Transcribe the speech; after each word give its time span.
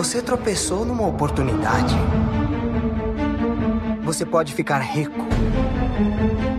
Você 0.00 0.22
tropeçou 0.22 0.82
numa 0.82 1.06
oportunidade. 1.06 1.94
Você 4.02 4.24
pode 4.24 4.54
ficar 4.54 4.78
rico. 4.78 5.26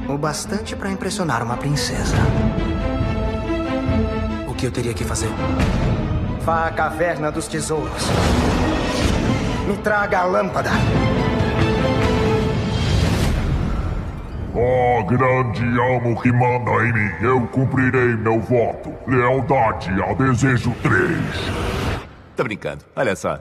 O 0.08 0.16
bastante 0.16 0.76
para 0.76 0.92
impressionar 0.92 1.42
uma 1.42 1.58
princesa. 1.58 2.16
O 4.48 4.54
que 4.54 4.68
eu 4.68 4.72
teria 4.72 4.94
que 4.94 5.04
fazer? 5.04 5.30
Vá 6.42 6.68
à 6.68 6.72
caverna 6.72 7.32
dos 7.32 7.48
tesouros. 7.48 8.04
Me 9.68 9.76
traga 9.78 10.20
a 10.20 10.26
lâmpada. 10.26 10.70
Oh, 14.54 15.04
grande 15.06 15.64
amo 15.64 16.22
que 16.22 16.32
manda 16.32 16.72
em 16.86 16.94
mim, 16.94 17.12
eu 17.24 17.42
cumprirei 17.48 18.16
meu 18.18 18.40
voto. 18.40 18.94
Lealdade 19.08 19.90
a 20.04 20.14
desejo 20.14 20.76
3. 20.84 21.81
Tô 22.42 22.46
brincando, 22.46 22.84
olha 22.96 23.16
só. 23.16 23.40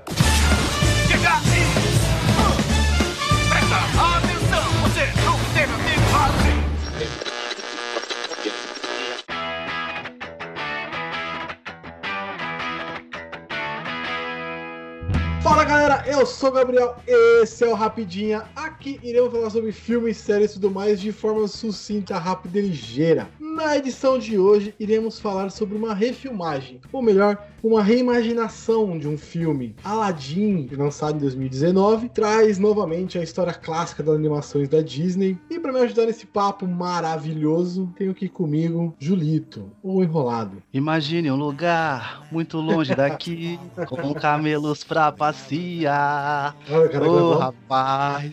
Fala 15.42 15.64
galera, 15.64 16.04
eu 16.06 16.26
sou 16.26 16.50
o 16.50 16.52
Gabriel, 16.52 16.96
esse 17.06 17.64
é 17.64 17.68
o 17.68 17.74
Rapidinha. 17.74 18.44
Aqui 18.54 19.00
iremos 19.02 19.32
falar 19.32 19.48
sobre 19.48 19.72
filmes, 19.72 20.18
séries 20.18 20.50
e 20.50 20.54
tudo 20.54 20.70
mais 20.70 21.00
de 21.00 21.10
forma 21.10 21.48
sucinta, 21.48 22.18
rápida 22.18 22.58
e 22.58 22.68
ligeira. 22.68 23.26
Na 23.40 23.76
edição 23.76 24.18
de 24.18 24.38
hoje, 24.38 24.74
iremos 24.78 25.18
falar 25.18 25.50
sobre 25.50 25.76
uma 25.76 25.92
refilmagem, 25.92 26.80
ou 26.92 27.02
melhor, 27.02 27.46
uma 27.62 27.82
reimaginação 27.82 28.98
de 28.98 29.08
um 29.08 29.16
filme. 29.16 29.74
Aladdin, 29.84 30.68
lançado 30.72 31.16
em 31.16 31.20
2019, 31.20 32.08
traz 32.08 32.58
novamente 32.58 33.18
a 33.18 33.22
história 33.22 33.52
clássica 33.52 34.02
das 34.02 34.14
animações 34.14 34.68
da 34.68 34.80
Disney. 34.80 35.38
E 35.50 35.58
para 35.58 35.72
me 35.72 35.80
ajudar 35.80 36.06
nesse 36.06 36.26
papo 36.26 36.66
maravilhoso, 36.66 37.92
tenho 37.96 38.10
aqui 38.10 38.28
comigo 38.28 38.94
Julito, 38.98 39.70
o 39.82 40.02
enrolado. 40.02 40.62
Imagine 40.72 41.30
um 41.30 41.36
lugar 41.36 42.26
muito 42.30 42.58
longe 42.58 42.94
daqui, 42.94 43.58
com 43.88 44.14
camelos 44.14 44.84
pra 44.84 45.12
passear. 45.12 46.56
Olha, 46.70 46.88
cara, 46.88 47.38
rapaz. 47.38 48.32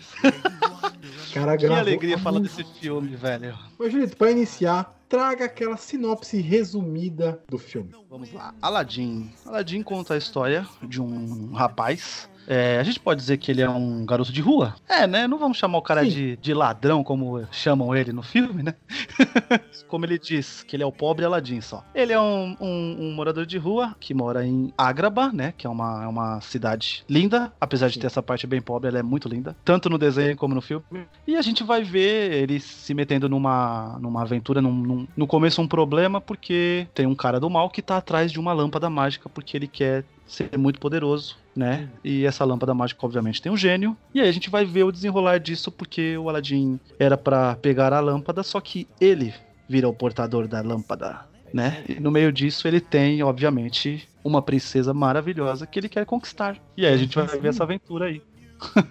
Cara, 1.34 1.58
Que 1.58 1.66
alegria 1.66 2.18
falar 2.18 2.40
desse 2.40 2.64
filme, 2.80 3.16
velho. 3.16 3.58
Mas, 3.78 3.92
Julito, 3.92 4.18
para 4.18 4.32
iniciar, 4.32 4.97
traga 5.08 5.46
aquela 5.46 5.78
sinopse 5.78 6.40
resumida 6.42 7.42
do 7.48 7.58
filme. 7.58 7.94
Vamos 8.10 8.32
lá. 8.34 8.54
Aladdin. 8.62 9.32
Aladdin 9.46 9.84
conta 9.84 10.14
a 10.14 10.18
história 10.18 10.68
de 10.84 11.02
um 11.02 11.52
rapaz. 11.54 12.30
É, 12.48 12.80
a 12.80 12.84
gente 12.84 13.00
pode 13.00 13.20
dizer 13.20 13.38
que 13.38 13.52
ele 13.52 13.62
é 13.62 13.70
um 13.70 14.06
garoto 14.06 14.32
de 14.32 14.42
rua? 14.42 14.76
É, 14.88 15.06
né? 15.06 15.28
Não 15.28 15.38
vamos 15.38 15.58
chamar 15.58 15.78
o 15.78 15.82
cara 15.82 16.04
Sim. 16.04 16.10
de, 16.10 16.38
de 16.38 16.54
ladrão, 16.54 17.04
como 17.04 17.46
chamam 17.52 17.94
ele 17.96 18.14
no 18.14 18.24
filme, 18.24 18.64
né? 18.64 18.74
como 19.88 20.06
ele 20.06 20.18
diz, 20.18 20.64
que 20.64 20.76
ele 20.76 20.84
é 20.84 20.86
o 20.86 20.92
pobre 20.92 21.26
Aladdin 21.26 21.62
só. 21.62 21.84
Ele 21.94 22.14
é 22.14 22.20
um, 22.20 22.56
um- 22.60 22.98
um 23.00 23.12
morador 23.14 23.46
de 23.46 23.58
rua 23.58 23.96
que 24.00 24.14
mora 24.14 24.46
em 24.46 24.72
Agraba, 24.78 25.32
né? 25.32 25.54
Que 25.58 25.68
é 25.68 25.70
uma, 25.70 26.04
é 26.04 26.08
uma 26.08 26.42
cidade 26.42 27.04
linda. 27.10 27.52
Apesar 27.60 27.88
de 27.88 27.96
Sim. 27.96 28.00
ter 28.02 28.08
essa 28.08 28.24
parte 28.24 28.48
bem 28.48 28.62
pobre, 28.62 28.88
ela 28.90 29.00
é 29.00 29.04
muito 29.04 29.28
linda. 29.28 29.56
Tanto 29.66 29.90
no 29.90 29.98
desenho 29.98 30.36
como 30.38 30.56
no 30.56 30.62
filme. 30.62 30.84
E 31.28 31.36
a 31.36 31.42
gente 31.42 31.64
vai 31.64 31.84
ver 31.84 32.32
ele 32.34 32.60
se 32.60 32.94
metendo 32.94 33.28
numa, 33.30 33.98
numa 34.00 34.22
aventura, 34.22 34.62
num, 34.62 34.72
num- 34.74 35.08
no 35.16 35.28
começo 35.28 35.62
um 35.62 35.68
problema, 35.68 36.22
porque 36.22 36.88
tem 36.94 37.06
um 37.06 37.16
cara 37.16 37.40
do 37.40 37.50
mal 37.50 37.70
que 37.70 37.82
tá 37.82 37.98
atrás 37.98 38.32
de 38.32 38.40
uma 38.40 38.54
lâmpada 38.54 38.90
mágica, 38.90 39.30
porque 39.30 39.56
ele 39.58 39.68
quer 39.68 40.06
ser 40.28 40.58
muito 40.58 40.80
poderoso, 40.80 41.38
né? 41.56 41.90
E 42.04 42.26
essa 42.26 42.44
lâmpada 42.44 42.74
mágica, 42.74 43.06
obviamente, 43.06 43.42
tem 43.42 43.52
um 43.52 43.58
gênio. 43.58 43.96
E 44.14 44.20
aí 44.20 44.28
a 44.28 44.32
gente 44.32 44.50
vai 44.50 44.66
ver 44.66 44.84
o 44.84 44.92
desenrolar 44.92 45.40
disso, 45.40 45.72
porque 45.72 46.18
o 46.18 46.30
Aladdin 46.30 46.80
era 47.00 47.18
pra 47.18 47.56
pegar 47.56 47.94
a 47.94 48.00
lâmpada, 48.00 48.44
só 48.44 48.60
que 48.60 48.88
ele 49.00 49.34
vira 49.68 49.88
o 49.88 49.94
portador 49.94 50.48
da 50.48 50.62
lâmpada, 50.62 51.22
né? 51.54 51.84
E 51.88 52.00
no 52.00 52.12
meio 52.12 52.32
disso 52.32 52.68
ele 52.68 52.80
tem, 52.80 53.24
obviamente, 53.24 54.08
uma 54.24 54.42
princesa 54.42 54.94
maravilhosa 54.94 55.66
que 55.66 55.80
ele 55.80 55.90
quer 55.90 56.06
conquistar. 56.06 56.58
E 56.76 56.86
aí 56.86 56.94
a 56.94 56.98
gente 56.98 57.16
vai 57.16 57.26
ver 57.26 57.48
essa 57.48 57.64
aventura 57.64 58.06
aí. 58.06 58.22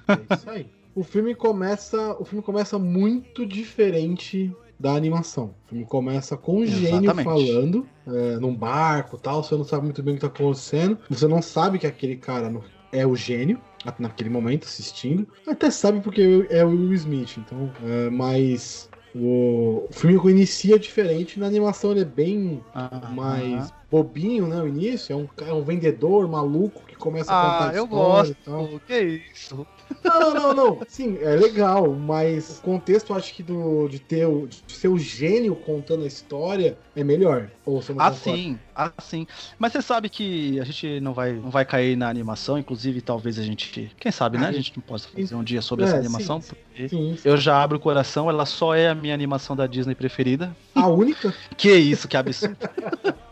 É 0.09 0.35
isso 0.35 0.51
aí. 0.51 0.67
O 0.95 1.05
filme 1.05 1.35
começa, 1.35 2.17
o 2.19 2.25
filme 2.25 2.43
começa 2.43 2.79
muito 2.79 3.45
diferente 3.45 4.51
da 4.79 4.93
animação. 4.93 5.55
O 5.67 5.69
filme 5.69 5.85
começa 5.85 6.37
com 6.37 6.59
um 6.59 6.67
gênio 6.67 7.05
Exatamente. 7.05 7.25
falando 7.25 7.87
é, 8.07 8.37
num 8.39 8.55
barco, 8.55 9.19
tal. 9.19 9.43
Você 9.43 9.55
não 9.55 9.65
sabe 9.65 9.85
muito 9.85 10.03
bem 10.03 10.15
o 10.15 10.17
que 10.17 10.21
tá 10.21 10.27
acontecendo. 10.27 10.99
Você 11.09 11.27
não 11.27 11.41
sabe 11.41 11.79
que 11.79 11.87
aquele 11.87 12.17
cara 12.17 12.53
é 12.93 13.07
o 13.07 13.17
gênio 13.17 13.61
naquele 13.99 14.31
momento 14.31 14.65
assistindo. 14.65 15.27
Até 15.47 15.71
sabe 15.71 16.01
porque 16.01 16.47
é 16.51 16.65
o 16.65 16.69
Will 16.69 16.95
Smith. 16.95 17.39
Então, 17.39 17.71
é, 17.85 18.11
mas 18.11 18.89
o, 19.15 19.87
o 19.89 19.93
filme 19.93 20.31
inicia 20.31 20.79
diferente. 20.79 21.41
Na 21.41 21.47
animação 21.47 21.93
ele 21.93 22.01
é 22.01 22.05
bem 22.05 22.63
mais 23.13 23.73
bobinho, 23.91 24.47
né? 24.47 24.61
O 24.61 24.69
início 24.69 25.13
é 25.13 25.17
um, 25.17 25.29
é 25.47 25.53
um 25.53 25.63
vendedor 25.63 26.29
maluco 26.29 26.85
que 26.87 26.97
começa 26.97 27.33
a 27.33 27.43
contar 27.43 27.71
Ah, 27.71 27.77
eu 27.77 27.87
gosto. 27.87 28.37
Que 28.87 29.23
isso? 29.33 29.67
Não, 30.05 30.35
não, 30.35 30.55
não. 30.55 30.81
Sim, 30.89 31.19
é 31.21 31.37
legal, 31.37 31.93
mas 31.95 32.59
o 32.59 32.63
contexto, 32.63 33.13
acho 33.15 33.35
que 33.35 33.43
do, 33.43 33.89
de 33.89 33.99
ter 33.99 34.27
o, 34.27 34.47
de 34.47 34.73
ser 34.73 34.89
o 34.89 34.99
gênio 34.99 35.55
contando 35.55 36.05
a 36.05 36.07
história 36.07 36.77
é 36.95 37.03
melhor. 37.05 37.51
Ou 37.65 37.81
você 37.83 37.93
não 37.93 38.01
Ah, 38.01 38.11
concorda? 38.11 38.39
sim, 38.39 38.59
ah, 38.75 38.93
sim. 39.01 39.27
Mas 39.59 39.73
você 39.73 39.83
sabe 39.83 40.09
que 40.09 40.59
a 40.61 40.65
gente 40.65 41.01
não 41.01 41.13
vai, 41.13 41.33
não 41.33 41.51
vai 41.51 41.65
cair 41.65 41.97
na 41.97 42.09
animação, 42.09 42.59
inclusive 42.59 43.01
talvez 43.01 43.39
a 43.39 43.43
gente. 43.43 43.91
Quem 43.99 44.13
sabe, 44.13 44.39
né? 44.39 44.49
A 44.49 44.53
gente 44.53 44.73
não 44.77 44.83
possa 44.83 45.09
fazer 45.09 45.35
um 45.35 45.43
dia 45.45 45.61
sobre 45.63 45.85
É, 45.85 45.89
essa 45.89 45.97
sim, 45.97 46.01
animação. 46.01 46.41
sim. 46.41 46.55
porque 46.55 46.89
Sim, 46.89 47.17
Eu 47.25 47.37
já 47.37 47.63
abro 47.63 47.77
o 47.79 47.81
coração, 47.81 48.29
ela 48.31 48.47
só 48.47 48.75
é 48.75 48.89
a 48.89 48.95
minha 48.95 49.15
animação 49.15 49.57
da 49.57 49.67
Disney 49.67 49.95
preferida. 49.95 50.55
a 50.75 50.87
única. 50.89 51.35
Que 51.57 51.75
isso, 51.75 52.07
que 52.09 52.17
absurdo. 52.17 52.57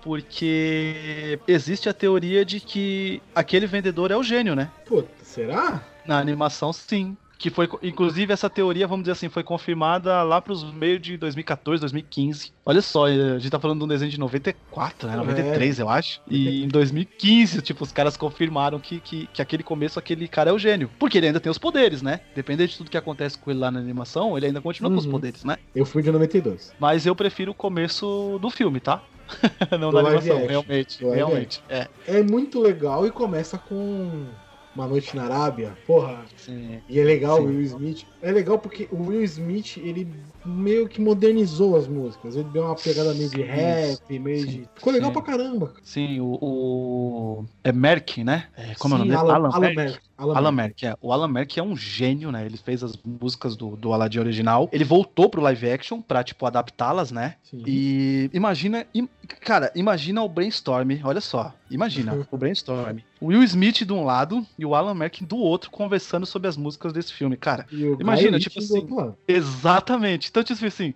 Porque 0.02 1.38
existe 1.48 1.88
a 1.88 1.94
teoria 1.94 2.44
de 2.44 2.60
que 2.60 3.22
aquele 3.34 3.66
vendedor 3.66 4.10
é 4.10 4.16
o 4.16 4.22
gênio, 4.22 4.54
né? 4.54 4.70
Pô, 4.86 5.02
será? 5.22 5.82
Na 6.06 6.18
animação, 6.18 6.72
sim. 6.72 7.16
Que 7.36 7.50
foi, 7.50 7.68
inclusive, 7.82 8.32
essa 8.32 8.48
teoria, 8.48 8.86
vamos 8.86 9.02
dizer 9.02 9.12
assim, 9.12 9.28
foi 9.28 9.42
confirmada 9.42 10.22
lá 10.22 10.40
pros 10.40 10.62
meios 10.72 11.02
de 11.02 11.16
2014, 11.18 11.80
2015. 11.80 12.52
Olha 12.64 12.80
só, 12.80 13.06
a 13.06 13.38
gente 13.38 13.50
tá 13.50 13.58
falando 13.58 13.80
de 13.80 13.84
um 13.84 13.88
desenho 13.88 14.10
de 14.10 14.18
94, 14.18 15.08
né? 15.08 15.16
93, 15.16 15.78
eu 15.80 15.88
acho. 15.88 16.20
E 16.30 16.62
em 16.64 16.68
2015, 16.68 17.60
tipo, 17.60 17.82
os 17.84 17.92
caras 17.92 18.16
confirmaram 18.16 18.78
que, 18.78 19.00
que, 19.00 19.26
que 19.26 19.42
aquele 19.42 19.62
começo, 19.64 19.98
aquele 19.98 20.26
cara 20.28 20.50
é 20.50 20.52
o 20.52 20.58
gênio. 20.58 20.88
Porque 20.98 21.18
ele 21.18 21.26
ainda 21.26 21.40
tem 21.40 21.50
os 21.50 21.58
poderes, 21.58 22.00
né? 22.00 22.20
Dependendo 22.34 22.70
de 22.70 22.78
tudo 22.78 22.88
que 22.90 22.96
acontece 22.96 23.36
com 23.36 23.50
ele 23.50 23.60
lá 23.60 23.70
na 23.70 23.80
animação, 23.80 24.38
ele 24.38 24.46
ainda 24.46 24.62
continua 24.62 24.90
com 24.90 24.96
os 24.98 25.04
Uhum. 25.04 25.10
poderes, 25.12 25.44
né? 25.44 25.56
Eu 25.74 25.84
fui 25.84 26.02
de 26.02 26.10
92. 26.12 26.72
Mas 26.78 27.04
eu 27.04 27.16
prefiro 27.16 27.50
o 27.50 27.54
começo 27.54 28.38
do 28.40 28.48
filme, 28.48 28.78
tá? 28.80 29.02
Não 29.78 29.90
Do 29.90 30.00
da 30.02 30.08
animação, 30.08 30.46
realmente. 30.46 31.04
Realmente. 31.04 31.62
É. 31.68 31.88
É 32.06 32.22
muito 32.22 32.60
legal 32.60 33.06
e 33.06 33.10
começa 33.10 33.58
com 33.58 34.24
Uma 34.74 34.86
Noite 34.88 35.14
na 35.14 35.24
Arábia. 35.24 35.76
Porra, 35.86 36.24
Sim. 36.36 36.80
e 36.88 36.98
é 36.98 37.04
legal 37.04 37.38
Sim. 37.38 37.42
o 37.42 37.46
Will 37.46 37.62
Smith. 37.62 38.06
É 38.20 38.32
legal 38.32 38.58
porque 38.58 38.88
o 38.90 39.06
Will 39.08 39.22
Smith, 39.22 39.76
ele 39.76 40.08
meio 40.44 40.88
que 40.88 41.00
modernizou 41.00 41.76
as 41.76 41.86
músicas. 41.88 42.36
Ele 42.36 42.48
deu 42.50 42.62
uma 42.64 42.74
pegada 42.74 43.14
meio 43.14 43.28
de 43.30 43.36
Sim, 43.36 43.42
rap, 43.42 44.18
meio 44.18 44.40
sim, 44.40 44.46
de. 44.46 44.68
Ficou 44.74 44.92
legal 44.92 45.10
sim. 45.10 45.14
pra 45.14 45.22
caramba. 45.22 45.72
Sim, 45.82 46.20
o, 46.20 46.38
o- 46.40 47.44
É 47.62 47.72
Merck, 47.72 48.22
né? 48.24 48.48
É, 48.56 48.74
como 48.74 48.94
é 48.94 48.98
o 48.98 49.02
Sim, 49.02 49.08
nome 49.08 49.16
dele? 49.22 49.32
Alan, 49.32 49.48
Alan 49.48 49.60
Merck. 49.60 49.76
Merck. 49.76 50.00
Alan 50.16 50.36
Alan 50.36 50.52
Merck. 50.52 50.86
É. 50.86 50.94
O 51.00 51.12
Alan 51.12 51.28
Merck 51.28 51.58
é 51.58 51.62
um 51.62 51.76
gênio, 51.76 52.30
né? 52.30 52.46
Ele 52.46 52.56
fez 52.56 52.84
as 52.84 52.96
músicas 53.04 53.56
do, 53.56 53.74
do 53.76 53.92
Aladdin 53.92 54.20
original. 54.20 54.68
Ele 54.72 54.84
voltou 54.84 55.28
pro 55.28 55.42
live 55.42 55.68
action 55.70 56.00
pra, 56.00 56.22
tipo, 56.22 56.46
adaptá-las, 56.46 57.10
né? 57.10 57.34
Sim. 57.42 57.62
E 57.66 58.30
imagina, 58.32 58.86
im- 58.94 59.08
cara, 59.40 59.72
imagina 59.74 60.22
o 60.22 60.28
brainstorm, 60.28 60.88
olha 61.02 61.20
só, 61.20 61.52
imagina 61.70 62.26
o 62.30 62.36
brainstorm. 62.36 62.98
O 63.20 63.26
Will 63.28 63.42
Smith 63.42 63.84
de 63.84 63.92
um 63.92 64.04
lado 64.04 64.46
e 64.58 64.64
o 64.66 64.74
Alan 64.74 64.94
Merck 64.94 65.24
do 65.24 65.36
outro 65.38 65.70
conversando 65.70 66.26
sobre 66.26 66.46
as 66.46 66.56
músicas 66.56 66.92
desse 66.92 67.12
filme, 67.12 67.36
cara. 67.36 67.66
Imagina, 67.98 68.38
tipo 68.38 68.58
assim. 68.58 68.86
Exatamente. 69.26 70.30
Então, 70.34 70.42
tipo 70.42 70.66
assim, 70.66 70.92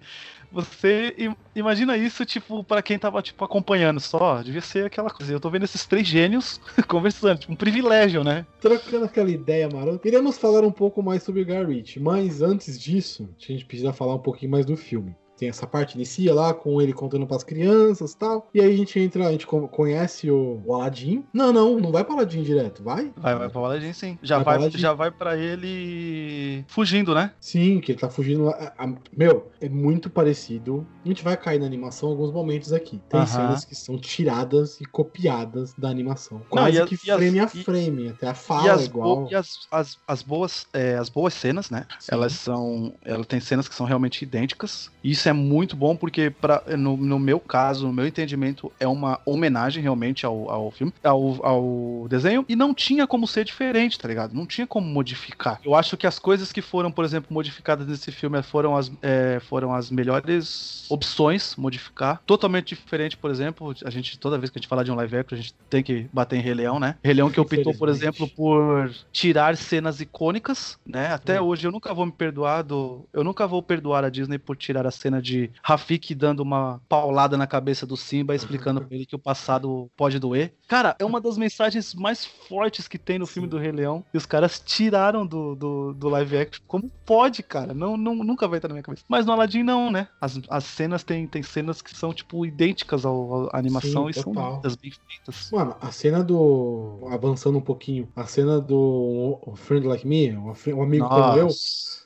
você 0.51 1.15
im- 1.17 1.37
imagina 1.55 1.97
isso, 1.97 2.27
tipo, 2.27 2.65
pra 2.65 2.83
quem 2.83 2.99
tava, 2.99 3.23
tipo, 3.23 3.45
acompanhando 3.45 4.01
só, 4.01 4.43
devia 4.43 4.61
ser 4.61 4.87
aquela 4.87 5.11
coisa. 5.11 5.33
Eu 5.33 5.39
tô 5.39 5.49
vendo 5.49 5.63
esses 5.63 5.87
três 5.87 6.09
gênios 6.09 6.61
conversando, 6.89 7.39
tipo, 7.39 7.53
um 7.53 7.57
privilégio, 7.57 8.25
né? 8.25 8.45
Trocando 8.61 9.05
aquela 9.05 9.31
ideia 9.31 9.69
marota. 9.69 10.09
Iremos 10.09 10.37
falar 10.37 10.65
um 10.65 10.73
pouco 10.73 11.01
mais 11.05 11.23
sobre 11.23 11.45
Ritchie, 11.45 12.01
mas 12.01 12.43
antes 12.43 12.77
disso, 12.81 13.31
a 13.41 13.53
gente 13.53 13.65
precisa 13.65 13.93
falar 13.93 14.17
um 14.17 14.19
pouquinho 14.19 14.51
mais 14.51 14.67
do 14.67 14.77
filme. 14.77 15.15
Tem 15.39 15.49
essa 15.49 15.67
parte, 15.67 15.95
inicia 15.95 16.35
lá 16.35 16.53
com 16.53 16.81
ele 16.83 16.93
contando 16.93 17.27
pras 17.27 17.45
crianças 17.45 18.13
e 18.13 18.17
tal. 18.19 18.49
E 18.53 18.61
aí 18.61 18.73
a 18.73 18.77
gente 18.77 18.99
entra, 18.99 19.27
a 19.29 19.33
gente 19.33 19.47
co- 19.47 19.69
conhece 19.69 20.31
o, 20.31 20.61
o 20.65 20.75
Aladdin. 20.75 21.25
Não, 21.33 21.53
não, 21.53 21.79
não 21.79 21.93
vai 21.93 22.05
pro 22.05 22.15
Aladdin 22.15 22.43
direto, 22.43 22.83
vai? 22.83 23.13
Vai, 23.17 23.35
vai 23.37 23.49
pra 23.49 23.61
Aladdin, 23.61 23.93
sim. 23.93 24.19
Já 24.23 24.39
Vai 24.39 24.59
vai, 24.59 24.71
já 24.71 24.93
vai 24.93 25.11
pra 25.11 25.37
ele 25.37 26.65
fugindo, 26.69 27.15
né? 27.15 27.33
Sim, 27.41 27.81
que 27.81 27.93
ele 27.93 27.99
tá 27.99 28.09
fugindo 28.11 28.45
lá. 28.45 28.53
A- 28.79 28.85
a- 28.85 28.95
Meu, 29.17 29.51
é 29.61 29.69
muito 29.69 30.09
parecido. 30.11 30.87
A 31.05 31.09
gente 31.09 31.23
vai 31.25 31.37
cair 31.37 31.59
na 31.61 31.67
animação 31.67 32.09
em 32.09 32.13
alguns 32.13 32.33
momentos 32.33 32.73
aqui. 32.73 33.01
Tem 33.09 33.21
Aham. 33.21 33.27
cenas 33.27 33.65
que 33.65 33.75
são 33.75 33.99
tiradas 33.99 34.81
e 34.81 34.85
copiadas 34.85 35.75
da 35.75 35.89
animação. 35.89 36.43
Quase 36.49 36.77
e 36.77 36.81
as- 36.81 36.89
que 36.89 36.95
e 37.07 37.11
as- 37.11 37.17
frame 37.19 37.41
a 37.41 37.45
e- 37.45 37.65
frame, 37.65 38.09
até 38.09 38.29
a 38.29 38.33
E 38.33 38.35
fala 38.35 38.73
as, 38.73 38.83
é 38.83 38.85
igual. 38.85 39.29
e 39.31 39.35
as, 39.35 39.51
as, 39.71 39.99
as 40.07 40.23
boas, 40.23 40.67
é, 40.73 40.97
as 40.97 41.09
boas 41.09 41.35
cenas, 41.35 41.71
né? 41.71 41.87
Sim. 41.99 42.09
Elas 42.13 42.33
são. 42.33 42.95
Ela 43.05 43.25
tem 43.25 43.41
cenas 43.41 43.69
que 43.69 43.75
são 43.75 43.87
realmente 43.87 44.23
idênticas. 44.23 44.91
E 45.03 45.15
isso 45.29 45.31
é 45.31 45.33
muito 45.33 45.77
bom, 45.77 45.95
porque 45.95 46.31
pra, 46.31 46.63
no, 46.77 46.97
no 46.97 47.19
meu 47.19 47.39
caso, 47.39 47.87
no 47.87 47.93
meu 47.93 48.07
entendimento, 48.07 48.73
é 48.81 48.87
uma 48.89 49.21
homenagem 49.27 49.83
realmente 49.83 50.25
ao, 50.25 50.51
ao 50.51 50.71
filme, 50.71 50.93
ao, 51.05 51.45
ao 51.45 52.07
desenho. 52.09 52.45
E 52.49 52.57
não 52.57 52.73
tinha 52.73 53.07
como 53.07 53.27
ser 53.27 53.45
diferente, 53.45 53.99
tá 53.99 54.09
ligado? 54.09 54.35
Não 54.35 54.47
tinha 54.47 54.67
como 54.67 54.87
modificar. 54.87 55.61
Eu 55.65 55.75
acho 55.75 55.97
que 55.97 56.07
as 56.07 56.19
coisas 56.19 56.53
que 56.53 56.63
foram, 56.63 56.91
por 56.91 57.05
exemplo, 57.05 57.33
modificadas 57.33 57.87
nesse 57.87 58.11
filme 58.11 58.43
foram 58.43 58.77
as, 58.77 58.91
é, 59.03 59.41
foram 59.41 59.75
as 59.75 59.91
melhores 59.91 60.87
opções 60.89 61.55
modificar. 61.57 62.23
Totalmente 62.27 62.75
diferente, 62.75 63.17
por 63.17 63.31
exemplo, 63.31 63.75
a 63.85 63.91
gente, 63.91 64.19
toda 64.19 64.39
vez 64.39 64.51
que 64.51 64.59
a 64.59 64.61
gente 64.61 64.69
fala 64.69 64.85
de 64.85 64.91
um 64.91 64.95
live 64.95 65.17
action, 65.17 65.37
a 65.37 65.41
gente 65.41 65.55
tem 65.69 65.83
que 65.83 66.09
bater 66.13 66.37
em 66.37 66.43
Rei 66.43 66.55
Leão, 66.55 66.81
né? 66.81 66.97
Rei 67.05 67.15
Leão 67.15 67.31
que 67.31 67.41
optou, 67.41 67.75
por 67.75 67.89
exemplo, 67.89 68.29
por 68.29 68.91
tirar 69.13 69.57
cenas 69.57 70.01
icônicas, 70.01 70.79
né? 70.87 71.13
Até 71.13 71.41
Hum. 71.41 71.47
hoje 71.47 71.67
eu 71.67 71.73
nunca 71.73 71.93
vou 71.93 72.07
me 72.07 72.13
perdoar 72.13 72.63
do. 72.63 73.05
Eu 73.13 73.23
nunca 73.23 73.47
vou 73.47 73.63
perdoar 73.63 74.05
a 74.05 74.09
Disney 74.09 74.39
por 74.39 74.57
tirar 74.57 74.87
a 74.87 74.91
cena 74.91 75.18
de 75.21 75.51
Rafik 75.63 76.15
dando 76.15 76.41
uma 76.41 76.81
paulada 76.89 77.37
na 77.37 77.47
cabeça 77.47 77.87
do 77.87 77.97
Simba, 77.97 78.35
explicando 78.35 78.81
pra 78.81 78.95
ele 78.95 79.07
que 79.07 79.17
o 79.17 79.19
passado 79.19 79.91
pode 79.97 80.19
doer. 80.19 80.55
Cara, 80.67 80.97
é 80.99 81.05
uma 81.05 81.21
das 81.21 81.39
mensagens 81.39 81.95
mais 81.95 82.25
fortes 82.25 82.87
que 82.87 82.99
tem 82.99 83.19
no 83.19 83.27
filme 83.27 83.47
Sim. 83.47 83.51
do 83.51 83.59
Rei 83.59 83.73
Leão. 83.73 84.05
E 84.13 84.17
os 84.17 84.27
caras 84.27 84.61
tiraram 84.61 85.27
do, 85.27 85.55
do, 85.55 85.95
do 85.95 86.09
live 86.09 86.37
action. 86.37 86.63
Como 86.67 86.91
pode, 87.05 87.43
cara? 87.43 87.73
Não, 87.73 87.97
não, 87.97 88.15
nunca 88.17 88.47
vai 88.47 88.59
estar 88.59 88.69
na 88.69 88.75
minha 88.75 88.83
cabeça. 88.83 89.05
Mas 89.09 89.25
no 89.25 89.33
Aladdin, 89.33 89.63
não, 89.63 89.91
né? 89.91 90.09
As, 90.21 90.41
as 90.49 90.65
cenas 90.65 91.03
tem, 91.03 91.27
tem 91.27 91.43
cenas 91.43 91.81
que 91.81 91.97
são, 91.97 92.13
tipo, 92.13 92.45
idênticas 92.45 93.05
ao, 93.05 93.49
à 93.55 93.59
animação 93.59 94.05
Sim, 94.05 94.11
e 94.11 94.15
são 94.15 94.33
total. 94.33 94.55
lindas, 94.57 94.77
bem 94.77 94.91
feitas. 94.91 95.51
Mano, 95.51 95.77
a 95.81 95.91
cena 95.91 96.23
do. 96.23 97.01
Avançando 97.11 97.59
um 97.59 97.63
pouquinho, 97.63 98.09
a 98.15 98.25
cena 98.27 98.61
do 98.61 99.39
o 99.43 99.57
Friend 99.57 99.87
Like 99.87 100.07
Me, 100.07 100.37
um, 100.37 100.83
amigo 100.83 101.09
como 101.09 101.37
eu. 101.37 101.49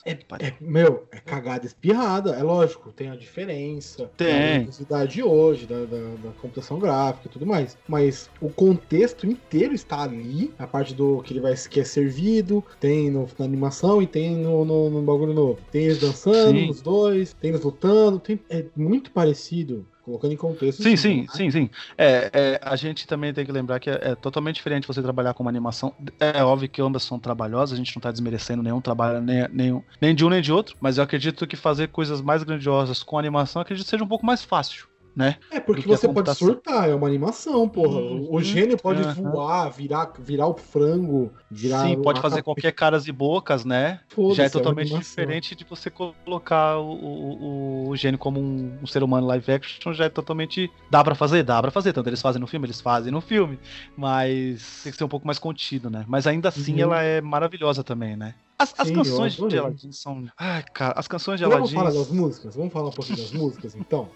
É, 0.05 0.11
é, 0.11 0.53
meu, 0.59 1.07
é 1.11 1.19
cagada 1.19 1.65
espirrada. 1.65 2.31
É 2.31 2.43
lógico, 2.43 2.91
tem 2.91 3.09
a 3.09 3.15
diferença. 3.15 4.09
Tem. 4.17 4.55
A 4.55 4.59
velocidade 4.59 5.13
de 5.13 5.23
hoje, 5.23 5.65
da, 5.65 5.85
da, 5.85 6.15
da 6.23 6.31
computação 6.41 6.77
gráfica 6.79 7.27
e 7.27 7.31
tudo 7.31 7.45
mais. 7.45 7.77
Mas 7.87 8.29
o 8.41 8.49
contexto 8.49 9.25
inteiro 9.25 9.73
está 9.73 10.03
ali. 10.03 10.53
A 10.59 10.67
parte 10.67 10.93
do 10.93 11.21
que 11.23 11.33
ele 11.33 11.39
vai 11.39 11.53
que 11.69 11.79
é 11.79 11.83
servido, 11.83 12.63
tem 12.79 13.09
no, 13.09 13.27
na 13.37 13.45
animação 13.45 14.01
e 14.01 14.07
tem 14.07 14.35
no, 14.35 14.65
no, 14.65 14.89
no 14.89 15.01
bagulho 15.01 15.33
novo. 15.33 15.59
Tem 15.71 15.83
eles 15.83 15.99
dançando, 15.99 16.59
Sim. 16.59 16.69
os 16.69 16.81
dois, 16.81 17.33
tem 17.33 17.51
eles 17.51 17.61
lutando. 17.61 18.19
Tem, 18.19 18.39
é 18.49 18.65
muito 18.75 19.11
parecido. 19.11 19.85
Colocando 20.03 20.33
em 20.33 20.37
contexto. 20.37 20.83
Sim, 20.83 20.97
sim, 20.97 21.21
né? 21.21 21.27
sim, 21.29 21.49
sim. 21.49 21.69
É, 21.97 22.29
é, 22.33 22.59
a 22.61 22.75
gente 22.75 23.07
também 23.07 23.33
tem 23.33 23.45
que 23.45 23.51
lembrar 23.53 23.79
que 23.79 23.89
é, 23.89 24.11
é 24.11 24.15
totalmente 24.15 24.55
diferente 24.55 24.85
você 24.85 25.01
trabalhar 25.01 25.33
com 25.33 25.43
uma 25.43 25.49
animação. 25.49 25.95
É 26.19 26.43
óbvio 26.43 26.67
que 26.67 26.81
ambas 26.81 27.03
são 27.03 27.17
trabalhosas, 27.17 27.73
a 27.73 27.77
gente 27.77 27.95
não 27.95 28.01
tá 28.01 28.11
desmerecendo 28.11 28.61
nenhum 28.61 28.81
trabalho, 28.81 29.21
nem, 29.21 29.47
nenhum, 29.49 29.81
nem 30.01 30.13
de 30.13 30.25
um 30.25 30.29
nem 30.29 30.41
de 30.41 30.51
outro, 30.51 30.75
mas 30.81 30.97
eu 30.97 31.05
acredito 31.05 31.47
que 31.47 31.55
fazer 31.55 31.87
coisas 31.87 32.21
mais 32.21 32.43
grandiosas 32.43 33.01
com 33.01 33.17
animação 33.17 33.61
acredito 33.61 33.85
que 33.85 33.91
seja 33.91 34.03
um 34.03 34.07
pouco 34.07 34.25
mais 34.25 34.43
fácil, 34.43 34.87
né? 35.15 35.37
É 35.51 35.59
porque 35.59 35.87
você 35.87 36.07
pode 36.07 36.33
surtar, 36.35 36.89
é 36.89 36.95
uma 36.95 37.07
animação, 37.07 37.67
porra. 37.69 37.99
Uhum, 37.99 38.27
o 38.31 38.41
gênio 38.41 38.77
pode 38.77 39.01
aham. 39.01 39.31
voar, 39.31 39.69
virar, 39.69 40.11
virar 40.19 40.47
o 40.47 40.55
frango, 40.57 41.31
virar. 41.49 41.87
Sim, 41.87 42.01
pode 42.01 42.19
fazer 42.21 42.37
cap- 42.37 42.45
qualquer 42.45 42.71
caras 42.71 43.07
e 43.07 43.11
bocas, 43.11 43.63
né? 43.63 43.99
Foda-se, 44.09 44.35
Já 44.37 44.43
é 44.43 44.45
uma 44.47 44.51
totalmente 44.51 44.87
animação. 44.87 45.01
diferente 45.01 45.55
de 45.55 45.63
você 45.63 45.89
colocar 45.89 46.77
o, 46.79 46.91
o, 46.93 47.89
o 47.89 47.95
gênio 47.95 48.17
como 48.17 48.39
um, 48.39 48.77
um 48.81 48.87
ser 48.87 49.03
humano 49.03 49.27
live 49.27 49.51
action, 49.51 49.93
já 49.93 50.05
é 50.05 50.09
totalmente. 50.09 50.69
Dá 50.89 51.03
pra 51.03 51.13
fazer? 51.15 51.43
Dá 51.43 51.61
pra 51.61 51.71
fazer. 51.71 51.93
Tanto 51.93 52.09
eles 52.09 52.21
fazem 52.21 52.39
no 52.41 52.47
filme, 52.47 52.65
eles 52.65 52.81
fazem 52.81 53.11
no 53.11 53.21
filme. 53.21 53.59
Mas 53.95 54.81
tem 54.83 54.91
que 54.91 54.97
ser 54.97 55.03
um 55.03 55.09
pouco 55.09 55.25
mais 55.27 55.39
contido, 55.39 55.89
né? 55.89 56.03
Mas 56.07 56.25
ainda 56.27 56.49
assim 56.49 56.73
Uhum. 56.73 56.79
ela 56.81 57.01
é 57.03 57.21
maravilhosa 57.21 57.83
também, 57.83 58.15
né? 58.15 58.33
As, 58.57 58.73
as 58.79 58.87
Sim, 58.87 58.95
canções 58.95 59.35
de. 59.35 59.57
Aladdin 59.57 59.91
são. 59.91 60.25
Ai, 60.37 60.63
cara, 60.73 60.93
as 60.97 61.07
canções 61.07 61.39
de 61.39 61.45
Vamos 61.45 61.57
Aladdin. 61.59 61.75
falar 61.75 61.91
das 61.91 62.09
músicas? 62.09 62.55
Vamos 62.55 62.71
falar 62.71 62.89
um 62.89 62.91
pouquinho 62.91 63.17
das 63.19 63.31
músicas, 63.33 63.75
então? 63.75 64.09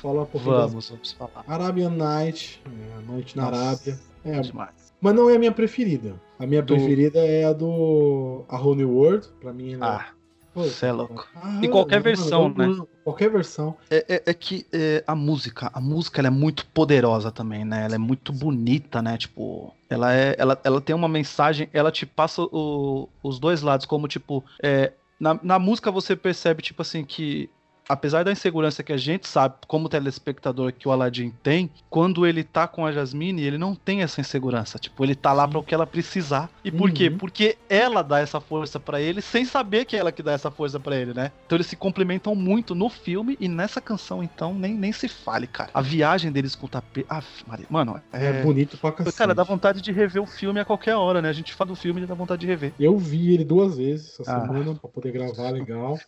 Falar 0.00 0.22
um 0.22 0.26
pouquinho 0.26 0.56
das 0.56 0.70
Vamos, 0.70 0.88
vamos 0.90 1.12
falar. 1.12 1.44
Arabian 1.46 1.90
Night, 1.90 2.62
é, 2.66 3.02
Noite 3.12 3.36
na 3.36 3.50
Nossa, 3.50 3.62
Arábia. 3.62 3.98
É, 4.24 4.40
demais. 4.40 4.92
mas 5.00 5.14
não 5.14 5.28
é 5.30 5.36
a 5.36 5.38
minha 5.38 5.52
preferida. 5.52 6.14
A 6.38 6.46
minha 6.46 6.62
Do- 6.62 6.74
preferida 6.74 7.18
é 7.18 7.44
a 7.44 7.52
do 7.52 8.44
A 8.48 8.56
Whole 8.58 8.76
New 8.78 8.90
World. 8.90 9.28
Pra 9.40 9.52
mim, 9.52 9.74
ela 9.74 9.96
Ah, 9.96 10.06
Pô, 10.52 10.64
cê 10.64 10.86
é 10.86 10.92
louco. 10.92 11.28
ah, 11.36 11.60
E 11.62 11.68
qualquer 11.68 11.96
mano, 11.96 12.04
versão, 12.04 12.54
eu 12.58 12.68
né? 12.78 12.84
Qualquer 13.04 13.30
versão. 13.30 13.76
É, 13.90 14.04
é- 14.08 14.22
é 14.26 14.34
que 14.34 14.66
é, 14.72 15.04
a 15.06 15.14
música, 15.14 15.70
a 15.72 15.80
música 15.80 16.20
ela 16.20 16.28
é 16.28 16.30
muito 16.30 16.66
poderosa 16.66 17.30
também, 17.30 17.64
né? 17.64 17.84
Ela 17.84 17.94
é 17.94 17.98
muito 17.98 18.32
bonita, 18.32 19.00
né? 19.00 19.16
Tipo, 19.16 19.72
ela 19.88 20.12
é, 20.14 20.34
ela, 20.38 20.58
ela 20.64 20.80
tem 20.80 20.94
uma 20.96 21.08
mensagem, 21.08 21.68
ela 21.72 21.92
te 21.92 22.04
passa 22.04 22.42
o- 22.42 23.08
os 23.22 23.38
dois 23.38 23.62
lados, 23.62 23.86
como 23.86 24.08
tipo, 24.08 24.42
é, 24.62 24.92
na, 25.20 25.38
na 25.42 25.58
música 25.58 25.90
você 25.90 26.16
percebe 26.16 26.62
tipo 26.62 26.82
assim 26.82 27.04
que 27.04 27.48
apesar 27.92 28.24
da 28.24 28.32
insegurança 28.32 28.82
que 28.82 28.92
a 28.92 28.96
gente 28.96 29.26
sabe 29.28 29.54
como 29.66 29.88
telespectador 29.88 30.72
que 30.72 30.88
o 30.88 30.92
Aladdin 30.92 31.32
tem, 31.42 31.70
quando 31.88 32.26
ele 32.26 32.42
tá 32.44 32.66
com 32.68 32.86
a 32.86 32.92
Jasmine, 32.92 33.42
ele 33.42 33.58
não 33.58 33.74
tem 33.74 34.02
essa 34.02 34.20
insegurança. 34.20 34.78
Tipo, 34.78 35.04
ele 35.04 35.14
tá 35.14 35.32
lá 35.32 35.46
para 35.46 35.58
o 35.58 35.62
que 35.62 35.74
ela 35.74 35.86
precisar. 35.86 36.48
E 36.64 36.70
por 36.70 36.90
quê? 36.90 37.08
Uhum. 37.08 37.18
Porque 37.18 37.56
ela 37.68 38.02
dá 38.02 38.18
essa 38.20 38.40
força 38.40 38.78
pra 38.78 39.00
ele 39.00 39.20
sem 39.20 39.44
saber 39.44 39.84
que 39.84 39.96
é 39.96 39.98
ela 39.98 40.12
que 40.12 40.22
dá 40.22 40.32
essa 40.32 40.50
força 40.50 40.78
pra 40.78 40.96
ele, 40.96 41.12
né? 41.12 41.32
Então 41.46 41.56
eles 41.56 41.66
se 41.66 41.76
complementam 41.76 42.34
muito 42.34 42.74
no 42.74 42.88
filme 42.88 43.36
e 43.40 43.48
nessa 43.48 43.80
canção, 43.80 44.22
então, 44.22 44.54
nem, 44.54 44.74
nem 44.74 44.92
se 44.92 45.08
fale, 45.08 45.46
cara. 45.46 45.70
A 45.74 45.80
viagem 45.80 46.30
deles 46.32 46.54
com 46.54 46.66
o 46.66 46.68
tapete. 46.68 47.06
Ah, 47.10 47.22
Maria. 47.46 47.66
Mano, 47.68 48.00
É, 48.12 48.26
é. 48.26 48.42
bonito 48.42 48.76
pra 48.78 48.92
cacete. 48.92 49.16
Cara, 49.16 49.34
dá 49.34 49.42
vontade 49.42 49.80
de 49.80 49.92
rever 49.92 50.22
o 50.22 50.26
filme 50.26 50.60
a 50.60 50.64
qualquer 50.64 50.94
hora, 50.94 51.20
né? 51.20 51.28
A 51.28 51.32
gente 51.32 51.52
fala 51.54 51.68
do 51.68 51.76
filme 51.76 52.02
e 52.02 52.06
dá 52.06 52.14
vontade 52.14 52.40
de 52.40 52.46
rever. 52.46 52.72
Eu 52.78 52.96
vi 52.98 53.34
ele 53.34 53.44
duas 53.44 53.76
vezes 53.76 54.18
essa 54.20 54.36
Ah. 54.36 54.40
semana 54.46 54.74
pra 54.74 54.88
poder 54.88 55.12
gravar 55.12 55.50
legal. 55.50 55.98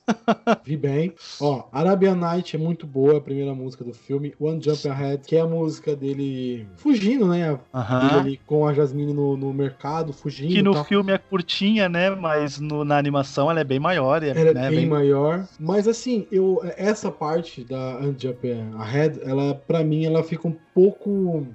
vi 0.65 0.77
bem. 0.77 1.15
Ó, 1.41 1.65
Arabian 1.73 2.15
Night 2.17 2.55
é 2.55 2.59
muito 2.59 2.87
boa, 2.87 3.17
a 3.17 3.21
primeira 3.21 3.55
música 3.55 3.83
do 3.83 3.95
filme. 3.95 4.35
One 4.39 4.61
Jump 4.63 4.87
Ahead, 4.87 5.27
que 5.27 5.35
é 5.37 5.41
a 5.41 5.47
música 5.47 5.97
dele 5.97 6.67
fugindo, 6.77 7.27
né? 7.27 7.59
Ali 7.73 8.39
com 8.47 8.67
a 8.67 8.75
Jasmine 8.75 9.15
no, 9.15 9.39
no 9.39 9.55
mercado, 9.55 10.13
fugindo. 10.13 10.53
Que 10.53 10.61
no 10.63 10.75
tal. 10.75 10.85
filme 10.85 11.13
é 11.13 11.17
curtinha, 11.19 11.89
né? 11.89 12.11
Mas 12.11 12.61
no- 12.61 12.85
na 12.85 12.99
animação 12.99 13.51
ela 13.51 13.61
é 13.61 13.65
bem 13.65 13.79
maior. 13.81 14.23
e 14.23 14.29
Ela 14.29 14.41
é 14.51 14.55
né, 14.55 14.69
bem, 14.71 14.87
maior. 14.87 15.49
Mas 15.59 15.89
assim, 15.89 16.27
eu 16.31 16.61
essa 16.77 17.11
parte 17.11 17.65
da 17.65 17.97
One 17.97 18.17
Jump 18.19 18.47
Ahead, 18.79 19.21
ela 19.25 19.55
para 19.55 19.83
mim 19.83 20.05
ela 20.05 20.23
fica 20.23 20.47
um 20.47 20.57
pouco 20.75 21.47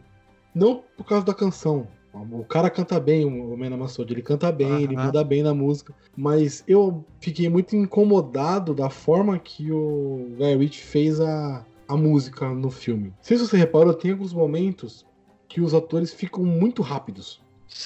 não 0.55 0.81
por 0.97 1.05
causa 1.05 1.25
da 1.27 1.33
canção. 1.35 1.87
O 2.31 2.45
cara 2.45 2.69
canta 2.69 2.99
bem, 2.99 3.25
o 3.25 3.55
Mena 3.57 3.77
Massoud, 3.77 4.11
ele 4.11 4.21
canta 4.21 4.51
bem, 4.51 4.83
ele 4.83 4.95
Aham. 4.95 5.05
manda 5.05 5.23
bem 5.23 5.43
na 5.43 5.53
música, 5.53 5.93
mas 6.15 6.63
eu 6.67 7.05
fiquei 7.19 7.49
muito 7.49 7.75
incomodado 7.75 8.73
da 8.73 8.89
forma 8.89 9.37
que 9.39 9.71
o 9.71 10.35
Guy 10.37 10.55
Ritchie 10.57 10.83
fez 10.83 11.19
a, 11.19 11.65
a 11.87 11.97
música 11.97 12.49
no 12.49 12.69
filme. 12.69 13.09
Não 13.09 13.15
sei 13.21 13.37
se 13.37 13.47
você 13.47 13.57
reparou, 13.57 13.93
tem 13.93 14.11
alguns 14.11 14.33
momentos 14.33 15.05
que 15.47 15.61
os 15.61 15.73
atores 15.73 16.13
ficam 16.13 16.43
muito 16.43 16.81
rápidos. 16.81 17.39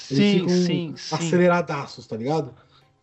Eles 0.10 0.26
Sim, 0.26 0.40
ficam 0.40 0.50
sim, 0.50 0.94
sim. 0.98 1.16
aceleradaços, 1.16 2.08
tá 2.08 2.18
ligado? 2.18 2.54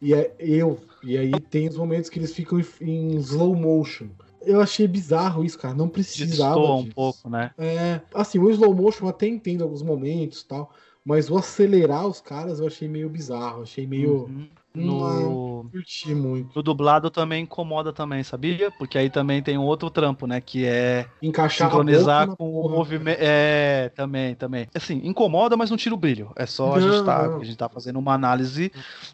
E 0.00 0.14
é 0.14 0.34
eu. 0.38 0.78
E 1.02 1.16
aí 1.16 1.40
tem 1.40 1.68
os 1.68 1.76
momentos 1.76 2.08
que 2.08 2.18
eles 2.18 2.32
ficam 2.32 2.60
em, 2.80 3.16
slow 3.16 3.54
motion. 3.54 4.08
Eu 4.42 4.60
achei 4.60 4.86
bizarro 4.86 5.44
isso, 5.44 5.58
cara. 5.58 5.74
Não 5.74 5.88
precisava. 5.88 6.54
Destoa 6.54 6.76
um 6.76 6.82
disso. 6.82 6.94
pouco, 6.94 7.28
né? 7.28 7.50
É, 7.58 8.00
assim, 8.14 8.38
o 8.38 8.50
slow 8.50 8.72
motion 8.74 9.06
eu 9.06 9.10
até 9.10 9.26
entendo 9.26 9.64
alguns 9.64 9.82
momentos 9.82 10.42
e 10.42 10.48
tal. 10.48 10.72
Mas 11.04 11.30
o 11.30 11.36
acelerar 11.38 12.06
os 12.06 12.20
caras 12.20 12.60
eu 12.60 12.66
achei 12.66 12.88
meio 12.88 13.08
bizarro. 13.08 13.62
Achei 13.62 13.86
meio. 13.86 14.24
Uhum. 14.24 14.48
Não 14.74 15.62
No... 15.62 15.70
curti 15.72 16.14
muito. 16.14 16.54
no 16.54 16.62
dublado 16.62 17.10
também 17.10 17.42
incomoda 17.42 17.92
também, 17.92 18.22
sabia? 18.22 18.70
Porque 18.70 18.96
aí 18.98 19.10
também 19.10 19.42
tem 19.42 19.58
um 19.58 19.64
outro 19.64 19.90
trampo, 19.90 20.26
né? 20.26 20.40
Que 20.40 20.64
é 20.66 21.08
Encaixar 21.20 21.68
sincronizar 21.70 22.28
a 22.30 22.36
com 22.36 22.50
o 22.50 22.68
movimento. 22.68 23.18
É, 23.20 23.88
também, 23.90 24.34
também. 24.36 24.68
Assim, 24.74 25.00
incomoda, 25.04 25.56
mas 25.56 25.70
não 25.70 25.76
tira 25.76 25.94
o 25.94 25.98
brilho. 25.98 26.30
É 26.36 26.46
só 26.46 26.74
a 26.74 26.80
Não, 26.80 26.92
gente 26.92 27.04
tá, 27.04 27.28
não. 27.28 27.40
a 27.40 27.44
gente 27.44 27.56
tá 27.56 27.68
fazendo 27.68 27.98
uma 27.98 28.12
análise 28.14 28.70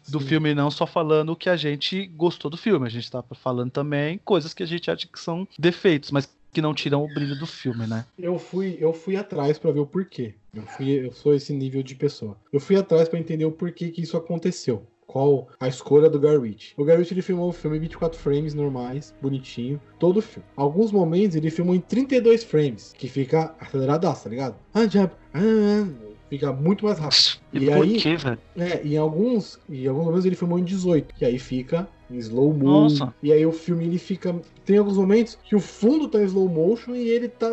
do 0.07 0.19
Sim. 0.19 0.27
filme, 0.27 0.53
não 0.53 0.69
só 0.69 0.85
falando 0.85 1.31
o 1.31 1.35
que 1.35 1.49
a 1.49 1.55
gente 1.55 2.05
gostou 2.07 2.51
do 2.51 2.57
filme. 2.57 2.85
A 2.85 2.89
gente 2.89 3.09
tá 3.09 3.23
falando 3.33 3.71
também 3.71 4.19
coisas 4.23 4.53
que 4.53 4.61
a 4.61 4.67
gente 4.67 4.91
acha 4.91 5.07
que 5.07 5.19
são 5.19 5.47
defeitos, 5.57 6.11
mas 6.11 6.29
que 6.55 6.61
não 6.61 6.73
tiram 6.73 7.03
o 7.03 7.13
brilho 7.13 7.37
do 7.37 7.45
filme, 7.45 7.85
né? 7.85 8.05
Eu 8.17 8.39
fui, 8.39 8.77
eu 8.79 8.93
fui 8.93 9.17
atrás 9.17 9.59
pra 9.59 9.71
ver 9.71 9.81
o 9.81 9.85
porquê. 9.85 10.35
Eu, 10.53 10.63
fui, 10.63 10.89
eu 11.05 11.11
sou 11.11 11.35
esse 11.35 11.51
nível 11.53 11.83
de 11.83 11.95
pessoa. 11.95 12.37
Eu 12.51 12.61
fui 12.61 12.77
atrás 12.77 13.09
pra 13.09 13.19
entender 13.19 13.43
o 13.43 13.51
porquê 13.51 13.89
que 13.89 14.01
isso 14.01 14.15
aconteceu. 14.15 14.87
qual 15.05 15.49
a 15.59 15.67
escolha 15.67 16.09
do 16.09 16.17
Ritchie. 16.39 16.73
O 16.77 16.83
Ritchie 16.85 17.13
ele 17.13 17.21
filmou 17.21 17.49
o 17.49 17.53
filme 17.53 17.75
em 17.75 17.81
24 17.81 18.17
frames 18.17 18.53
normais, 18.53 19.13
bonitinho, 19.21 19.81
todo 19.99 20.17
o 20.17 20.21
filme. 20.21 20.47
Alguns 20.55 20.93
momentos 20.93 21.35
ele 21.35 21.51
filmou 21.51 21.75
em 21.75 21.81
32 21.81 22.45
frames, 22.45 22.93
que 22.97 23.09
fica 23.09 23.53
aceleradaço, 23.59 24.23
tá 24.23 24.29
ligado? 24.29 24.55
Ah, 24.73 24.87
ah, 25.33 26.14
Fica 26.29 26.51
muito 26.51 26.85
mais 26.85 26.97
rápido. 26.97 27.39
E, 27.53 27.57
E 27.59 27.65
por 27.71 27.83
aí- 27.83 27.97
quê, 27.99 28.15
velho? 28.15 28.39
É, 28.57 28.81
e 28.83 28.95
em 28.95 28.97
alguns, 28.97 29.59
e 29.69 29.85
em 29.85 29.87
alguns 29.87 30.05
momentos 30.05 30.25
ele 30.25 30.35
filmou 30.35 30.57
em 30.59 30.63
18, 30.63 31.13
que 31.13 31.23
aí 31.23 31.37
fica 31.37 31.87
em 32.09 32.17
slow 32.17 32.51
mo. 32.53 32.65
Nossa. 32.65 33.13
E 33.21 33.31
aí 33.31 33.45
o 33.45 33.51
filme 33.51 33.85
ele 33.85 33.97
fica. 33.99 34.35
Tem 34.65 34.77
alguns 34.77 34.97
momentos 34.97 35.37
que 35.43 35.55
o 35.55 35.59
fundo 35.59 36.07
tá 36.07 36.19
em 36.19 36.25
slow 36.25 36.49
motion 36.49 36.95
e 36.95 37.07
ele 37.07 37.27
tá 37.29 37.47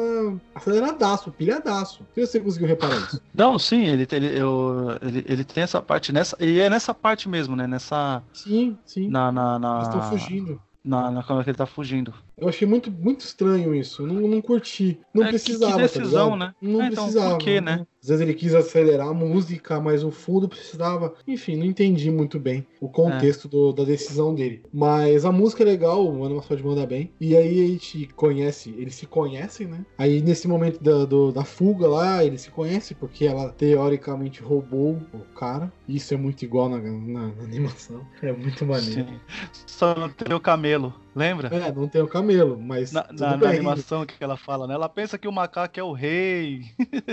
aceleradaço, 0.54 1.30
pilhadaço. 1.32 2.00
Não 2.00 2.06
sei 2.14 2.26
se 2.26 2.32
você 2.32 2.40
conseguiu 2.40 2.68
reparar 2.68 2.96
isso. 2.96 3.20
Não, 3.34 3.58
sim, 3.58 3.84
ele, 3.86 4.06
ele, 4.10 4.38
eu, 4.40 4.96
ele, 5.02 5.24
ele 5.28 5.44
tem 5.44 5.62
essa 5.62 5.80
parte 5.82 6.12
nessa. 6.12 6.36
E 6.40 6.60
é 6.60 6.68
nessa 6.70 6.94
parte 6.94 7.28
mesmo, 7.28 7.54
né? 7.56 7.66
Nessa. 7.66 8.22
Sim, 8.32 8.76
sim. 8.84 9.08
Na. 9.08 9.30
na, 9.32 9.58
na 9.58 9.74
Eles 9.76 9.88
estão 9.88 10.02
fugindo. 10.10 10.60
Na, 10.84 11.10
na 11.12 11.22
câmera 11.22 11.44
que 11.44 11.50
ele 11.50 11.56
tá 11.58 11.66
fugindo. 11.66 12.12
Eu 12.36 12.48
achei 12.48 12.66
muito, 12.66 12.90
muito 12.90 13.20
estranho 13.20 13.74
isso. 13.74 14.04
Não, 14.06 14.14
não 14.26 14.40
curti. 14.40 14.98
Não 15.14 15.22
É, 15.22 15.26
que- 15.30 15.38
que 15.38 15.44
precisava. 15.44 15.76
decisão, 15.82 16.30
tá 16.30 16.36
né? 16.36 16.54
Não 16.60 16.82
É, 16.82 16.86
então, 16.88 17.04
precisava. 17.04 17.30
por 17.36 17.38
quê, 17.44 17.60
né? 17.60 17.86
Às 18.02 18.08
vezes 18.08 18.22
ele 18.22 18.34
quis 18.34 18.52
acelerar 18.54 19.08
a 19.08 19.14
música, 19.14 19.78
mas 19.80 20.02
o 20.02 20.10
fundo 20.10 20.48
precisava. 20.48 21.14
Enfim, 21.28 21.54
não 21.56 21.64
entendi 21.64 22.10
muito 22.10 22.40
bem 22.40 22.66
o 22.80 22.88
contexto 22.88 23.46
do- 23.46 23.72
da 23.72 23.84
decisão 23.84 24.34
dele. 24.34 24.64
Mas 24.72 25.24
a 25.24 25.30
música 25.30 25.62
é 25.62 25.66
legal, 25.66 26.04
o 26.04 26.24
animação 26.24 26.56
de 26.56 26.64
manda 26.64 26.84
bem. 26.84 27.12
E 27.20 27.36
aí 27.36 27.64
a 27.64 27.68
gente 27.68 28.08
conhece, 28.16 28.74
eles 28.76 28.96
se 28.96 29.06
conhecem, 29.06 29.68
né? 29.68 29.84
Aí 29.96 30.20
nesse 30.20 30.48
momento 30.48 30.82
da, 30.82 31.04
do- 31.04 31.30
da 31.30 31.44
fuga 31.44 31.86
lá, 31.86 32.24
eles 32.24 32.40
se 32.40 32.50
conhecem 32.50 32.96
porque 32.98 33.24
ela 33.24 33.50
teoricamente 33.50 34.42
roubou 34.42 34.98
o 35.14 35.20
cara. 35.38 35.72
Isso 35.88 36.12
é 36.12 36.16
muito 36.16 36.42
igual 36.42 36.68
na, 36.68 36.78
na- 36.78 37.28
na 37.28 37.44
animação. 37.44 38.00
É 38.20 38.32
muito 38.32 38.66
maneiro. 38.66 39.06
Sim. 39.06 39.20
Só 39.66 39.94
não 39.94 40.08
tem 40.08 40.34
o 40.34 40.40
camelo, 40.40 40.92
lembra? 41.14 41.48
É, 41.48 41.72
não 41.72 41.88
tem 41.88 42.02
o 42.02 42.08
camelo, 42.08 42.58
mas. 42.60 42.92
Na, 42.92 43.06
na- 43.12 43.36
na 43.36 43.48
animação 43.50 44.04
que 44.06 44.22
ela 44.22 44.36
fala, 44.36 44.66
né? 44.66 44.74
Ela 44.74 44.88
pensa 44.88 45.18
que 45.18 45.28
o 45.28 45.32
macaco 45.32 45.78
é 45.78 45.82
o 45.82 45.92
rei. 45.92 46.62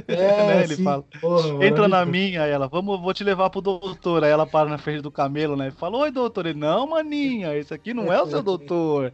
É, 0.07 0.15
né, 0.45 0.63
ele 0.63 0.75
sim. 0.75 0.83
fala. 0.83 1.03
Porra, 1.19 1.65
Entra 1.65 1.87
na 1.87 2.05
minha, 2.05 2.45
ela, 2.45 2.67
vamos, 2.67 2.99
vou 2.99 3.13
te 3.13 3.23
levar 3.23 3.49
pro 3.49 3.61
doutor. 3.61 4.23
Aí 4.23 4.31
ela 4.31 4.45
para 4.47 4.69
na 4.69 4.77
frente 4.77 5.01
do 5.01 5.11
camelo, 5.11 5.55
né? 5.55 5.69
E 5.69 5.71
fala, 5.71 5.97
oi, 5.97 6.11
doutor. 6.11 6.45
Ele, 6.45 6.59
não, 6.59 6.87
maninha, 6.87 7.55
esse 7.57 7.73
aqui 7.73 7.93
não 7.93 8.11
é 8.11 8.21
o 8.21 8.27
seu 8.27 8.41
doutor. 8.43 9.13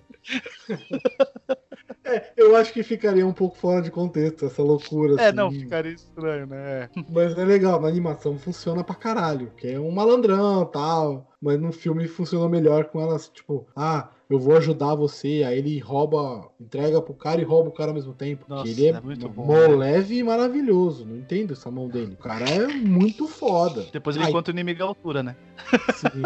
É, 2.04 2.34
eu 2.38 2.56
acho 2.56 2.72
que 2.72 2.84
ficaria 2.84 3.26
um 3.26 3.34
pouco 3.34 3.58
fora 3.58 3.82
de 3.82 3.90
contexto 3.90 4.46
essa 4.46 4.62
loucura. 4.62 5.20
É, 5.22 5.28
assim. 5.28 5.36
não, 5.36 5.52
ficaria 5.52 5.92
estranho, 5.94 6.46
né? 6.46 6.90
Mas 7.10 7.36
é 7.38 7.44
legal, 7.44 7.82
na 7.82 7.88
animação 7.88 8.38
funciona 8.38 8.84
pra 8.84 8.94
caralho. 8.96 9.52
Que 9.58 9.70
é 9.70 9.80
um 9.80 9.92
malandrão 9.92 10.64
e 10.64 10.72
tal. 10.72 11.28
Mas 11.42 11.60
no 11.60 11.72
filme 11.72 12.08
funcionou 12.08 12.50
melhor 12.50 12.86
com 12.86 13.00
elas, 13.02 13.30
tipo, 13.30 13.68
ah, 13.76 14.10
eu 14.30 14.40
vou 14.40 14.56
ajudar 14.58 14.96
você. 14.96 15.44
Aí 15.46 15.58
ele 15.60 15.78
rouba, 15.80 16.50
entrega 16.60 17.02
pro 17.02 17.14
cara 17.14 17.40
e 17.42 17.44
rouba 17.44 17.70
o 17.70 17.74
cara 17.74 17.92
ao 17.92 17.96
mesmo 17.96 18.14
tempo. 18.14 18.46
Nossa, 18.48 18.68
ele 18.70 18.86
é, 18.86 18.90
é 18.90 19.02
muito 19.02 19.28
bom, 19.30 19.48
né? 19.48 19.68
leve 19.68 20.18
e 20.18 20.24
maravilhoso. 20.24 21.06
Não 21.06 21.16
entendo 21.18 21.54
essa 21.54 21.70
mão 21.70 21.88
dele. 21.90 22.14
O 22.14 22.24
cara 22.24 22.46
é 22.50 22.68
muito 22.68 23.28
foda. 23.28 23.86
Depois 23.92 24.16
ele 24.16 24.26
Ai, 24.26 24.32
encontra 24.32 24.52
o 24.52 24.56
inimigo 24.56 24.82
à 24.84 24.88
altura, 24.88 25.22
né? 25.22 25.36
Sim. 25.94 26.26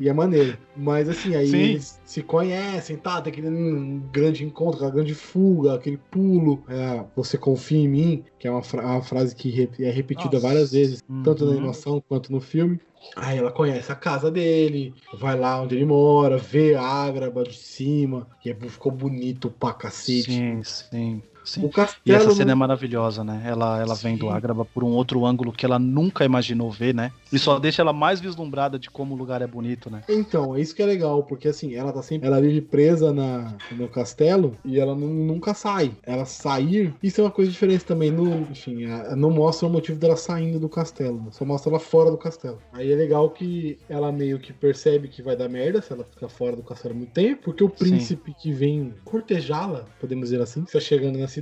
E 0.00 0.08
é 0.08 0.12
maneiro. 0.12 0.56
Mas 0.76 1.08
assim, 1.08 1.34
aí 1.36 1.48
Sim. 1.48 1.56
eles 1.58 2.00
se 2.04 2.22
conhecem, 2.22 2.96
tá? 2.96 3.20
Tem 3.20 3.32
aquele 3.32 3.48
um 3.48 4.00
grande 4.12 4.44
encontro, 4.44 4.76
aquela 4.76 4.90
grande 4.90 5.14
fuga, 5.14 5.74
aquele 5.74 5.98
pulo. 6.10 6.64
É, 6.68 7.04
você 7.14 7.36
confia 7.36 7.78
em 7.78 7.88
mim, 7.88 8.24
que 8.38 8.48
é 8.48 8.50
uma, 8.50 8.62
fra- 8.62 8.84
uma 8.84 9.02
frase 9.02 9.34
que 9.36 9.68
é 9.80 9.90
repetida 9.90 10.34
Nossa. 10.36 10.46
várias 10.46 10.72
vezes, 10.72 11.02
tanto 11.22 11.44
na 11.44 11.50
Uhum. 11.52 11.58
animação 11.58 12.02
quanto 12.08 12.32
no 12.32 12.40
filme. 12.40 12.80
Aí 13.16 13.36
ela 13.38 13.52
conhece 13.52 13.90
a 13.92 13.96
casa 13.96 14.30
dele, 14.30 14.94
vai 15.12 15.38
lá 15.38 15.60
onde 15.60 15.74
ele 15.74 15.84
mora, 15.84 16.38
vê 16.38 16.74
a 16.74 16.82
ágraba 16.82 17.44
de 17.46 17.54
cima, 17.56 18.30
e 18.44 18.50
aí 18.50 18.70
ficou 18.70 18.92
bonito 18.92 19.50
pra 19.50 19.74
cacete. 19.74 20.48
Sim, 20.48 20.62
sim, 20.64 21.22
sim. 21.48 21.64
O 21.64 21.70
castelo. 21.70 22.02
E 22.06 22.12
essa 22.12 22.30
cena 22.30 22.52
é 22.52 22.54
maravilhosa, 22.54 23.24
né? 23.24 23.42
Ela, 23.44 23.80
ela 23.80 23.94
vem 23.94 24.16
do 24.16 24.26
Sim. 24.26 24.32
Ágraba 24.32 24.64
por 24.64 24.84
um 24.84 24.88
outro 24.90 25.24
ângulo 25.24 25.52
que 25.52 25.64
ela 25.64 25.78
nunca 25.78 26.24
imaginou 26.24 26.70
ver, 26.70 26.94
né? 26.94 27.10
E 27.32 27.38
só 27.38 27.58
deixa 27.58 27.82
ela 27.82 27.92
mais 27.92 28.20
vislumbrada 28.20 28.78
de 28.78 28.90
como 28.90 29.14
o 29.14 29.18
lugar 29.18 29.42
é 29.42 29.46
bonito, 29.46 29.90
né? 29.90 30.02
Então, 30.08 30.54
é 30.54 30.60
isso 30.60 30.74
que 30.74 30.82
é 30.82 30.86
legal, 30.86 31.22
porque 31.24 31.48
assim, 31.48 31.74
ela 31.74 31.92
tá 31.92 32.02
sempre. 32.02 32.26
Ela 32.26 32.40
vive 32.40 32.60
presa 32.60 33.12
na, 33.12 33.54
no 33.76 33.88
castelo 33.88 34.54
e 34.64 34.78
ela 34.78 34.94
nu- 34.94 35.08
nunca 35.08 35.54
sai. 35.54 35.92
Ela 36.04 36.24
sair, 36.24 36.94
isso 37.02 37.20
é 37.20 37.24
uma 37.24 37.30
coisa 37.30 37.50
diferente 37.50 37.84
também. 37.84 38.10
No, 38.10 38.42
enfim, 38.42 38.86
não 39.16 39.30
mostra 39.30 39.66
o 39.66 39.70
motivo 39.70 39.98
dela 39.98 40.16
saindo 40.16 40.58
do 40.58 40.68
castelo, 40.68 41.22
né? 41.22 41.28
só 41.32 41.44
mostra 41.44 41.70
ela 41.70 41.78
fora 41.80 42.10
do 42.10 42.18
castelo. 42.18 42.58
Aí 42.72 42.90
é 42.92 42.96
legal 42.96 43.30
que 43.30 43.78
ela 43.88 44.10
meio 44.12 44.38
que 44.38 44.52
percebe 44.52 45.08
que 45.08 45.22
vai 45.22 45.36
dar 45.36 45.48
merda 45.48 45.80
se 45.80 45.92
ela 45.92 46.04
ficar 46.04 46.28
fora 46.28 46.56
do 46.56 46.62
castelo 46.62 46.94
muito 46.94 47.12
tempo, 47.12 47.42
porque 47.44 47.64
o 47.64 47.68
príncipe 47.68 48.34
que 48.34 48.52
vem 48.52 48.94
cortejá-la, 49.04 49.84
podemos 49.98 50.28
dizer 50.30 50.40
assim, 50.42 50.62
está 50.62 50.80
chegando 50.80 51.18
na 51.18 51.28
cidade. 51.28 51.37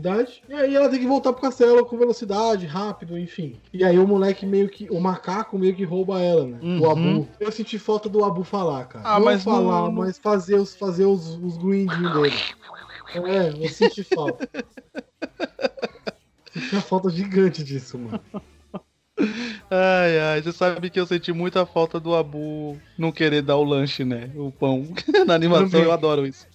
E 0.48 0.52
aí 0.54 0.74
ela 0.74 0.88
tem 0.88 0.98
que 1.00 1.06
voltar 1.06 1.32
pro 1.32 1.42
castelo 1.42 1.84
com 1.86 1.96
velocidade, 1.98 2.66
rápido, 2.66 3.18
enfim. 3.18 3.56
E 3.72 3.84
aí 3.84 3.98
o 3.98 4.06
moleque 4.06 4.44
meio 4.46 4.68
que. 4.68 4.88
O 4.90 5.00
macaco 5.00 5.58
meio 5.58 5.74
que 5.74 5.84
rouba 5.84 6.20
ela, 6.20 6.46
né? 6.46 6.58
O 6.62 6.84
Uhum. 6.84 6.90
Abu. 6.90 7.28
Eu 7.40 7.50
senti 7.52 7.78
falta 7.78 8.08
do 8.08 8.24
Abu 8.24 8.44
falar, 8.44 8.84
cara. 8.86 9.08
Ah, 9.08 9.18
não 9.18 9.24
mas 9.24 9.42
falar, 9.42 9.82
não- 9.82 9.92
mas 9.92 10.18
fazer 10.18 10.56
os, 10.56 10.74
fazer 10.74 11.04
os, 11.04 11.26
os 11.42 11.56
grindinhos 11.58 12.12
dele. 12.12 12.36
É, 13.14 13.48
eu 13.64 13.68
senti 13.68 14.02
falta. 14.02 14.48
senti 16.52 16.72
uma 16.74 16.82
falta 16.82 17.08
gigante 17.10 17.62
disso, 17.64 17.98
mano. 17.98 18.20
Ai, 19.70 20.18
ai, 20.20 20.42
você 20.42 20.52
sabe 20.52 20.90
que 20.90 21.00
eu 21.00 21.06
senti 21.06 21.32
muita 21.32 21.64
falta 21.64 21.98
do 21.98 22.14
Abu 22.14 22.78
não 22.98 23.10
querer 23.10 23.40
dar 23.42 23.56
o 23.56 23.64
lanche, 23.64 24.04
né? 24.04 24.30
O 24.36 24.52
pão. 24.52 24.86
Na 25.26 25.34
animação 25.34 25.82
eu 25.82 25.90
adoro 25.92 26.26
isso. 26.26 26.46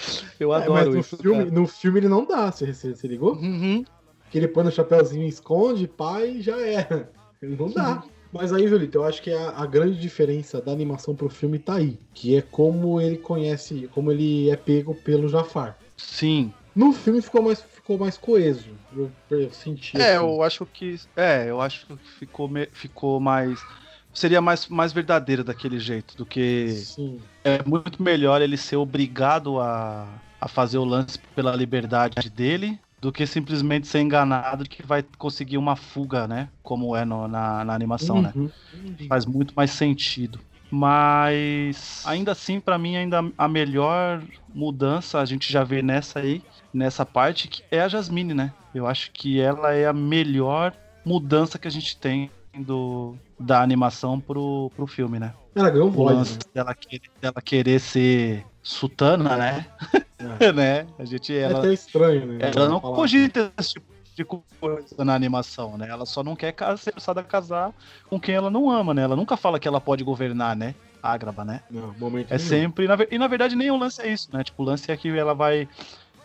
Eu 0.38 0.54
É, 0.54 0.58
mas 0.58 0.64
adoro 0.68 0.92
no 0.92 1.00
isso. 1.00 1.16
filme, 1.16 1.44
cara. 1.44 1.50
no 1.50 1.66
filme 1.66 2.00
ele 2.00 2.08
não 2.08 2.24
dá, 2.24 2.50
você, 2.50 2.72
você, 2.72 2.94
você 2.94 3.08
ligou? 3.08 3.34
Uhum. 3.34 3.84
Que 4.30 4.38
ele 4.38 4.48
põe 4.48 4.64
no 4.64 4.70
chapéuzinho 4.70 5.24
e 5.24 5.28
esconde, 5.28 5.88
pai, 5.88 6.40
já 6.40 6.58
era. 6.60 7.10
Ele 7.40 7.56
não 7.56 7.70
dá. 7.70 8.02
Mas 8.32 8.52
aí, 8.52 8.68
Julito, 8.68 8.98
eu 8.98 9.04
acho 9.04 9.22
que 9.22 9.32
a, 9.32 9.50
a 9.56 9.64
grande 9.64 9.98
diferença 9.98 10.60
da 10.60 10.70
animação 10.70 11.14
pro 11.14 11.30
filme 11.30 11.58
tá 11.58 11.76
aí. 11.76 11.98
Que 12.12 12.36
é 12.36 12.42
como 12.42 13.00
ele 13.00 13.16
conhece, 13.16 13.88
como 13.94 14.12
ele 14.12 14.50
é 14.50 14.56
pego 14.56 14.94
pelo 14.94 15.28
Jafar. 15.28 15.78
Sim. 15.96 16.52
No 16.76 16.92
filme 16.92 17.22
ficou 17.22 17.42
mais, 17.42 17.62
ficou 17.62 17.96
mais 17.96 18.18
coeso. 18.18 18.68
Eu, 18.94 19.10
eu 19.30 19.50
senti. 19.50 19.96
É, 19.96 20.16
assim. 20.16 20.24
eu 20.26 20.42
acho 20.42 20.66
que. 20.66 21.00
É, 21.16 21.48
eu 21.48 21.60
acho 21.60 21.86
que 21.86 21.96
ficou, 22.18 22.50
ficou 22.72 23.18
mais. 23.18 23.58
Seria 24.18 24.40
mais, 24.40 24.66
mais 24.66 24.92
verdadeiro 24.92 25.44
daquele 25.44 25.78
jeito 25.78 26.16
do 26.16 26.26
que. 26.26 26.70
Sim. 26.70 27.20
É 27.44 27.62
muito 27.64 28.02
melhor 28.02 28.42
ele 28.42 28.56
ser 28.56 28.74
obrigado 28.74 29.60
a, 29.60 30.08
a 30.40 30.48
fazer 30.48 30.76
o 30.76 30.84
lance 30.84 31.16
pela 31.36 31.54
liberdade 31.54 32.28
dele 32.28 32.80
do 33.00 33.12
que 33.12 33.24
simplesmente 33.24 33.86
ser 33.86 34.00
enganado 34.00 34.64
de 34.64 34.70
que 34.70 34.84
vai 34.84 35.04
conseguir 35.16 35.56
uma 35.56 35.76
fuga, 35.76 36.26
né? 36.26 36.48
Como 36.64 36.96
é 36.96 37.04
no- 37.04 37.28
na, 37.28 37.64
na 37.64 37.72
animação, 37.72 38.20
né? 38.20 38.32
Uhum. 38.34 38.50
Faz 39.08 39.24
muito 39.24 39.54
mais 39.54 39.70
sentido. 39.70 40.40
Mas 40.68 42.02
ainda 42.04 42.32
assim, 42.32 42.58
pra 42.58 42.76
mim, 42.76 42.96
ainda 42.96 43.20
a 43.38 43.46
melhor 43.46 44.20
mudança 44.52 45.20
a 45.20 45.24
gente 45.24 45.52
já 45.52 45.62
vê 45.62 45.80
nessa 45.80 46.18
aí, 46.18 46.42
nessa 46.74 47.06
parte, 47.06 47.46
que 47.46 47.62
é 47.70 47.80
a 47.82 47.88
Jasmine, 47.88 48.34
né? 48.34 48.52
Eu 48.74 48.84
acho 48.84 49.12
que 49.12 49.40
ela 49.40 49.72
é 49.72 49.86
a 49.86 49.92
melhor 49.92 50.74
mudança 51.06 51.56
que 51.56 51.68
a 51.68 51.70
gente 51.70 51.96
tem 51.96 52.28
do, 52.58 53.16
da 53.38 53.62
animação 53.62 54.18
pro, 54.20 54.70
pro 54.74 54.86
filme, 54.86 55.18
né? 55.18 55.32
Ela 55.54 55.70
ganhou 55.70 55.88
O 55.88 55.90
voz. 55.92 56.16
lance 56.16 56.32
Né? 56.34 56.38
dela, 56.54 56.74
querer, 56.74 57.02
dela 57.20 57.42
querer 57.42 57.78
ser 57.80 58.44
sultana, 58.62 59.36
né? 59.36 59.66
né? 60.54 60.86
A 60.98 61.04
gente, 61.04 61.34
É 61.34 61.40
ela, 61.42 61.58
até 61.60 61.72
estranho, 61.72 62.26
né? 62.26 62.38
ela 62.54 62.68
não 62.68 62.80
cogita 62.80 63.52
esse 63.58 63.74
tipo 63.74 63.86
de 64.16 64.24
coisa 64.24 65.04
na 65.04 65.14
animação, 65.14 65.78
né? 65.78 65.88
Ela 65.88 66.04
só 66.04 66.24
não 66.24 66.34
quer 66.34 66.54
ser 66.76 66.92
forçada 66.92 67.20
a 67.20 67.24
casar 67.24 67.72
com 68.10 68.18
quem 68.18 68.34
ela 68.34 68.50
não 68.50 68.68
ama, 68.68 68.92
né? 68.92 69.02
Ela 69.02 69.14
nunca 69.14 69.36
fala 69.36 69.60
que 69.60 69.68
ela 69.68 69.80
pode 69.80 70.02
governar, 70.02 70.56
né? 70.56 70.74
Ágraba, 71.00 71.44
né? 71.44 71.60
Não, 71.70 71.94
momento 71.96 72.32
É 72.32 72.36
nenhum. 72.36 72.48
sempre. 72.48 72.88
e 73.12 73.18
na 73.18 73.26
verdade 73.28 73.54
nem 73.54 73.70
o 73.70 73.76
lance 73.76 74.02
é 74.02 74.12
isso, 74.12 74.28
né? 74.32 74.42
Tipo, 74.42 74.64
o 74.64 74.66
lance 74.66 74.90
é 74.90 74.96
que 74.96 75.08
ela 75.16 75.34
vai. 75.34 75.68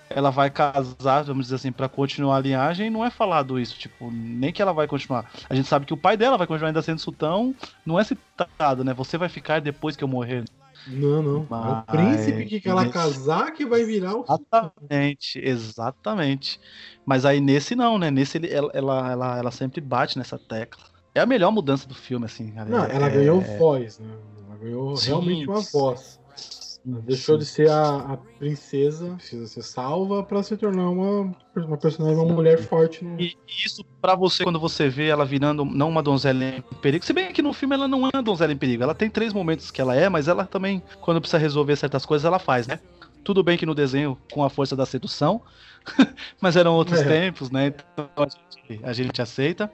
Ela 0.10 0.30
vai 0.30 0.50
casar, 0.50 1.24
vamos 1.24 1.46
dizer 1.46 1.56
assim, 1.56 1.72
pra 1.72 1.90
continuar 1.90 2.38
a 2.38 2.40
linhagem, 2.40 2.90
não 2.90 3.04
é 3.04 3.10
falado 3.10 3.60
isso, 3.60 3.78
tipo, 3.80 4.12
nem 4.12 4.52
que 4.54 4.62
ela 4.62 4.72
vai 4.74 4.88
continuar. 4.88 5.30
A 5.50 5.56
gente 5.56 5.68
sabe 5.68 5.86
que 5.86 5.94
o 5.94 5.98
pai 5.98 6.16
dela 6.16 6.38
vai 6.38 6.46
continuar 6.46 6.70
ainda 6.70 6.82
sendo 6.82 7.00
sultão, 7.00 7.56
não 7.86 8.00
é 8.00 8.04
citado, 8.04 8.84
né? 8.84 8.94
Você 8.94 9.18
vai 9.18 9.28
ficar 9.30 9.60
depois 9.60 9.96
que 9.96 10.04
eu 10.04 10.08
morrer. 10.08 10.44
Não, 10.86 11.24
não. 11.24 11.36
É 11.38 11.40
o 11.40 11.48
Mas- 11.50 11.86
príncipe 11.86 12.60
que 12.60 12.68
ela 12.70 12.88
casar 12.90 13.52
que 13.54 13.66
vai 13.66 13.86
virar 13.86 14.16
o. 14.16 14.26
Exatamente, 14.28 15.40
exatamente. 15.42 16.60
Mas 17.06 17.26
aí 17.26 17.40
nesse 17.40 17.74
não, 17.74 17.98
né? 17.98 18.12
Nesse 18.12 18.38
ele, 18.38 18.52
ela, 18.54 18.70
ela, 18.74 19.12
ela, 19.12 19.38
ela 19.40 19.52
sempre 19.52 19.80
bate 19.82 20.18
nessa 20.18 20.38
tecla. 20.38 20.84
É 21.16 21.22
a 21.22 21.26
melhor 21.26 21.52
mudança 21.52 21.88
do 21.88 21.96
filme, 21.96 22.26
assim. 22.26 22.52
cara. 22.52 22.70
Não, 22.70 22.84
É- 22.86 22.96
ela 22.96 23.08
ganhou 23.10 23.40
voz, 23.42 24.00
né? 24.00 24.14
Ela 24.46 24.58
ganhou 24.58 24.98
Sim, 24.98 25.08
realmente 25.08 25.48
uma 25.48 25.62
voz. 25.62 26.20
Deixou 26.86 27.38
de 27.38 27.46
ser 27.46 27.70
a, 27.70 27.96
a 27.96 28.18
princesa, 28.18 29.16
precisa 29.16 29.48
ser 29.48 29.62
salva 29.62 30.22
pra 30.22 30.44
se 30.44 30.58
tornar 30.58 30.90
uma, 30.90 31.34
uma 31.56 31.78
personagem, 31.78 32.18
uma 32.18 32.34
mulher 32.34 32.62
forte. 32.62 33.06
No... 33.06 33.20
E 33.22 33.38
isso 33.48 33.86
pra 34.02 34.16
você, 34.16 34.44
quando 34.44 34.60
você 34.60 34.90
vê 34.90 35.08
ela 35.08 35.24
virando 35.24 35.64
não 35.64 35.88
uma 35.88 36.04
donzela 36.04 36.44
em 36.44 36.62
perigo, 36.82 37.06
se 37.06 37.14
bem 37.14 37.32
que 37.32 37.42
no 37.42 37.54
filme 37.54 37.74
ela 37.76 37.88
não 37.88 38.06
é 38.06 38.10
uma 38.14 38.22
donzela 38.22 38.52
em 38.52 38.58
perigo, 38.58 38.84
ela 38.84 38.94
tem 38.94 39.10
três 39.10 39.32
momentos 39.32 39.72
que 39.72 39.80
ela 39.80 39.96
é, 39.96 40.10
mas 40.10 40.28
ela 40.28 40.46
também, 40.46 40.84
quando 41.00 41.22
precisa 41.22 41.38
resolver 41.38 41.78
certas 41.78 42.06
coisas, 42.06 42.26
ela 42.26 42.38
faz, 42.38 42.68
né? 42.68 42.80
Tudo 43.24 43.42
bem 43.42 43.58
que 43.58 43.66
no 43.66 43.74
desenho, 43.74 44.18
com 44.30 44.44
a 44.44 44.50
força 44.50 44.76
da 44.76 44.86
sedução, 44.86 45.42
mas 46.42 46.58
eram 46.58 46.74
outros 46.74 47.00
É. 47.00 47.08
tempos, 47.08 47.50
né? 47.50 47.68
Então 47.68 48.10
a 48.18 48.28
gente, 48.28 48.84
a 48.84 48.92
gente 48.92 49.22
aceita. 49.22 49.72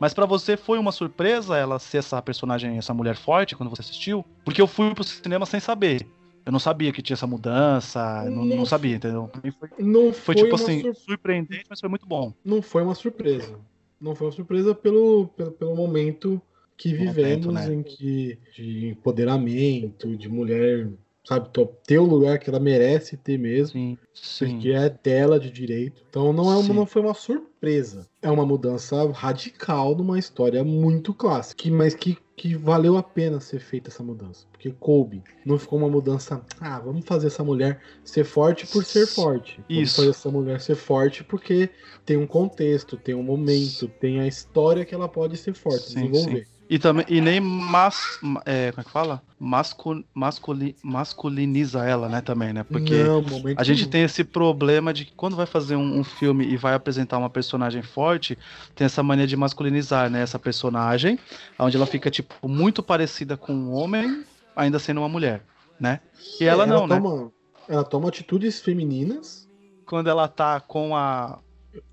Mas 0.00 0.12
pra 0.12 0.26
você 0.26 0.56
foi 0.56 0.76
uma 0.80 0.90
surpresa 0.90 1.56
ela 1.56 1.78
ser 1.78 1.98
essa 1.98 2.20
personagem, 2.20 2.76
essa 2.78 2.92
mulher 2.92 3.14
forte 3.14 3.54
quando 3.54 3.70
você 3.70 3.82
assistiu? 3.82 4.24
Porque 4.44 4.60
eu 4.60 4.66
fui 4.66 4.92
pro 4.92 5.04
cinema 5.04 5.46
sem 5.46 5.60
saber. 5.60 6.04
Eu 6.48 6.52
não 6.52 6.58
sabia 6.58 6.90
que 6.94 7.02
tinha 7.02 7.12
essa 7.14 7.26
mudança, 7.26 8.24
não, 8.30 8.42
não 8.42 8.64
sabia, 8.64 8.96
entendeu? 8.96 9.30
Foi, 9.58 9.68
Não 9.78 10.14
foi 10.14 10.34
foi, 10.34 10.34
tipo 10.34 10.54
assim, 10.54 10.80
sur- 10.80 10.94
surpreendente, 10.96 11.66
mas 11.68 11.78
foi 11.78 11.90
muito 11.90 12.06
bom. 12.06 12.32
não 12.42 12.62
foi 12.62 12.82
uma 12.82 12.94
surpresa. 12.94 13.60
Não 14.00 14.14
foi 14.14 14.28
uma 14.28 14.32
surpresa 14.32 14.74
pelo, 14.74 15.28
pelo, 15.28 15.52
pelo 15.52 15.76
momento 15.76 16.40
que 16.74 16.94
Momento, 16.94 17.50
vivemos, 17.50 17.54
né? 17.54 17.74
em 17.74 17.82
que 17.82 18.38
de 18.56 18.86
empoderamento, 18.88 20.16
de 20.16 20.26
mulher, 20.30 20.88
sabe, 21.28 21.50
ter 21.86 21.98
o 21.98 22.04
lugar 22.04 22.38
que 22.38 22.48
ela 22.48 22.58
merece 22.58 23.14
ter 23.14 23.38
mesmo. 23.38 23.72
Sim, 23.78 23.98
sim. 24.14 24.52
Porque 24.52 24.70
é 24.70 24.88
dela 24.88 25.38
de 25.38 25.50
direito. 25.50 26.02
Então 26.08 26.32
não, 26.32 26.50
é 26.50 26.56
uma, 26.56 26.62
Sim. 26.62 26.72
não 26.72 26.86
foi 26.86 27.02
uma 27.02 27.12
surpresa. 27.12 28.08
É 28.22 28.30
uma 28.30 28.46
mudança 28.46 29.10
radical 29.12 29.94
numa 29.94 30.18
história 30.18 30.64
muito 30.64 31.12
clássica. 31.12 31.62
Que, 31.62 31.70
mas 31.70 31.94
que, 31.94 32.16
que 32.34 32.54
valeu 32.54 32.96
a 32.96 33.02
pena 33.02 33.40
ser 33.40 33.60
feita 33.60 33.90
essa 33.90 34.02
mudança. 34.02 34.46
Porque 34.50 34.70
coube. 34.70 35.22
Não 35.44 35.58
ficou 35.58 35.78
uma 35.78 35.90
mudança. 35.90 36.42
Ah, 36.58 36.78
vamos 36.78 37.04
fazer 37.04 37.26
essa 37.26 37.44
mulher 37.44 37.78
ser 38.02 38.24
forte 38.24 38.66
por 38.66 38.82
ser 38.82 39.06
forte. 39.06 39.62
Vamos 39.68 39.82
Isso. 39.82 39.96
fazer 39.96 40.10
essa 40.10 40.30
mulher 40.30 40.60
ser 40.62 40.76
forte 40.76 41.22
porque 41.22 41.68
tem 42.06 42.16
um 42.16 42.26
contexto, 42.26 42.96
tem 42.96 43.14
um 43.14 43.22
momento, 43.22 43.86
tem 44.00 44.18
a 44.18 44.26
história 44.26 44.82
que 44.82 44.94
ela 44.94 45.08
pode 45.08 45.36
ser 45.36 45.52
forte, 45.52 45.90
Sim, 45.90 46.10
desenvolver. 46.10 46.48
E 46.70 46.78
também 46.78 47.06
e 47.08 47.20
nem 47.20 47.40
mas, 47.40 48.18
é, 48.44 48.70
como 48.72 48.80
é 48.82 48.84
que 48.84 48.90
fala? 48.90 49.22
Mascul, 49.40 50.04
masculi, 50.12 50.76
masculiniza 50.82 51.84
ela, 51.84 52.08
né, 52.08 52.20
também, 52.20 52.52
né? 52.52 52.62
Porque 52.62 53.04
não, 53.04 53.24
a 53.56 53.64
gente 53.64 53.86
tem 53.86 54.02
esse 54.02 54.22
problema 54.22 54.92
de 54.92 55.06
que 55.06 55.12
quando 55.12 55.34
vai 55.36 55.46
fazer 55.46 55.76
um, 55.76 55.98
um 55.98 56.04
filme 56.04 56.44
e 56.44 56.56
vai 56.56 56.74
apresentar 56.74 57.16
uma 57.16 57.30
personagem 57.30 57.82
forte, 57.82 58.36
tem 58.74 58.84
essa 58.84 59.02
mania 59.02 59.26
de 59.26 59.36
masculinizar, 59.36 60.10
né, 60.10 60.20
essa 60.20 60.38
personagem, 60.38 61.18
onde 61.58 61.76
ela 61.76 61.86
fica 61.86 62.10
tipo 62.10 62.48
muito 62.48 62.82
parecida 62.82 63.36
com 63.36 63.54
um 63.54 63.72
homem, 63.72 64.24
ainda 64.54 64.78
sendo 64.78 65.00
uma 65.00 65.08
mulher, 65.08 65.42
né? 65.80 66.00
E 66.40 66.44
ela 66.44 66.64
É, 66.64 66.66
não, 66.66 66.86
né? 66.86 67.00
toma, 67.00 67.32
Ela 67.68 67.84
toma 67.84 68.08
atitudes 68.08 68.60
femininas. 68.60 69.48
Quando 69.86 70.10
ela 70.10 70.28
tá 70.28 70.60
com 70.60 70.94
a 70.94 71.38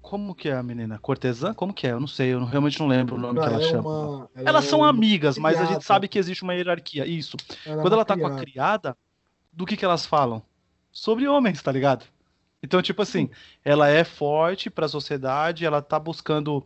como 0.02 0.34
que 0.34 0.50
é 0.50 0.54
a 0.56 0.64
menina? 0.64 0.98
Cortesã? 1.00 1.54
Como 1.54 1.74
que 1.74 1.86
é? 1.88 1.92
Eu 1.92 2.00
não 2.00 2.08
sei, 2.08 2.34
eu 2.34 2.40
não- 2.40 2.48
realmente 2.48 2.80
não 2.80 2.88
lembro 2.88 3.16
o 3.16 3.20
nome 3.20 3.40
que 3.40 3.46
ela 3.46 3.58
é 3.58 3.62
chama. 3.62 3.90
uma- 3.90 4.30
ela 4.36 4.50
Elas 4.50 4.66
é 4.66 4.70
são 4.70 4.84
amigas, 4.84 5.38
mas 5.38 5.56
a 5.56 5.60
criada. 5.60 5.74
gente 5.74 5.86
sabe 5.86 6.08
que 6.08 6.18
existe 6.20 6.44
uma 6.44 6.54
hierarquia. 6.54 7.06
Isso. 7.06 7.36
Ela 7.66 7.76
é 7.80 7.82
Quando 7.82 7.94
uma 7.94 7.98
ela 7.98 8.06
tá 8.06 8.16
com 8.18 8.26
a 8.26 8.30
criada. 8.38 8.42
criada, 8.46 8.98
do 9.52 9.66
que 9.66 9.76
que 9.78 9.86
elas 9.86 10.06
falam? 10.06 10.42
Sobre 10.92 11.28
homens, 11.28 11.62
tá 11.62 11.72
ligado? 11.72 12.06
Então, 12.64 12.82
tipo 12.82 13.02
assim, 13.02 13.30
ela 13.64 13.88
é 13.90 14.04
forte 14.04 14.70
pra 14.70 14.88
sociedade, 14.88 15.66
ela 15.66 15.82
tá 15.82 16.00
buscando 16.00 16.64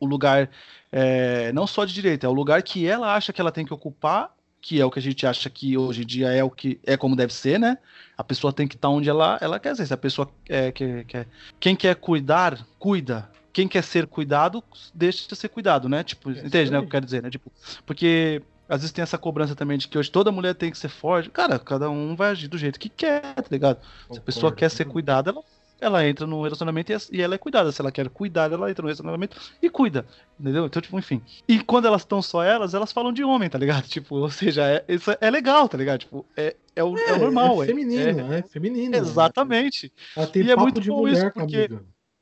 o 0.00 0.06
lugar 0.06 0.50
é, 0.92 1.52
não 1.52 1.66
só 1.66 1.84
de 1.84 1.92
direito, 1.92 2.24
é 2.24 2.28
o 2.28 2.32
lugar 2.32 2.62
que 2.62 2.86
ela 2.86 3.14
acha 3.14 3.32
que 3.32 3.40
ela 3.40 3.50
tem 3.52 3.66
que 3.66 3.74
ocupar, 3.74 4.32
que 4.64 4.80
é 4.80 4.84
o 4.84 4.90
que 4.90 4.98
a 4.98 5.02
gente 5.02 5.26
acha 5.26 5.50
que 5.50 5.76
hoje 5.76 6.02
em 6.04 6.06
dia 6.06 6.28
é 6.32 6.42
o 6.42 6.48
que 6.48 6.80
é 6.86 6.96
como 6.96 7.14
deve 7.14 7.34
ser, 7.34 7.60
né? 7.60 7.76
A 8.16 8.24
pessoa 8.24 8.50
tem 8.50 8.66
que 8.66 8.74
estar 8.76 8.88
onde 8.88 9.10
ela, 9.10 9.36
ela 9.42 9.60
quer 9.60 9.76
ser. 9.76 9.84
Se 9.86 9.92
a 9.92 9.96
pessoa 9.96 10.26
é, 10.48 10.72
quer, 10.72 11.04
quer- 11.04 11.28
quem 11.60 11.76
quer 11.76 11.94
cuidar, 11.96 12.66
cuida. 12.78 13.30
Quem 13.52 13.68
quer 13.68 13.84
ser 13.84 14.06
cuidado, 14.06 14.64
deixa 14.94 15.28
de 15.28 15.36
ser 15.36 15.50
cuidado, 15.50 15.86
né? 15.86 16.02
Tipo, 16.02 16.30
isso 16.30 16.46
entende, 16.46 16.70
né? 16.70 16.78
O 16.78 16.80
que 16.80 16.86
eu 16.86 16.90
quero 16.92 17.04
dizer, 17.04 17.22
né? 17.22 17.28
Tipo, 17.28 17.52
porque 17.84 18.40
às 18.66 18.80
vezes 18.80 18.90
tem 18.90 19.02
essa 19.02 19.18
cobrança 19.18 19.54
também 19.54 19.76
de 19.76 19.86
que 19.86 19.98
hoje 19.98 20.10
toda 20.10 20.32
mulher 20.32 20.54
tem 20.54 20.70
que 20.70 20.78
ser 20.78 20.88
forte. 20.88 21.28
Cara, 21.28 21.58
cada 21.58 21.90
um 21.90 22.16
vai 22.16 22.30
agir 22.30 22.48
do 22.48 22.56
jeito 22.56 22.80
que 22.80 22.88
quer, 22.88 23.34
tá 23.34 23.44
ligado? 23.50 23.80
Se 24.10 24.18
a 24.18 24.22
pessoa 24.22 24.50
quer 24.56 24.70
ser 24.70 24.84
cuidada, 24.86 25.30
ela, 25.30 25.42
ela 25.80 26.06
entra 26.06 26.26
no 26.26 26.42
relacionamento 26.42 26.92
e, 27.12 27.20
ela 27.20 27.34
é 27.34 27.38
cuidada. 27.38 27.70
Se 27.72 27.80
ela 27.80 27.92
quer 27.92 28.08
cuidar, 28.08 28.50
ela 28.50 28.70
entra 28.70 28.82
no 28.82 28.88
relacionamento 28.88 29.36
e 29.60 29.68
cuida. 29.68 30.06
Entendeu? 30.38 30.66
Então, 30.66 30.80
tipo, 30.80 30.98
enfim. 30.98 31.20
E 31.46 31.60
quando 31.60 31.86
elas 31.86 32.02
estão 32.02 32.22
só 32.22 32.42
elas, 32.42 32.74
elas 32.74 32.92
falam 32.92 33.12
de 33.12 33.22
homem, 33.22 33.48
tá 33.48 33.58
ligado? 33.58 33.84
Tipo, 33.94 34.16
ou 34.16 34.30
seja, 34.30 34.62
é, 34.64 34.84
isso 34.88 35.10
é 35.20 35.30
legal, 35.30 35.68
tá 35.68 35.78
ligado? 35.78 36.00
Tipo, 36.00 36.26
é, 36.36 36.56
é, 36.74 36.82
o, 36.82 36.96
é, 36.96 37.12
o 37.12 37.18
normal. 37.18 37.62
É 37.62 37.66
feminino, 37.66 38.32
é- 38.32 38.38
é, 38.38 38.42
feminino. 38.42 38.96
Exatamente. 38.96 39.92
Ela 40.16 40.26
tem 40.26 40.42
E 40.42 40.50
é 40.50 40.56
muito 40.56 40.80
de 40.80 40.88
bom 40.88 40.98
mulher 40.98 41.26
isso, 41.26 41.30
porque-. 41.32 41.70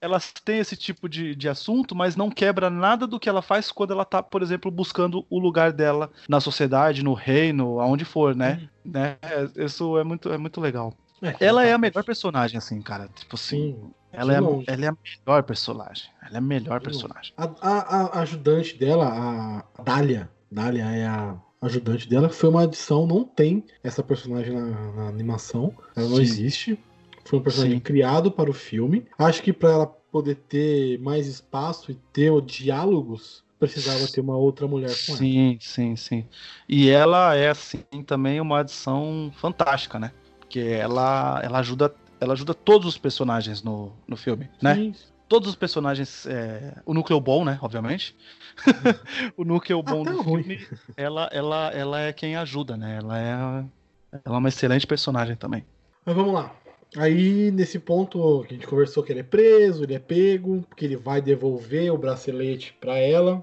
Elas 0.00 0.32
têm 0.44 0.58
esse 0.58 0.76
tipo 0.76 1.08
de, 1.08 1.32
de 1.36 1.48
assunto, 1.48 1.94
mas 1.94 2.16
não 2.16 2.28
quebra 2.28 2.68
nada 2.68 3.06
do 3.06 3.20
que 3.20 3.28
ela 3.28 3.40
faz 3.40 3.70
quando 3.70 3.92
ela 3.92 4.04
tá, 4.04 4.20
por 4.20 4.42
exemplo, 4.42 4.68
buscando 4.68 5.24
o 5.30 5.38
lugar 5.38 5.72
dela 5.72 6.10
na 6.28 6.40
sociedade, 6.40 7.04
no 7.04 7.14
reino, 7.14 7.78
aonde 7.78 8.04
for, 8.04 8.34
né? 8.34 8.68
né? 8.84 9.16
Isso 9.54 9.96
é 9.96 10.02
muito, 10.02 10.28
é 10.32 10.36
muito 10.36 10.60
legal. 10.60 10.92
Ela 11.40 11.64
é 11.64 11.72
a 11.72 11.78
melhor 11.78 12.02
personagem, 12.04 12.58
assim, 12.58 12.80
cara. 12.82 13.08
Tipo 13.14 13.36
assim, 13.36 13.56
Sim. 13.74 13.90
ela 14.12 14.32
é, 14.32 14.36
a, 14.36 14.40
ela 14.40 14.84
é 14.84 14.88
a 14.88 14.96
melhor 15.26 15.42
personagem. 15.44 16.04
Ela 16.22 16.34
é 16.34 16.38
a 16.38 16.40
melhor 16.40 16.80
De 16.80 16.84
personagem. 16.84 17.32
A, 17.36 17.44
a- 17.60 18.18
a 18.18 18.20
ajudante 18.20 18.76
dela, 18.76 19.64
a 19.78 19.82
Dália, 19.82 20.30
Dália 20.50 20.84
é 20.84 21.06
a 21.06 21.36
ajudante 21.60 22.08
dela, 22.08 22.28
foi 22.28 22.48
uma 22.48 22.62
adição, 22.62 23.06
não 23.06 23.24
tem 23.24 23.64
essa 23.84 24.02
personagem 24.02 24.52
na, 24.52 24.92
na 24.92 25.08
animação, 25.08 25.72
ela 25.94 26.08
não 26.08 26.16
Sim. 26.16 26.22
existe. 26.22 26.78
Foi 27.24 27.38
um 27.38 27.42
personagem 27.42 27.76
Sim. 27.78 27.82
criado 27.82 28.32
para 28.32 28.50
o 28.50 28.52
filme. 28.52 29.06
Acho 29.16 29.42
que 29.42 29.52
para 29.52 29.70
ela 29.70 29.86
poder 29.86 30.34
ter 30.34 30.98
mais 30.98 31.26
espaço 31.28 31.92
e 31.92 31.94
ter 32.12 32.30
o 32.30 32.40
diálogos, 32.40 33.44
precisava 33.60 34.06
ter 34.08 34.20
uma 34.20 34.36
outra 34.36 34.66
mulher 34.66 34.88
com 35.06 35.12
ela. 35.12 35.18
Sim, 35.18 35.58
sim, 35.60 35.96
sim. 35.96 36.26
E 36.68 36.90
ela 36.90 37.34
é, 37.36 37.48
assim, 37.50 37.84
também 38.04 38.40
uma 38.40 38.58
adição 38.58 39.32
fantástica, 39.36 40.00
né? 40.00 40.10
Porque 40.52 40.68
ela, 40.68 41.40
ela 41.42 41.58
ajuda. 41.60 41.94
Ela 42.20 42.34
ajuda 42.34 42.52
todos 42.52 42.86
os 42.86 42.98
personagens 42.98 43.62
no, 43.62 43.90
no 44.06 44.16
filme, 44.18 44.48
né? 44.62 44.74
Sim. 44.74 44.94
Todos 45.26 45.48
os 45.48 45.56
personagens. 45.56 46.26
é, 46.26 46.74
o 46.84 46.92
núcleo 46.92 47.18
bom, 47.18 47.42
né? 47.42 47.58
Obviamente. 47.62 48.14
o 49.34 49.44
núcleo 49.44 49.82
bom 49.82 50.02
Até 50.02 50.12
do 50.12 50.20
ruim. 50.20 50.42
filme, 50.42 50.66
ela, 50.94 51.28
ela, 51.32 51.70
ela 51.70 52.00
é 52.00 52.12
quem 52.12 52.36
ajuda, 52.36 52.76
né? 52.76 52.98
Ela 53.02 53.18
é, 53.18 53.32
ela 53.32 54.36
é 54.36 54.38
uma 54.38 54.48
excelente 54.50 54.86
personagem 54.86 55.34
também. 55.36 55.64
Mas 56.04 56.14
vamos 56.14 56.34
lá. 56.34 56.54
Aí, 56.98 57.50
nesse 57.50 57.78
ponto 57.78 58.44
que 58.46 58.52
a 58.54 58.56
gente 58.58 58.66
conversou 58.68 59.02
que 59.02 59.10
ele 59.10 59.20
é 59.20 59.24
preso, 59.24 59.82
ele 59.82 59.94
é 59.94 59.98
pego, 59.98 60.62
porque 60.68 60.84
ele 60.84 60.96
vai 60.96 61.22
devolver 61.22 61.90
o 61.90 61.96
bracelete 61.96 62.76
para 62.78 62.98
ela. 62.98 63.36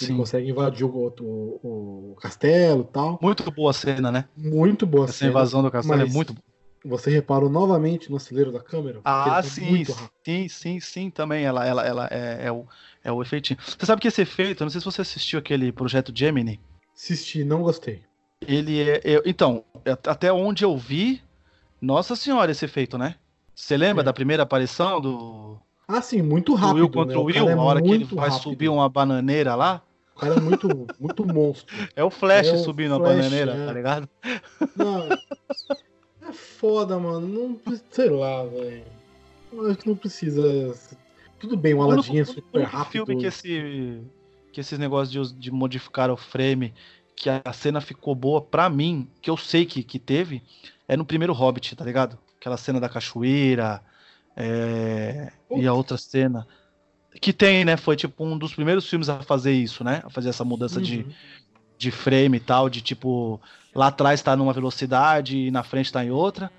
Ele 0.00 0.06
Sim. 0.08 0.16
consegue 0.18 0.48
invadir 0.50 0.84
o, 0.84 0.88
o- 1.20 2.12
o 2.12 2.16
castelo 2.20 2.82
e 2.82 2.92
tal. 2.92 3.18
Muito 3.20 3.50
boa 3.50 3.72
cena, 3.72 4.12
né? 4.12 4.26
Muito 4.36 4.86
boa 4.86 5.04
Essa 5.06 5.14
cena. 5.14 5.30
invasão 5.30 5.62
do 5.62 5.70
castelo 5.70 5.98
mas 5.98 6.08
é 6.08 6.12
muito 6.12 6.34
boa. 6.34 6.44
Você 6.84 7.10
reparou 7.10 7.50
novamente 7.50 8.10
no 8.10 8.16
acelero 8.16 8.50
da 8.50 8.60
câmera? 8.60 9.00
Ah, 9.04 9.24
tá 9.24 9.42
sim, 9.42 9.84
sim, 10.24 10.48
sim, 10.48 10.80
sim, 10.80 11.10
também. 11.10 11.44
Ela, 11.44 11.66
ela, 11.66 11.86
ela 11.86 12.08
é, 12.10 12.46
é 12.46 12.52
o, 12.52 12.66
é 13.04 13.12
o 13.12 13.20
efeitinho. 13.20 13.58
Você 13.60 13.84
sabe 13.84 14.00
que 14.00 14.08
esse 14.08 14.22
efeito, 14.22 14.64
não 14.64 14.70
sei 14.70 14.80
se 14.80 14.84
você 14.86 15.02
assistiu 15.02 15.38
aquele 15.38 15.70
projeto 15.72 16.10
Gemini. 16.14 16.58
Assisti, 16.94 17.44
não 17.44 17.62
gostei. 17.62 18.02
Ele 18.46 18.80
é. 18.80 18.96
é- 19.04 19.22
então, 19.26 19.62
até 20.06 20.32
onde 20.32 20.64
eu 20.64 20.74
vi, 20.76 21.22
nossa 21.80 22.16
senhora, 22.16 22.50
esse 22.50 22.64
efeito, 22.64 22.96
né? 22.96 23.16
Você 23.54 23.76
lembra 23.76 24.02
É. 24.02 24.04
da 24.04 24.12
primeira 24.12 24.42
aparição 24.44 25.00
do, 25.02 25.58
Ah, 25.86 26.00
sim, 26.00 26.22
muito 26.22 26.52
do 26.52 26.56
rápido. 26.56 26.76
Will 26.76 26.88
contra 26.90 27.14
né? 27.14 27.20
o 27.20 27.24
Will? 27.24 27.48
é 27.48 27.52
a 27.52 27.60
hora 27.60 27.82
que 27.82 27.90
ele 27.90 28.04
vai 28.04 28.30
rápido. 28.30 28.42
subir 28.42 28.68
uma 28.70 28.88
bananeira 28.88 29.54
lá? 29.54 29.82
O 30.16 30.20
cara 30.20 30.34
é 30.36 30.40
muito, 30.40 30.86
muito 30.98 31.26
monstro. 31.26 31.74
É 31.94 32.02
o 32.02 32.10
Flash 32.10 32.48
É 32.48 32.52
o 32.52 32.58
subindo 32.58 32.94
a 32.94 32.98
bananeira, 32.98 33.52
é. 33.52 33.66
tá 33.66 33.72
ligado? 33.72 34.08
Não, 34.74 35.08
foda, 36.60 36.98
mano. 36.98 37.26
Não, 37.26 37.60
sei 37.90 38.10
lá, 38.10 38.44
velho. 38.44 38.84
Acho 39.68 39.78
que 39.78 39.88
não 39.88 39.96
precisa. 39.96 40.78
Tudo 41.38 41.56
bem, 41.56 41.72
O 41.74 41.82
Aladdin 41.82 42.18
é 42.18 42.24
super 42.24 42.62
rápido. 42.64 43.06
filme 43.06 43.20
que 43.20 43.26
esse 43.26 44.02
que 44.52 44.60
esses 44.60 44.78
negócios 44.78 45.32
de, 45.32 45.38
de 45.38 45.50
modificar 45.50 46.10
o 46.10 46.16
frame, 46.16 46.74
que 47.16 47.30
a 47.30 47.52
cena 47.52 47.80
ficou 47.80 48.14
boa 48.16 48.40
pra 48.42 48.68
mim, 48.68 49.08
que 49.22 49.30
eu 49.30 49.36
sei 49.36 49.64
que, 49.64 49.82
que 49.82 49.98
teve, 49.98 50.42
é 50.88 50.96
no 50.96 51.04
primeiro 51.04 51.32
Hobbit, 51.32 51.76
tá 51.76 51.84
ligado? 51.84 52.18
Aquela 52.36 52.56
cena 52.56 52.80
da 52.80 52.88
cachoeira, 52.88 53.80
é, 54.36 55.32
e 55.54 55.66
a 55.66 55.72
outra 55.72 55.96
cena 55.96 56.46
que 57.20 57.32
tem, 57.32 57.64
né? 57.64 57.76
Foi 57.76 57.96
tipo 57.96 58.24
um 58.24 58.36
dos 58.36 58.52
primeiros 58.54 58.88
filmes 58.88 59.08
a 59.08 59.22
fazer 59.22 59.52
isso, 59.52 59.82
né? 59.84 60.02
A 60.04 60.10
fazer 60.10 60.28
essa 60.30 60.44
mudança 60.44 60.80
de, 60.80 60.98
Uhum. 60.98 61.12
de 61.78 61.90
frame 61.90 62.36
e 62.36 62.40
tal, 62.40 62.68
de 62.68 62.80
tipo 62.80 63.40
lá 63.74 63.88
atrás 63.88 64.20
tá 64.22 64.36
numa 64.36 64.52
velocidade 64.52 65.36
e 65.36 65.50
na 65.50 65.62
frente 65.62 65.92
tá 65.92 66.04
em 66.04 66.10
outra. 66.10 66.50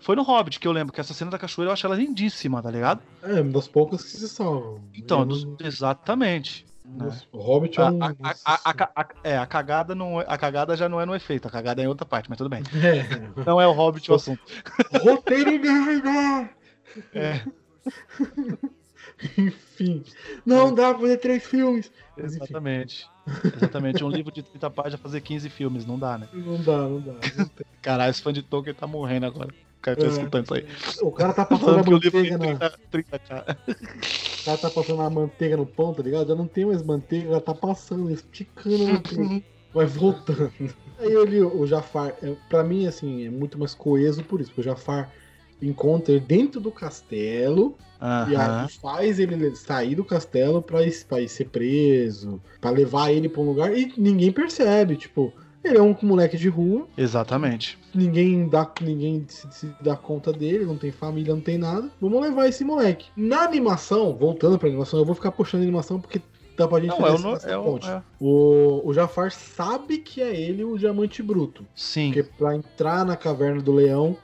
Foi 0.00 0.14
no 0.14 0.22
Hobbit 0.22 0.60
que 0.60 0.68
eu 0.68 0.72
lembro 0.72 0.92
que 0.92 1.00
essa 1.00 1.12
cena 1.14 1.30
da 1.30 1.38
cachoeira 1.38 1.70
eu 1.70 1.72
acho 1.72 1.86
ela 1.86 1.96
lindíssima, 1.96 2.62
tá 2.62 2.70
ligado? 2.70 3.00
É, 3.22 3.40
uma 3.40 3.50
das 3.52 3.66
poucas 3.66 4.02
que 4.04 4.10
se 4.10 4.28
salvam. 4.28 4.80
Então, 4.94 5.24
não- 5.24 5.56
exatamente. 5.60 6.64
Nossa, 6.84 7.24
O 7.32 7.38
Hobbit 7.38 7.80
é 7.80 7.84
um. 7.90 7.98
a- 8.04 8.14
a- 8.44 8.74
a- 8.94 9.06
é, 9.24 9.36
a 9.36 9.44
cagada 9.46 9.92
não 9.92 10.20
é- 10.20 10.24
a 10.28 10.38
cagada 10.38 10.76
já 10.76 10.88
não 10.88 11.00
é 11.00 11.04
no 11.06 11.16
efeito, 11.16 11.48
a 11.48 11.50
cagada 11.50 11.82
é 11.82 11.84
em 11.84 11.88
outra 11.88 12.06
parte, 12.06 12.28
mas 12.28 12.38
tudo 12.38 12.48
bem. 12.48 12.62
É. 13.40 13.44
Não 13.44 13.60
é 13.60 13.66
o 13.66 13.72
Hobbit 13.72 14.08
o 14.12 14.14
assunto. 14.14 14.40
Roteiro 15.02 15.50
merda! 15.60 16.48
É, 17.12 17.40
Enfim. 19.38 20.04
Não 20.44 20.74
dá 20.74 20.90
pra 20.90 21.00
fazer 21.00 21.16
três 21.18 21.44
filmes. 21.44 21.90
Exatamente. 22.16 23.08
Exatamente. 23.56 24.04
Um 24.04 24.08
livro 24.08 24.32
de 24.32 24.42
30 24.42 24.70
páginas 24.70 25.00
fazer 25.00 25.20
15 25.20 25.48
filmes, 25.50 25.84
não 25.84 25.98
dá, 25.98 26.18
né? 26.18 26.28
Não 26.32 26.56
dá, 26.62 26.78
não 26.78 27.00
dá. 27.00 27.14
Caralho, 27.82 28.10
esse 28.10 28.22
fã 28.22 28.32
de 28.32 28.42
Tolkien 28.42 28.74
tá 28.74 28.86
morrendo 28.86 29.26
agora. 29.26 29.48
O 29.78 29.80
cara 29.82 29.96
tá 29.96 30.06
É. 30.06 30.08
escutando 30.08 30.44
isso 30.44 30.54
aí. 30.54 30.66
O 31.02 31.10
cara 31.12 31.32
tá 31.32 31.44
passando 31.46 31.78
a 31.78 31.90
manteiga 31.90 32.38
na. 32.38 32.46
30, 32.56 32.78
30 32.90 33.18
cara. 33.20 33.58
O 33.68 34.44
cara 34.44 34.58
tá 34.58 34.70
passando 34.70 35.02
a 35.02 35.10
manteiga 35.10 35.56
no 35.56 35.66
pão, 35.66 35.92
tá 35.94 36.02
ligado? 36.02 36.28
Já 36.28 36.34
não 36.34 36.46
tem 36.46 36.64
mais 36.64 36.82
manteiga, 36.82 37.30
já 37.30 37.40
tá 37.40 37.54
passando, 37.54 38.10
esticando 38.10 38.84
a 38.84 38.92
manteiga. 38.94 39.42
Vai 39.74 39.86
voltando. 39.86 40.50
Aí 40.98 41.12
ele, 41.12 41.40
o 41.42 41.66
Jafar, 41.66 42.14
é, 42.22 42.34
pra 42.48 42.64
mim, 42.64 42.86
assim, 42.86 43.26
é 43.26 43.30
muito 43.30 43.58
mais 43.58 43.74
coeso 43.74 44.22
por 44.24 44.40
isso. 44.40 44.50
Porque 44.50 44.62
o 44.62 44.64
Jafar 44.64 45.10
encontra 45.62 46.12
ele 46.14 46.20
dentro 46.24 46.60
do 46.60 46.70
castelo 46.70 47.76
e 48.00 48.34
Aham. 48.34 48.62
aí 48.64 48.68
faz 48.80 49.18
ele 49.18 49.54
sair 49.56 49.94
do 49.94 50.04
castelo 50.04 50.60
pra 50.60 50.80
pra 51.08 51.20
ir 51.20 51.28
ser 51.28 51.46
preso, 51.48 52.40
pra 52.60 52.70
levar 52.70 53.10
ele 53.10 53.28
pra 53.28 53.40
um 53.40 53.46
lugar 53.46 53.76
e 53.76 53.92
ninguém 53.96 54.30
percebe. 54.30 54.96
Tipo, 54.96 55.32
ele 55.64 55.78
é 55.78 55.82
um 55.82 55.96
moleque 56.02 56.36
de 56.36 56.48
rua, 56.48 56.86
Exatamente. 56.96 57.78
ninguém 57.94 58.48
dá, 58.48 58.70
ninguém 58.82 59.24
se, 59.28 59.46
se 59.50 59.68
dá 59.80 59.96
conta 59.96 60.32
dele, 60.32 60.64
não 60.66 60.76
tem 60.76 60.92
família, 60.92 61.34
não 61.34 61.40
tem 61.40 61.56
nada. 61.58 61.90
Vamos 62.00 62.20
levar 62.20 62.46
esse 62.48 62.62
moleque. 62.64 63.06
Na 63.16 63.42
animação, 63.44 64.14
voltando 64.14 64.58
pra 64.58 64.68
animação, 64.68 64.98
eu 65.00 65.04
vou 65.06 65.14
ficar 65.14 65.32
puxando 65.32 65.62
a 65.62 65.64
animação 65.64 65.98
porque 65.98 66.20
dá 66.56 66.68
pra 66.68 66.80
gente 66.80 66.90
Não, 66.90 67.06
é 67.06 67.10
o, 67.10 67.18
fazer 67.18 67.28
essa 67.34 67.50
é 67.50 67.56
ponte. 67.58 67.88
é- 67.88 68.02
O, 68.20 68.82
o 68.88 68.94
Jafar 68.94 69.32
sabe 69.32 69.98
que 69.98 70.22
é 70.22 70.34
ele 70.38 70.62
o 70.64 70.78
diamante 70.78 71.22
bruto. 71.22 71.64
Sim. 71.74 72.12
Porque 72.12 72.22
pra 72.22 72.54
entrar 72.54 73.04
na 73.04 73.16
caverna 73.16 73.60
do 73.60 73.72
leão 73.72 74.16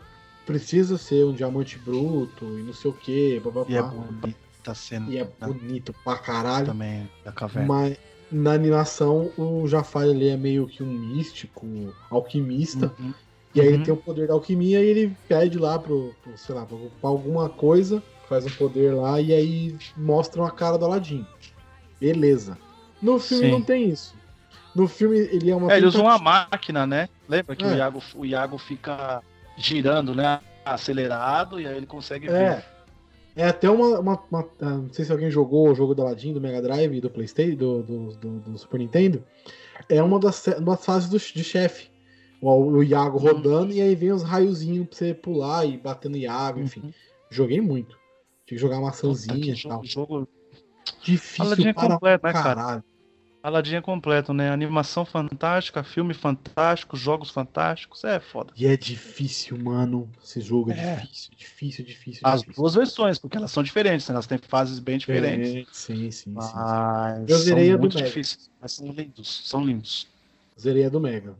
precisa 0.58 0.98
ser 0.98 1.24
um 1.24 1.32
diamante 1.32 1.78
bruto 1.78 2.58
e 2.58 2.62
não 2.62 2.72
sei 2.72 2.90
o 2.90 2.94
que, 2.94 3.40
E 3.68 3.76
é 3.76 3.82
bonita 3.82 4.74
cena 4.74 5.10
E 5.10 5.18
é 5.18 5.24
bonito 5.24 5.94
pra 6.04 6.16
caralho. 6.18 6.66
também 6.66 7.08
da 7.24 7.32
caverna. 7.32 7.68
Mas 7.68 7.96
na 8.30 8.52
animação 8.52 9.30
o 9.36 9.66
Jafar 9.66 10.04
ele 10.06 10.28
é 10.28 10.36
meio 10.36 10.66
que 10.66 10.82
um 10.82 10.86
místico, 10.92 11.66
alquimista. 12.10 12.92
Uhum. 12.98 13.12
E 13.54 13.60
aí 13.60 13.68
Uhum. 13.68 13.74
ele 13.74 13.84
tem 13.84 13.92
o 13.92 13.96
poder 13.98 14.28
da 14.28 14.34
alquimia 14.34 14.80
e 14.80 14.86
ele 14.86 15.16
pede 15.28 15.58
lá 15.58 15.78
pro, 15.78 16.14
pro, 16.22 16.36
sei 16.38 16.54
lá, 16.54 16.64
pra 16.64 16.76
alguma 17.02 17.48
coisa, 17.50 18.02
faz 18.28 18.46
um 18.46 18.50
poder 18.50 18.94
lá 18.94 19.20
e 19.20 19.32
aí 19.34 19.76
mostram 19.96 20.44
a 20.46 20.50
cara 20.50 20.78
do 20.78 20.86
Aladdin. 20.86 21.26
Beleza. 22.00 22.56
No 23.00 23.18
filme 23.18 23.44
Sim. 23.44 23.50
não 23.50 23.62
tem 23.62 23.88
isso. 23.90 24.14
No 24.74 24.88
filme 24.88 25.18
ele 25.18 25.50
é 25.50 25.54
uma 25.56 25.70
É, 25.70 25.76
ele 25.76 25.86
usa 25.86 26.00
uma 26.00 26.18
máquina, 26.18 26.86
né? 26.86 27.08
Lembra 27.28 27.54
que 27.54 27.62
É. 27.64 27.68
o, 27.68 27.74
Iago, 27.76 28.02
o 28.14 28.24
Iago 28.24 28.56
fica 28.56 29.22
girando, 29.56 30.14
né? 30.14 30.40
Acelerado, 30.64 31.60
e 31.60 31.66
aí 31.66 31.76
ele 31.76 31.86
consegue 31.86 32.28
ver. 32.28 32.34
É. 32.34 32.64
É 33.34 33.46
até 33.48 33.70
uma, 33.70 33.98
uma- 33.98 34.22
uma- 34.30 34.48
ah, 34.60 34.70
Não 34.70 34.92
sei 34.92 35.04
se 35.06 35.10
alguém 35.12 35.30
jogou 35.30 35.70
o 35.70 35.74
jogo 35.74 35.94
do 35.94 36.02
Aladdin, 36.02 36.34
do 36.34 36.40
Mega 36.40 36.60
Drive, 36.60 37.00
do 37.00 37.08
Playstation, 37.08 37.56
do, 37.56 37.82
do, 37.82 38.12
do- 38.16 38.40
do 38.40 38.58
Super 38.58 38.78
Nintendo. 38.78 39.24
É 39.88 40.02
uma 40.02 40.18
das, 40.20 40.46
uma 40.48 40.76
das 40.76 40.84
fases 40.84 41.08
do, 41.08 41.18
de 41.18 41.42
chefe. 41.42 41.90
O, 42.42 42.50
o 42.50 42.82
Iago 42.84 43.18
Uhum. 43.18 43.32
rodando 43.32 43.72
e 43.72 43.80
aí 43.80 43.94
vem 43.94 44.12
os 44.12 44.22
raiozinhos 44.22 44.86
pra 44.86 44.96
você 44.98 45.14
pular 45.14 45.64
e 45.64 45.78
batendo 45.78 46.16
Iago, 46.18 46.60
enfim. 46.60 46.80
Uhum. 46.84 46.92
Joguei 47.30 47.60
muito. 47.60 47.96
Tinha 48.44 48.56
que 48.56 48.58
jogar 48.58 48.80
maçãzinha 48.80 49.54
e 49.54 49.62
tal. 49.62 49.82
jogo, 49.82 50.28
Difícil 51.02 51.46
Aladdin 51.46 51.68
é 51.68 51.72
para 51.72 51.88
completo, 51.94 52.26
né, 52.26 52.32
cara? 52.34 52.84
Aladdin 53.42 53.74
é 53.74 53.80
completo, 53.80 54.32
né? 54.32 54.50
Animação 54.50 55.04
fantástica, 55.04 55.82
filme 55.82 56.14
fantástico, 56.14 56.96
jogos 56.96 57.30
fantásticos. 57.30 58.04
É 58.04 58.20
foda. 58.20 58.52
E 58.56 58.66
é 58.66 58.76
difícil, 58.76 59.58
mano. 59.58 60.08
Esse 60.22 60.40
jogo 60.40 60.70
é, 60.70 60.78
É. 60.78 60.96
difícil, 61.00 61.32
difícil, 61.36 61.84
difícil. 61.84 62.20
As 62.24 62.40
difícil. 62.40 62.62
duas 62.62 62.74
versões, 62.74 63.18
porque 63.18 63.36
elas 63.36 63.50
são 63.50 63.62
diferentes, 63.62 64.08
né? 64.08 64.14
Elas 64.14 64.26
têm 64.28 64.38
fases 64.38 64.78
bem 64.78 64.96
diferentes. 64.96 65.54
É, 65.56 65.64
sim, 65.72 66.10
sim, 66.10 66.10
sim. 66.10 66.30
Mas 66.32 67.28
Eu 67.28 67.38
zerei 67.38 67.70
a 67.72 67.74
do 67.76 67.80
muito 67.80 67.96
Mega. 67.96 68.06
difíceis. 68.06 68.48
Mas 68.60 68.72
são 68.72 68.86
lindos, 68.92 69.42
são 69.48 69.64
lindos. 69.64 70.06
Zerei 70.60 70.84
a 70.84 70.88
do 70.88 71.00
Mega. 71.00 71.34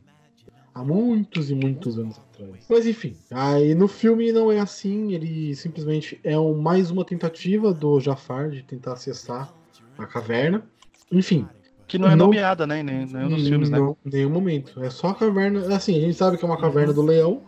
Há 0.75 0.83
muitos 0.83 1.51
e 1.51 1.55
muitos 1.55 1.99
anos 1.99 2.17
atrás. 2.17 2.65
Mas 2.67 2.85
enfim, 2.87 3.15
aí 3.31 3.75
no 3.75 3.87
filme 3.87 4.31
não 4.31 4.51
é 4.51 4.59
assim, 4.59 5.13
ele 5.13 5.55
simplesmente 5.55 6.19
é 6.23 6.37
um, 6.37 6.57
mais 6.59 6.89
uma 6.89 7.05
tentativa 7.05 7.71
do 7.71 7.99
Jafar 7.99 8.49
de 8.49 8.63
tentar 8.63 8.93
acessar 8.93 9.53
a 9.97 10.05
caverna. 10.07 10.65
Enfim, 11.11 11.47
Que 11.93 11.99
não 11.99 12.07
é 12.07 12.15
Não- 12.15 12.25
nomeada, 12.25 12.65
né? 12.65 12.79
em 12.79 12.83
nenhum 12.83 13.29
dos 13.29 13.47
filmes, 13.47 13.69
né? 13.69 13.77
não, 13.77 13.95
nenhum 14.03 14.31
momento. 14.31 14.83
É 14.83 14.89
só 14.89 15.09
a 15.09 15.13
caverna. 15.13 15.75
Assim, 15.75 15.95
a 15.95 16.01
gente 16.01 16.15
sabe 16.15 16.37
que 16.39 16.43
é 16.43 16.47
uma 16.47 16.57
caverna 16.59 16.91
do 16.91 17.03
leão, 17.03 17.43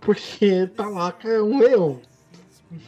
porque 0.00 0.68
tá 0.68 0.86
lá 0.86 1.10
que 1.10 1.26
é 1.26 1.42
um 1.42 1.58
leão. 1.58 2.00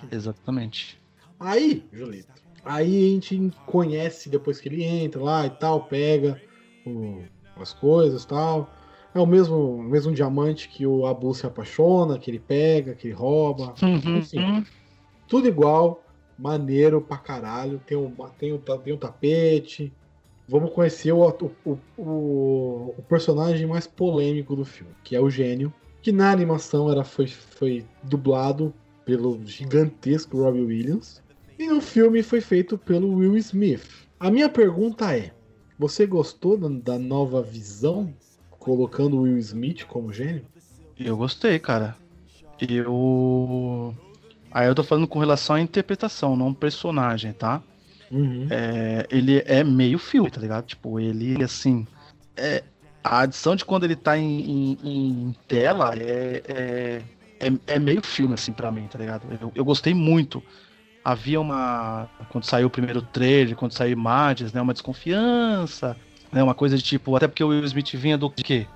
Exatamente. 0.09 1.01
Aí, 1.41 1.85
Julito, 1.93 2.29
aí 2.65 3.09
a 3.09 3.15
gente 3.15 3.53
conhece 3.67 4.29
depois 4.29 4.61
que 4.61 4.69
ele 4.69 4.85
entra 4.85 5.21
lá 5.21 5.47
e 5.47 5.51
tal, 5.51 5.85
pega 5.87 6.41
o- 6.87 7.23
as 7.57 7.73
coisas 7.73 8.23
e 8.23 8.27
tal. 8.29 8.71
É 9.13 9.19
o 9.19 9.27
mesmo, 9.27 9.57
o 9.79 9.83
mesmo 9.83 10.13
diamante 10.13 10.69
que 10.69 10.87
o 10.87 11.07
Abu 11.07 11.35
se 11.35 11.45
apaixona, 11.45 12.21
que 12.21 12.31
ele 12.31 12.39
pega, 12.39 12.95
que 12.95 13.09
ele 13.09 13.15
rouba. 13.15 13.75
Enfim, 13.83 14.39
Uhum. 14.39 14.65
tudo 15.27 15.49
igual, 15.49 16.05
maneiro 16.39 17.01
pra 17.01 17.17
caralho. 17.17 17.81
Tem 17.85 17.99
um, 17.99 18.15
tem 18.39 18.53
um, 18.53 18.59
tem 18.59 18.93
um 18.93 18.97
tapete. 18.97 19.93
Vamos 20.51 20.73
conhecer 20.73 21.13
o, 21.13 21.23
o, 21.65 21.79
o, 21.97 22.95
o 22.99 23.03
personagem 23.09 23.69
mais 23.69 23.87
polêmico 23.87 24.57
do 24.57 24.65
filme, 24.65 24.93
que 25.05 25.15
é 25.15 25.21
o 25.21 25.31
gênio. 25.31 25.73
Que 26.03 26.11
na 26.11 26.33
animação 26.33 26.91
era, 26.91 27.05
foi, 27.05 27.29
foi 27.29 27.85
dublado 28.03 28.75
pelo 29.05 29.41
gigantesco 29.47 30.39
Robbie 30.39 30.63
Williams. 30.63 31.23
E 31.57 31.69
no 31.69 31.81
filme 31.81 32.21
foi 32.21 32.41
feito 32.41 32.77
pelo 32.77 33.15
Will 33.15 33.37
Smith. 33.37 34.09
A 34.19 34.29
minha 34.29 34.49
pergunta 34.49 35.17
é: 35.17 35.31
você 35.79 36.05
gostou 36.05 36.57
da, 36.57 36.99
nova 36.99 37.41
visão 37.41 38.13
colocando 38.51 39.19
o 39.19 39.21
Will 39.21 39.39
Smith 39.39 39.85
como 39.85 40.13
gênio? 40.13 40.45
Eu 40.99 41.17
gostei, 41.17 41.61
cara. 41.61 41.97
Eu. 42.61 43.95
Aí 44.51 44.67
eu 44.67 44.75
tô 44.75 44.83
falando 44.83 45.07
com 45.07 45.21
relação 45.21 45.55
à 45.55 45.61
interpretação, 45.61 46.35
não 46.35 46.53
personagem, 46.53 47.33
tá? 47.33 47.63
Uhum. 48.11 48.47
É, 48.51 49.07
ele 49.11 49.43
é 49.47 49.63
meio 49.63 49.99
filme, 49.99 50.31
tá 50.31 50.41
ligado? 50.41 50.67
Tipo, 50.67 50.99
ele, 50.99 51.43
assim. 51.45 51.87
É, 52.37 52.63
a 53.05 53.21
adição 53.21 53.55
de 53.57 53.65
quando 53.65 53.85
ele 53.85 53.97
tá 53.97 54.19
em, 54.19 54.41
em- 54.43 54.79
em 54.85 55.37
tela 55.47 55.95
é, 55.97 56.43
é, 56.49 57.03
é, 57.41 57.53
é 57.75 57.79
meio 57.79 58.03
filme, 58.03 58.35
assim, 58.35 58.53
pra 58.53 58.71
mim, 58.71 58.87
tá 58.91 58.99
ligado? 58.99 59.23
Eu, 59.41 59.53
eu 59.55 59.65
gostei 59.65 59.95
muito. 59.95 60.43
Havia 61.05 61.41
uma. 61.41 62.09
Quando 62.29 62.45
saiu 62.45 62.67
o 62.67 62.71
primeiro 62.71 63.01
trailer, 63.01 63.57
quando 63.57 63.73
saiu 63.73 63.93
imagens, 63.93 64.53
né? 64.53 64.61
Uma 64.61 64.73
desconfiança, 64.75 65.97
né? 66.33 66.43
Uma 66.43 66.55
coisa 66.55 66.77
de 66.77 66.83
tipo. 66.83 67.17
Até 67.17 67.27
porque 67.27 67.43
o 67.45 67.49
Will 67.49 67.65
Smith 67.65 67.91
vinha 67.95 68.19
do 68.19 68.31
de 68.37 68.43
quê? 68.43 68.67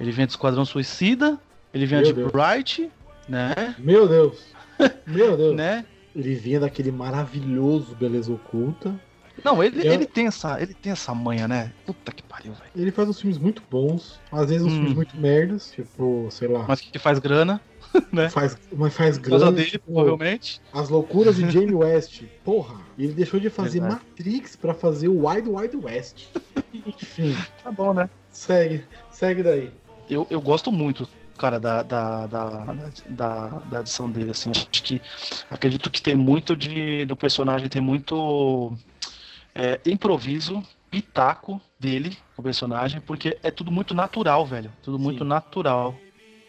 Ele 0.00 0.10
vinha 0.10 0.26
do 0.26 0.30
Esquadrão 0.30 0.64
Suicida, 0.64 1.38
ele 1.74 1.86
vinha 1.86 2.00
Meu 2.00 2.12
de 2.12 2.14
Deus. 2.14 2.32
Bright, 2.32 2.90
né? 3.28 3.74
Meu 3.78 4.08
Deus! 4.08 4.38
Meu 5.06 5.36
Deus! 5.36 5.54
né? 5.56 5.84
Ele 6.16 6.34
vinha 6.34 6.60
daquele 6.60 6.90
maravilhoso 6.90 7.94
Beleza 7.94 8.32
Oculta. 8.32 8.98
Não, 9.44 9.62
ele, 9.62 9.86
Eu- 9.86 9.92
ele, 9.92 10.06
tem 10.06 10.26
essa, 10.26 10.60
ele 10.62 10.72
tem 10.72 10.90
essa 10.92 11.14
manha, 11.14 11.46
né? 11.46 11.70
Puta 11.84 12.10
que 12.10 12.22
pariu, 12.22 12.54
velho. 12.54 12.70
Ele 12.74 12.90
faz 12.90 13.06
uns 13.06 13.20
filmes 13.20 13.36
muito 13.38 13.62
bons, 13.70 14.18
às 14.32 14.48
vezes 14.48 14.66
uns 14.66 14.72
Hum. 14.72 14.76
filmes 14.76 14.94
muito 14.94 15.16
merdas, 15.20 15.70
tipo, 15.72 16.28
sei 16.30 16.48
lá, 16.48 16.64
Mas 16.66 16.80
que 16.80 16.98
faz 16.98 17.18
grana, 17.18 17.60
né? 18.10 18.30
faz, 18.30 18.56
mas 18.74 18.94
faz 18.94 19.18
grande. 19.18 19.52
dele, 19.56 19.70
tipo, 19.70 19.92
provavelmente. 19.92 20.58
As 20.72 20.88
loucuras 20.88 21.36
de 21.36 21.42
Jamie 21.52 21.74
West. 21.74 22.22
Porra, 22.42 22.80
ele 22.98 23.12
deixou 23.12 23.38
de 23.38 23.50
fazer 23.50 23.80
Verdade. 23.80 24.02
Matrix 24.08 24.56
pra 24.56 24.72
fazer 24.72 25.08
o 25.08 25.26
Wild 25.28 25.50
Wild 25.50 25.76
West. 25.76 26.28
Enfim, 26.72 27.36
Tá 27.62 27.70
bom, 27.70 27.92
né? 27.92 28.08
segue, 28.30 28.84
segue 29.10 29.42
daí. 29.42 29.70
Eu, 30.08 30.26
eu 30.30 30.40
gosto 30.40 30.72
muito, 30.72 31.06
cara, 31.36 31.60
da, 31.60 31.82
da, 31.82 32.26
da, 32.26 33.48
da, 33.48 33.78
adição 33.78 34.10
dele, 34.10 34.30
assim. 34.30 34.50
Acho 34.50 34.82
que 34.82 35.00
acredito 35.50 35.90
que 35.90 36.02
tem 36.02 36.14
muito 36.14 36.56
de. 36.56 37.04
do 37.04 37.16
personagem, 37.16 37.68
tem 37.68 37.82
muito 37.82 38.72
é, 39.54 39.80
improviso, 39.86 40.62
pitaco 40.90 41.60
dele, 41.78 42.16
o 42.36 42.42
personagem, 42.42 43.00
porque 43.00 43.38
é 43.42 43.50
tudo 43.50 43.70
muito 43.70 43.94
natural, 43.94 44.44
velho. 44.46 44.72
Tudo 44.82 44.98
muito 44.98 45.24
natural. 45.24 45.94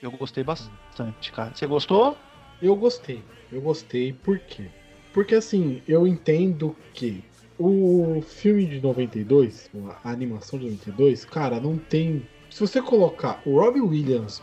Eu 0.02 0.12
gostei 0.12 0.44
bastante, 0.44 1.32
cara. 1.32 1.52
Você 1.54 1.66
gostou? 1.66 2.18
Eu 2.62 2.76
gostei, 2.76 3.24
eu 3.52 3.62
gostei, 3.62 4.14
por 4.14 4.40
quê? 4.40 4.66
Porque 5.14 5.36
assim, 5.36 5.82
eu 5.88 6.08
entendo 6.08 6.76
que 6.94 7.24
o 7.58 8.22
filme 8.22 8.66
de 8.66 8.80
92, 8.80 9.70
a 10.04 10.12
animação 10.12 10.60
de 10.60 10.66
92, 10.66 11.26
cara, 11.26 11.60
não 11.60 11.78
tem. 11.78 12.28
Se 12.50 12.60
você 12.60 12.82
colocar 12.82 13.42
o 13.46 13.60
Robbie 13.60 13.82
Williams, 13.82 14.42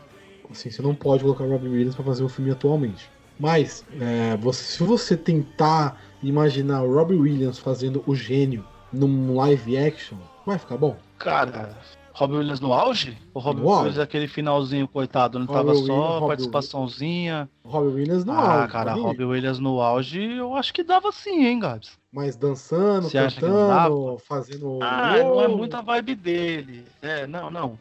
assim, 0.50 0.70
você 0.70 0.82
não 0.82 0.94
pode 0.94 1.22
colocar 1.22 1.44
o 1.44 1.50
Robbie 1.50 1.68
Williams 1.68 1.94
pra 1.94 2.04
fazer 2.04 2.24
o 2.24 2.28
filme 2.28 2.50
atualmente. 2.50 3.08
Mas, 3.38 3.84
é, 4.00 4.36
você- 4.36 4.64
se 4.64 4.82
você 4.82 5.16
tentar 5.16 6.00
imaginar 6.22 6.82
o 6.82 6.94
Robbie 6.94 7.16
Williams 7.16 7.58
fazendo 7.58 8.02
o 8.06 8.14
gênio 8.14 8.64
num 8.92 9.34
live 9.34 9.76
action, 9.76 10.16
vai 10.46 10.58
ficar 10.58 10.76
bom? 10.76 10.96
Cara, 11.18 11.76
Robin 12.12 12.36
Williams 12.36 12.60
no 12.60 12.72
auge? 12.72 13.18
O 13.34 13.40
Robin 13.40 13.62
No 13.62 13.68
auge. 13.68 13.80
Williams, 13.80 13.98
aquele 13.98 14.28
finalzinho, 14.28 14.86
coitado, 14.86 15.38
não 15.38 15.46
Robin 15.46 15.58
tava 15.58 15.70
Williams, 15.72 15.86
só 15.88 16.12
Robin 16.12 16.26
participaçãozinha. 16.28 17.48
Robin 17.66 17.94
Williams 17.94 18.24
não 18.24 18.34
ah, 18.34 18.60
auge, 18.60 18.72
cara, 18.72 18.90
pode 18.92 19.00
ir. 19.00 19.02
Robin 19.02 19.24
Williams 19.24 19.58
no 19.58 19.80
auge, 19.80 20.22
eu 20.22 20.54
acho 20.54 20.72
que 20.72 20.84
dava 20.84 21.10
sim, 21.10 21.44
hein, 21.44 21.58
Gabs? 21.58 21.98
Mas 22.12 22.36
dançando, 22.36 23.10
Você 23.10 23.18
cantando, 23.18 24.16
fazendo. 24.20 24.78
Ah, 24.80 25.16
não 25.24 25.40
é 25.40 25.48
muita 25.48 25.82
vibe 25.82 26.14
dele. 26.14 26.84
É, 27.02 27.26
não, 27.26 27.50
não. 27.50 27.76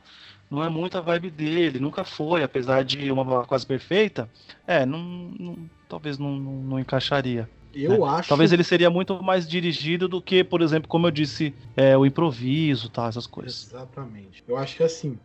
Não 0.54 0.63
é 0.63 0.70
muita 0.70 1.02
vibe 1.02 1.32
dele. 1.32 1.80
Nunca 1.80 2.04
foi, 2.04 2.44
apesar 2.44 2.84
de 2.84 3.12
uma 3.12 3.44
quase 3.46 3.66
perfeita. 3.66 4.30
É, 4.68 4.86
não, 4.86 5.00
não- 5.39 5.58
talvez 5.89 6.20
não, 6.20 6.36
não, 6.38 6.54
não 6.62 6.80
encaixaria. 6.80 7.50
Eu 7.74 8.06
acho. 8.06 8.30
Talvez 8.30 8.52
ele 8.54 8.63
seria 8.63 8.88
muito 8.88 9.22
mais 9.24 9.48
dirigido 9.48 10.08
do 10.08 10.22
que, 10.22 10.44
por 10.44 10.62
exemplo, 10.62 10.88
como 10.88 11.08
eu 11.08 11.12
disse, 11.12 11.56
é, 11.76 11.98
o 11.98 12.06
improviso, 12.06 12.88
tá, 12.88 13.08
essas 13.08 13.26
coisas. 13.26 13.66
Exatamente. 13.68 14.44
Eu 14.48 14.56
acho 14.58 14.78
que 14.78 14.84
assim, 14.84 15.18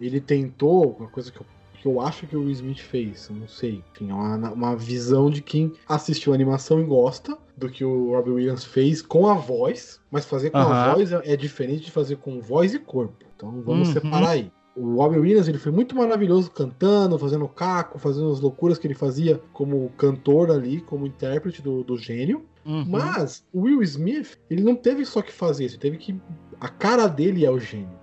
ele 0.00 0.20
tentou 0.20 0.96
uma 1.00 1.08
coisa 1.08 1.32
que 1.32 1.40
eu, 1.40 1.46
que 1.80 1.86
eu 1.88 2.00
acho 2.00 2.28
que 2.28 2.36
o 2.36 2.42
Will 2.42 2.50
Smith 2.52 2.78
fez, 2.78 3.28
não 3.28 3.48
sei. 3.48 3.82
Enfim, 3.92 4.12
uma, 4.12 4.36
uma 4.52 4.76
visão 4.76 5.28
de 5.28 5.42
quem 5.42 5.72
assistiu 5.88 6.30
a 6.30 6.36
animação 6.36 6.78
e 6.80 6.84
gosta 6.84 7.36
do 7.56 7.68
que 7.68 7.84
o 7.84 8.12
Robbie 8.12 8.30
Williams 8.30 8.64
fez 8.64 9.02
com 9.02 9.26
a 9.26 9.34
voz, 9.34 9.98
mas 10.08 10.24
fazer 10.26 10.50
com 10.50 10.58
a 10.58 10.92
voz 10.94 11.10
é, 11.10 11.20
é 11.24 11.36
diferente 11.36 11.86
de 11.86 11.90
fazer 11.90 12.18
com 12.18 12.40
voz 12.40 12.72
e 12.72 12.78
corpo. 12.78 13.24
Então 13.34 13.60
vamos 13.62 13.88
Uhum. 13.88 13.94
separar 13.94 14.28
aí. 14.30 14.52
O 14.76 14.96
Robbie 14.96 15.18
Williams 15.18 15.48
ele 15.48 15.58
foi 15.58 15.72
muito 15.72 15.96
maravilhoso 15.96 16.50
cantando, 16.50 17.18
fazendo 17.18 17.48
caco, 17.48 17.98
fazendo 17.98 18.30
as 18.30 18.40
loucuras 18.40 18.78
que 18.78 18.86
ele 18.86 18.94
fazia 18.94 19.40
como 19.52 19.88
cantor 19.96 20.50
ali, 20.50 20.82
como 20.82 21.06
intérprete 21.06 21.62
do, 21.62 21.82
do 21.82 21.96
gênio. 21.96 22.44
Uhum. 22.64 22.84
Mas 22.86 23.42
o 23.52 23.62
Will 23.62 23.82
Smith, 23.82 24.38
ele 24.50 24.62
não 24.62 24.76
teve 24.76 25.06
só 25.06 25.22
que 25.22 25.32
fazer 25.32 25.64
isso, 25.64 25.76
ele 25.76 25.82
teve 25.82 25.96
que. 25.96 26.20
A 26.60 26.68
cara 26.68 27.06
dele 27.06 27.44
é 27.44 27.50
o 27.50 27.58
gênio. 27.58 27.98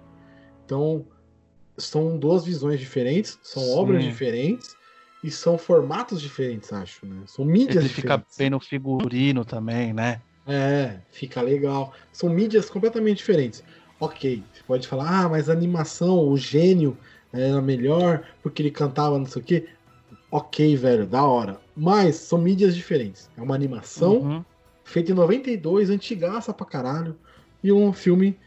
Então, 0.66 1.06
são 1.78 2.18
duas 2.18 2.44
visões 2.44 2.80
diferentes, 2.80 3.38
são 3.44 3.62
Sim. 3.62 3.76
obras 3.78 4.04
diferentes 4.04 4.76
e 5.24 5.30
são 5.30 5.58
formatos 5.58 6.22
diferentes, 6.22 6.74
acho, 6.74 7.06
né? 7.06 7.24
São 7.28 7.46
mídias 7.46 7.84
Ele 7.84 7.94
fica 7.94 8.18
diferentes. 8.18 8.38
bem 8.38 8.50
no 8.50 8.60
figurino 8.60 9.46
também, 9.46 9.94
né? 9.94 10.22
É, 10.46 11.00
fica 11.10 11.42
legal. 11.42 11.94
São 12.12 12.30
mídias 12.30 12.70
completamente 12.70 13.18
diferentes. 13.18 13.64
Ok, 14.04 14.44
você 14.52 14.64
pode 14.68 14.86
falar, 14.86 15.24
ah, 15.24 15.30
mas 15.30 15.50
a 15.50 15.54
animação, 15.54 16.28
o 16.28 16.36
gênio 16.36 16.98
era 17.32 17.62
melhor 17.62 18.26
porque 18.42 18.62
ele 18.62 18.70
cantava 18.70 19.18
não 19.18 19.26
sei 19.26 19.42
o 19.42 19.46
quê. 19.46 19.70
Ok, 20.30 20.76
velho, 20.76 21.08
da 21.08 21.24
hora. 21.24 21.58
Mas 21.74 22.16
são 22.18 22.38
mídias 22.38 22.76
diferentes. 22.76 23.30
É 23.38 23.42
uma 23.42 23.56
animação 23.56 24.18
Uhum. 24.18 24.46
feito 24.84 25.14
em 25.14 25.16
92, 25.16 25.90
antigaça 25.90 26.54
pra 26.54 26.66
caralho, 26.66 27.18
e 27.64 27.72
um 27.72 27.94
filme. 27.94 28.38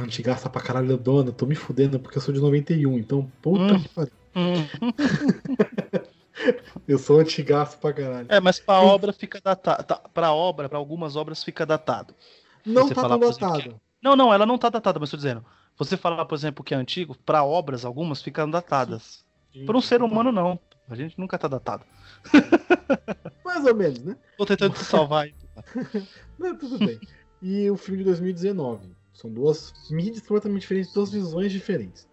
Antigaça 0.00 0.48
pra 0.48 0.60
caralho, 0.62 0.96
dona, 0.96 1.32
tô 1.32 1.44
me 1.44 1.56
fudendo 1.56 1.98
porque 1.98 2.18
eu 2.18 2.22
sou 2.22 2.32
de 2.32 2.40
91, 2.40 2.96
então 2.96 3.28
puta 3.42 3.74
Hum. 3.74 3.80
que 3.80 3.88
pariu. 3.88 4.12
Uhum. 4.36 4.68
Eu 6.86 6.98
sou 6.98 7.18
antigaço 7.18 7.78
pra 7.78 7.92
caralho. 7.92 8.26
É, 8.28 8.38
mas 8.38 8.60
pra 8.60 8.80
obra 8.80 9.12
fica 9.12 9.40
datado. 9.42 9.82
Tá, 9.84 9.96
pra 10.12 10.32
obra, 10.32 10.68
pra 10.68 10.78
algumas 10.78 11.16
obras 11.16 11.42
fica 11.42 11.64
datado. 11.64 12.14
Não 12.64 12.86
você 12.86 12.94
tá 12.94 13.08
tão 13.08 13.18
datado. 13.18 13.80
Não, 14.04 14.14
não, 14.14 14.32
ela 14.34 14.44
não 14.44 14.58
tá 14.58 14.68
datada, 14.68 15.00
mas 15.00 15.10
tô 15.10 15.16
dizendo. 15.16 15.42
Você 15.78 15.96
falar, 15.96 16.26
por 16.26 16.34
exemplo, 16.34 16.62
que 16.62 16.74
é 16.74 16.76
antigo, 16.76 17.16
pra 17.24 17.42
obras, 17.42 17.86
algumas 17.86 18.20
ficam 18.20 18.48
datadas. 18.50 19.24
Por 19.64 19.74
um 19.74 19.80
ser 19.80 20.02
humano, 20.02 20.30
não. 20.30 20.60
A 20.86 20.94
gente 20.94 21.18
nunca 21.18 21.38
tá 21.38 21.48
datado. 21.48 21.84
Mais 23.42 23.64
ou 23.64 23.74
menos, 23.74 24.02
né? 24.04 24.16
Tô 24.36 24.44
tentando 24.44 24.74
te 24.74 24.84
salvar 24.84 25.24
aí. 25.24 25.34
Não, 26.38 26.56
tudo 26.58 26.78
bem. 26.78 26.98
E 27.40 27.70
o 27.70 27.76
filme 27.76 27.98
de 27.98 28.04
2019. 28.04 28.94
São 29.12 29.30
duas 29.32 29.72
mídias 29.90 30.20
completamente 30.20 30.62
diferentes, 30.62 30.92
duas 30.92 31.12
visões 31.12 31.52
diferentes. 31.52 32.06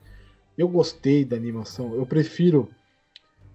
Eu 0.58 0.69
gostei 0.69 1.25
da 1.25 1.36
animação. 1.36 1.95
Eu 1.95 2.06
prefiro. 2.06 2.69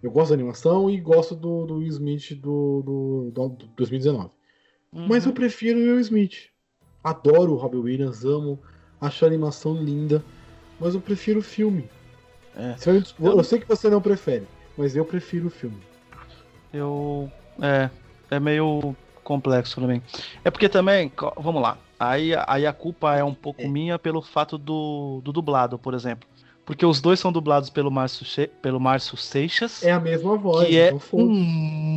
Eu 0.02 0.10
gosto 0.10 0.30
da 0.30 0.34
animação 0.34 0.90
e 0.90 1.00
gosto 1.00 1.34
do, 1.36 1.64
do 1.64 1.74
Will 1.76 1.88
Smith 1.88 2.34
do, 2.34 2.82
do, 2.82 3.30
do, 3.32 3.48
do 3.48 3.66
2019. 3.68 4.30
Mas 4.92 5.24
eu 5.24 5.30
Uhum. 5.30 5.34
prefiro 5.34 5.78
o 5.78 5.82
Will 5.82 6.00
Smith. 6.00 6.50
Adoro 7.10 7.52
o 7.52 7.56
Robbie 7.56 7.76
Williams, 7.78 8.24
amo. 8.24 8.58
Acho 9.00 9.24
a 9.24 9.28
animação 9.28 9.74
linda. 9.74 10.24
Mas 10.80 10.94
eu 10.94 11.00
prefiro 11.00 11.38
o 11.40 11.42
filme. 11.42 11.88
É. 12.56 12.74
Eu- 13.20 13.36
Eu 13.38 13.44
sei 13.44 13.60
que 13.60 13.68
você 13.68 13.88
não 13.88 14.00
prefere, 14.00 14.46
mas 14.76 14.96
eu 14.96 15.04
prefiro 15.04 15.46
o 15.46 15.50
filme. 15.50 15.78
Eu. 16.72 17.30
É. 17.62 17.88
É 18.30 18.40
meio 18.40 18.94
complexo 19.22 19.76
pra 19.76 19.86
mim. 19.86 20.02
É 20.44 20.50
porque 20.50 20.68
também, 20.68 21.12
vamos 21.36 21.62
lá. 21.62 21.78
Aí, 21.98 22.32
aí 22.46 22.66
a 22.66 22.72
culpa 22.72 23.14
é 23.16 23.22
um 23.22 23.32
pouco 23.34 23.66
minha 23.68 23.98
pelo 23.98 24.20
fato 24.20 24.58
do, 24.58 25.20
do 25.24 25.32
dublado, 25.32 25.78
por 25.78 25.94
exemplo. 25.94 26.28
Porque 26.64 26.84
os 26.84 27.00
dois 27.00 27.20
são 27.20 27.30
dublados 27.30 27.70
pelo 27.70 27.90
Márcio, 27.90 28.26
pelo 28.60 28.80
Márcio 28.80 29.16
Seixas. 29.16 29.84
É 29.84 29.92
a 29.92 30.00
mesma 30.00 30.36
voz, 30.36 30.66
que 30.66 30.76
é 30.76 30.92
um 31.12 31.28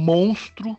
monstro, 0.06 0.78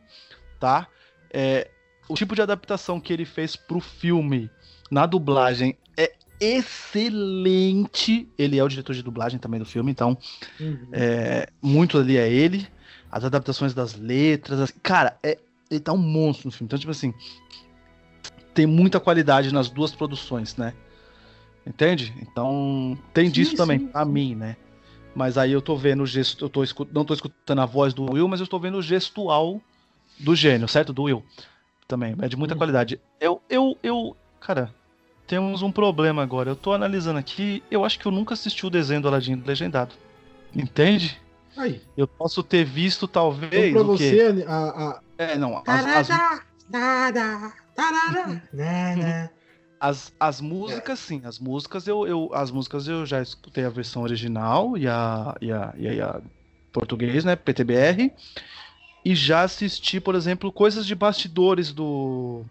tá? 0.60 0.86
É, 1.32 1.68
o 2.10 2.14
tipo 2.16 2.34
de 2.34 2.42
adaptação 2.42 3.00
que 3.00 3.12
ele 3.12 3.24
fez 3.24 3.54
pro 3.56 3.80
filme 3.80 4.50
na 4.90 5.06
dublagem 5.06 5.76
é 5.96 6.12
excelente. 6.40 8.28
Ele 8.36 8.58
é 8.58 8.64
o 8.64 8.68
diretor 8.68 8.94
de 8.94 9.02
dublagem 9.02 9.38
também 9.38 9.60
do 9.60 9.66
filme, 9.66 9.90
então 9.90 10.18
Uhum. 10.58 10.88
é, 10.92 11.48
muito 11.62 11.98
ali 11.98 12.16
é 12.16 12.28
ele. 12.30 12.66
As 13.10 13.24
adaptações 13.24 13.74
das 13.74 13.94
letras, 13.94 14.60
as- 14.60 14.74
cara, 14.82 15.18
é, 15.22 15.38
ele 15.70 15.80
tá 15.80 15.92
um 15.92 15.98
monstro 15.98 16.48
no 16.48 16.52
filme. 16.52 16.66
Então, 16.66 16.78
tipo 16.78 16.90
assim, 16.90 17.12
tem 18.54 18.66
muita 18.66 18.98
qualidade 18.98 19.52
nas 19.52 19.68
duas 19.68 19.92
produções, 19.92 20.56
né? 20.56 20.74
Entende? 21.66 22.14
Então, 22.22 22.98
tem 23.12 23.26
Sim, 23.26 23.32
disso 23.32 23.56
também, 23.56 23.78
sim, 23.78 23.88
pra 23.88 24.04
sim. 24.04 24.10
mim, 24.10 24.34
né? 24.34 24.56
Mas 25.14 25.36
aí 25.36 25.52
eu 25.52 25.60
tô 25.60 25.76
vendo 25.76 26.02
o 26.02 26.06
gesto, 26.06 26.44
eu 26.44 26.48
tô 26.48 26.62
escu- 26.64 26.88
não 26.92 27.04
tô 27.04 27.14
escutando 27.14 27.60
a 27.60 27.66
voz 27.66 27.92
do 27.92 28.12
Will, 28.12 28.28
mas 28.28 28.40
eu 28.40 28.46
tô 28.46 28.58
vendo 28.58 28.78
o 28.78 28.82
gestual 28.82 29.60
do 30.18 30.34
gênio, 30.34 30.68
certo? 30.68 30.92
Do 30.92 31.02
Will. 31.04 31.24
Também, 31.90 32.14
é 32.22 32.28
de 32.28 32.36
muita 32.36 32.54
Uhum. 32.54 32.58
qualidade. 32.58 33.00
Eu, 33.20 33.42
eu, 33.50 33.76
eu, 33.82 34.16
cara, 34.40 34.72
temos 35.26 35.60
um 35.60 35.72
problema 35.72 36.22
agora. 36.22 36.48
Eu 36.48 36.54
tô 36.54 36.72
analisando 36.72 37.18
aqui, 37.18 37.64
eu 37.68 37.84
acho 37.84 37.98
que 37.98 38.06
eu 38.06 38.12
nunca 38.12 38.34
assisti 38.34 38.64
o 38.64 38.70
desenho 38.70 39.00
do 39.00 39.08
Aladdin 39.08 39.42
legendado. 39.44 39.96
Entende? 40.54 41.20
Aí. 41.56 41.82
Eu 41.96 42.06
posso 42.06 42.44
ter 42.44 42.64
visto, 42.64 43.06
Então, 43.06 43.22
talvez, 43.24 43.72
pra 43.72 43.82
o 43.82 43.96
quê? 43.96 44.10
você, 44.10 44.44
a. 44.46 44.56
a... 44.56 45.00
É, 45.18 45.36
não, 45.36 45.60
as, 45.66 45.84
as, 45.86 46.08
tarará, 46.70 47.52
né, 48.54 48.96
né. 48.96 49.30
as, 49.80 50.12
as 50.20 50.40
músicas, 50.40 50.98
sim, 51.00 51.22
as 51.24 51.40
músicas 51.40 51.88
eu, 51.88 52.06
eu, 52.06 52.30
as 52.32 52.52
músicas 52.52 52.86
eu 52.86 53.04
já 53.04 53.20
escutei 53.20 53.64
a 53.64 53.68
versão 53.68 54.02
original 54.02 54.78
e 54.78 54.86
a, 54.86 55.34
e 55.40 55.50
a, 55.50 55.74
e 55.76 55.88
a, 55.88 55.92
e 55.94 56.00
a 56.00 56.20
português, 56.72 57.24
né, 57.24 57.34
PTBR, 57.34 58.12
e 59.04 59.14
já 59.14 59.42
assisti, 59.42 60.00
por 60.00 60.14
exemplo, 60.14 60.52
coisas 60.52 60.86
de 60.86 60.94
bastidores 60.94 61.72
do 61.72 62.42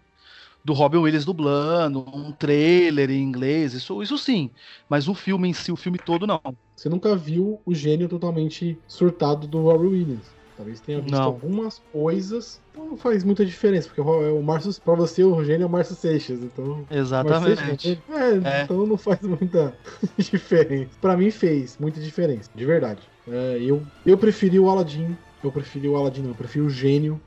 do 0.62 0.74
Robin 0.74 0.98
Williams 0.98 1.24
dublando, 1.24 2.04
um 2.14 2.32
trailer 2.32 3.10
em 3.10 3.22
inglês, 3.22 3.72
isso, 3.72 4.02
isso 4.02 4.18
sim, 4.18 4.50
mas 4.90 5.08
o 5.08 5.14
filme 5.14 5.48
em 5.48 5.54
si, 5.54 5.72
o 5.72 5.76
filme 5.76 5.98
todo 5.98 6.26
não. 6.26 6.38
Você 6.76 6.86
nunca 6.88 7.16
viu 7.16 7.58
o 7.64 7.74
gênio 7.74 8.08
totalmente 8.10 8.78
surtado 8.86 9.46
do 9.46 9.62
Robbie 9.62 9.86
Williams. 9.86 10.40
Talvez 10.60 10.78
tenha 10.78 11.00
visto 11.00 11.14
Não. 11.14 11.22
algumas 11.22 11.80
coisas. 11.90 12.60
Não 12.76 12.94
faz 12.94 13.24
muita 13.24 13.46
diferença, 13.46 13.88
porque 13.88 14.02
o 14.02 14.38
o 14.38 14.42
Márcio, 14.42 14.70
pra 14.84 14.94
você, 14.94 15.24
o 15.24 15.42
gênio 15.42 15.64
é 15.64 15.66
o 15.66 15.70
Márcio 15.70 15.96
Seixas. 15.96 16.42
Então. 16.42 16.66
Márcio 16.66 16.86
Seixas, 16.88 17.00
Exatamente. 17.00 18.02
é, 18.10 18.58
É. 18.60 18.62
então 18.64 18.86
não 18.86 18.98
faz 18.98 19.22
muita 19.22 19.74
diferença. 20.18 20.90
Pra 21.00 21.16
mim 21.16 21.30
fez 21.30 21.78
muita 21.80 21.98
diferença, 21.98 22.50
de 22.54 22.66
verdade. 22.66 23.00
É, 23.26 23.56
eu, 23.62 23.82
eu 24.04 24.18
preferi 24.18 24.58
o 24.60 24.68
Aladdin. 24.68 25.16
Eu 25.42 25.50
preferi 25.52 25.88
o 25.88 25.96
Aladdin, 25.96 26.22
não. 26.22 26.30
Eu 26.30 26.34
preferi 26.34 26.64
o 26.64 26.70
gênio 26.70 27.20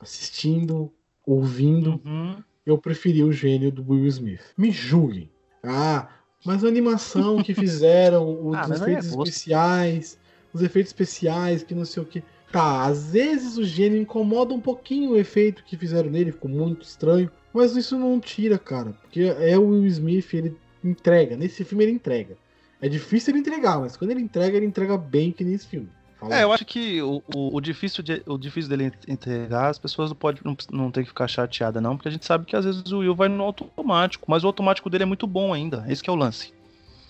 assistindo, 0.00 0.90
ouvindo. 1.26 2.00
Uhum. 2.04 2.42
eu 2.64 2.76
preferi 2.78 3.22
o 3.24 3.32
gênio 3.32 3.70
do 3.72 3.82
Will 3.88 4.06
Smith. 4.06 4.40
Me 4.56 4.70
julguem. 4.70 5.30
Ah, 5.62 6.08
mas 6.44 6.64
a 6.64 6.68
animação 6.68 7.42
que 7.42 7.52
fizeram, 7.54 8.46
os 8.46 8.54
Ah, 8.56 8.66
é 8.70 8.74
efeitos 8.74 9.10
gosto. 9.10 9.28
especiais, 9.28 10.18
os 10.52 10.62
efeitos 10.62 10.90
especiais, 10.90 11.62
que 11.62 11.74
não 11.74 11.84
sei 11.84 12.02
o 12.02 12.06
que. 12.06 12.22
Tá, 12.52 12.84
às 12.86 13.12
vezes 13.12 13.58
o 13.58 13.64
gênio 13.64 14.00
incomoda 14.00 14.54
um 14.54 14.60
pouquinho 14.60 15.10
o 15.10 15.16
efeito 15.16 15.62
que 15.64 15.76
fizeram 15.76 16.10
nele, 16.10 16.32
ficou 16.32 16.50
muito 16.50 16.82
estranho. 16.82 17.30
Mas 17.52 17.76
isso 17.76 17.98
não 17.98 18.18
tira, 18.20 18.58
cara. 18.58 18.92
Porque 19.02 19.22
é 19.22 19.58
o 19.58 19.68
Will 19.68 19.86
Smith, 19.86 20.32
ele 20.32 20.56
entrega. 20.84 21.36
Nesse 21.36 21.64
filme 21.64 21.84
ele 21.84 21.92
entrega. 21.92 22.36
É 22.80 22.88
difícil 22.88 23.32
ele 23.32 23.40
entregar, 23.40 23.80
mas 23.80 23.96
quando 23.96 24.12
ele 24.12 24.20
entrega, 24.22 24.56
ele 24.56 24.64
entrega 24.66 24.96
bem 24.96 25.32
que 25.32 25.42
nesse 25.44 25.66
filme. 25.66 25.88
É, 26.30 26.42
eu 26.42 26.52
acho 26.52 26.64
que 26.64 27.00
o, 27.00 27.22
o, 27.34 27.56
o 27.56 27.60
difícil 27.60 28.02
de, 28.02 28.22
o 28.26 28.36
difícil 28.36 28.68
dele 28.68 28.92
entregar, 29.06 29.68
as 29.68 29.78
pessoas 29.78 30.10
não 30.10 30.16
podem 30.16 30.42
não, 30.44 30.56
não 30.70 30.90
tem 30.90 31.04
que 31.04 31.08
ficar 31.10 31.28
chateada 31.28 31.80
não, 31.80 31.96
porque 31.96 32.08
a 32.08 32.12
gente 32.12 32.26
sabe 32.26 32.44
que 32.44 32.56
às 32.56 32.64
vezes 32.64 32.90
o 32.90 32.98
Will 32.98 33.14
vai 33.14 33.28
no 33.28 33.42
automático, 33.44 34.24
mas 34.28 34.42
o 34.42 34.48
automático 34.48 34.90
dele 34.90 35.04
é 35.04 35.06
muito 35.06 35.26
bom 35.26 35.54
ainda. 35.54 35.84
Esse 35.88 36.02
que 36.02 36.10
é 36.10 36.12
o 36.12 36.16
lance, 36.16 36.52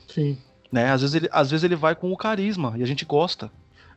Sim. 0.06 0.36
né? 0.70 0.90
Às 0.90 1.00
vezes 1.00 1.14
ele, 1.14 1.28
às 1.32 1.50
vezes 1.50 1.64
ele 1.64 1.76
vai 1.76 1.94
com 1.94 2.12
o 2.12 2.16
carisma 2.16 2.74
e 2.76 2.82
a 2.82 2.86
gente 2.86 3.04
gosta. 3.06 3.50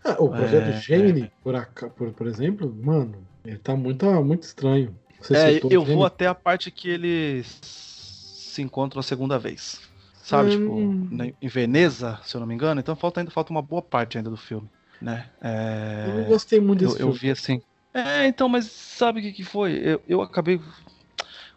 Ah, 0.03 0.15
o 0.17 0.29
projeto 0.29 0.69
É, 0.69 0.81
Gemini, 0.81 1.31
por, 1.43 1.53
por, 1.95 2.11
por 2.13 2.27
exemplo, 2.27 2.73
mano, 2.81 3.15
ele 3.45 3.57
tá 3.57 3.75
muito, 3.75 4.05
muito 4.23 4.43
estranho. 4.43 4.95
Você 5.21 5.35
É, 5.35 5.61
eu 5.69 5.83
vou 5.83 6.05
até 6.05 6.25
a 6.25 6.33
parte 6.33 6.71
que 6.71 6.89
ele 6.89 7.43
se 7.43 8.61
encontram 8.61 8.99
a 8.99 9.03
segunda 9.03 9.37
vez. 9.37 9.79
Sabe, 10.23 10.55
Hum. 10.55 11.07
tipo, 11.09 11.35
em 11.41 11.47
Veneza, 11.47 12.19
se 12.23 12.35
eu 12.35 12.39
não 12.39 12.47
me 12.47 12.53
engano, 12.53 12.79
então 12.79 12.95
falta 12.95 13.19
ainda 13.19 13.31
falta 13.31 13.51
uma 13.51 13.61
boa 13.61 13.81
parte 13.81 14.17
ainda 14.17 14.29
do 14.29 14.37
filme, 14.37 14.69
né? 15.01 15.29
É, 15.41 16.05
Eu 16.09 16.15
não 16.15 16.23
gostei 16.25 16.59
muito 16.59 16.83
eu, 16.83 16.89
desse 16.89 17.01
eu 17.01 17.13
filme. 17.13 17.19
vi 17.19 17.31
assim. 17.31 17.61
É, 17.93 18.27
então, 18.27 18.47
mas 18.47 18.65
sabe 18.67 19.19
o 19.19 19.23
que, 19.23 19.33
que 19.33 19.43
foi? 19.43 19.73
Eu, 19.83 20.01
eu 20.07 20.21
acabei. 20.21 20.59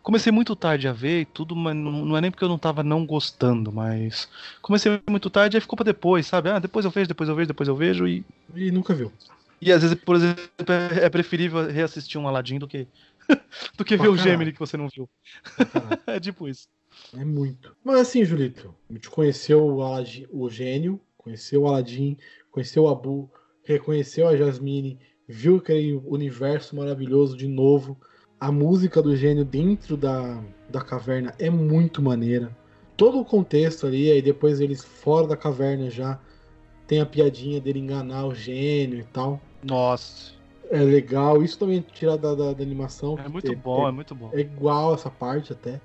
Comecei 0.02 0.30
muito 0.30 0.54
tarde 0.54 0.86
a 0.86 0.92
ver 0.92 1.20
e 1.22 1.24
tudo, 1.24 1.56
mas 1.56 1.74
não, 1.74 2.04
não 2.04 2.16
é 2.16 2.20
nem 2.20 2.30
porque 2.30 2.44
eu 2.44 2.48
não 2.48 2.58
tava 2.58 2.82
não 2.82 3.06
gostando, 3.06 3.72
mas. 3.72 4.28
Comecei 4.60 5.00
muito 5.08 5.30
tarde 5.30 5.56
e 5.56 5.58
aí 5.58 5.60
ficou 5.60 5.76
pra 5.76 5.84
depois, 5.84 6.26
sabe? 6.26 6.50
Ah, 6.50 6.58
depois 6.58 6.84
eu 6.84 6.90
vejo, 6.90 7.08
depois 7.08 7.28
eu 7.28 7.34
vejo, 7.34 7.48
depois 7.48 7.68
eu 7.68 7.76
vejo 7.76 8.06
e. 8.06 8.24
E 8.54 8.70
nunca 8.70 8.94
viu. 8.94 9.12
E 9.60 9.72
às 9.72 9.82
vezes, 9.82 9.96
por 9.96 10.16
exemplo, 10.16 10.44
é 10.68 11.04
é 11.06 11.08
preferível 11.08 11.66
reassistir 11.70 12.20
um 12.20 12.28
Aladdin 12.28 12.58
do 12.58 12.68
que. 12.68 12.86
do 13.78 13.84
que 13.84 13.96
ver 13.96 14.08
o. 14.08 14.16
Gemini 14.16 14.52
que 14.52 14.58
você 14.58 14.76
não 14.76 14.88
viu. 14.88 15.08
É 16.06 16.20
tipo 16.20 16.48
isso. 16.48 16.68
É 17.16 17.24
muito. 17.24 17.74
Mas 17.82 18.00
assim, 18.00 18.24
Julito, 18.24 18.74
a 18.90 18.92
gente 18.92 19.08
conheceu 19.08 19.64
o, 19.64 19.82
Aladdin, 19.82 20.26
o 20.30 20.50
gênio, 20.50 21.00
conheceu 21.16 21.62
o 21.62 21.66
Aladdin, 21.66 22.16
conheceu 22.54 22.84
o 22.84 22.88
Abu, 22.88 23.28
reconheceu 23.64 24.28
a 24.28 24.36
Jasmine, 24.36 24.96
viu 25.26 25.56
aquele 25.56 26.00
universo 26.06 26.76
maravilhoso 26.76 27.36
de 27.36 27.48
novo. 27.48 27.98
A 28.38 28.52
música 28.52 29.02
do 29.02 29.16
gênio 29.16 29.44
dentro 29.44 29.96
da, 29.96 30.40
da 30.70 30.80
caverna 30.80 31.34
é 31.36 31.50
muito 31.50 32.00
maneira. 32.00 32.56
Todo 32.96 33.18
o 33.18 33.24
contexto 33.24 33.88
ali, 33.88 34.08
aí 34.08 34.22
depois 34.22 34.60
eles 34.60 34.84
fora 34.84 35.26
da 35.26 35.36
caverna 35.36 35.90
já 35.90 36.20
tem 36.86 37.00
a 37.00 37.06
piadinha 37.06 37.60
dele 37.60 37.80
enganar 37.80 38.24
o 38.24 38.34
gênio 38.34 39.00
e 39.00 39.04
tal. 39.04 39.40
Nossa. 39.64 40.32
É 40.70 40.78
legal. 40.78 41.42
Isso 41.42 41.58
também 41.58 41.84
tira 41.92 42.16
da, 42.16 42.36
da, 42.36 42.52
da 42.52 42.62
animação. 42.62 43.18
É 43.18 43.28
muito 43.28 43.56
bom, 43.56 43.88
é 43.88 43.90
muito 43.90 44.14
bom. 44.14 44.30
É 44.32 44.38
igual 44.38 44.94
essa 44.94 45.10
parte 45.10 45.52
até. 45.52 45.80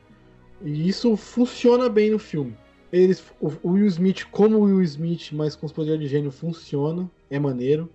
E 0.62 0.88
isso 0.88 1.17
funciona 1.17 1.89
bem 1.89 2.12
no 2.12 2.19
filme. 2.19 2.55
Eles, 2.91 3.23
o 3.39 3.69
Will 3.69 3.86
Smith, 3.88 4.25
como 4.32 4.58
o 4.58 4.63
Will 4.63 4.82
Smith, 4.84 5.32
mas 5.32 5.56
com 5.56 5.65
os 5.65 5.71
poderes 5.71 5.99
de 5.99 6.08
gênio, 6.08 6.32
funciona. 6.32 7.10
É 7.30 7.38
maneiro. 7.38 7.89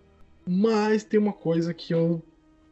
Mas 0.47 1.03
tem 1.03 1.19
uma 1.19 1.33
coisa 1.33 1.75
que 1.75 1.93
eu 1.93 2.23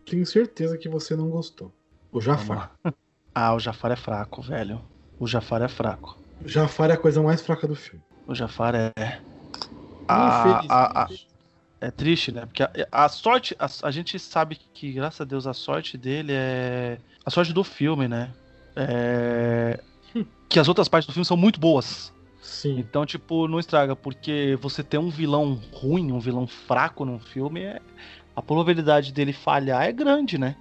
tenho 0.04 0.24
certeza 0.26 0.78
que 0.78 0.88
você 0.88 1.16
não 1.16 1.30
gostou. 1.30 1.72
O 2.10 2.20
Jafar. 2.20 2.72
Ah, 3.34 3.54
o 3.54 3.58
Jafar 3.58 3.90
é 3.92 3.96
fraco, 3.96 4.42
velho. 4.42 4.78
O 5.18 5.26
Jafar 5.26 5.62
é 5.62 5.68
fraco. 5.68 6.18
O 6.44 6.48
Jafar 6.48 6.90
é 6.90 6.92
a 6.92 6.98
coisa 6.98 7.22
mais 7.22 7.40
fraca 7.40 7.66
do 7.66 7.74
filme. 7.74 8.04
O 8.26 8.34
Jafar 8.34 8.74
é. 8.74 8.92
A, 10.06 10.16
a, 10.16 11.02
a, 11.02 11.04
Infelizmente. 11.04 11.28
é 11.80 11.90
triste, 11.90 12.30
né? 12.30 12.44
Porque 12.44 12.62
a, 12.92 13.08
sorte. 13.08 13.56
A, 13.58 13.66
a 13.84 13.90
gente 13.90 14.18
sabe 14.18 14.58
que, 14.74 14.92
graças 14.92 15.22
a 15.22 15.24
Deus, 15.24 15.46
a 15.46 15.54
sorte 15.54 15.96
dele 15.96 16.32
é. 16.34 16.98
A 17.24 17.30
sorte 17.30 17.54
do 17.54 17.64
filme, 17.64 18.06
né? 18.06 18.34
É. 18.76 19.80
Que 20.48 20.58
as 20.58 20.68
outras 20.68 20.88
partes 20.88 21.06
do 21.06 21.12
filme 21.12 21.24
são 21.24 21.36
muito 21.36 21.58
boas. 21.58 22.12
Sim. 22.40 22.78
Então, 22.78 23.06
tipo, 23.06 23.46
não 23.48 23.58
estraga, 23.58 23.94
porque 23.94 24.58
você 24.60 24.82
ter 24.82 24.98
um 24.98 25.08
vilão 25.08 25.60
ruim, 25.72 26.12
um 26.12 26.18
vilão 26.18 26.46
fraco 26.46 27.04
num 27.04 27.18
filme, 27.18 27.62
é... 27.62 27.80
a 28.34 28.42
probabilidade 28.42 29.12
dele 29.12 29.32
falhar 29.32 29.84
é 29.84 29.92
grande, 29.92 30.36
né? 30.38 30.56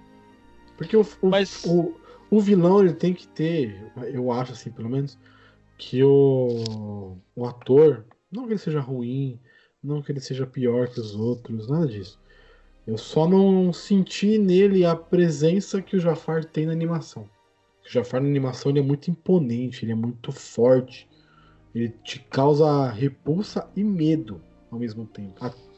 Porque 0.77 0.95
o, 0.95 1.05
o, 1.21 1.29
Mas- 1.29 1.63
o, 1.65 1.93
o 2.29 2.39
vilão 2.39 2.79
ele 2.79 2.93
tem 2.93 3.13
que 3.13 3.27
ter, 3.27 3.91
eu 4.13 4.31
acho 4.31 4.53
assim, 4.53 4.71
pelo 4.71 4.89
menos, 4.89 5.17
que 5.77 6.03
o, 6.03 7.17
o 7.35 7.45
ator, 7.45 8.05
não 8.31 8.45
que 8.45 8.53
ele 8.53 8.59
seja 8.59 8.79
ruim, 8.79 9.39
não 9.83 10.01
que 10.01 10.11
ele 10.11 10.19
seja 10.19 10.45
pior 10.45 10.87
que 10.87 10.99
os 10.99 11.15
outros, 11.15 11.67
nada 11.67 11.87
disso. 11.87 12.19
Eu 12.85 12.97
só 12.97 13.27
não 13.27 13.71
senti 13.73 14.37
nele 14.37 14.85
a 14.85 14.95
presença 14.95 15.81
que 15.81 15.95
o 15.95 15.99
Jafar 15.99 16.45
tem 16.45 16.65
na 16.65 16.71
animação. 16.71 17.27
O 17.85 17.91
Jafar 17.91 18.21
na 18.21 18.27
animação 18.27 18.71
ele 18.71 18.79
é 18.79 18.83
muito 18.83 19.09
imponente, 19.09 19.83
ele 19.85 19.91
é 19.91 19.95
muito 19.95 20.31
forte. 20.31 21.09
Ele 21.73 21.89
te 22.03 22.19
causa 22.19 22.89
repulsa 22.89 23.69
e 23.75 23.83
medo 23.83 24.41
ao 24.69 24.77
mesmo 24.77 25.05
tempo. 25.05 25.35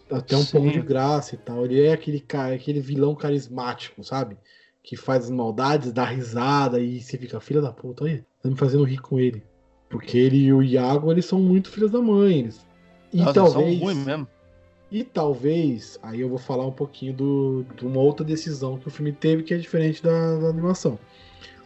Até 0.10 0.36
um 0.36 0.42
Sim. 0.42 0.52
pouco 0.52 0.72
de 0.72 0.82
graça 0.82 1.36
e 1.36 1.38
tal. 1.38 1.66
Ele 1.66 1.82
é 1.82 1.94
aquele 1.94 2.20
cara, 2.20 2.56
aquele 2.56 2.80
vilão 2.80 3.16
carismático, 3.16 4.04
sabe? 4.04 4.38
Que 4.82 4.96
faz 4.96 5.26
as 5.26 5.30
maldades, 5.30 5.94
dá 5.94 6.04
risada 6.04 6.80
e 6.80 7.00
você 7.00 7.18
fica, 7.18 7.40
filha 7.40 7.62
da 7.62 7.72
puta, 7.72 8.06
aí, 8.06 8.24
tá 8.42 8.50
me 8.50 8.56
fazendo 8.56 8.84
rir 8.84 9.00
com 9.00 9.20
ele. 9.20 9.44
Porque 9.90 10.18
ele 10.18 10.38
e 10.38 10.54
o 10.54 10.64
Iago, 10.64 11.12
eles 11.12 11.26
são 11.26 11.40
muito 11.40 11.70
filhos 11.70 11.92
da 11.92 12.02
mãe. 12.02 12.40
Eles... 12.40 12.66
E 13.14 13.18
Nossa, 13.18 13.40
eles 13.40 13.52
são 13.52 13.62
talvez. 13.62 13.80
ruins 13.80 14.06
mesmo. 14.06 14.28
E 14.92 15.04
talvez, 15.04 15.98
aí 16.04 16.22
eu 16.22 16.30
vou 16.30 16.38
falar 16.38 16.68
um 16.68 16.72
pouquinho 16.72 17.14
do, 17.14 17.66
de 17.76 17.86
uma 17.86 18.00
outra 18.00 18.24
decisão 18.24 18.78
que 18.78 18.88
o 18.88 18.92
filme 18.92 19.12
teve 19.12 19.42
que 19.42 19.54
é 19.54 19.58
diferente 19.58 20.04
da, 20.04 20.38
da 20.38 20.50
animação. 20.50 21.00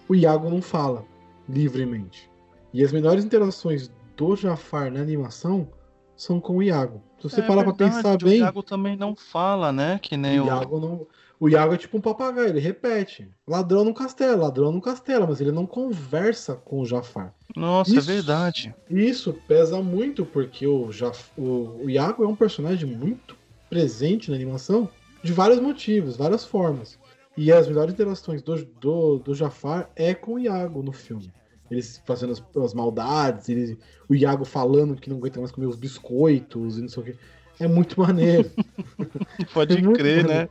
O 0.07 0.15
Iago 0.15 0.49
não 0.49 0.61
fala 0.61 1.05
livremente. 1.47 2.29
E 2.73 2.83
as 2.83 2.91
melhores 2.91 3.23
interações 3.23 3.89
do 4.15 4.35
Jafar 4.35 4.91
na 4.91 4.99
animação 4.99 5.67
são 6.15 6.39
com 6.39 6.57
o 6.57 6.63
Iago. 6.63 7.01
Se 7.19 7.29
você 7.29 7.41
É 7.41 7.43
parar 7.43 7.63
pra 7.63 7.73
pensar 7.73 8.15
O 8.15 8.17
bem, 8.17 8.39
Iago 8.39 8.63
também 8.63 8.97
não 8.97 9.15
fala, 9.15 9.71
né? 9.71 9.99
Que 10.01 10.17
nem 10.17 10.39
o 10.39 10.43
o. 10.43 10.47
Iago 10.47 10.79
não. 10.79 11.07
O 11.39 11.47
Iago 11.47 11.75
é 11.75 11.77
tipo 11.77 11.97
um 11.97 12.01
papagaio, 12.01 12.49
ele 12.49 12.59
repete. 12.59 13.29
Ladrão 13.47 13.83
no 13.83 13.93
castelo, 13.93 14.41
ladrão 14.41 14.71
no 14.71 14.81
castelo, 14.81 15.27
mas 15.27 15.39
ele 15.39 15.51
não 15.51 15.67
conversa 15.67 16.55
com 16.55 16.79
o 16.79 16.85
Jafar. 16.85 17.31
Nossa, 17.55 17.91
Isso. 17.91 18.09
é 18.09 18.13
verdade. 18.13 18.75
Isso 18.89 19.33
pesa 19.47 19.79
muito, 19.79 20.25
porque 20.25 20.65
o, 20.65 20.91
Jaf... 20.91 21.29
o, 21.37 21.83
o 21.83 21.89
Iago 21.89 22.23
é 22.23 22.27
um 22.27 22.35
personagem 22.35 22.89
muito 22.89 23.35
presente 23.69 24.31
na 24.31 24.35
animação 24.35 24.89
de 25.21 25.31
vários 25.31 25.59
motivos, 25.59 26.17
várias 26.17 26.43
formas. 26.43 26.97
E 27.37 27.51
as 27.51 27.67
melhores 27.67 27.93
interações 27.93 28.41
do, 28.41 28.65
do, 28.65 29.19
do 29.19 29.35
Jafar 29.35 29.89
é 29.95 30.13
com 30.13 30.33
o 30.33 30.39
Iago 30.39 30.81
no 30.81 30.91
filme. 30.91 31.31
Eles 31.69 32.01
fazendo 32.05 32.31
as, 32.31 32.43
as 32.63 32.73
maldades, 32.73 33.47
ele, 33.47 33.77
o 34.09 34.15
Iago 34.15 34.43
falando 34.43 34.95
que 34.95 35.09
não 35.09 35.17
aguenta 35.17 35.39
mais 35.39 35.51
comer 35.51 35.67
os 35.67 35.75
biscoitos 35.75 36.77
e 36.77 36.81
não 36.81 36.89
sei 36.89 37.03
o 37.03 37.05
que. 37.05 37.15
É 37.59 37.67
muito 37.67 37.99
maneiro. 37.99 38.49
Pode 39.53 39.77
É 39.77 39.81
muito 39.81 39.99
crer, 39.99 40.23
maneiro. 40.23 40.43
né? 40.43 40.49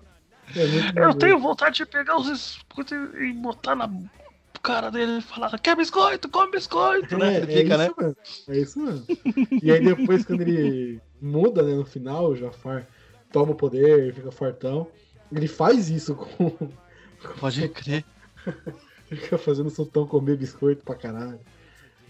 É 0.54 0.66
muito 0.66 0.98
Eu 0.98 1.14
tenho 1.14 1.38
vontade 1.40 1.76
de 1.76 1.86
pegar 1.86 2.16
os 2.18 2.28
biscoitos 2.28 2.96
e 3.20 3.32
botar 3.32 3.74
na 3.74 3.90
cara 4.62 4.90
dele 4.90 5.18
e 5.18 5.22
falar: 5.22 5.56
quer 5.58 5.76
biscoito? 5.76 6.28
Come 6.28 6.50
biscoito, 6.50 7.16
né? 7.16 7.36
É, 7.36 7.38
é 7.38 7.46
fica, 7.46 7.78
né? 7.78 7.86
isso 7.86 7.94
mesmo. 7.98 8.16
É 8.48 8.58
isso 8.58 8.80
mesmo. 8.80 9.06
E 9.62 9.70
aí 9.70 9.80
depois, 9.80 10.24
quando 10.24 10.40
ele 10.42 11.00
muda, 11.20 11.62
né, 11.62 11.74
no 11.74 11.84
final, 11.84 12.30
o 12.30 12.36
Jafar 12.36 12.86
toma 13.32 13.52
o 13.52 13.56
poder, 13.56 14.12
fica 14.12 14.30
fortão. 14.30 14.88
Ele 15.32 15.48
faz 15.48 15.88
isso 15.88 16.14
com. 16.14 16.70
Pode 17.40 17.68
crer. 17.68 18.04
Fica 19.08 19.38
fazendo 19.38 19.66
o 19.66 19.70
sultão 19.70 20.06
comer 20.06 20.36
biscoito 20.36 20.84
pra 20.84 20.94
caralho. 20.94 21.40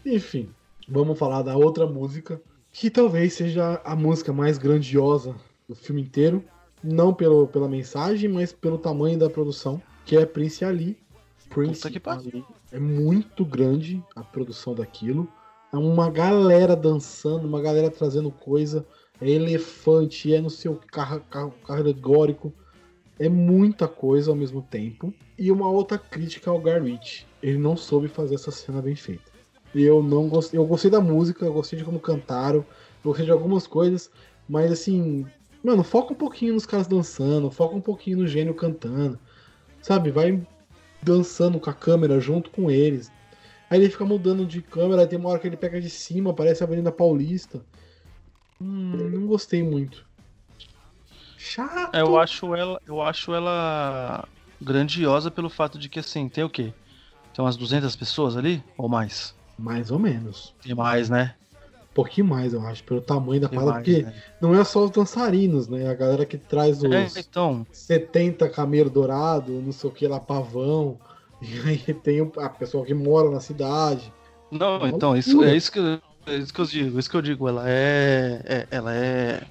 Enfim, 0.04 0.48
vamos 0.88 1.18
falar 1.18 1.42
da 1.42 1.56
outra 1.56 1.86
música, 1.86 2.40
que 2.72 2.90
talvez 2.90 3.34
seja 3.34 3.80
a 3.84 3.94
música 3.94 4.32
mais 4.32 4.56
grandiosa 4.56 5.34
do 5.68 5.74
filme 5.74 6.02
inteiro. 6.02 6.42
Não 6.82 7.12
pelo, 7.12 7.48
pela 7.48 7.68
mensagem, 7.68 8.28
mas 8.28 8.52
pelo 8.52 8.78
tamanho 8.78 9.18
da 9.18 9.28
produção, 9.28 9.80
que 10.04 10.16
é 10.16 10.24
Prince 10.24 10.64
Ali. 10.64 10.96
Prince. 11.48 11.86
Ali. 12.06 12.44
É 12.70 12.78
muito 12.78 13.44
grande 13.44 14.02
a 14.14 14.22
produção 14.22 14.74
daquilo. 14.74 15.28
É 15.72 15.76
uma 15.76 16.10
galera 16.10 16.76
dançando, 16.76 17.46
uma 17.46 17.60
galera 17.60 17.90
trazendo 17.90 18.30
coisa. 18.30 18.86
É 19.20 19.28
elefante, 19.28 20.32
é 20.32 20.40
no 20.40 20.50
seu 20.50 20.78
carro, 20.90 21.20
carro, 21.30 21.54
carro 21.66 21.80
alegórico. 21.80 22.52
É 23.18 23.28
muita 23.28 23.88
coisa 23.88 24.30
ao 24.30 24.36
mesmo 24.36 24.62
tempo. 24.62 25.12
E 25.38 25.50
uma 25.50 25.68
outra 25.68 25.98
crítica 25.98 26.50
ao 26.50 26.60
Ritchie. 26.60 27.26
Ele 27.42 27.58
não 27.58 27.76
soube 27.76 28.08
fazer 28.08 28.34
essa 28.34 28.50
cena 28.50 28.82
bem 28.82 28.94
feita. 28.94 29.30
E 29.74 29.82
eu 29.82 30.02
não 30.02 30.28
gostei. 30.28 30.58
Eu 30.58 30.66
gostei 30.66 30.90
da 30.90 31.00
música, 31.00 31.44
eu 31.44 31.52
gostei 31.52 31.78
de 31.78 31.84
como 31.84 32.00
cantaram, 32.00 32.58
eu 32.58 32.64
gostei 33.04 33.24
de 33.24 33.32
algumas 33.32 33.66
coisas, 33.66 34.10
mas 34.48 34.70
assim, 34.72 35.26
mano, 35.62 35.82
foca 35.82 36.12
um 36.12 36.16
pouquinho 36.16 36.54
nos 36.54 36.66
caras 36.66 36.86
dançando, 36.86 37.50
foca 37.50 37.74
um 37.74 37.80
pouquinho 37.80 38.18
no 38.18 38.26
gênio 38.26 38.54
cantando. 38.54 39.18
Sabe? 39.82 40.10
Vai 40.10 40.40
dançando 41.02 41.60
com 41.60 41.70
a 41.70 41.74
câmera 41.74 42.20
junto 42.20 42.50
com 42.50 42.70
eles. 42.70 43.10
Aí 43.68 43.80
ele 43.80 43.90
fica 43.90 44.04
mudando 44.04 44.46
de 44.46 44.62
câmera, 44.62 45.02
aí 45.02 45.08
tem 45.08 45.18
uma 45.18 45.28
hora 45.28 45.38
que 45.38 45.46
ele 45.46 45.56
pega 45.56 45.80
de 45.80 45.90
cima, 45.90 46.32
parece 46.32 46.62
a 46.62 46.66
Avenida 46.66 46.92
Paulista. 46.92 47.64
Hum, 48.60 49.10
não 49.10 49.26
gostei 49.26 49.62
muito. 49.62 50.05
Chato. 51.46 51.94
É, 51.94 52.00
Eu 52.00 52.18
acho 52.18 52.54
ela, 52.54 52.80
eu 52.86 53.00
acho 53.00 53.32
ela 53.32 54.26
grandiosa 54.60 55.30
pelo 55.30 55.48
fato 55.48 55.78
de 55.78 55.88
que 55.88 55.98
assim, 56.00 56.28
tem 56.28 56.44
o 56.44 56.50
quê? 56.50 56.72
Tem 57.34 57.44
umas 57.44 57.56
200 57.56 57.94
pessoas 57.94 58.36
ali 58.36 58.62
ou 58.76 58.88
mais? 58.88 59.34
Mais 59.58 59.90
ou 59.90 59.98
menos. 59.98 60.54
Tem 60.62 60.74
mais, 60.74 61.08
né? 61.08 61.34
Um 61.90 61.94
pouquinho 61.96 62.26
mais, 62.26 62.52
eu 62.52 62.60
acho, 62.66 62.84
pelo 62.84 63.00
tamanho 63.00 63.40
da 63.40 63.48
parada, 63.48 63.72
porque 63.80 64.02
né? 64.02 64.12
não 64.40 64.54
é 64.54 64.62
só 64.64 64.84
os 64.84 64.90
dançarinos, 64.90 65.66
né? 65.68 65.88
A 65.88 65.94
galera 65.94 66.26
que 66.26 66.36
traz 66.36 66.82
os 66.82 67.16
É, 67.16 67.20
então, 67.20 67.66
70 67.72 68.48
camelo 68.50 68.90
dourado, 68.90 69.50
não 69.62 69.72
sei 69.72 69.88
o 69.88 69.92
que 69.92 70.06
lá, 70.06 70.20
pavão. 70.20 70.98
E 71.42 71.68
aí 71.68 71.92
tem 71.92 72.20
a 72.38 72.48
pessoa 72.48 72.84
que 72.84 72.94
mora 72.94 73.30
na 73.30 73.40
cidade. 73.40 74.10
não, 74.50 74.78
Uma 74.78 74.88
então 74.88 75.14
isso 75.16 75.42
é 75.42 75.54
isso 75.54 75.70
que 75.70 75.78
eu, 75.78 76.00
é 76.26 76.36
isso 76.36 76.52
que 76.52 76.60
eu 76.60 76.64
digo, 76.64 76.98
isso 76.98 77.10
que 77.10 77.16
eu 77.16 77.22
digo, 77.22 77.46
ela 77.46 77.68
é, 77.68 78.40
é- 78.46 78.66
ela 78.70 78.94
é 78.94 79.42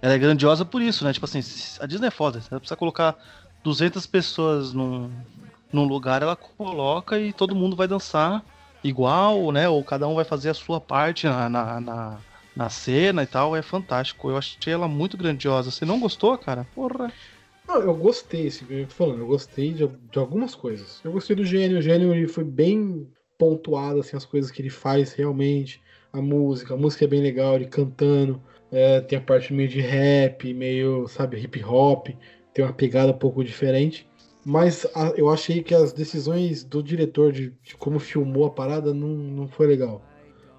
ela 0.00 0.14
é 0.14 0.18
grandiosa 0.18 0.64
por 0.64 0.82
isso, 0.82 1.04
né? 1.04 1.12
Tipo 1.12 1.26
assim, 1.26 1.40
a 1.80 1.86
Disney 1.86 2.08
é 2.08 2.10
foda, 2.10 2.40
ela 2.50 2.60
precisa 2.60 2.76
colocar 2.76 3.16
200 3.64 4.06
pessoas 4.06 4.72
num, 4.72 5.10
num 5.72 5.84
lugar, 5.84 6.22
ela 6.22 6.36
coloca 6.36 7.18
e 7.18 7.32
todo 7.32 7.54
mundo 7.54 7.76
vai 7.76 7.88
dançar 7.88 8.44
igual, 8.82 9.50
né? 9.52 9.68
Ou 9.68 9.82
cada 9.82 10.06
um 10.06 10.14
vai 10.14 10.24
fazer 10.24 10.50
a 10.50 10.54
sua 10.54 10.80
parte 10.80 11.26
na, 11.26 11.48
na, 11.48 11.80
na, 11.80 12.18
na 12.54 12.68
cena 12.70 13.22
e 13.22 13.26
tal. 13.26 13.56
É 13.56 13.62
fantástico. 13.62 14.30
Eu 14.30 14.36
achei 14.36 14.72
ela 14.72 14.88
muito 14.88 15.16
grandiosa. 15.16 15.70
Você 15.70 15.84
não 15.84 16.00
gostou, 16.00 16.36
cara? 16.38 16.66
Porra. 16.74 17.12
Não, 17.66 17.80
eu 17.82 17.94
gostei, 17.96 18.46
assim, 18.46 18.64
eu 18.70 18.86
tô 18.86 18.94
falando, 18.94 19.20
eu 19.20 19.26
gostei 19.26 19.72
de, 19.72 19.88
de 19.88 20.18
algumas 20.18 20.54
coisas. 20.54 21.00
Eu 21.02 21.10
gostei 21.10 21.34
do 21.34 21.44
gênio, 21.44 21.78
o 21.78 21.82
gênio 21.82 22.14
ele 22.14 22.28
foi 22.28 22.44
bem 22.44 23.10
pontuado, 23.36 23.98
assim, 23.98 24.16
as 24.16 24.24
coisas 24.24 24.52
que 24.52 24.62
ele 24.62 24.70
faz 24.70 25.12
realmente. 25.12 25.82
A 26.12 26.22
música, 26.22 26.74
a 26.74 26.76
música 26.76 27.04
é 27.04 27.08
bem 27.08 27.20
legal, 27.20 27.56
ele 27.56 27.66
cantando. 27.66 28.40
É, 28.70 29.00
tem 29.00 29.18
a 29.18 29.22
parte 29.22 29.52
meio 29.52 29.68
de 29.68 29.80
rap, 29.80 30.52
meio, 30.52 31.06
sabe, 31.08 31.38
hip 31.38 31.62
hop. 31.64 32.08
Tem 32.52 32.64
uma 32.64 32.72
pegada 32.72 33.12
um 33.12 33.18
pouco 33.18 33.44
diferente. 33.44 34.08
Mas 34.44 34.86
a, 34.94 35.12
eu 35.16 35.28
achei 35.28 35.62
que 35.62 35.74
as 35.74 35.92
decisões 35.92 36.62
do 36.62 36.82
diretor 36.82 37.32
de, 37.32 37.52
de, 37.62 37.76
como 37.76 37.98
filmou 37.98 38.46
a 38.46 38.50
parada 38.50 38.94
não, 38.94 39.08
não 39.08 39.48
foi 39.48 39.66
legal. 39.66 40.02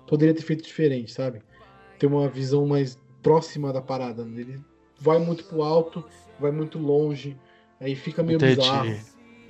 Poderia 0.05 0.33
ter 0.33 0.41
feito 0.41 0.63
diferente, 0.63 1.11
sabe? 1.11 1.41
Ter 1.97 2.05
uma 2.05 2.27
visão 2.27 2.65
mais 2.65 2.99
próxima 3.21 3.71
da 3.71 3.81
parada. 3.81 4.23
Ele 4.23 4.59
vai 4.99 5.19
muito 5.19 5.45
pro 5.45 5.63
alto, 5.63 6.03
vai 6.39 6.51
muito 6.51 6.77
longe, 6.77 7.37
aí 7.79 7.95
fica 7.95 8.23
meio 8.23 8.37
Entendi. 8.37 8.55
bizarro. 8.57 8.99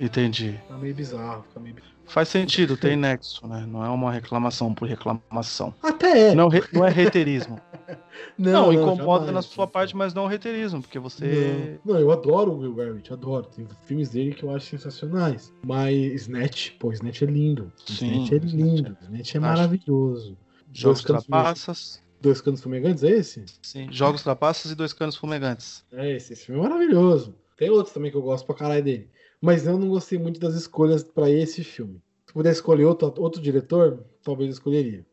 Entendi. 0.00 0.52
Fica 0.52 0.78
meio 0.78 0.94
bizarro, 0.94 1.42
fica 1.48 1.60
meio 1.60 1.74
bizarro. 1.74 1.97
Faz 2.08 2.28
sentido, 2.28 2.76
tem 2.76 2.96
nexo, 2.96 3.46
né? 3.46 3.66
Não 3.66 3.84
é 3.84 3.88
uma 3.88 4.10
reclamação 4.10 4.74
por 4.74 4.88
reclamação. 4.88 5.74
Até 5.82 6.30
é. 6.30 6.34
Não, 6.34 6.48
não 6.72 6.84
é 6.84 6.90
reiterismo. 6.90 7.60
Não, 8.36 8.72
incomoda 8.72 9.26
jamais. 9.26 9.34
na 9.34 9.42
sua 9.42 9.66
parte, 9.66 9.96
mas 9.96 10.12
não 10.12 10.26
reiterismo, 10.26 10.80
porque 10.82 10.98
você. 10.98 11.78
Não, 11.84 11.94
não, 11.94 12.00
eu 12.00 12.10
adoro 12.10 12.52
o 12.52 12.58
Will 12.58 12.74
Garrett, 12.74 13.12
adoro. 13.12 13.46
Tem 13.46 13.66
filmes 13.86 14.10
dele 14.10 14.34
que 14.34 14.44
eu 14.44 14.54
acho 14.54 14.66
sensacionais. 14.66 15.52
Mas 15.64 15.94
Snatch, 16.22 16.72
pô, 16.78 16.92
Snatch 16.92 17.22
é 17.22 17.26
lindo. 17.26 17.72
Sim, 17.86 18.24
Snatch 18.24 18.32
é 18.32 18.38
lindo. 18.38 18.96
Snatch 19.02 19.34
é 19.34 19.40
maravilhoso. 19.40 20.36
Jogos 20.72 20.98
Dois 20.98 21.04
canos 21.04 21.24
trapaças. 21.26 22.02
Dois 22.20 22.40
canos 22.40 22.60
fumegantes, 22.60 23.04
é 23.04 23.10
esse? 23.10 23.44
Sim, 23.62 23.88
jogos 23.90 24.22
trapaças 24.22 24.70
e 24.70 24.74
dois 24.74 24.92
canos 24.92 25.16
fumegantes. 25.16 25.84
É 25.92 26.16
esse, 26.16 26.32
esse 26.32 26.46
filme 26.46 26.60
é 26.60 26.68
maravilhoso. 26.68 27.34
Tem 27.56 27.70
outros 27.70 27.92
também 27.92 28.10
que 28.10 28.16
eu 28.16 28.22
gosto 28.22 28.46
pra 28.46 28.54
caralho 28.54 28.84
dele. 28.84 29.08
Mas 29.40 29.66
eu 29.66 29.78
não 29.78 29.88
gostei 29.88 30.18
muito 30.18 30.40
das 30.40 30.54
escolhas 30.54 31.02
pra 31.02 31.30
esse 31.30 31.62
filme. 31.62 32.02
Se 32.26 32.32
pudesse 32.32 32.58
escolher 32.58 32.84
outro, 32.84 33.12
outro 33.18 33.40
diretor, 33.40 34.04
talvez 34.22 34.48
eu 34.48 34.52
escolheria. 34.52 35.06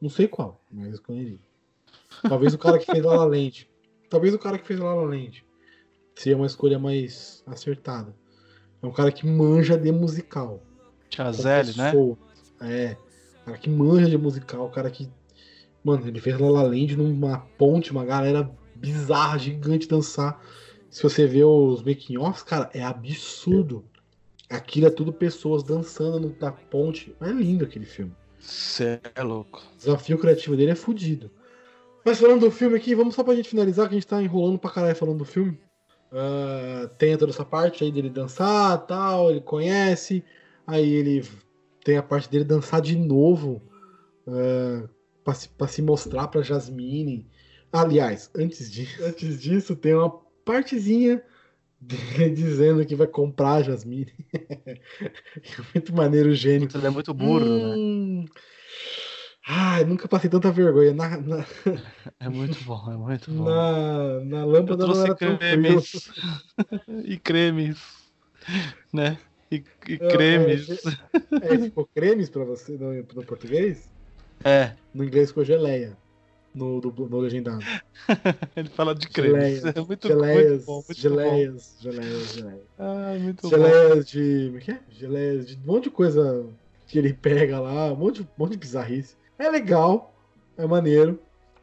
Não 0.00 0.10
sei 0.10 0.28
qual, 0.28 0.62
mas 0.70 0.86
eu 0.86 0.92
escolheria. 0.94 1.38
Talvez 2.28 2.52
o 2.54 2.58
cara 2.58 2.78
que 2.78 2.86
fez 2.86 3.02
La 3.04 3.16
La 3.16 3.24
Land. 3.24 3.68
Talvez 4.10 4.34
o 4.34 4.38
cara 4.38 4.58
que 4.58 4.66
fez 4.66 4.78
La 4.78 4.94
La 4.94 5.02
Land. 5.02 5.44
Seria 6.14 6.36
uma 6.36 6.46
escolha 6.46 6.78
mais 6.78 7.42
acertada. 7.46 8.14
É 8.82 8.86
um 8.86 8.92
cara 8.92 9.10
que 9.10 9.26
manja 9.26 9.78
de 9.78 9.90
musical. 9.90 10.62
Tia 11.08 11.32
Zelle, 11.32 11.76
né? 11.76 11.92
É. 12.60 12.96
Cara 13.44 13.58
que 13.58 13.70
manja 13.70 14.08
de 14.08 14.18
musical, 14.18 14.68
cara 14.70 14.90
que. 14.90 15.08
Mano, 15.82 16.06
ele 16.06 16.20
fez 16.20 16.38
La 16.38 16.50
La 16.50 16.62
Land 16.62 16.96
numa 16.96 17.38
ponte, 17.58 17.92
uma 17.92 18.04
galera 18.04 18.50
bizarra, 18.74 19.38
gigante 19.38 19.88
dançar. 19.88 20.40
Se 20.94 21.02
você 21.02 21.26
vê 21.26 21.42
os 21.42 21.82
making 21.82 22.18
offs, 22.18 22.44
cara, 22.44 22.70
é 22.72 22.80
absurdo. 22.80 23.84
Aquilo 24.48 24.86
é 24.86 24.90
tudo 24.90 25.12
pessoas 25.12 25.64
dançando 25.64 26.20
no- 26.20 26.36
na 26.40 26.52
ponte. 26.52 27.16
É 27.20 27.32
lindo 27.32 27.64
aquele 27.64 27.84
filme. 27.84 28.12
Cê 28.38 29.00
é 29.12 29.22
louco. 29.24 29.60
O 29.74 29.76
desafio 29.76 30.16
criativo 30.16 30.56
dele 30.56 30.70
é 30.70 30.76
fodido. 30.76 31.32
Mas 32.04 32.20
falando 32.20 32.42
do 32.42 32.50
filme 32.52 32.76
aqui, 32.76 32.94
vamos 32.94 33.16
só 33.16 33.24
pra 33.24 33.34
gente 33.34 33.48
finalizar, 33.48 33.88
que 33.88 33.94
a 33.96 33.98
gente 33.98 34.06
tá 34.06 34.22
enrolando 34.22 34.56
pra 34.56 34.70
caralho 34.70 34.94
falando 34.94 35.18
do 35.18 35.24
filme. 35.24 35.58
Ah, 36.12 36.88
tem 36.96 37.18
toda 37.18 37.32
essa 37.32 37.44
parte 37.44 37.82
aí 37.82 37.90
dele 37.90 38.08
dançar 38.08 38.86
tal, 38.86 39.32
ele 39.32 39.40
conhece. 39.40 40.22
Aí 40.64 40.88
ele 40.88 41.28
tem 41.82 41.96
a 41.96 42.04
parte 42.04 42.30
dele 42.30 42.44
dançar 42.44 42.80
de 42.80 42.94
novo 42.94 43.60
ah, 44.28 44.88
pra, 45.24 45.34
se, 45.34 45.48
pra 45.48 45.66
se 45.66 45.82
mostrar 45.82 46.28
pra 46.28 46.40
Jasmine. 46.40 47.26
Aliás, 47.72 48.30
antes, 48.32 48.70
de, 48.70 48.86
antes 49.02 49.42
disso, 49.42 49.74
tem 49.74 49.92
uma 49.92 50.22
partezinha 50.44 51.22
dele 51.80 52.30
dizendo 52.34 52.84
que 52.84 52.94
vai 52.94 53.06
comprar 53.06 53.54
a 53.54 53.62
Jasmine. 53.62 54.12
É 54.32 54.80
Muito 55.74 55.94
maneiro 55.94 56.30
o 56.30 56.34
gênio. 56.34 56.68
Ele 56.74 56.86
é 56.86 56.90
muito 56.90 57.12
burro, 57.12 57.44
né? 57.44 57.74
Hum. 57.76 58.24
Ai, 59.46 59.84
nunca 59.84 60.08
passei 60.08 60.30
tanta 60.30 60.50
vergonha. 60.50 60.94
Na, 60.94 61.18
na, 61.18 61.44
É 62.18 62.28
muito 62.28 62.62
bom, 62.64 62.90
é 62.90 62.96
muito 62.96 63.30
bom. 63.30 63.44
na, 63.44 64.20
na 64.24 64.44
lâmpada 64.44 64.86
não 64.86 64.94
trouxe 64.94 65.14
cremes. 65.16 66.10
e 67.04 67.18
cremes. 67.18 67.78
Né? 68.92 69.18
E, 69.50 69.62
e 69.88 69.94
É, 69.94 70.08
cremes. 70.08 70.68
É, 71.42 71.58
ficou 71.58 71.86
cremes 71.94 72.30
pra 72.30 72.44
você 72.44 72.72
no, 72.78 72.94
no 72.94 73.24
português? 73.24 73.90
É, 74.42 74.72
No 74.94 75.04
inglês 75.04 75.28
ficou 75.28 75.44
geleia. 75.44 75.96
No, 76.54 76.80
dublo- 76.80 77.08
no 77.08 77.18
legendado. 77.18 77.64
ele 78.56 78.68
fala 78.68 78.94
de 78.94 79.08
cremes. 79.08 79.58
Geleias, 79.60 79.64
É 79.76 79.80
muito, 79.80 80.08
geleias, 80.08 80.50
muito 80.50 80.66
bom, 80.66 80.74
muito 80.76 80.86
bom. 80.88 80.94
geleias, 80.94 81.76
geleias, 81.80 82.34
geleias. 82.34 82.60
Ai, 82.78 83.18
muito 83.18 83.42
bom. 83.42 83.48
Geleias 83.48 84.06
de. 84.08 84.44
Como 84.46 84.58
é 84.58 84.60
que 84.60 84.70
é? 84.70 84.80
Geleias 84.90 85.46
de 85.46 85.56
um 85.56 85.66
monte 85.66 85.84
de 85.84 85.90
coisa 85.90 86.46
que 86.86 86.98
ele 86.98 87.12
pega 87.12 87.58
lá, 87.60 87.92
um 87.92 87.96
monte, 87.96 88.16
de- 88.16 88.22
um 88.22 88.26
monte 88.38 88.52
de 88.52 88.58
bizarrice. 88.58 89.16
É 89.38 89.50
legal, 89.50 90.14
é 90.56 90.66
maneiro, 90.66 91.18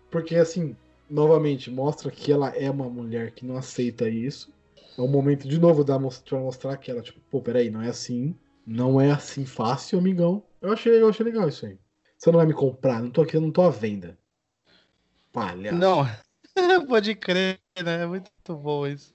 porque 0.10 0.36
assim, 0.36 0.76
novamente, 1.10 1.72
mostra 1.72 2.12
que 2.12 2.32
ela 2.32 2.50
é 2.50 2.70
uma 2.70 2.90
mulher 2.90 3.32
que 3.32 3.46
não 3.46 3.56
aceita 3.56 4.10
isso. 4.10 4.52
É 4.98 5.02
o 5.02 5.08
momento 5.08 5.48
de 5.48 5.58
novo 5.60 5.84
da 5.86 5.98
pra 5.98 6.40
mostrar 6.40 6.76
que 6.78 6.92
ela, 6.92 7.02
tipo, 7.02 7.20
pô, 7.30 7.42
peraí, 7.42 7.70
não 7.70 7.82
é 7.82 7.88
assim. 7.88 8.36
Não 8.68 9.00
é 9.00 9.12
assim 9.12 9.46
fácil, 9.46 9.98
amigão. 10.00 10.44
Eu 10.62 10.72
achei, 10.74 11.02
eu 11.02 11.08
achei 11.10 11.26
legal 11.26 11.48
isso 11.48 11.66
aí. 11.66 11.78
Você 12.18 12.30
não 12.30 12.38
vai 12.38 12.46
me 12.46 12.54
comprar, 12.54 13.02
não 13.02 13.10
tô 13.10 13.22
aqui, 13.22 13.36
eu 13.36 13.42
não 13.42 13.52
tô 13.52 13.62
à 13.64 13.70
venda. 13.70 14.18
Palhaço. 15.32 15.78
Não, 15.78 16.06
pode 16.88 17.16
crer, 17.16 17.60
né? 17.84 18.04
É 18.04 18.06
muito 18.06 18.30
bom 18.50 18.86
isso. 18.88 19.14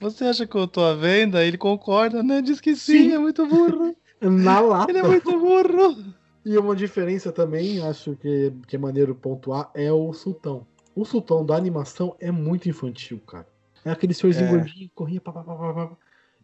Você 0.00 0.24
acha 0.24 0.46
que 0.46 0.56
eu 0.56 0.66
tô 0.66 0.82
à 0.84 0.94
venda? 0.94 1.44
Ele 1.44 1.56
concorda, 1.56 2.22
né? 2.22 2.42
Diz 2.42 2.60
que 2.60 2.76
sim, 2.76 3.10
Sim. 3.10 3.12
é 3.14 3.18
muito 3.18 3.46
burro. 3.46 3.96
Na 4.20 4.60
lata. 4.60 4.90
Ele 4.90 4.98
é 4.98 5.02
muito 5.02 5.30
burro. 5.38 5.96
E 6.44 6.58
uma 6.58 6.76
diferença 6.76 7.32
também, 7.32 7.80
acho 7.82 8.16
que, 8.16 8.52
que 8.68 8.76
é 8.76 8.78
maneiro 8.78 9.14
pontuar, 9.14 9.70
é 9.74 9.90
o 9.92 10.12
Sultão. 10.12 10.66
O 10.94 11.04
Sultão 11.04 11.44
da 11.44 11.56
animação 11.56 12.14
é 12.20 12.30
muito 12.30 12.68
infantil, 12.68 13.18
cara. 13.20 13.46
É 13.84 13.90
aquele 13.90 14.14
senhorzinho 14.14 14.46
É. 14.46 14.50
gordinho 14.50 14.88
que 14.88 14.94
corria 14.94 15.20
pá, 15.20 15.32
pá, 15.32 15.42
pá, 15.42 15.56
pá, 15.56 15.74
pá. 15.88 15.96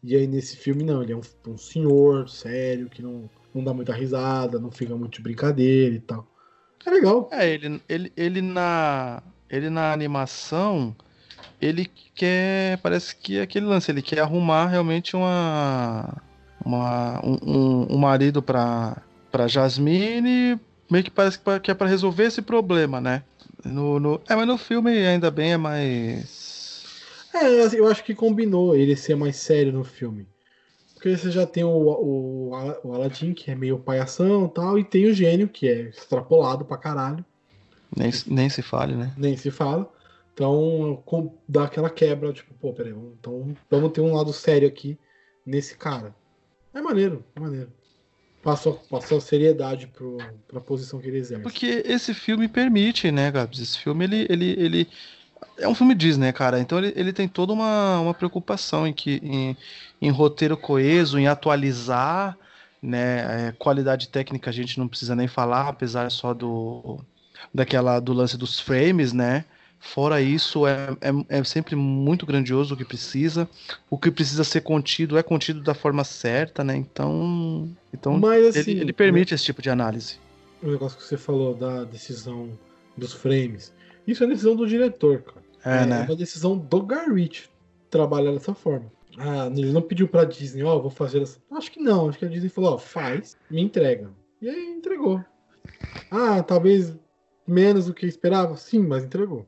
E 0.03 0.17
aí 0.17 0.27
nesse 0.27 0.57
filme 0.57 0.83
não, 0.83 1.03
ele 1.03 1.13
é 1.13 1.17
um, 1.17 1.21
um 1.49 1.57
senhor 1.59 2.29
sério, 2.29 2.89
que 2.89 3.03
não, 3.03 3.29
não 3.55 3.63
dá 3.63 3.75
muita 3.75 3.93
risada, 3.93 4.59
não 4.59 4.71
fica 4.71 4.97
muito 4.97 5.17
de 5.17 5.23
brincadeira 5.23 5.95
e 5.95 6.01
tal. 6.01 6.27
É 6.85 6.91
legal. 6.91 7.29
É, 7.33 7.49
ele, 7.49 7.81
ele, 7.89 8.13
ele 8.17 8.43
na. 8.43 9.23
Ele 9.49 9.69
na 9.69 9.93
animação, 9.93 10.95
ele 11.61 11.91
quer. 12.15 12.79
Parece 12.79 13.15
que 13.17 13.39
é 13.39 13.43
aquele 13.43 13.67
lance, 13.67 13.91
ele 13.91 14.03
quer 14.03 14.21
arrumar 14.21 14.69
realmente 14.69 15.17
uma. 15.17 16.23
uma 16.65 17.21
um, 17.25 17.39
um, 17.43 17.95
um 17.95 17.99
marido 17.99 18.43
pra, 18.43 18.97
pra 19.31 19.49
Jasmine. 19.49 20.59
Meio 20.91 21.05
que 21.05 21.11
parece 21.11 21.39
que 21.63 21.71
é 21.71 21.75
pra 21.75 21.87
resolver 21.87 22.25
esse 22.25 22.43
problema, 22.43 23.01
né? 23.01 23.23
No, 23.65 24.01
no, 24.01 24.21
é, 24.29 24.35
mas 24.35 24.47
no 24.47 24.57
filme 24.59 24.91
ainda 25.07 25.31
bem 25.31 25.53
é 25.53 25.57
mais. 25.57 26.85
É, 27.33 27.79
eu 27.79 27.87
acho 27.87 28.03
que 28.03 28.15
combinou 28.15 28.75
ele 28.75 28.97
ser 28.97 29.15
mais 29.15 29.37
sério 29.37 29.73
no 29.73 29.85
filme. 29.85 30.27
Porque 31.01 31.17
você 31.17 31.31
já 31.31 31.47
tem 31.47 31.65
o, 31.65 31.71
o, 31.71 32.51
o 32.85 32.93
Aladdin, 32.95 33.33
que 33.33 33.51
é 33.51 33.55
meio 33.55 33.79
palhação 33.79 34.45
e 34.45 34.49
tal, 34.51 34.79
e 34.79 34.85
tem 34.85 35.07
o 35.07 35.15
gênio, 35.15 35.49
que 35.49 35.67
é 35.67 35.89
extrapolado 35.89 36.63
pra 36.63 36.77
caralho. 36.77 37.25
Nem, 37.97 38.13
nem 38.27 38.51
se 38.51 38.61
fale, 38.61 38.95
né? 38.95 39.11
nem 39.17 39.35
se 39.35 39.51
fala. 39.51 39.91
Então, 40.35 41.03
com- 41.07 41.39
dá 41.49 41.65
aquela 41.65 41.89
quebra, 41.89 42.35
tipo, 42.35 42.53
pô, 42.53 42.75
peraí, 42.75 42.93
vamos, 42.93 43.15
então, 43.19 43.57
vamos 43.71 43.93
ter 43.93 44.03
um 44.03 44.15
lado 44.15 44.31
sério 44.31 44.69
aqui 44.69 44.99
nesse 45.45 45.75
cara. 45.75 46.15
É 46.75 46.83
maneiro, 46.83 47.25
é 47.35 47.41
maneiro. 47.41 47.73
Passou, 48.43 48.75
passou 48.91 49.23
seriedade 49.23 49.87
pro, 49.87 50.19
pra 50.47 50.61
posição 50.61 51.01
que 51.01 51.09
ele 51.09 51.17
exerce. 51.19 51.43
Porque 51.43 51.83
esse 51.87 52.13
filme 52.13 52.47
permite, 52.47 53.11
né, 53.11 53.31
Gabs? 53.31 53.59
Esse 53.59 53.79
filme, 53.79 54.05
ele, 54.05 54.27
ele, 54.29 54.51
ele 54.59 54.89
é 55.59 55.69
um 55.69 55.75
filme 55.75 55.95
Disney, 55.95 56.33
cara. 56.33 56.59
Então 56.59 56.79
ele, 56.79 56.93
ele 56.97 57.13
tem 57.13 57.29
toda 57.29 57.53
uma, 57.53 58.01
uma 58.01 58.15
preocupação 58.15 58.87
em, 58.87 58.93
que, 58.93 59.21
em, 59.23 59.57
em 60.01 60.11
roteiro 60.11 60.57
coeso, 60.57 61.19
em 61.19 61.27
atualizar, 61.27 62.37
né? 62.83 63.49
É, 63.49 63.53
qualidade 63.53 64.09
técnica 64.09 64.51
a 64.51 64.53
gente 64.53 64.79
não 64.79 64.89
precisa 64.89 65.15
nem 65.15 65.29
falar, 65.29 65.69
apesar 65.69 66.11
só 66.11 66.33
do 66.33 67.01
daquela 67.53 68.01
do 68.01 68.13
lance 68.13 68.37
dos 68.37 68.59
frames, 68.61 69.13
né? 69.13 69.45
Fora 69.79 70.21
isso, 70.21 70.67
é, 70.67 70.91
é, 71.01 71.39
é 71.41 71.45
sempre 71.45 71.75
muito 71.75 72.27
grandioso 72.27 72.75
o 72.75 72.77
que 72.77 72.85
precisa. 72.85 73.49
O 73.89 73.97
que 73.97 74.11
precisa 74.11 74.45
ser 74.45 74.61
contido 74.61 75.17
é 75.17 75.23
contido 75.23 75.63
da 75.63 75.73
forma 75.73 76.05
certa, 76.05 76.63
né? 76.63 76.77
Então, 76.77 77.69
então 77.93 78.19
Mas 78.19 78.45
assim, 78.49 78.73
ele, 78.73 78.81
ele 78.81 78.93
permite 78.93 79.35
esse 79.35 79.45
tipo 79.45 79.63
de 79.63 79.71
análise. 79.71 80.19
o 80.63 80.71
negócio 80.71 80.99
que 80.99 81.05
você 81.05 81.17
falou 81.17 81.55
da 81.55 81.85
decisão 81.85 82.51
dos 82.95 83.15
frames, 83.15 83.73
isso 84.07 84.25
é 84.25 84.27
decisão 84.27 84.57
do 84.57 84.67
diretor, 84.67 85.23
cara. 85.23 85.45
É, 85.65 85.85
né? 85.85 86.05
uma 86.05 86.17
decisão 86.17 86.57
do 86.57 86.83
Garrett 86.83 87.51
trabalhar 87.91 88.33
dessa 88.33 88.55
forma. 88.55 88.91
Ah, 89.19 89.51
ele 89.55 89.73
não 89.73 89.83
pediu 89.83 90.09
pra 90.09 90.25
Disney, 90.25 90.63
ó, 90.63 90.79
vou 90.79 90.91
fazer 90.91 91.23
essa. 91.23 91.39
Acho 91.51 91.71
que 91.71 91.81
não, 91.81 92.09
acho 92.09 92.19
que 92.19 92.25
a 92.25 92.29
Disney 92.29 92.49
falou, 92.49 92.75
ó, 92.75 92.79
faz, 92.79 93.37
me 93.51 93.61
entrega. 93.61 94.11
E 94.41 94.49
aí 94.49 94.69
entregou. 94.69 95.23
Ah, 96.11 96.43
talvez 96.43 96.97
menos 97.47 97.87
do 97.87 97.95
que 97.95 98.07
esperava? 98.07 98.57
Sim, 98.57 98.81
mas 98.87 99.05
entregou. 99.05 99.47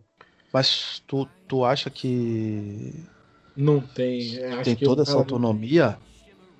Mas 0.52 1.02
tu, 1.06 1.26
tu 1.48 1.64
acha 1.64 1.88
que 1.88 2.92
Não 3.56 3.80
tem. 3.80 4.36
é, 4.38 4.62
tem 4.62 4.76
que 4.76 4.84
toda 4.84 5.02
essa 5.02 5.16
autonomia? 5.16 5.96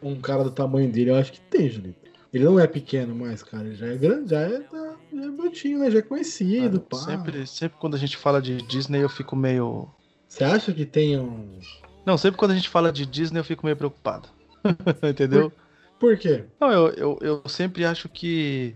Um 0.03 0.19
cara 0.21 0.45
do 0.45 0.51
tamanho 0.51 0.91
dele, 0.91 1.11
eu 1.11 1.17
acho 1.17 1.33
que 1.33 1.41
tem, 1.41 1.69
Julito. 1.69 2.02
Ele 2.33 2.45
não 2.45 2.59
é 2.59 2.67
pequeno 2.67 3.15
mais, 3.15 3.43
cara. 3.43 3.67
Ele 3.67 3.75
já 3.75 3.87
é 3.89 3.97
grande, 3.97 4.31
já 4.31 4.41
é, 4.41 4.61
tá- 4.61 4.97
já 5.13 5.25
é 5.25 5.31
brotinho, 5.31 5.79
né? 5.79 5.91
Já 5.91 5.99
é 5.99 6.03
conhecido, 6.03 6.81
pá. 6.81 6.97
Sempre, 6.97 7.47
sempre 7.47 7.79
quando 7.79 7.95
a 7.95 7.99
gente 7.99 8.17
fala 8.17 8.41
de 8.41 8.57
Disney 8.63 9.03
eu 9.03 9.09
fico 9.09 9.37
meio. 9.37 9.89
Você 10.29 10.45
acha 10.45 10.73
que 10.73 10.87
tem 10.87 11.19
um. 11.19 11.61
Não, 12.07 12.17
sempre 12.17 12.39
quando 12.39 12.53
a 12.53 12.55
gente 12.55 12.69
fala 12.69 12.91
de 12.91 13.05
Disney 13.05 13.39
eu 13.39 13.45
fico 13.45 13.67
meio 13.67 13.77
preocupado. 13.77 14.29
Entendeu? 15.09 15.53
Por 16.01 16.17
quê? 16.17 16.45
Não, 16.59 16.73
eu, 16.73 16.89
eu, 16.95 17.19
eu 17.21 17.43
sempre 17.49 17.85
acho 17.85 18.09
que, 18.09 18.75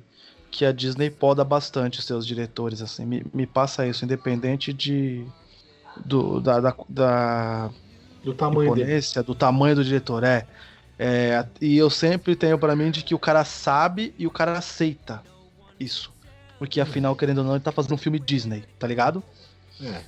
que 0.51 0.65
a 0.65 0.71
Disney 0.71 1.11
poda 1.11 1.43
bastante 1.43 1.99
os 1.99 2.05
seus 2.05 2.27
diretores, 2.27 2.83
assim. 2.83 3.07
Me, 3.07 3.25
me 3.33 3.47
passa 3.47 3.87
isso, 3.87 4.05
independente 4.05 4.73
de. 4.73 5.25
Do, 6.05 6.41
da, 6.41 6.61
da, 6.61 6.77
da 6.89 7.71
Do 8.23 8.35
tamanho 8.35 8.75
do 9.25 9.35
tamanho 9.35 9.75
do 9.75 9.85
diretor, 9.85 10.23
é. 10.25 10.47
É, 10.99 11.45
e 11.61 11.77
eu 11.77 11.91
sempre 11.91 12.35
tenho 12.35 12.59
pra 12.59 12.75
mim 12.75 12.91
de 12.91 13.03
que 13.03 13.15
o 13.15 13.19
cara 13.19 13.45
sabe 13.45 14.15
e 14.19 14.27
o 14.27 14.31
cara 14.31 14.53
aceita 14.59 15.23
isso. 15.79 16.13
Porque 16.59 16.81
afinal, 16.81 17.15
querendo 17.15 17.39
ou 17.39 17.45
não, 17.45 17.53
ele 17.55 17.63
tá 17.63 17.71
fazendo 17.71 17.95
um 17.95 17.99
filme 17.99 18.19
Disney, 18.19 18.65
tá 18.79 18.87
ligado? 18.87 19.23
É. 19.81 20.01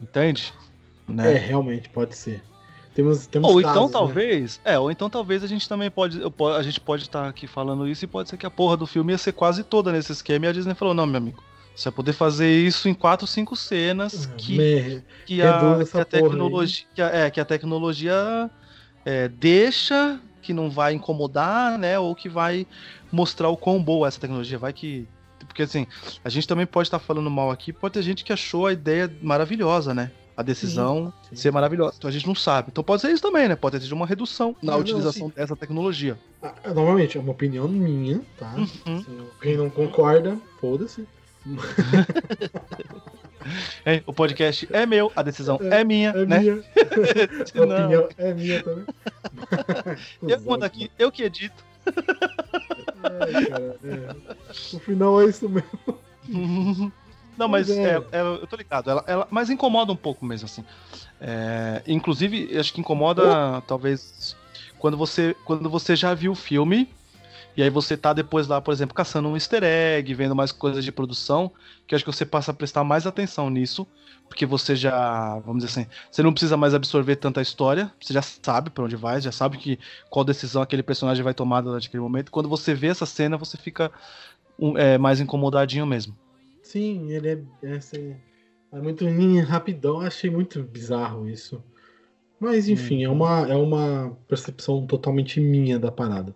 Entende? 0.00 0.52
É, 1.08 1.12
Né? 1.12 1.32
realmente, 1.32 1.88
pode 1.88 2.16
ser. 2.16 2.42
Temos, 2.94 3.26
temos 3.26 3.48
Ou 3.50 3.60
casos, 3.60 3.70
então 3.70 3.86
né? 3.86 3.92
talvez, 3.92 4.60
é, 4.64 4.78
ou 4.78 4.90
então 4.90 5.08
talvez 5.08 5.44
a 5.44 5.46
gente 5.46 5.68
também 5.68 5.90
pode, 5.90 6.20
a 6.56 6.62
gente 6.62 6.80
pode 6.80 7.04
estar 7.04 7.28
aqui 7.28 7.46
falando 7.46 7.86
isso 7.86 8.04
e 8.04 8.08
pode 8.08 8.28
ser 8.28 8.36
que 8.36 8.46
a 8.46 8.50
porra 8.50 8.76
do 8.76 8.86
filme 8.86 9.12
ia 9.12 9.18
ser 9.18 9.32
quase 9.32 9.62
toda 9.62 9.92
nesse 9.92 10.10
esquema 10.12 10.46
e 10.46 10.48
a 10.48 10.52
Disney 10.52 10.74
falou, 10.74 10.92
não, 10.92 11.06
meu 11.06 11.18
amigo, 11.18 11.42
você 11.74 11.84
vai 11.84 11.92
poder 11.96 12.12
fazer 12.12 12.50
isso 12.50 12.88
em 12.88 12.94
quatro, 12.94 13.26
cinco 13.28 13.54
cenas 13.54 14.26
que, 14.36 14.56
Me- 14.56 15.02
que, 15.24 15.40
a, 15.40 15.84
que 15.84 15.98
a 15.98 16.04
tecnologia, 16.04 16.86
que 16.94 17.02
a, 17.02 17.06
é, 17.06 17.30
que 17.30 17.40
a 17.40 17.44
tecnologia 17.44 18.50
é, 19.04 19.28
deixa, 19.28 20.20
que 20.42 20.52
não 20.52 20.70
vai 20.70 20.94
incomodar, 20.94 21.78
né, 21.78 21.98
ou 21.98 22.14
que 22.14 22.28
vai 22.28 22.66
mostrar 23.10 23.48
o 23.48 23.56
quão 23.56 23.82
boa 23.82 24.08
essa 24.08 24.20
tecnologia, 24.20 24.58
vai 24.58 24.72
que 24.72 25.06
porque 25.46 25.62
assim, 25.62 25.86
a 26.24 26.28
gente 26.28 26.46
também 26.46 26.64
pode 26.66 26.86
estar 26.86 26.98
falando 26.98 27.28
mal 27.28 27.50
aqui, 27.50 27.72
pode 27.72 27.94
ter 27.94 28.02
gente 28.02 28.24
que 28.24 28.32
achou 28.32 28.66
a 28.66 28.72
ideia 28.72 29.12
maravilhosa, 29.20 29.92
né? 29.92 30.12
A 30.36 30.42
decisão 30.42 31.12
sim. 31.28 31.36
ser 31.36 31.50
maravilhosa. 31.50 31.96
Então 31.98 32.08
a 32.08 32.12
gente 32.12 32.26
não 32.26 32.34
sabe. 32.34 32.68
Então 32.70 32.84
pode 32.84 33.02
ser 33.02 33.10
isso 33.10 33.20
também, 33.20 33.48
né? 33.48 33.56
Pode 33.56 33.78
ter 33.78 33.92
uma 33.92 34.06
redução 34.06 34.56
na 34.62 34.72
Não, 34.72 34.74
não, 34.74 34.80
utilização 34.80 35.28
sim. 35.28 35.34
dessa 35.34 35.56
tecnologia. 35.56 36.16
Ah, 36.40 36.54
Novamente, 36.72 37.18
é 37.18 37.20
uma 37.20 37.32
opinião 37.32 37.68
minha, 37.68 38.22
tá? 38.38 38.54
Uhum. 38.56 38.96
Assim, 38.96 39.26
Quem 39.42 39.56
não 39.56 39.68
concorda, 39.68 40.38
foda-se. 40.60 41.06
É, 43.84 44.02
o 44.06 44.12
podcast 44.12 44.68
é 44.72 44.84
meu, 44.86 45.10
a 45.16 45.22
decisão 45.22 45.58
é, 45.62 45.82
minha, 45.84 46.10
É 46.10 46.26
né? 46.26 46.38
minha. 46.40 46.54
A 47.54 47.66
Não. 47.66 47.76
opinião 47.78 48.08
é 48.18 48.34
minha 48.34 48.62
também. 48.62 48.84
Eu 50.28 50.40
mando 50.42 50.64
aqui, 50.64 50.90
eu 50.98 51.10
que 51.10 51.22
edito. 51.22 51.64
Ai, 53.02 53.44
cara, 53.46 53.76
é. 53.84 54.14
No 54.72 54.80
final 54.80 55.20
é 55.22 55.26
isso 55.26 55.48
mesmo. 55.48 55.70
Não, 57.38 57.48
mas 57.48 57.70
é. 57.70 57.94
é, 57.96 58.02
é, 58.12 58.20
eu 58.20 58.46
tô 58.46 58.54
ligado. 58.56 58.90
Ela, 58.90 59.02
ela- 59.06 59.26
mas 59.30 59.48
incomoda 59.48 59.90
um 59.92 59.96
pouco 59.96 60.26
mesmo, 60.26 60.44
assim. 60.44 60.62
É, 61.18 61.82
inclusive, 61.86 62.56
acho 62.58 62.72
que 62.74 62.80
incomoda, 62.80 63.62
talvez, 63.66 64.36
quando 64.78 64.96
você, 64.98 65.34
quando 65.46 65.70
você 65.70 65.96
já 65.96 66.12
viu 66.12 66.32
o 66.32 66.34
filme, 66.36 66.90
e 67.56 67.62
aí 67.62 67.70
você 67.70 67.96
tá 67.96 68.12
depois 68.12 68.46
lá, 68.46 68.60
por 68.60 68.72
exemplo, 68.72 68.94
caçando 68.94 69.28
um 69.28 69.36
easter 69.36 69.62
egg, 69.62 70.12
vendo 70.14 70.34
mais 70.34 70.52
coisas 70.52 70.84
de 70.84 70.92
produção, 70.92 71.50
que 71.86 71.94
eu 71.94 71.96
acho 71.96 72.04
que 72.04 72.12
você 72.12 72.24
passa 72.24 72.50
a 72.50 72.54
prestar 72.54 72.84
mais 72.84 73.06
atenção 73.06 73.50
nisso, 73.50 73.86
porque 74.28 74.46
você 74.46 74.76
já, 74.76 75.38
vamos 75.40 75.64
dizer 75.64 75.80
assim, 75.80 75.90
você 76.10 76.22
não 76.22 76.32
precisa 76.32 76.56
mais 76.56 76.72
absorver 76.72 77.16
tanta 77.16 77.42
história, 77.42 77.92
você 78.00 78.14
já 78.14 78.22
sabe 78.22 78.70
pra 78.70 78.84
onde 78.84 78.96
vai, 78.96 79.20
já 79.20 79.32
sabe 79.32 79.58
que 79.58 79.78
qual 80.08 80.24
decisão 80.24 80.62
aquele 80.62 80.82
personagem 80.82 81.24
vai 81.24 81.34
tomar 81.34 81.60
durante 81.62 81.88
aquele 81.88 82.02
momento. 82.02 82.30
Quando 82.30 82.48
você 82.48 82.72
vê 82.72 82.86
essa 82.86 83.04
cena, 83.04 83.36
você 83.36 83.56
fica 83.56 83.90
é, 84.76 84.96
mais 84.98 85.20
incomodadinho 85.20 85.86
mesmo. 85.86 86.16
Sim, 86.62 87.10
ele 87.10 87.28
é, 87.28 87.42
é, 87.62 87.72
assim, 87.72 88.14
é 88.72 88.80
muito 88.80 89.04
hum, 89.04 89.40
rapidão. 89.42 90.00
Achei 90.00 90.30
muito 90.30 90.62
bizarro 90.62 91.28
isso. 91.28 91.62
Mas 92.38 92.68
enfim, 92.68 93.04
é, 93.04 93.08
uma, 93.08 93.46
é 93.48 93.56
uma 93.56 94.16
percepção 94.28 94.86
totalmente 94.86 95.40
minha 95.40 95.78
da 95.78 95.90
parada. 95.92 96.34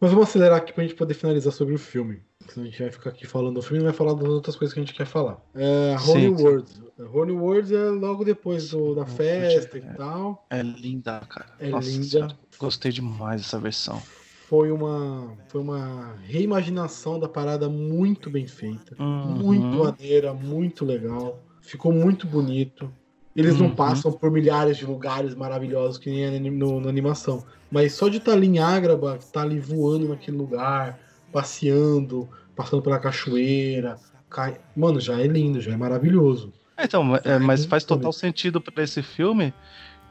Mas 0.00 0.10
vamos 0.10 0.28
acelerar 0.28 0.58
aqui 0.58 0.72
pra 0.72 0.82
gente 0.84 0.94
poder 0.96 1.14
finalizar 1.14 1.52
sobre 1.52 1.74
o 1.74 1.78
filme. 1.78 2.20
Senão 2.48 2.66
a 2.66 2.70
gente 2.70 2.82
vai 2.82 2.90
ficar 2.92 3.10
aqui 3.10 3.26
falando 3.26 3.54
do 3.54 3.62
filme 3.62 3.78
e 3.78 3.82
não 3.82 3.90
vai 3.90 3.96
falar 3.96 4.12
das 4.14 4.28
outras 4.28 4.54
coisas 4.56 4.74
que 4.74 4.80
a 4.80 4.82
gente 4.84 4.94
quer 4.94 5.06
falar. 5.06 5.38
É, 5.54 5.96
sim. 5.98 6.28
Words. 6.28 6.82
Holy 7.12 7.32
Words 7.32 7.70
é 7.72 7.88
logo 7.90 8.24
depois 8.24 8.70
do- 8.70 8.94
da 8.94 9.06
Sim, 9.06 9.16
festa 9.16 9.78
é. 9.78 9.80
e 9.80 9.96
tal. 9.96 10.46
É 10.50 10.62
linda, 10.62 11.20
cara. 11.28 11.46
É 11.58 11.68
Nossa 11.70 11.88
linda. 11.88 12.36
Gostei 12.58 12.92
demais 12.92 13.40
dessa 13.42 13.58
versão. 13.58 14.00
Foi 14.48 14.70
uma, 14.70 15.32
foi 15.48 15.60
uma 15.60 16.14
reimaginação 16.26 17.18
da 17.18 17.28
parada 17.28 17.68
muito 17.68 18.28
bem 18.30 18.46
feita. 18.46 18.94
Uhum. 19.02 19.36
Muito 19.38 19.66
maneira, 19.78 20.34
muito 20.34 20.84
legal. 20.84 21.42
Ficou 21.62 21.92
muito 21.92 22.26
bonito. 22.26 22.92
Eles 23.36 23.58
não 23.58 23.66
Uhum. 23.66 23.74
passam 23.74 24.12
por 24.12 24.30
milhares 24.30 24.76
de 24.76 24.84
lugares 24.86 25.34
maravilhosos 25.34 25.98
que 25.98 26.08
nem 26.10 26.24
é 26.24 26.38
no, 26.38 26.80
na 26.80 26.88
animação. 26.88 27.44
Mas 27.70 27.94
só 27.94 28.08
de 28.08 28.18
estar 28.18 28.32
ali 28.32 28.46
em 28.46 28.58
Ágraba, 28.60 29.16
estar 29.16 29.42
ali 29.42 29.58
voando 29.58 30.08
naquele 30.08 30.36
lugar, 30.36 30.98
passeando, 31.32 32.28
passando 32.54 32.82
pela 32.82 32.98
cachoeira. 32.98 33.98
cai- 34.30 34.60
Mano, 34.76 35.00
já 35.00 35.20
é 35.20 35.26
lindo, 35.26 35.60
já 35.60 35.72
é 35.72 35.76
maravilhoso. 35.76 36.52
É, 36.76 36.84
Então, 36.84 37.14
é, 37.16 37.38
mas 37.38 37.60
muito 37.60 37.70
faz 37.70 37.84
total 37.84 38.12
sentido 38.12 38.60
pra 38.60 38.82
esse 38.84 39.02
filme, 39.02 39.52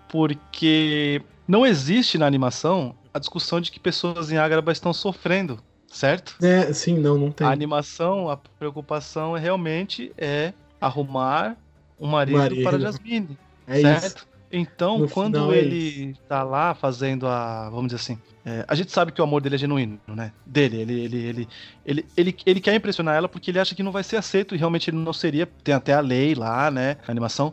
porque 0.09 1.21
não 1.47 1.65
existe 1.65 2.17
na 2.17 2.25
animação 2.25 2.95
a 3.13 3.19
discussão 3.19 3.59
de 3.61 3.71
que 3.71 3.79
pessoas 3.79 4.31
em 4.31 4.37
Ágraba 4.37 4.71
estão 4.71 4.93
sofrendo, 4.93 5.59
certo? 5.87 6.35
É, 6.41 6.71
sim, 6.73 6.97
não, 6.99 7.17
não 7.17 7.31
tem. 7.31 7.45
A 7.47 7.51
animação, 7.51 8.29
a 8.29 8.37
preocupação 8.37 9.35
é 9.35 9.39
realmente 9.39 10.11
é 10.17 10.53
arrumar 10.79 11.57
um 11.99 12.07
marido, 12.07 12.37
Marido. 12.37 12.63
para 12.63 12.79
Jasmine, 12.79 13.37
É 13.67 13.81
certo? 13.81 14.17
isso. 14.17 14.33
Então, 14.55 14.99
No 14.99 15.09
quando 15.09 15.51
é 15.51 15.57
ele 15.57 16.15
tá 16.29 16.43
lá 16.43 16.75
fazendo 16.75 17.25
a, 17.27 17.69
vamos 17.71 17.87
dizer 17.87 17.95
assim, 17.95 18.19
é, 18.45 18.63
a 18.67 18.75
gente 18.75 18.91
sabe 18.91 19.11
que 19.11 19.19
o 19.19 19.23
amor 19.23 19.41
dele 19.41 19.55
é 19.55 19.57
genuíno, 19.57 19.99
né? 20.07 20.31
Dele, 20.45 20.79
ele, 20.79 20.99
ele, 21.01 21.17
ele, 21.17 21.47
ele, 21.83 22.05
ele, 22.15 22.35
ele 22.45 22.61
quer 22.61 22.75
impressionar 22.75 23.15
ela 23.15 23.27
porque 23.27 23.49
ele 23.49 23.59
acha 23.59 23.73
que 23.73 23.81
não 23.81 23.91
vai 23.91 24.03
ser 24.03 24.17
aceito 24.17 24.53
e 24.53 24.57
realmente 24.57 24.91
ele 24.91 24.97
não 24.97 25.11
seria. 25.11 25.47
Tem 25.63 25.73
até 25.73 25.93
a 25.93 25.99
lei 25.99 26.35
lá, 26.35 26.69
né? 26.69 26.97
A 27.07 27.11
animação. 27.11 27.51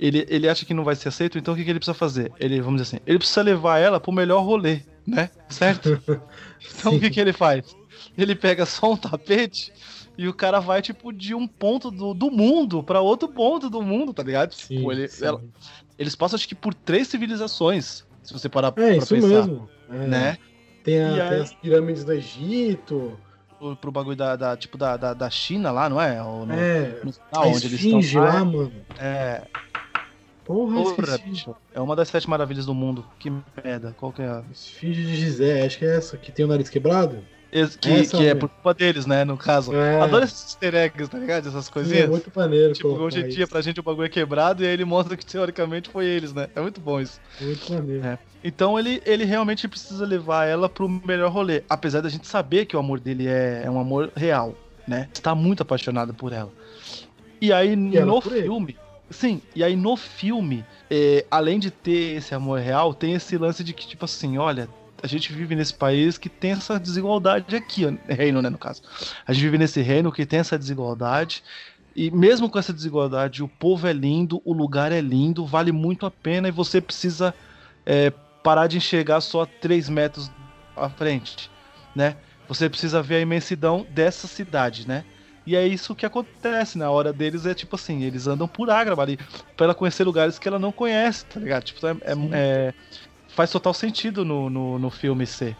Ele, 0.00 0.24
ele 0.30 0.48
acha 0.48 0.64
que 0.64 0.72
não 0.72 0.84
vai 0.84 0.96
ser 0.96 1.08
aceito, 1.08 1.36
então 1.36 1.52
o 1.52 1.56
que, 1.56 1.64
que 1.64 1.70
ele 1.70 1.80
precisa 1.80 1.92
fazer? 1.92 2.32
Ele, 2.40 2.60
vamos 2.62 2.80
dizer 2.80 2.96
assim, 2.96 3.04
ele 3.06 3.18
precisa 3.18 3.42
levar 3.42 3.78
ela 3.78 4.00
pro 4.00 4.12
melhor 4.12 4.42
rolê, 4.42 4.80
né? 5.06 5.28
Certo? 5.50 6.00
Então 6.78 6.94
o 6.96 7.00
que, 7.00 7.10
que 7.10 7.20
ele 7.20 7.32
faz? 7.32 7.76
Ele 8.16 8.34
pega 8.34 8.64
só 8.66 8.92
um 8.92 8.96
tapete 8.96 9.72
e 10.18 10.28
o 10.28 10.34
cara 10.34 10.58
vai, 10.60 10.82
tipo, 10.82 11.12
de 11.12 11.34
um 11.34 11.46
ponto 11.46 11.90
do, 11.90 12.12
do 12.12 12.30
mundo 12.30 12.82
pra 12.82 13.00
outro 13.00 13.28
ponto 13.28 13.70
do 13.70 13.80
mundo, 13.80 14.12
tá 14.12 14.22
ligado? 14.22 14.52
Sim, 14.52 14.76
tipo, 14.78 14.92
ele, 14.92 15.06
sim. 15.08 15.24
ela- 15.24 15.40
eles 15.98 16.14
passam, 16.16 16.36
acho 16.36 16.46
que, 16.48 16.54
por 16.56 16.74
três 16.74 17.06
civilizações, 17.08 18.04
se 18.22 18.32
você 18.32 18.48
parar 18.48 18.68
É 18.68 18.70
pra 18.72 18.96
isso 18.96 19.14
pensar, 19.14 19.28
mesmo. 19.28 19.68
É. 19.88 20.06
né? 20.06 20.38
Tem, 20.84 21.00
a- 21.02 21.08
E 21.08 21.12
tem 21.14 21.20
aí- 21.22 21.40
as 21.40 21.54
pirâmides 21.54 22.04
do 22.04 22.12
Egito. 22.12 23.18
Pro, 23.58 23.74
pro 23.76 23.90
bagulho 23.92 24.16
da, 24.16 24.36
da- 24.36 24.56
tipo, 24.56 24.76
da, 24.78 24.96
da, 24.96 25.12
da 25.14 25.28
China 25.30 25.70
lá, 25.72 25.88
não 25.88 26.00
é? 26.00 26.22
Ou 26.22 26.46
no, 26.46 26.52
é, 26.54 27.00
no 27.02 27.10
a 27.10 27.12
final, 27.12 27.48
onde 27.48 27.66
eles 27.66 27.72
esfinge 27.72 28.06
estão 28.06 28.22
lá, 28.22 28.44
mano. 28.44 28.72
É, 28.98 29.42
Porra, 30.48 30.82
porra, 30.82 31.18
bicho, 31.18 31.54
é 31.74 31.80
uma 31.80 31.94
das 31.94 32.08
sete 32.08 32.28
maravilhas 32.28 32.64
do 32.64 32.74
mundo. 32.74 33.04
Que 33.18 33.30
merda, 33.62 33.94
qual 33.98 34.10
que 34.10 34.22
é? 34.22 34.26
a- 34.26 34.42
Esfinge 34.50 35.04
de 35.04 35.14
Gizé, 35.14 35.64
acho 35.66 35.78
que 35.78 35.84
é 35.84 35.96
essa, 35.96 36.16
que 36.16 36.32
tem 36.32 36.44
o 36.44 36.48
nariz 36.48 36.70
quebrado. 36.70 37.18
Esse- 37.52 37.78
Que, 37.78 37.90
Essa 37.90 38.16
que 38.16 38.26
é 38.26 38.34
por 38.34 38.48
culpa 38.48 38.72
deles, 38.74 39.04
né? 39.06 39.24
No 39.24 39.36
caso. 39.36 39.74
É. 39.74 40.00
Adoro 40.00 40.24
esses 40.24 40.40
easter 40.44 40.74
eggs, 40.74 41.10
tá 41.10 41.18
ligado? 41.18 41.48
Essas 41.48 41.66
Sim, 41.66 41.72
coisinhas. 41.72 42.04
é 42.04 42.06
muito 42.06 42.30
maneiro. 42.34 42.72
Tipo, 42.72 42.88
hoje 42.88 43.20
em 43.20 43.28
dia 43.28 43.46
pra 43.46 43.60
gente 43.60 43.78
o 43.80 43.82
bagulho 43.82 44.06
é 44.06 44.08
quebrado 44.08 44.62
e 44.62 44.66
aí 44.66 44.72
ele 44.72 44.84
mostra 44.86 45.16
que 45.16 45.24
teoricamente 45.24 45.88
foi 45.90 46.06
eles, 46.06 46.32
né? 46.32 46.48
É 46.56 46.60
muito 46.60 46.80
bom 46.80 46.98
isso. 47.00 47.20
Muito 47.40 47.72
maneiro. 47.72 48.04
É. 48.06 48.18
Então 48.42 48.78
ele, 48.78 49.02
ele 49.04 49.24
realmente 49.24 49.66
precisa 49.68 50.04
levar 50.06 50.44
ela 50.46 50.68
pro 50.68 50.88
melhor 50.88 51.30
rolê. 51.30 51.62
Apesar 51.68 52.00
da 52.02 52.08
gente 52.08 52.26
saber 52.26 52.64
que 52.66 52.76
o 52.76 52.78
amor 52.78 53.00
dele 53.00 53.26
é, 53.26 53.62
é 53.64 53.70
um 53.70 53.78
amor 53.80 54.10
real, 54.14 54.54
né? 54.86 55.08
Está 55.12 55.34
muito 55.34 55.62
apaixonado 55.62 56.12
por 56.14 56.32
ela. 56.32 56.50
E 57.40 57.52
aí 57.52 57.72
ela 57.96 58.06
no 58.06 58.20
por 58.22 58.34
ele. 58.36 58.48
Sim, 59.10 59.40
e 59.54 59.64
aí 59.64 59.74
no 59.74 59.96
filme, 59.96 60.64
é, 60.90 61.24
além 61.30 61.58
de 61.58 61.70
ter 61.70 62.16
esse 62.16 62.34
amor 62.34 62.60
real, 62.60 62.92
tem 62.92 63.14
esse 63.14 63.36
lance 63.38 63.64
de 63.64 63.72
que, 63.72 63.86
tipo 63.86 64.04
assim, 64.04 64.36
olha, 64.36 64.68
a 65.02 65.06
gente 65.06 65.32
vive 65.32 65.54
nesse 65.54 65.72
país 65.72 66.18
que 66.18 66.28
tem 66.28 66.52
essa 66.52 66.78
desigualdade 66.78 67.56
aqui, 67.56 67.84
reino, 68.08 68.42
né, 68.42 68.50
no 68.50 68.58
caso. 68.58 68.82
A 69.26 69.32
gente 69.32 69.44
vive 69.44 69.58
nesse 69.58 69.80
reino 69.80 70.12
que 70.12 70.26
tem 70.26 70.40
essa 70.40 70.58
desigualdade. 70.58 71.42
E 71.96 72.10
mesmo 72.10 72.50
com 72.50 72.58
essa 72.58 72.72
desigualdade, 72.72 73.42
o 73.42 73.48
povo 73.48 73.86
é 73.86 73.92
lindo, 73.92 74.42
o 74.44 74.52
lugar 74.52 74.92
é 74.92 75.00
lindo, 75.00 75.46
vale 75.46 75.72
muito 75.72 76.04
a 76.04 76.10
pena 76.10 76.48
e 76.48 76.52
você 76.52 76.80
precisa 76.80 77.34
é, 77.84 78.10
parar 78.42 78.66
de 78.66 78.76
enxergar 78.76 79.20
só 79.20 79.46
3 79.46 79.88
metros 79.88 80.30
à 80.76 80.88
frente, 80.88 81.50
né? 81.94 82.16
você 82.48 82.68
precisa 82.68 83.02
ver 83.02 83.16
a 83.16 83.20
imensidão 83.20 83.86
dessa 83.90 84.26
cidade, 84.26 84.88
né? 84.88 85.04
E 85.48 85.56
é 85.56 85.66
isso 85.66 85.96
que 85.96 86.06
acontece 86.06 86.76
na 86.78 86.90
hora 86.90 87.12
deles, 87.12 87.46
é 87.46 87.54
tipo 87.54 87.76
assim, 87.76 88.02
eles 88.04 88.26
andam 88.26 88.48
por 88.48 88.70
Agra 88.70 89.00
ali, 89.00 89.16
pra 89.56 89.64
ela 89.66 89.74
conhecer 89.74 90.04
lugares 90.04 90.38
que 90.38 90.48
ela 90.48 90.58
não 90.58 90.72
conhece, 90.72 91.26
tá 91.26 91.40
ligado? 91.40 91.64
Tipo, 91.64 91.86
é, 91.86 91.92
é- 92.32 92.68
é- 92.70 92.74
faz 93.28 93.50
total 93.50 93.74
sentido 93.74 94.24
no, 94.24 94.50
no, 94.50 94.78
no 94.78 94.90
filme 94.90 95.26
ser. 95.26 95.58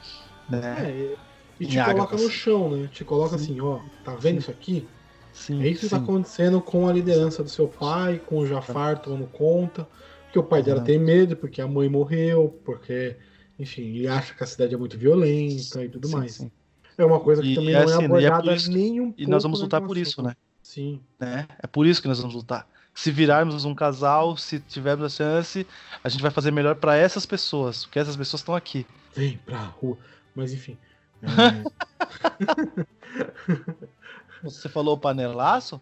Né? 0.49 0.79
É, 0.81 1.19
e 1.59 1.67
te 1.67 1.81
coloca 1.81 2.17
no 2.17 2.29
assim. 2.29 2.31
chão, 2.31 2.71
né? 2.77 2.89
Te 2.89 3.05
coloca 3.05 3.37
assim, 3.37 3.61
ó, 3.61 3.89
tá 4.03 4.15
vendo 4.17 4.39
isso 4.39 4.51
aqui? 4.51 4.95
Sim, 5.33 5.59
É 5.59 5.69
isso 5.69 5.83
que 5.83 5.91
tá 5.91 5.97
sim. 5.97 5.99
acontecendo 5.99 6.63
com 6.63 6.89
a 6.89 6.93
liderança 6.93 7.43
do 7.45 7.51
seu 7.51 7.69
pai, 7.69 8.21
com 8.21 8.39
o 8.41 8.47
Jafar 8.47 9.01
tomando 9.03 9.29
conta. 9.29 9.89
Porque 10.25 10.39
o 10.39 10.45
pai 10.49 10.63
dela 10.63 10.81
tem 10.81 10.99
medo, 10.99 11.37
porque 11.37 11.61
a 11.63 11.69
mãe 11.69 11.89
morreu, 11.89 12.61
porque, 12.65 13.19
enfim, 13.59 13.83
ele 13.99 14.09
acha 14.09 14.35
que 14.35 14.45
a 14.45 14.47
cidade 14.47 14.75
é 14.75 14.79
muito 14.79 14.99
violenta 14.99 15.85
e 15.85 15.91
tudo 15.91 16.09
Sim, 16.09 16.09
mais. 16.09 16.37
sim. 16.37 16.51
É 16.99 17.05
uma 17.05 17.21
coisa 17.21 17.41
que 17.41 17.53
E- 17.53 17.55
também 17.55 17.71
e 17.71 17.73
não 17.75 17.83
assim, 17.85 17.93
é 17.93 17.95
e 18.21 18.25
é 18.25 18.29
abordada 18.29 18.55
isso- 18.57 18.73
nem 18.73 19.01
um 19.01 19.15
E 19.17 19.27
nós 19.27 19.45
vamos 19.45 19.61
lutar 19.63 19.81
por 19.81 19.97
isso, 19.97 20.21
né? 20.21 20.35
Sim. 20.63 21.01
né? 21.19 21.47
É 21.63 21.67
por 21.67 21.87
isso 21.87 22.03
que 22.03 22.09
nós 22.09 22.19
vamos 22.19 22.35
lutar. 22.35 22.69
Se 22.93 23.13
virarmos 23.13 23.65
um 23.65 23.75
casal, 23.75 24.37
se 24.37 24.59
tivermos 24.59 25.07
a 25.07 25.09
chance, 25.09 25.65
a 26.03 26.09
gente 26.09 26.21
vai 26.21 26.33
fazer 26.33 26.51
melhor 26.51 26.75
pra 26.75 26.97
essas 26.97 27.25
pessoas, 27.25 27.85
porque 27.85 28.01
essas 28.01 28.17
pessoas 28.17 28.41
estão 28.41 28.57
aqui. 28.57 28.85
Vem 29.15 29.39
pra 29.47 29.59
rua. 29.63 29.97
Mas 30.35 30.53
enfim. 30.53 30.77
é, 31.23 31.23
Você 34.43 34.69
falou 34.69 34.99
panelaço? 34.99 35.81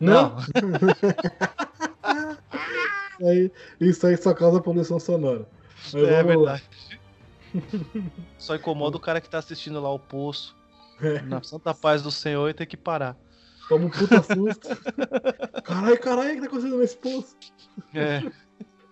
Não, 0.00 0.36
aí, 3.22 3.50
isso 3.80 4.06
aí 4.06 4.16
só 4.16 4.34
causa 4.34 4.60
poluição 4.60 4.98
sonora. 4.98 5.46
Mas 5.92 6.02
é 6.02 6.22
lá. 6.36 6.60
Só 8.38 8.54
incomoda 8.56 8.96
o 8.96 9.00
cara 9.00 9.20
que 9.20 9.28
tá 9.30 9.38
assistindo 9.38 9.80
lá 9.80 9.90
o 9.92 9.98
poço. 9.98 10.56
É. 11.00 11.20
Na 11.22 11.42
santa 11.42 11.74
paz 11.74 12.02
do 12.02 12.10
Senhor 12.10 12.48
e 12.48 12.54
tem 12.54 12.66
que 12.66 12.76
parar. 12.76 13.16
Toma 13.68 13.86
um 13.86 13.90
puta 13.90 14.22
susto. 14.22 14.68
Caralho, 15.64 15.98
caralho, 16.00 16.30
o 16.30 16.34
que 16.34 16.40
tá 16.40 16.46
acontecendo 16.46 16.78
nesse 16.78 16.96
poço? 16.96 17.36
É. 17.92 18.22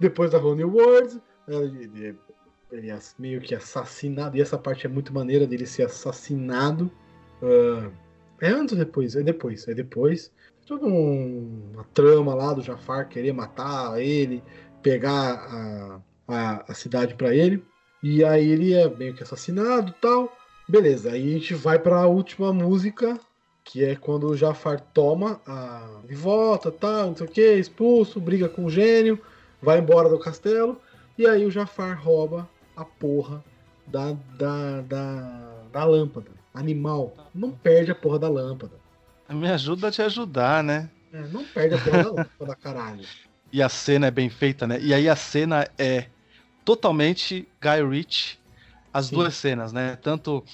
Depois 0.00 0.32
da 0.32 0.38
Ronnie 0.38 0.64
Ward, 0.64 1.20
ele, 1.46 1.84
ele- 1.94 2.18
ele 2.72 2.90
é 2.90 2.98
meio 3.18 3.40
que 3.40 3.54
assassinado. 3.54 4.36
E 4.36 4.40
essa 4.42 4.58
parte 4.58 4.84
é 4.86 4.88
muito 4.90 5.14
maneira 5.14 5.46
dele 5.46 5.64
ser 5.66 5.84
assassinado. 5.84 6.90
Ah, 7.40 7.88
é 8.40 8.48
antes 8.48 8.72
ou 8.72 8.78
depois? 8.78 9.14
É 9.14 9.22
depois. 9.22 9.68
É 9.68 9.74
depois. 9.74 10.32
Toda 10.66 10.86
um- 10.86 11.70
uma 11.72 11.84
trama 11.94 12.34
lá 12.34 12.52
do 12.52 12.60
Jafar 12.62 13.08
querer 13.08 13.32
matar 13.32 14.00
ele, 14.02 14.42
pegar 14.82 15.34
a, 15.34 16.00
a, 16.26 16.64
a 16.72 16.74
cidade 16.74 17.14
pra 17.14 17.32
ele. 17.34 17.64
E 18.06 18.22
aí 18.22 18.50
ele 18.50 18.74
é 18.74 18.86
meio 18.86 19.14
que 19.14 19.22
assassinado 19.22 19.88
e 19.88 19.94
tal. 19.98 20.36
Beleza, 20.68 21.12
aí 21.12 21.26
a 21.26 21.38
gente 21.38 21.54
vai 21.54 21.78
pra 21.78 22.06
última 22.06 22.52
música, 22.52 23.18
que 23.64 23.82
é 23.82 23.96
quando 23.96 24.28
o 24.28 24.36
Jafar 24.36 24.78
toma 24.78 25.40
a 25.46 26.02
de 26.06 26.14
volta, 26.14 26.70
tal, 26.70 27.06
não 27.06 27.16
sei 27.16 27.26
o 27.26 27.30
que, 27.30 27.54
expulso, 27.54 28.20
briga 28.20 28.46
com 28.46 28.66
o 28.66 28.70
gênio, 28.70 29.18
vai 29.62 29.78
embora 29.78 30.10
do 30.10 30.18
castelo, 30.18 30.78
e 31.16 31.26
aí 31.26 31.46
o 31.46 31.50
Jafar 31.50 31.98
rouba 31.98 32.46
a 32.76 32.84
porra 32.84 33.42
da, 33.86 34.14
da, 34.36 34.82
da, 34.82 35.62
da 35.72 35.84
lâmpada. 35.86 36.30
Animal, 36.52 37.16
não 37.34 37.52
perde 37.52 37.90
a 37.90 37.94
porra 37.94 38.18
da 38.18 38.28
lâmpada. 38.28 38.74
Me 39.30 39.48
ajuda 39.48 39.88
a 39.88 39.90
te 39.90 40.02
ajudar, 40.02 40.62
né? 40.62 40.90
É, 41.10 41.22
não 41.28 41.42
perde 41.42 41.76
a 41.76 41.78
porra 41.78 42.02
da 42.02 42.10
lâmpada, 42.10 42.54
caralho. 42.56 43.04
E 43.50 43.62
a 43.62 43.68
cena 43.70 44.08
é 44.08 44.10
bem 44.10 44.28
feita, 44.28 44.66
né? 44.66 44.78
E 44.78 44.92
aí 44.92 45.08
a 45.08 45.16
cena 45.16 45.66
é 45.78 46.08
totalmente 46.64 47.48
Guy 47.60 47.82
Ritchie, 47.88 48.38
as 48.92 49.06
Sim. 49.06 49.16
duas 49.16 49.34
cenas, 49.34 49.72
né? 49.72 49.96
Tanto 49.96 50.44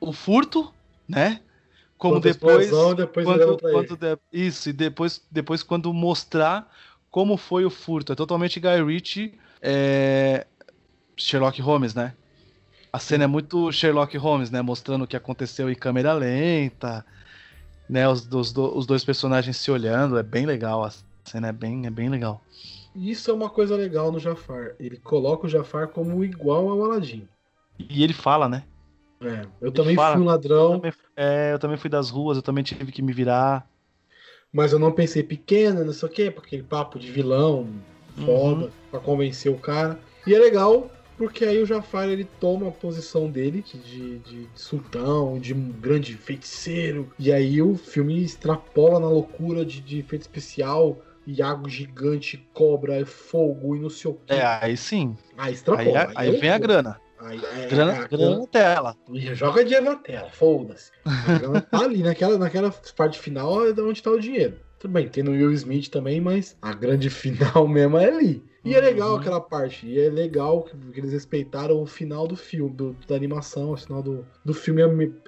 o 0.00 0.12
furto, 0.12 0.72
né? 1.08 1.40
Como 1.98 2.14
Quanto 2.14 2.24
depois, 2.24 2.66
explosão, 2.66 2.94
depois 2.94 3.26
quando, 3.26 3.58
quando 3.58 3.96
de- 3.96 4.18
isso 4.32 4.68
e 4.68 4.72
depois, 4.72 5.22
depois 5.30 5.62
quando 5.62 5.92
mostrar 5.92 6.70
como 7.10 7.36
foi 7.36 7.64
o 7.64 7.70
furto, 7.70 8.12
é 8.12 8.16
totalmente 8.16 8.60
Guy 8.60 8.82
Ritchie, 8.84 9.38
é, 9.62 10.46
Sherlock 11.16 11.60
Holmes, 11.62 11.94
né? 11.94 12.14
A 12.92 12.98
cena 12.98 13.24
é 13.24 13.26
muito 13.26 13.72
Sherlock 13.72 14.16
Holmes, 14.16 14.50
né? 14.50 14.62
Mostrando 14.62 15.04
o 15.04 15.06
que 15.06 15.16
aconteceu 15.16 15.70
em 15.70 15.74
câmera 15.74 16.12
lenta, 16.12 17.04
né? 17.88 18.08
Os, 18.08 18.26
do- 18.26 18.76
os 18.76 18.86
dois 18.86 19.04
personagens 19.04 19.56
se 19.56 19.70
olhando, 19.70 20.18
é 20.18 20.22
bem 20.22 20.46
legal. 20.46 20.84
A 20.84 20.92
cena 21.24 21.48
é 21.48 21.52
bem, 21.52 21.86
é 21.86 21.90
bem 21.90 22.08
legal. 22.08 22.42
Isso 22.94 23.30
é 23.30 23.34
uma 23.34 23.50
coisa 23.50 23.76
legal 23.76 24.10
no 24.10 24.18
Jafar. 24.18 24.74
Ele 24.80 24.98
coloca 24.98 25.46
o 25.46 25.48
Jafar 25.50 25.88
como 25.88 26.24
igual 26.24 26.68
ao 26.70 26.82
Aladdin. 26.84 27.28
E 27.78 28.02
ele 28.02 28.12
fala, 28.12 28.48
né? 28.48 28.66
É, 29.22 29.48
eu 29.60 29.72
também 29.72 29.96
fala. 29.96 30.16
fui 30.16 30.20
um 30.20 30.24
Eu 30.56 30.64
ladrão, 30.64 30.74
também, 30.80 30.92
é, 31.16 31.52
eu 31.52 31.58
também 31.58 31.76
fui 31.76 31.90
das 31.90 32.10
ruas, 32.10 32.36
eu 32.36 32.42
também 32.42 32.64
tive 32.64 32.92
que 32.92 33.02
me 33.02 33.12
virar. 33.12 33.68
mas 34.52 34.72
eu 34.72 34.78
não 34.78 34.92
pensei 34.92 35.22
pequeno, 35.22 35.84
não 35.84 35.92
sei 35.92 36.08
o 36.08 36.12
quê, 36.12 36.30
porque 36.30 36.48
aquele 36.56 36.62
papo 36.62 36.98
de 36.98 37.10
vilão 37.10 37.84
foda 38.08 38.68
Uhum. 38.68 38.72
pra 38.90 39.00
convencer 39.00 39.50
o 39.50 39.58
cara. 39.58 39.98
E 40.26 40.34
é 40.34 40.38
legal 40.38 40.90
porque 41.16 41.44
aí 41.44 41.62
o 41.62 41.66
Jafar 41.66 42.08
ele 42.08 42.24
toma 42.24 42.68
a 42.68 42.72
posição 42.72 43.30
dele 43.30 43.62
de, 43.62 44.18
de 44.20 44.50
sultão, 44.54 45.38
de 45.38 45.54
um 45.54 45.70
grande 45.70 46.16
feiticeiro. 46.16 47.12
E 47.18 47.32
aí 47.32 47.60
o 47.62 47.76
filme 47.76 48.22
extrapola 48.22 48.98
na 49.00 49.08
loucura 49.08 49.64
de, 49.64 49.80
de 49.80 49.98
efeito 49.98 50.22
especial, 50.22 51.00
iago 51.26 51.68
gigante, 51.68 52.48
cobra, 52.52 53.04
fogo 53.06 53.76
e 53.76 53.80
não 53.80 53.90
sei 53.90 54.10
o 54.10 54.14
quê. 54.14 54.34
É, 54.34 54.58
aí 54.60 54.76
sim. 54.76 55.16
Aí 55.36 55.48
Aí, 55.48 55.54
extrapola. 55.54 56.12
aí 56.14 56.28
é 56.36 56.40
vem 56.40 56.50
a 56.50 56.58
grana. 56.58 57.00
Aí, 57.20 57.40
é, 57.42 57.66
Grana, 57.68 57.92
a 58.04 58.06
grana 58.06 58.38
na 58.38 58.46
tela. 58.46 58.96
Joga 59.32 59.64
dinheiro 59.64 59.86
na 59.86 59.96
tela, 59.96 60.28
foda-se. 60.30 60.90
A 61.06 61.38
grana 61.38 61.60
tá 61.62 61.78
ali, 61.78 62.02
naquela, 62.02 62.36
naquela 62.36 62.70
parte 62.96 63.18
final 63.18 63.66
é 63.66 63.72
de 63.72 63.80
onde 63.80 64.02
tá 64.02 64.10
o 64.10 64.20
dinheiro. 64.20 64.58
Tudo 64.78 64.92
bem, 64.92 65.08
tem 65.08 65.22
no 65.24 65.30
Will 65.30 65.52
Smith 65.52 65.88
também, 65.88 66.20
mas 66.20 66.54
a 66.60 66.74
grande 66.74 67.08
final 67.10 67.66
mesmo 67.66 67.96
é 67.96 68.08
ali. 68.10 68.44
E 68.62 68.74
é 68.74 68.80
legal 68.80 69.12
Uhum. 69.12 69.16
aquela 69.16 69.40
parte, 69.40 69.86
e 69.86 69.98
é 69.98 70.10
legal 70.10 70.64
que, 70.64 70.76
eles 70.98 71.12
respeitaram 71.12 71.80
o 71.80 71.86
final 71.86 72.26
do 72.26 72.36
filme, 72.36 72.74
do- 72.74 72.96
da 73.08 73.14
animação, 73.14 73.70
o 73.72 73.76
final 73.76 74.02
do, 74.02 74.26
do 74.44 74.52
filme 74.52 74.82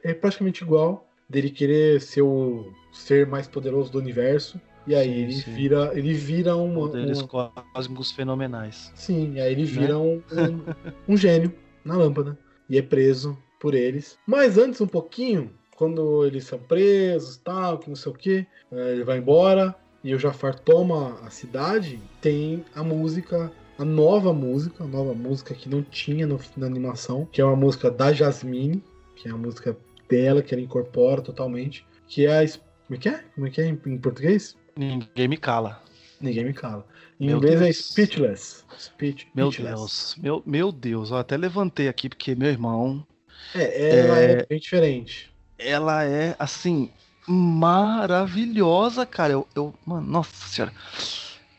é, 0.05 0.11
é 0.11 0.15
praticamente 0.15 0.63
igual, 0.65 1.09
dele 1.29 1.51
querer 1.51 2.01
ser 2.03 2.23
o 2.23 2.71
ser 2.93 3.27
mais 3.27 3.47
poderoso 3.49 3.91
do 3.93 3.99
universo. 3.99 4.61
E 4.87 4.95
aí 4.95 5.09
Sim, 5.09 5.20
ele 5.22 5.32
sim. 5.32 5.53
vira, 5.55 5.91
ele 5.95 6.12
vira 6.14 6.57
uma, 6.57 6.74
Poderes 6.89 7.20
uma- 7.20 7.28
cósmicos 7.74 8.12
fenomenais. 8.12 8.93
Sim, 8.95 9.41
aí 9.41 9.53
ele 9.53 9.62
Né? 9.62 9.68
vira 9.68 9.99
um, 9.99 10.22
um, 10.32 10.64
um 11.09 11.16
gênio 11.16 11.53
na 11.84 11.97
lâmpada 11.97 12.39
e 12.68 12.78
é 12.78 12.82
preso 12.82 13.37
por 13.61 13.74
eles. 13.74 14.18
Mas 14.26 14.57
antes, 14.59 14.80
um 14.80 14.87
pouquinho, 14.87 15.51
quando 15.76 16.24
eles 16.24 16.45
são 16.45 16.59
presos, 16.59 17.37
tal, 17.39 17.78
que 17.78 17.89
não 17.89 17.97
sei 17.97 18.12
o 18.12 18.14
que, 18.14 18.47
ele 18.70 19.03
vai 19.05 19.18
embora 19.18 19.74
e 20.05 20.14
o 20.14 20.18
Jafar 20.18 20.59
toma 20.59 21.18
a 21.24 21.30
cidade, 21.30 22.01
tem 22.20 22.64
a 22.74 22.82
música, 22.84 23.51
a 23.78 23.84
nova 23.84 24.32
música, 24.32 24.84
a 24.84 24.87
nova 24.87 25.14
música 25.14 25.53
que 25.55 25.68
não 25.68 25.82
tinha 25.82 26.26
no- 26.26 26.39
na 26.57 26.66
animação, 26.66 27.26
que 27.32 27.41
é 27.41 27.45
uma 27.45 27.57
música 27.57 27.91
da 27.91 28.12
Jasmine, 28.12 28.82
que 29.16 29.26
é 29.28 29.32
a 29.32 29.37
música 29.37 29.76
dela, 30.09 30.43
que 30.43 30.55
ela 30.55 30.62
incorpora 30.62 31.20
totalmente, 31.22 31.84
que 32.07 32.24
é 32.26 32.45
a. 32.45 32.49
Como 32.87 32.97
é 32.97 32.99
que 32.99 33.09
é? 33.09 33.18
Como 33.34 33.47
é 33.47 33.51
que 33.51 33.61
é 33.61 33.66
em, 33.66 33.80
em 33.87 33.99
português? 33.99 34.57
Ninguém 34.77 35.29
me 35.29 35.37
cala. 35.37 35.83
Ninguém 36.20 36.45
me 36.45 36.53
cala. 36.53 36.87
Em 37.18 37.27
Meu 37.27 37.39
inglês 37.39 37.61
é 37.61 37.64
Deus. 37.64 37.77
speechless. 37.77 38.64
Speech, 38.79 39.29
Meu 39.35 39.51
speechless. 39.51 39.77
Deus. 39.81 40.16
Meu, 40.18 40.43
meu 40.47 40.72
Deus. 40.72 41.11
Eu 41.11 41.16
até 41.16 41.37
levantei 41.37 41.89
aqui 41.89 42.09
porque 42.09 42.35
meu 42.35 42.49
irmão, 42.51 43.07
É, 43.55 44.01
ela 44.01 44.18
é... 44.18 44.47
bem 44.47 44.59
diferente. 44.59 45.31
ela 45.59 46.05
é 46.05 46.37
assim 46.39 46.91
maravilhosa, 47.27 49.05
cara. 49.07 49.33
Eu, 49.33 49.49
eu 49.55 49.74
mano, 49.85 50.07
nossa 50.07 50.31
senhora. 50.49 50.72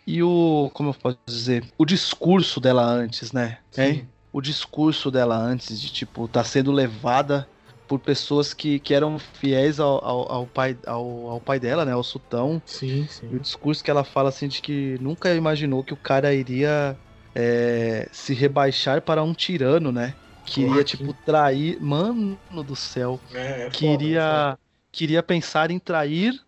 E 0.06 0.24
o, 0.24 0.70
como 0.74 0.90
eu 0.92 0.94
posso 0.94 1.18
dizer, 1.28 1.66
o 1.78 1.86
discurso 1.86 2.60
dela 2.62 2.84
antes, 2.84 3.32
né? 3.34 3.58
Hein? 3.78 4.08
O 4.32 4.40
discurso 4.42 5.12
dela 5.12 5.36
antes 5.36 5.82
de 5.82 5.92
tipo 5.92 6.28
tá 6.28 6.44
sendo 6.44 6.72
levada 6.72 7.48
por 7.88 8.00
pessoas 8.00 8.54
que, 8.54 8.80
que 8.80 8.94
eram 8.94 9.18
fiéis 9.18 9.80
ao, 9.80 10.04
ao, 10.04 10.32
ao 10.32 10.46
pai 10.48 10.78
ao, 10.86 11.30
ao 11.30 11.42
pai 11.42 11.60
dela, 11.60 11.86
né? 11.86 11.94
Ao 11.94 12.04
sultão. 12.04 12.62
Sim, 12.66 13.06
E 13.06 13.08
sim. 13.08 13.36
o 13.36 13.40
discurso 13.40 13.84
que 13.84 13.90
ela 13.90 14.04
fala 14.04 14.30
assim 14.30 14.48
de 14.48 14.62
que 14.62 14.98
nunca 15.00 15.34
imaginou 15.34 15.84
que 15.84 15.94
o 15.94 15.98
cara 15.98 16.34
iria 16.34 16.98
é, 17.34 18.08
se 18.12 18.34
rebaixar 18.34 19.02
para 19.02 19.24
um 19.24 19.34
tirano, 19.34 19.92
né? 19.92 20.14
Queria, 20.46 20.84
tipo, 20.84 21.14
trair. 21.26 21.78
Mano 21.82 22.38
do 22.66 22.76
céu. 22.76 23.20
É, 23.34 23.38
é 23.38 23.44
foda, 23.44 23.68
é 23.68 23.70
Queria, 23.70 24.58
queria 24.92 25.24
pensar 25.24 25.72
em 25.72 25.80
trair 25.80 26.40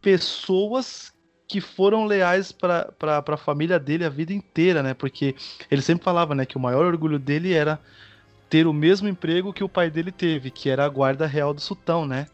pessoas 0.00 1.12
que 1.46 1.60
foram 1.60 2.06
leais 2.06 2.50
para 2.50 2.94
a 3.08 3.36
família 3.36 3.78
dele 3.78 4.06
a 4.06 4.08
vida 4.08 4.32
inteira, 4.32 4.82
né? 4.82 4.94
Porque 4.94 5.36
ele 5.70 5.82
sempre 5.82 6.02
falava, 6.02 6.34
né, 6.34 6.46
que 6.46 6.56
o 6.56 6.60
maior 6.60 6.86
orgulho 6.86 7.18
dele 7.18 7.52
era 7.52 7.78
ter 8.52 8.66
o 8.66 8.72
mesmo 8.74 9.08
emprego 9.08 9.50
que 9.50 9.64
o 9.64 9.68
pai 9.68 9.90
dele 9.90 10.12
teve, 10.12 10.50
que 10.50 10.68
era 10.68 10.84
a 10.84 10.88
guarda 10.90 11.26
real 11.26 11.54
do 11.54 11.60
sultão, 11.62 12.04
né? 12.06 12.26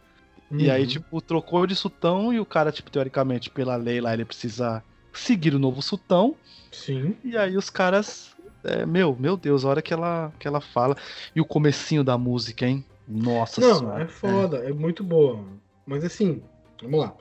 foda. 0.49 0.61
E 0.65 0.69
aí, 0.69 0.83
Uhum. 0.83 0.89
tipo, 0.89 1.21
trocou 1.21 1.65
de 1.65 1.77
sultão 1.77 2.33
e 2.33 2.41
o 2.41 2.45
cara, 2.45 2.73
tipo, 2.73 2.91
teoricamente, 2.91 3.49
pela 3.51 3.77
lei 3.77 4.01
lá, 4.01 4.13
ele 4.15 4.25
precisa 4.25 4.83
seguir 5.13 5.55
o 5.55 5.61
novo 5.61 5.81
sultão. 5.81 6.35
Sim. 6.73 7.15
E 7.23 7.37
aí 7.37 7.57
os 7.57 7.71
caras. 7.71 8.35
é, 8.65 8.85
meu, 8.85 9.15
meu 9.17 9.37
Deus, 9.37 9.65
a 9.65 9.69
hora 9.69 9.81
que 9.81 9.95
ela, 9.95 10.33
que 10.41 10.49
ela 10.49 10.61
fala. 10.61 10.97
E 11.37 11.41
o 11.41 11.45
comecinho 11.45 12.03
da 12.03 12.19
música, 12.19 12.67
hein? 12.67 12.85
Nossa 13.07 13.61
Não, 13.61 13.79
senhora. 13.79 14.03
é 14.03 14.09
foda, 14.09 14.57
é. 14.59 14.73
muito 14.73 15.05
boa. 15.05 15.45
Mas 15.87 16.03
assim, 16.05 16.43
vamos 16.83 16.99
lá. 16.99 17.15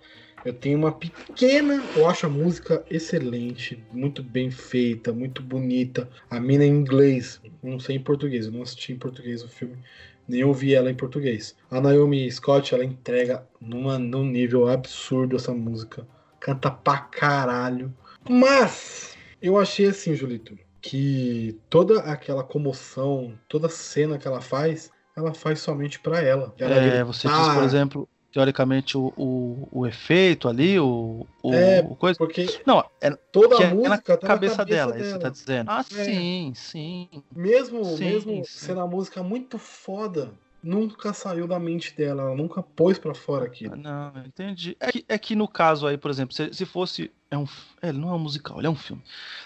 Eu 0.48 0.54
tenho 0.54 0.78
uma 0.78 0.94
pequena. 0.94 1.84
Eu 1.94 2.08
acho 2.08 2.26
a 2.26 2.30
música 2.30 2.82
excelente, 2.90 3.84
muito 3.92 4.24
bem 4.24 4.50
feita, 4.50 5.12
muito 5.12 5.44
bonita. 5.44 6.10
A 6.30 6.40
mina 6.40 6.64
em 6.64 6.70
inglês, 6.70 7.42
não 7.62 7.78
sei 7.82 7.98
em 7.98 8.00
português, 8.00 8.46
eu 8.46 8.54
não 8.54 8.62
assisti 8.62 8.94
em 8.94 8.98
português 8.98 9.44
o 9.44 9.50
filme, 9.50 9.78
nem 10.26 10.46
ouvi 10.46 10.74
ela 10.74 10.90
em 10.90 10.96
português. 10.96 11.54
A 11.70 11.82
Naomi 11.82 12.32
Scott, 12.32 12.74
ela 12.74 12.86
entrega 12.86 13.46
numa, 13.60 14.00
num 14.00 14.24
nível 14.24 14.70
absurdo 14.70 15.36
essa 15.36 15.54
música. 15.54 16.08
Canta 16.40 16.72
pra 16.72 16.98
caralho. 16.98 17.94
Mas, 18.30 19.18
eu 19.42 19.58
achei 19.58 19.88
assim, 19.88 20.16
Julito, 20.16 20.58
que 20.82 21.60
toda 21.70 22.00
aquela 22.04 22.44
comoção, 22.44 23.38
toda 23.50 23.68
cena 23.68 24.18
que 24.18 24.26
ela 24.26 24.40
faz, 24.40 24.92
ela 25.14 25.34
faz 25.34 25.60
somente 25.60 26.00
pra 26.00 26.22
ela. 26.22 26.56
ela 26.58 26.76
É, 26.76 27.04
você 27.04 27.28
diz, 27.28 27.48
por 27.50 27.64
exemplo, 27.64 28.10
teoricamente, 28.38 28.96
o, 28.96 29.12
o, 29.18 29.68
o 29.72 29.88
efeito 29.88 30.48
ali, 30.48 30.80
o, 30.80 31.26
o, 31.42 31.54
É, 31.56 31.82
o 31.82 31.96
coisa. 31.96 32.16
Porque 32.20 32.46
Não, 32.68 32.84
é, 33.02 33.10
toda 33.32 33.58
a 33.58 33.64
é 33.64 33.74
música 33.74 33.90
na 33.90 33.98
tá 33.98 34.18
cabeça, 34.18 34.28
na 34.28 34.58
cabeça 34.58 34.66
dela, 34.66 34.92
dela. 34.92 35.02
isso 35.04 35.12
você 35.14 35.20
tá 35.20 35.30
dizendo. 35.30 35.72
Ah, 35.72 35.80
É. 35.80 35.84
sim, 35.84 36.54
sim. 36.54 37.10
Mesmo, 37.36 37.84
Sim, 37.84 38.06
mesmo 38.06 38.32
sim. 38.36 38.44
sendo 38.46 38.82
a 38.82 38.86
música 38.86 39.24
muito 39.24 39.58
foda, 39.58 40.32
nunca 40.62 41.14
saiu 41.14 41.48
da 41.48 41.60
mente 41.60 41.96
dela, 41.98 42.22
ela 42.24 42.36
nunca 42.36 42.62
pôs 42.62 43.00
pra 43.00 43.16
fora 43.16 43.46
aquilo. 43.46 43.76
Não, 43.76 44.14
entendi. 44.24 44.78
É 44.80 44.92
que, 44.92 45.06
é 45.10 45.18
que 45.18 45.36
no 45.36 45.48
caso 45.48 45.88
aí, 45.88 45.98
por 45.98 46.12
exemplo, 46.12 46.36
se, 46.36 46.54
se 46.54 46.64
fosse. 46.64 47.10
É 47.32 47.38
um, 47.38 47.46
é, 47.82 47.90
ele 47.90 47.98
não 47.98 48.10
é 48.12 48.14
um 48.14 48.20
musical, 48.20 48.60
ele 48.60 48.68
é 48.68 48.70
um 48.70 48.76
filme. 48.76 49.02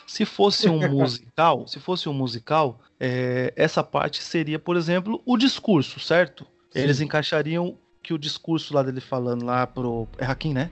Se 0.05 0.25
fosse 0.25 0.67
um 0.67 0.79
musical, 0.91 1.65
se 1.65 1.79
fosse 1.79 2.09
um 2.09 2.13
musical, 2.13 2.81
é, 2.99 3.53
essa 3.55 3.81
parte 3.81 4.21
seria, 4.21 4.59
por 4.59 4.75
exemplo, 4.75 5.21
o 5.25 5.37
discurso, 5.37 5.97
certo? 5.97 6.45
Eles 6.75 6.97
Sim. 6.97 7.05
encaixariam 7.05 7.77
que 8.01 8.13
o 8.13 8.17
discurso 8.17 8.73
lá 8.73 8.83
dele 8.83 9.01
falando 9.01 9.45
lá 9.45 9.65
pro. 9.67 10.07
É 10.17 10.25
Hakim, 10.25 10.53
né? 10.53 10.71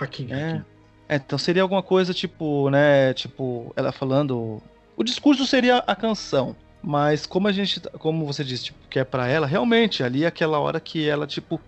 Hakim, 0.00 0.28
É. 0.30 0.50
Hakim. 0.50 0.64
É, 1.08 1.16
então 1.16 1.38
seria 1.38 1.62
alguma 1.62 1.82
coisa 1.82 2.14
tipo, 2.14 2.70
né? 2.70 3.12
Tipo, 3.14 3.72
ela 3.76 3.92
falando. 3.92 4.62
O 4.96 5.04
discurso 5.04 5.46
seria 5.46 5.78
a 5.78 5.94
canção. 5.94 6.56
Mas 6.82 7.26
como 7.26 7.48
a 7.48 7.52
gente. 7.52 7.80
Como 7.98 8.26
você 8.26 8.42
disse, 8.42 8.64
tipo, 8.64 8.78
que 8.88 8.98
é 8.98 9.04
pra 9.04 9.28
ela, 9.28 9.46
realmente, 9.46 10.02
ali 10.02 10.24
é 10.24 10.26
aquela 10.26 10.58
hora 10.58 10.80
que 10.80 11.08
ela, 11.08 11.26
tipo, 11.26 11.60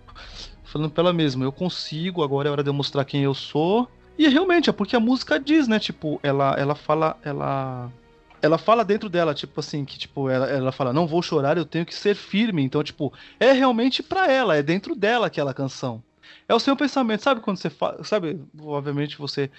falando 0.63 0.89
pra 0.89 1.03
ela 1.03 1.13
mesma, 1.13 1.45
eu 1.45 1.51
consigo, 1.51 2.23
agora 2.23 2.49
é 2.49 2.51
hora 2.51 2.63
de 2.63 2.69
eu 2.69 2.73
mostrar 2.73 3.05
quem 3.05 3.23
eu 3.23 3.33
sou. 3.33 3.89
E 4.17 4.27
realmente, 4.27 4.69
é 4.69 4.73
porque 4.73 4.95
a 4.95 4.99
música 4.99 5.39
diz, 5.39 5.67
né? 5.67 5.77
Tipo, 5.79 6.19
ela, 6.23 6.55
ela 6.57 6.75
fala. 6.75 7.17
Ela. 7.23 7.91
Ela 8.45 8.57
fala 8.57 8.85
dentro 8.85 9.09
dela, 9.09 9.33
tipo 9.33 9.59
assim, 9.59 9.83
que 9.85 9.97
tipo, 9.97 10.29
ela, 10.29 10.47
ela 10.47 10.71
fala, 10.71 10.93
não 10.93 11.07
vou 11.07 11.21
chorar, 11.21 11.57
eu 11.57 11.65
tenho 11.65 11.85
que 11.85 11.95
ser 11.95 12.15
firme. 12.15 12.63
Então, 12.63 12.83
tipo, 12.83 13.13
é 13.39 13.51
realmente 13.51 14.03
pra 14.03 14.31
ela, 14.31 14.55
é 14.55 14.63
dentro 14.63 14.95
dela 14.95 15.27
aquela 15.27 15.53
canção. 15.53 16.03
É 16.47 16.53
o 16.53 16.59
seu 16.59 16.75
pensamento, 16.75 17.23
sabe 17.23 17.41
quando 17.41 17.57
você 17.57 17.69
fala, 17.69 18.03
sabe, 18.03 18.39
obviamente 18.59 19.17
você 19.17 19.49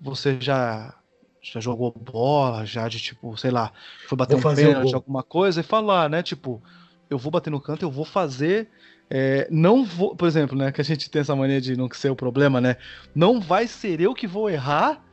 você 0.00 0.38
já 0.40 0.94
já 1.40 1.60
jogou 1.60 1.92
bola, 1.92 2.66
já 2.66 2.88
de 2.88 2.98
tipo, 2.98 3.36
sei 3.36 3.50
lá, 3.50 3.72
foi 4.08 4.18
bater 4.18 4.36
Vou 4.36 4.52
um 4.52 4.54
pênalti, 4.54 4.94
alguma 4.94 5.22
coisa 5.22 5.60
e 5.60 5.64
falar, 5.64 6.10
né, 6.10 6.22
tipo, 6.22 6.60
eu 7.08 7.16
vou 7.18 7.30
bater 7.30 7.50
no 7.50 7.60
canto, 7.60 7.84
eu 7.84 7.90
vou 7.90 8.04
fazer, 8.04 8.68
é, 9.08 9.46
não 9.50 9.84
vou, 9.84 10.16
por 10.16 10.26
exemplo, 10.26 10.58
né, 10.58 10.72
que 10.72 10.80
a 10.80 10.84
gente 10.84 11.08
tem 11.08 11.20
essa 11.20 11.36
mania 11.36 11.60
de 11.60 11.76
não 11.76 11.88
ser 11.92 12.10
o 12.10 12.16
problema, 12.16 12.60
né, 12.60 12.76
não 13.14 13.40
vai 13.40 13.68
ser 13.68 14.00
eu 14.00 14.12
que 14.12 14.26
vou 14.26 14.50
errar 14.50 15.05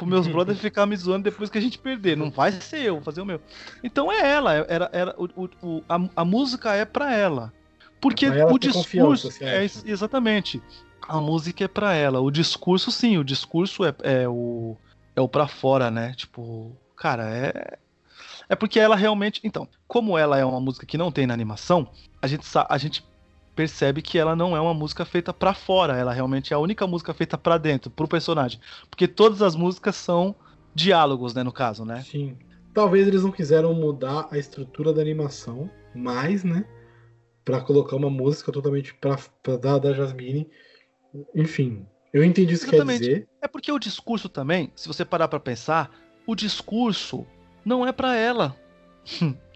pro 0.00 0.06
meus 0.08 0.26
brothers 0.32 0.58
ficar 0.60 0.86
me 0.86 0.96
zoando 0.96 1.24
depois 1.24 1.50
que 1.50 1.58
a 1.58 1.60
gente 1.60 1.78
perder, 1.78 2.16
não 2.16 2.30
vai 2.30 2.50
ser 2.52 2.82
eu, 2.84 2.94
vou 2.96 3.04
fazer 3.04 3.20
o 3.20 3.26
meu. 3.26 3.40
Então 3.84 4.10
é 4.10 4.28
ela, 4.30 4.54
era, 4.54 4.90
era 4.92 5.14
o, 5.18 5.48
o- 5.62 5.82
a, 5.88 5.98
a 6.16 6.24
música 6.24 6.74
é 6.74 6.84
pra 6.84 7.14
ela. 7.14 7.52
Porque 8.00 8.26
Pra 8.28 8.36
ela 8.38 8.52
o 8.52 8.58
discurso 8.58 9.30
você 9.30 9.44
é 9.44 9.58
acha? 9.64 9.82
exatamente. 9.84 10.62
A 11.06 11.20
música 11.20 11.64
é 11.64 11.68
pra 11.68 11.92
ela. 11.94 12.20
O 12.20 12.30
discurso, 12.30 12.90
sim, 12.90 13.18
o 13.18 13.24
discurso 13.24 13.84
é, 13.84 13.94
é 14.02 14.28
o 14.28 14.76
é 15.14 15.20
o 15.20 15.28
para 15.28 15.46
fora, 15.46 15.90
né? 15.90 16.14
Tipo, 16.16 16.74
cara, 16.96 17.24
é 17.28 17.78
é 18.48 18.56
porque 18.56 18.80
ela 18.80 18.96
realmente, 18.96 19.40
então, 19.44 19.68
como 19.86 20.16
ela 20.18 20.38
é 20.38 20.44
uma 20.44 20.60
música 20.60 20.84
que 20.86 20.98
não 20.98 21.12
tem 21.12 21.26
na 21.26 21.34
animação, 21.34 21.90
a 22.22 22.26
gente 22.26 22.44
a 22.68 22.78
gente 22.78 23.04
percebe 23.60 24.00
que 24.00 24.18
ela 24.18 24.34
não 24.34 24.56
é 24.56 24.60
uma 24.60 24.72
música 24.72 25.04
feita 25.04 25.34
pra 25.34 25.52
fora, 25.52 25.94
ela 25.94 26.14
realmente 26.14 26.50
é 26.50 26.56
a 26.56 26.58
única 26.58 26.86
música 26.86 27.12
feita 27.12 27.36
pra 27.36 27.58
dentro, 27.58 27.90
pro 27.90 28.08
personagem, 28.08 28.58
porque 28.88 29.06
todas 29.06 29.42
as 29.42 29.54
músicas 29.54 29.96
são 29.96 30.34
diálogos, 30.74 31.34
né, 31.34 31.42
no 31.42 31.52
caso, 31.52 31.84
né? 31.84 32.00
Sim. 32.00 32.38
Talvez 32.72 33.06
eles 33.06 33.22
não 33.22 33.30
quiseram 33.30 33.74
mudar 33.74 34.28
a 34.30 34.38
estrutura 34.38 34.94
da 34.94 35.02
animação, 35.02 35.70
mas, 35.94 36.42
né? 36.42 36.64
Pra 37.44 37.60
colocar 37.60 37.96
uma 37.96 38.08
música 38.08 38.50
totalmente 38.50 38.94
pra, 38.94 39.18
pra 39.42 39.58
dar 39.58 39.78
da 39.78 39.92
Jasmine. 39.92 40.48
Enfim, 41.34 41.84
eu 42.14 42.24
entendi 42.24 42.54
isso 42.54 42.64
que 42.64 42.70
quer 42.70 42.86
dizer. 42.86 43.28
É 43.42 43.48
porque 43.48 43.70
o 43.70 43.78
discurso 43.78 44.30
também, 44.30 44.72
se 44.74 44.88
você 44.88 45.04
parar 45.04 45.28
pra 45.28 45.38
pensar, 45.38 45.90
o 46.26 46.34
discurso 46.34 47.26
não 47.62 47.86
é 47.86 47.92
pra 47.92 48.16
ela. 48.16 48.56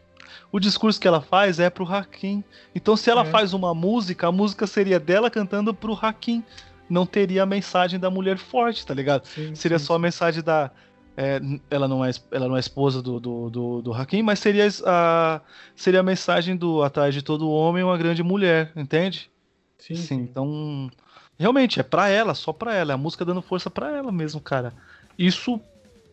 o 0.55 0.61
discurso 0.61 1.01
que 1.01 1.09
ela 1.09 1.21
faz 1.21 1.59
é 1.59 1.69
pro 1.69 1.85
Hakim. 1.85 2.45
Então, 2.75 2.97
se 2.97 3.11
ela 3.11 3.23
É. 3.23 3.25
faz 3.25 3.53
uma 3.53 3.75
música, 3.75 4.29
a 4.29 4.33
música 4.33 4.67
seria 4.69 5.01
dela 5.01 5.29
cantando 5.29 5.75
pro 5.75 5.99
Hakim. 6.01 6.45
Não 6.89 7.05
teria 7.05 7.43
a 7.43 7.47
mensagem 7.47 7.99
da 7.99 8.09
mulher 8.09 8.39
forte, 8.39 8.87
tá 8.87 8.95
ligado? 8.95 9.27
Sim, 9.27 9.53
Seria 9.55 9.79
sim, 9.81 9.85
só 9.87 9.95
a 9.95 9.99
mensagem 9.99 10.43
da. 10.45 10.71
é, 11.17 11.41
ela, 11.71 11.89
não 11.89 12.05
é, 12.05 12.11
ela 12.31 12.47
não 12.47 12.57
é 12.57 12.61
esposa 12.61 13.03
do, 13.03 13.19
do, 13.19 13.51
do, 13.51 13.83
do 13.83 13.93
Hakim, 13.95 14.23
mas 14.23 14.39
seria 14.39 14.69
a, 14.87 15.41
seria 15.75 16.01
a 16.01 16.03
mensagem 16.05 16.57
do 16.57 16.83
atrás 16.83 17.15
de 17.15 17.23
todo 17.23 17.51
homem 17.51 17.83
uma 17.83 17.97
grande 17.99 18.23
mulher, 18.23 18.71
entende? 18.77 19.31
Sim, 19.79 19.95
Sim, 19.97 20.03
sim. 20.03 20.15
então. 20.21 20.91
Realmente, 21.37 21.81
é 21.81 21.83
pra 21.83 22.09
ela, 22.09 22.33
só 22.35 22.53
pra 22.53 22.75
ela. 22.77 22.93
É 22.93 22.95
a 22.95 22.99
música 22.99 23.25
dando 23.25 23.43
força 23.43 23.69
pra 23.69 23.91
ela 23.91 24.13
mesmo, 24.13 24.41
cara. 24.41 24.73
Isso, 25.19 25.61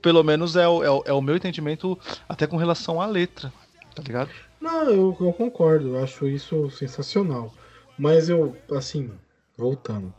pelo 0.01 0.23
menos, 0.23 0.55
é 0.55 0.67
o, 0.67 0.83
é, 0.83 0.89
o, 0.89 1.03
é 1.05 1.13
o 1.13 1.21
meu 1.21 1.35
entendimento 1.35 1.97
até 2.27 2.47
com 2.47 2.57
relação 2.57 2.99
à 2.99 3.05
letra, 3.05 3.51
tá 3.95 4.03
ligado? 4.03 4.31
Não, 4.59 4.83
eu, 4.89 5.17
eu 5.19 5.33
concordo, 5.33 5.95
eu 5.95 6.03
acho 6.03 6.27
isso 6.27 6.69
sensacional. 6.69 7.53
Mas 7.97 8.29
eu, 8.29 8.55
assim, 8.71 9.11
voltando, 9.57 10.13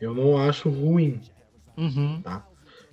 eu 0.00 0.14
não 0.14 0.36
acho 0.38 0.68
ruim. 0.68 1.20
Uhum. 1.76 2.22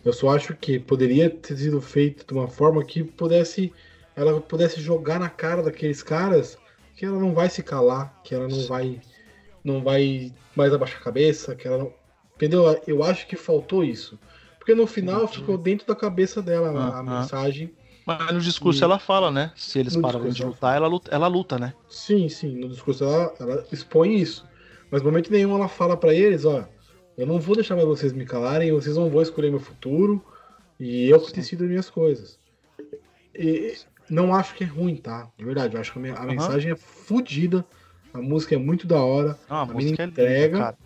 Eu 0.03 0.13
só 0.13 0.29
acho 0.29 0.55
que 0.55 0.79
poderia 0.79 1.29
ter 1.29 1.57
sido 1.57 1.81
feito 1.81 2.25
de 2.27 2.33
uma 2.33 2.47
forma 2.47 2.83
que 2.83 3.03
pudesse. 3.03 3.73
Ela 4.15 4.39
pudesse 4.39 4.79
jogar 4.79 5.19
na 5.19 5.29
cara 5.29 5.63
daqueles 5.63 6.03
caras 6.03 6.57
que 6.95 7.05
ela 7.05 7.19
não 7.19 7.33
vai 7.33 7.49
se 7.49 7.63
calar, 7.63 8.15
que 8.23 8.33
ela 8.33 8.47
não 8.47 8.67
vai. 8.67 9.01
Não 9.63 9.83
vai 9.83 10.31
mais 10.55 10.71
abaixar 10.71 11.01
a 11.01 11.03
cabeça, 11.03 11.55
que 11.55 11.67
ela 11.67 11.79
não. 11.79 11.93
Entendeu? 12.35 12.63
Eu 12.85 13.03
acho 13.03 13.25
que 13.25 13.35
faltou 13.35 13.83
isso. 13.83 14.19
Porque 14.59 14.75
no 14.75 14.85
final 14.85 15.23
Entendi. 15.23 15.39
ficou 15.39 15.57
dentro 15.57 15.87
da 15.87 15.95
cabeça 15.95 16.41
dela 16.41 16.69
a, 16.69 16.99
a 16.99 17.01
Aham. 17.01 17.19
mensagem. 17.19 17.73
Mas 18.05 18.31
no 18.33 18.39
discurso 18.39 18.81
E- 18.81 18.83
ela 18.83 18.99
fala, 18.99 19.31
né? 19.31 19.51
Se 19.55 19.79
eles 19.79 19.95
No 19.95 20.01
pararem 20.01 20.27
de 20.29 20.33
discurso 20.35 20.43
ela 20.43 20.51
lutar, 20.51 20.75
ela 20.77 20.87
luta, 20.87 21.11
ela 21.11 21.27
luta, 21.27 21.57
né? 21.59 21.73
Sim, 21.89 22.29
sim, 22.29 22.55
no 22.59 22.69
discurso 22.69 23.03
ela, 23.03 23.33
ela 23.39 23.65
expõe 23.71 24.15
isso. 24.15 24.45
Mas 24.91 25.01
no 25.01 25.09
momento 25.09 25.31
nenhum 25.31 25.55
ela 25.55 25.67
fala 25.67 25.97
pra 25.97 26.13
eles, 26.13 26.45
ó, 26.45 26.65
eu 27.17 27.25
não 27.25 27.39
vou 27.39 27.55
deixar 27.55 27.75
mais 27.75 27.87
vocês 27.87 28.13
me 28.13 28.25
calarem, 28.25 28.71
vocês 28.71 28.95
não 28.95 29.09
vão 29.09 29.21
escolher 29.21 29.49
meu 29.49 29.59
futuro, 29.59 30.23
e 30.79 31.09
eu 31.09 31.19
que 31.19 31.33
decido 31.33 31.63
as 31.63 31.69
minhas 31.69 31.89
coisas. 31.89 32.37
E 33.33 33.75
não 34.09 34.33
acho 34.35 34.53
que 34.55 34.63
é 34.63 34.67
ruim, 34.67 34.95
tá? 34.97 35.27
De 35.37 35.43
verdade, 35.43 35.75
eu 35.75 35.81
acho 35.81 35.91
que 35.91 35.99
a, 35.99 36.01
me- 36.01 36.09
a 36.11 36.15
Aham. 36.15 36.27
mensagem 36.27 36.71
é 36.71 36.75
fodida, 36.75 37.65
a 38.13 38.21
música 38.21 38.55
é 38.55 38.57
muito 38.57 38.85
da 38.87 39.01
hora, 39.01 39.37
Não, 39.49 39.57
a, 39.57 39.61
A 39.61 39.65
mina 39.65 39.81
música 39.81 40.03
é 40.03 40.05
entrega, 40.05 40.57
linda, 40.57 40.77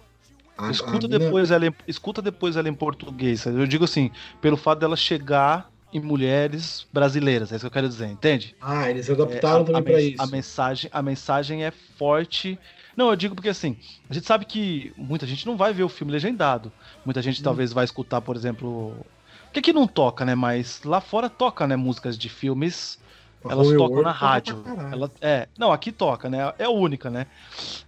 a, 0.57 0.71
Escuta 0.71 1.07
mina- 1.07 1.19
depois, 1.19 1.51
ela 1.51 1.67
em, 1.67 1.73
escuta 1.87 2.21
depois 2.21 2.55
ela 2.55 2.69
em 2.69 2.73
português. 2.73 3.45
Eu 3.45 3.65
digo 3.67 3.85
assim, 3.85 4.11
pelo 4.41 4.57
fato 4.57 4.79
dela 4.79 4.95
chegar 4.95 5.69
em 5.91 5.99
mulheres 5.99 6.85
brasileiras, 6.93 7.51
é 7.51 7.55
isso 7.55 7.63
que 7.63 7.67
eu 7.67 7.71
quero 7.71 7.89
dizer, 7.89 8.07
entende? 8.07 8.55
Ah, 8.61 8.89
eles 8.89 9.09
É, 9.09 9.13
adaptaram 9.13 9.61
a, 9.61 9.65
também 9.65 9.79
a 9.79 9.83
pra 9.83 9.93
mens- 9.93 10.13
isso. 10.13 10.21
A 10.21 10.27
mensagem, 10.27 10.89
a 10.93 11.01
mensagem 11.01 11.63
é 11.65 11.71
forte. 11.71 12.59
Não, 12.95 13.09
eu 13.09 13.15
digo 13.15 13.33
porque 13.35 13.49
assim, 13.49 13.75
a 14.09 14.13
gente 14.13 14.25
sabe 14.27 14.45
que 14.45 14.93
muita 14.97 15.25
gente 15.25 15.45
não 15.45 15.57
vai 15.57 15.73
ver 15.73 15.83
o 15.83 15.89
filme 15.89 16.11
legendado. 16.11 16.71
Muita 17.05 17.21
gente 17.21 17.41
Hum. 17.41 17.43
talvez 17.43 17.73
vai 17.73 17.85
escutar, 17.85 18.21
por 18.21 18.35
exemplo. 18.35 19.05
Que 19.51 19.59
aqui 19.59 19.73
não 19.73 19.87
toca, 19.87 20.23
né? 20.25 20.35
Mas 20.35 20.81
lá 20.83 21.01
fora 21.01 21.27
toca, 21.29 21.65
né? 21.65 21.75
Músicas 21.75 22.17
de 22.17 22.29
filmes. 22.29 22.99
A 23.43 23.53
Elas 23.53 23.67
Holy 23.67 23.77
tocam 23.77 24.01
na 24.03 24.11
rádio. 24.11 24.63
Ela, 24.91 25.09
é, 25.21 25.47
não, 25.57 25.71
aqui 25.71 25.91
toca, 25.93 26.29
né? 26.29 26.53
É 26.59 26.65
a 26.65 26.69
única, 26.69 27.09
né? 27.09 27.25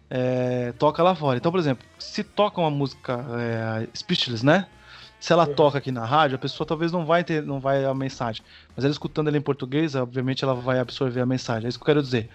É, 0.09 0.71
toca 0.79 1.03
lá 1.03 1.13
fora. 1.13 1.37
Então, 1.37 1.51
por 1.51 1.59
exemplo, 1.59 1.85
se 1.99 2.23
toca 2.23 2.59
uma 2.59 2.69
música 2.71 3.23
é, 3.37 3.87
Speechless, 3.95 4.45
né? 4.45 4.65
Se 5.21 5.31
ela 5.31 5.47
Uhum. 5.47 5.53
toca 5.53 5.77
aqui 5.77 5.91
na 5.91 6.03
rádio, 6.03 6.35
a 6.35 6.39
pessoa 6.39 6.65
talvez 6.67 6.91
não 6.91 7.05
vai 7.05 7.23
ter, 7.23 7.43
não 7.43 7.59
vai 7.59 7.85
a 7.85 7.93
mensagem. 7.93 8.43
Mas 8.75 8.83
ela 8.83 8.91
escutando 8.91 9.27
ela 9.27 9.37
em 9.37 9.41
português, 9.41 9.93
obviamente 9.95 10.43
ela 10.43 10.55
vai 10.55 10.79
absorver 10.79 11.21
a 11.21 11.25
mensagem. 11.27 11.67
É 11.67 11.69
isso 11.69 11.77
que 11.77 11.83
eu 11.83 11.85
quero 11.85 12.01
dizer. 12.01 12.27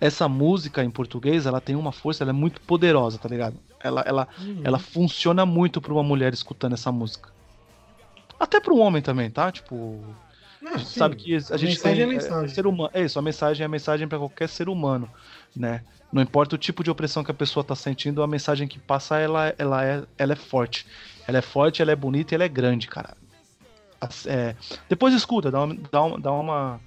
Essa 0.00 0.28
música 0.28 0.82
em 0.82 0.90
português, 0.90 1.46
ela 1.46 1.60
tem 1.60 1.76
uma 1.76 1.92
força, 1.92 2.24
ela 2.24 2.30
é 2.30 2.34
muito 2.34 2.60
poderosa, 2.60 3.16
tá 3.16 3.28
ligado? 3.28 3.56
Ela, 3.80 4.02
ela, 4.04 4.28
Uhum. 4.40 4.60
ela 4.64 4.78
funciona 4.78 5.46
muito 5.46 5.80
pra 5.80 5.92
uma 5.92 6.02
mulher 6.02 6.34
escutando 6.34 6.72
essa 6.72 6.90
música. 6.90 7.30
Até 8.38 8.60
pra 8.60 8.74
um 8.74 8.80
homem 8.80 9.00
também, 9.00 9.30
tá? 9.30 9.50
Tipo, 9.52 10.00
sabe 10.84 11.16
que 11.16 11.34
a, 11.34 11.38
gente 11.38 11.70
mensagem 11.70 11.94
tem 11.96 12.02
é 12.02 12.06
mensagem. 12.06 12.48
ser 12.48 12.66
humano. 12.66 12.90
É 12.92 13.02
isso, 13.02 13.18
a 13.18 13.22
mensagem 13.22 13.62
é 13.62 13.66
a 13.66 13.68
mensagem 13.68 14.08
para 14.08 14.18
qualquer 14.18 14.48
ser 14.48 14.68
humano, 14.68 15.08
né? 15.54 15.82
Não 16.12 16.22
importa 16.22 16.54
o 16.54 16.58
tipo 16.58 16.84
de 16.84 16.90
opressão 16.90 17.24
que 17.24 17.30
a 17.30 17.34
pessoa 17.34 17.64
tá 17.64 17.74
sentindo, 17.74 18.22
a 18.22 18.26
mensagem 18.26 18.68
que 18.68 18.78
passa 18.78 19.18
ela, 19.18 19.54
ela, 19.58 19.84
é, 19.84 20.02
ela 20.16 20.32
é 20.32 20.36
forte. 20.36 20.86
Ela 21.26 21.38
é 21.38 21.42
forte, 21.42 21.82
ela 21.82 21.90
é 21.90 21.96
bonita 21.96 22.32
e 22.32 22.36
ela 22.36 22.44
é 22.44 22.48
grande, 22.48 22.86
cara. 22.86 23.16
É, 24.26 24.54
depois 24.88 25.14
escuta, 25.14 25.50
dá 25.50 25.64
uma, 25.64 25.76
dá 25.90 26.02
uma, 26.02 26.20
dá 26.20 26.32
uma, 26.32 26.80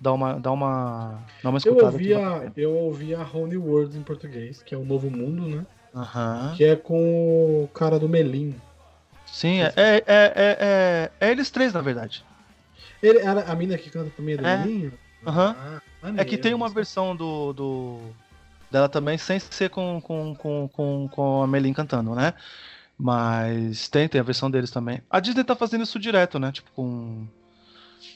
dá 0.00 0.12
uma, 0.12 0.32
dá 0.38 0.52
uma, 0.52 1.18
dá 1.42 1.50
uma 1.50 1.56
Eu 1.58 1.58
escutada. 1.58 1.92
ouvi, 1.92 2.06
que 2.06 2.14
vale 2.14 2.46
a 2.46 2.52
eu 2.56 2.74
ouvi 2.74 3.14
a 3.14 3.22
Honey 3.22 3.56
World 3.56 3.98
em 3.98 4.02
português, 4.02 4.62
que 4.62 4.74
é 4.74 4.78
o 4.78 4.84
Novo 4.84 5.10
Mundo, 5.10 5.46
né? 5.46 5.66
Aham. 5.94 6.54
Que 6.56 6.64
é 6.64 6.76
com 6.76 7.64
o 7.64 7.68
cara 7.74 7.98
do 7.98 8.08
Melim. 8.08 8.54
Sim, 9.26 9.60
é, 9.60 9.72
é, 9.76 9.82
é, 9.86 10.02
é, 10.06 10.32
é, 10.36 11.10
é 11.20 11.30
eles 11.30 11.50
três, 11.50 11.72
na 11.72 11.80
verdade. 11.80 12.24
Ele, 13.02 13.18
era 13.18 13.42
a 13.50 13.54
mina 13.54 13.76
que 13.76 13.90
canta 13.90 14.10
também 14.16 14.34
é 14.34 14.38
do 14.38 14.46
É. 14.46 14.90
Aham. 15.26 15.56
Ah, 16.02 16.12
É 16.16 16.24
que 16.24 16.36
tem 16.36 16.54
uma 16.54 16.68
versão 16.68 17.14
do, 17.14 17.52
do 17.52 17.98
dela 18.70 18.88
também 18.88 19.18
sem 19.18 19.38
ser 19.38 19.70
com, 19.70 20.00
com, 20.00 20.34
com, 20.34 20.68
com, 20.68 21.08
com 21.10 21.42
a 21.42 21.46
Melin 21.46 21.72
cantando, 21.72 22.14
né? 22.14 22.34
Mas 22.98 23.88
tem, 23.88 24.08
tem 24.08 24.20
a 24.20 24.24
versão 24.24 24.50
deles 24.50 24.70
também. 24.70 25.02
A 25.10 25.20
Disney 25.20 25.44
tá 25.44 25.56
fazendo 25.56 25.82
isso 25.82 25.98
direto, 25.98 26.38
né? 26.38 26.52
Tipo, 26.52 26.70
com. 26.72 27.26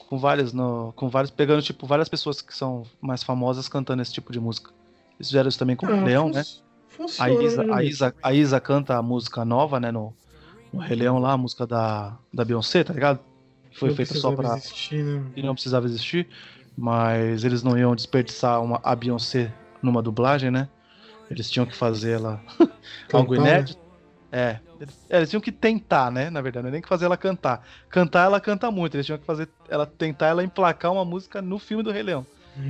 Com 0.07 0.17
várias. 0.17 0.53
No, 0.53 0.93
com 0.95 1.09
vários. 1.09 1.31
Pegando, 1.31 1.61
tipo, 1.61 1.85
várias 1.85 2.07
pessoas 2.07 2.41
que 2.41 2.55
são 2.55 2.83
mais 3.01 3.23
famosas 3.23 3.67
cantando 3.67 4.01
esse 4.01 4.13
tipo 4.13 4.31
de 4.31 4.39
música. 4.39 4.71
Eles 5.17 5.27
fizeram 5.27 5.49
isso 5.49 5.59
também 5.59 5.75
com 5.75 5.85
Ah, 5.85 5.95
o 5.95 6.03
Leão, 6.05 6.29
né? 6.29 6.43
Funciona, 6.89 7.31
A 7.31 7.43
Isa, 7.43 7.63
né, 7.63 7.73
a? 7.73 7.83
Isa, 7.83 8.15
a 8.23 8.33
Isa 8.33 8.59
canta 8.59 8.95
a 8.97 9.01
música 9.01 9.43
nova, 9.43 9.79
né? 9.79 9.91
No, 9.91 10.13
no 10.71 10.79
Rei 10.79 10.97
Leão 10.97 11.19
lá, 11.19 11.33
a 11.33 11.37
música 11.37 11.67
da, 11.67 12.17
da 12.33 12.45
Beyoncé, 12.45 12.83
tá 12.83 12.93
ligado? 12.93 13.19
Foi 13.77 13.89
Não 13.89 13.95
feita 13.95 14.15
só 14.15 14.33
existir, 14.33 15.03
né? 15.03 15.23
e 15.35 15.43
não 15.43 15.53
precisava 15.53 15.85
existir, 15.85 16.27
mas 16.75 17.43
eles 17.43 17.61
não 17.61 17.77
iam 17.77 17.95
desperdiçar 17.95 18.59
uma, 18.63 18.81
a 18.83 18.95
Beyoncé 18.95 19.53
numa 19.83 20.01
dublagem, 20.01 20.49
né? 20.49 20.67
Eles 21.29 21.47
tinham 21.47 21.65
que 21.65 21.75
fazer 21.75 22.13
ela 22.13 22.41
algo 23.13 23.35
né? 23.35 23.41
inédito. 23.41 23.79
É, 24.31 24.59
eles, 24.79 24.97
é, 25.07 25.17
eles 25.17 25.29
tinham 25.29 25.41
que 25.41 25.51
tentar, 25.51 26.11
né? 26.11 26.31
Na 26.31 26.41
verdade, 26.41 26.63
não 26.63 26.69
é 26.69 26.71
nem 26.71 26.81
que 26.81 26.87
fazer 26.87 27.05
ela 27.05 27.15
cantar. 27.15 27.63
Cantar, 27.87 28.25
ela 28.25 28.41
canta 28.41 28.71
muito. 28.71 28.95
Eles 28.95 29.05
tinham 29.05 29.19
que 29.19 29.25
fazer 29.25 29.47
ela 29.69 29.85
tentar 29.85 30.25
ela 30.25 30.43
emplacar 30.43 30.91
uma 30.91 31.05
música 31.05 31.39
no 31.39 31.59
filme 31.59 31.83
do 31.83 31.91
Rei 31.91 32.01
Leão. 32.01 32.25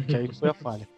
Que 0.08 0.16
aí 0.18 0.34
foi 0.34 0.49
a 0.49 0.53
falha. 0.53 0.88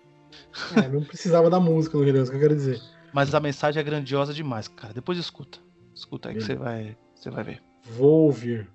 É, 0.76 0.88
não 0.88 1.04
precisava 1.04 1.50
da 1.50 1.60
música 1.60 1.98
no 1.98 2.04
Rei 2.04 2.14
Leão, 2.14 2.24
isso 2.24 2.32
que 2.32 2.38
eu 2.38 2.42
quero 2.42 2.56
dizer. 2.56 2.82
Mas 3.14 3.34
a 3.34 3.40
mensagem 3.40 3.80
é 3.80 3.84
grandiosa 3.84 4.34
demais, 4.34 4.68
cara. 4.68 4.94
Depois 4.94 5.18
escuta. 5.18 5.60
Escuta 5.94 6.30
aí 6.30 6.36
que 6.36 6.42
você 6.42 6.56
vai, 6.56 6.96
você 7.16 7.30
vai 7.30 7.44
ver. 7.44 7.64
Vou 7.84 8.26
ouvir. 8.26 8.70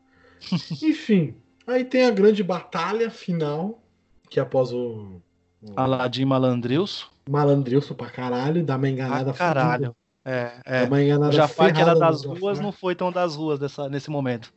Enfim, 0.83 1.35
aí 1.67 1.85
tem 1.85 2.05
a 2.05 2.11
grande 2.11 2.43
batalha 2.43 3.11
final, 3.11 3.83
que 4.31 4.39
é 4.39 4.43
após 4.43 4.73
o, 4.73 5.21
o 5.63 5.73
Aladim 5.77 6.25
Malandrilso. 6.25 7.11
malandrilso 7.29 7.95
pra 7.95 8.11
caralho, 8.11 8.65
dá 8.65 8.77
uma 8.77 8.89
enganada 8.89 9.31
Ah, 9.31 9.35
caralho. 9.35 9.85
fodida. 9.87 9.97
É, 10.27 10.63
Dá 10.67 10.77
é. 10.81 10.85
uma 10.87 10.97
O 10.97 11.01
enganada 11.01 11.33
Jafar 11.33 11.73
que 11.75 11.81
era 11.81 11.95
das 11.95 12.25
ruas 12.25 12.57
Jafar. 12.57 12.63
não 12.63 12.73
foi 12.73 12.95
tão 12.95 13.13
das 13.13 13.37
ruas 13.37 13.59
dessa, 13.59 13.89
nesse 13.91 14.11
momento. 14.11 14.53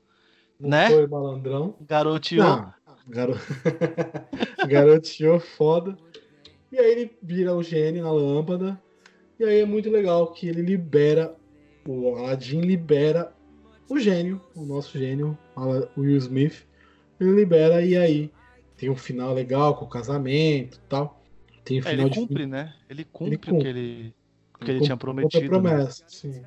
Não 0.60 0.70
né? 0.70 0.90
foi 0.90 1.08
malandrão. 1.08 1.76
Garoteou. 1.82 2.44
Não, 2.46 2.74
garo... 3.08 3.38
garoteou 4.68 5.40
foda. 5.40 5.98
E 6.72 6.78
aí 6.80 6.92
ele 6.92 7.18
vira 7.22 7.54
o 7.56 7.62
gênio 7.64 8.04
na 8.04 8.12
lâmpada. 8.12 8.82
E 9.40 9.44
aí 9.44 9.60
é 9.60 9.66
muito 9.66 9.90
legal 9.90 10.32
que 10.32 10.48
ele 10.48 10.62
libera, 10.62 11.36
o 11.88 12.16
Aladdin 12.16 12.62
libera 12.62 13.32
o 13.90 14.00
gênio, 14.00 14.42
o 14.56 14.66
nosso 14.66 14.98
gênio, 14.98 15.38
o 15.56 16.02
Will 16.02 16.18
Smith. 16.18 16.66
Ele 17.20 17.32
libera 17.32 17.82
e 17.84 17.96
aí 17.96 18.32
tem 18.76 18.90
um 18.90 18.96
final 18.96 19.34
legal 19.34 19.76
com 19.76 19.86
o 19.86 19.90
casamento 19.90 20.78
e 20.78 20.90
tal. 20.90 21.24
Tem 21.64 21.80
o 21.80 21.88
É, 21.88 21.90
final 21.92 22.06
ele 22.06 22.10
de 22.14 22.20
cumpre, 22.20 22.46
né? 22.46 22.74
Ele 22.90 23.04
cumpre, 23.06 23.36
o 23.36 23.40
cumpre. 23.40 23.62
que 23.62 23.68
ele, 23.68 24.14
o 24.56 24.66
que 24.66 24.72
ele 24.72 24.74
Cumpre- 24.80 24.86
tinha 24.86 24.98
prometido. 24.98 25.42
né? 25.44 25.48
promessa, 25.50 26.04
sim. 26.08 26.44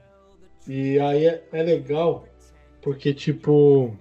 E 0.68 0.98
aí 1.00 1.26
é, 1.26 1.44
é 1.52 1.62
legal 1.62 2.26
porque, 2.82 3.12
tipo, 3.12 3.96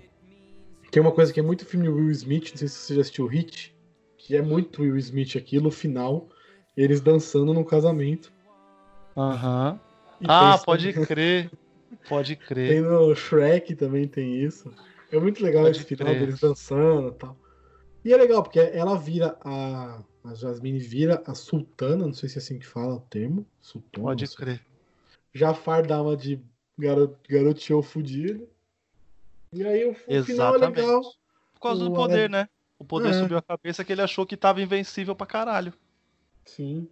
tem 0.92 1.02
uma 1.02 1.12
coisa 1.12 1.34
que 1.34 1.40
é 1.40 1.44
muito 1.44 1.66
filme 1.66 1.90
Will 1.90 2.12
Smith, 2.12 2.52
não 2.52 2.58
sei 2.58 2.68
se 2.68 2.76
você 2.76 2.96
já 2.96 3.02
assistiu 3.02 3.26
Hit, 3.28 3.76
que 4.18 4.36
é 4.36 4.42
muito 4.42 4.82
Will 4.84 4.98
Smith 4.98 5.36
aquilo, 5.36 5.68
o 5.70 5.72
final, 5.72 6.30
eles 6.78 7.02
dançando 7.02 7.54
no 7.54 7.66
casamento. 7.66 8.32
Aham. 9.18 9.80
E 10.22 10.26
Ah, 10.30 10.58
pode 10.64 10.94
crer. 10.94 11.50
Pode 12.08 12.36
Tem 12.36 12.46
crer. 12.48 12.82
no 12.84 13.16
Shrek 13.16 13.76
também 13.76 14.08
tem 14.08 14.42
isso. 14.44 14.72
É 15.12 15.20
muito 15.20 15.44
legal 15.44 15.64
Pode 15.64 15.78
esse 15.78 15.86
final 15.86 16.08
crer. 16.08 16.20
deles 16.20 16.40
dançando 16.40 17.10
e 17.10 17.14
tal. 17.14 17.38
E 18.06 18.14
é 18.14 18.18
legal, 18.18 18.42
porque 18.44 18.60
ela 18.60 18.98
vira 18.98 19.38
a. 19.44 20.02
A 20.22 20.34
Jasmine 20.36 20.80
vira 20.80 21.24
a 21.26 21.34
sultana, 21.34 22.06
não 22.06 22.14
sei 22.14 22.28
se 22.28 22.38
é 22.38 22.42
assim 22.42 22.60
que 22.60 22.66
fala 22.68 22.96
o 22.96 23.00
termo. 23.00 23.46
Sultana. 23.62 24.04
Pode 24.08 24.28
crer. 24.36 24.62
Jafar 25.34 25.88
dá 25.88 26.02
uma 26.02 26.16
de 26.18 26.42
garo- 26.78 27.16
garoteou 27.28 27.82
fudido. 27.82 28.46
E 29.54 29.66
aí 29.66 29.86
o, 29.86 29.92
o 29.92 30.24
final 30.26 30.56
é 30.56 30.58
legal. 30.58 31.02
Por 31.54 31.62
causa 31.62 31.84
do 31.86 31.92
O 31.92 31.96
poder, 31.96 32.14
Aladdin- 32.30 32.32
né? 32.34 32.50
O 32.78 32.84
poder 32.84 33.10
É. 33.10 33.14
subiu 33.14 33.38
a 33.38 33.42
cabeça 33.42 33.84
que 33.86 33.94
ele 33.94 34.02
achou 34.02 34.26
que 34.26 34.36
tava 34.36 34.62
invencível 34.62 35.16
pra 35.16 35.26
caralho. 35.26 35.74
Sim. 36.46 36.88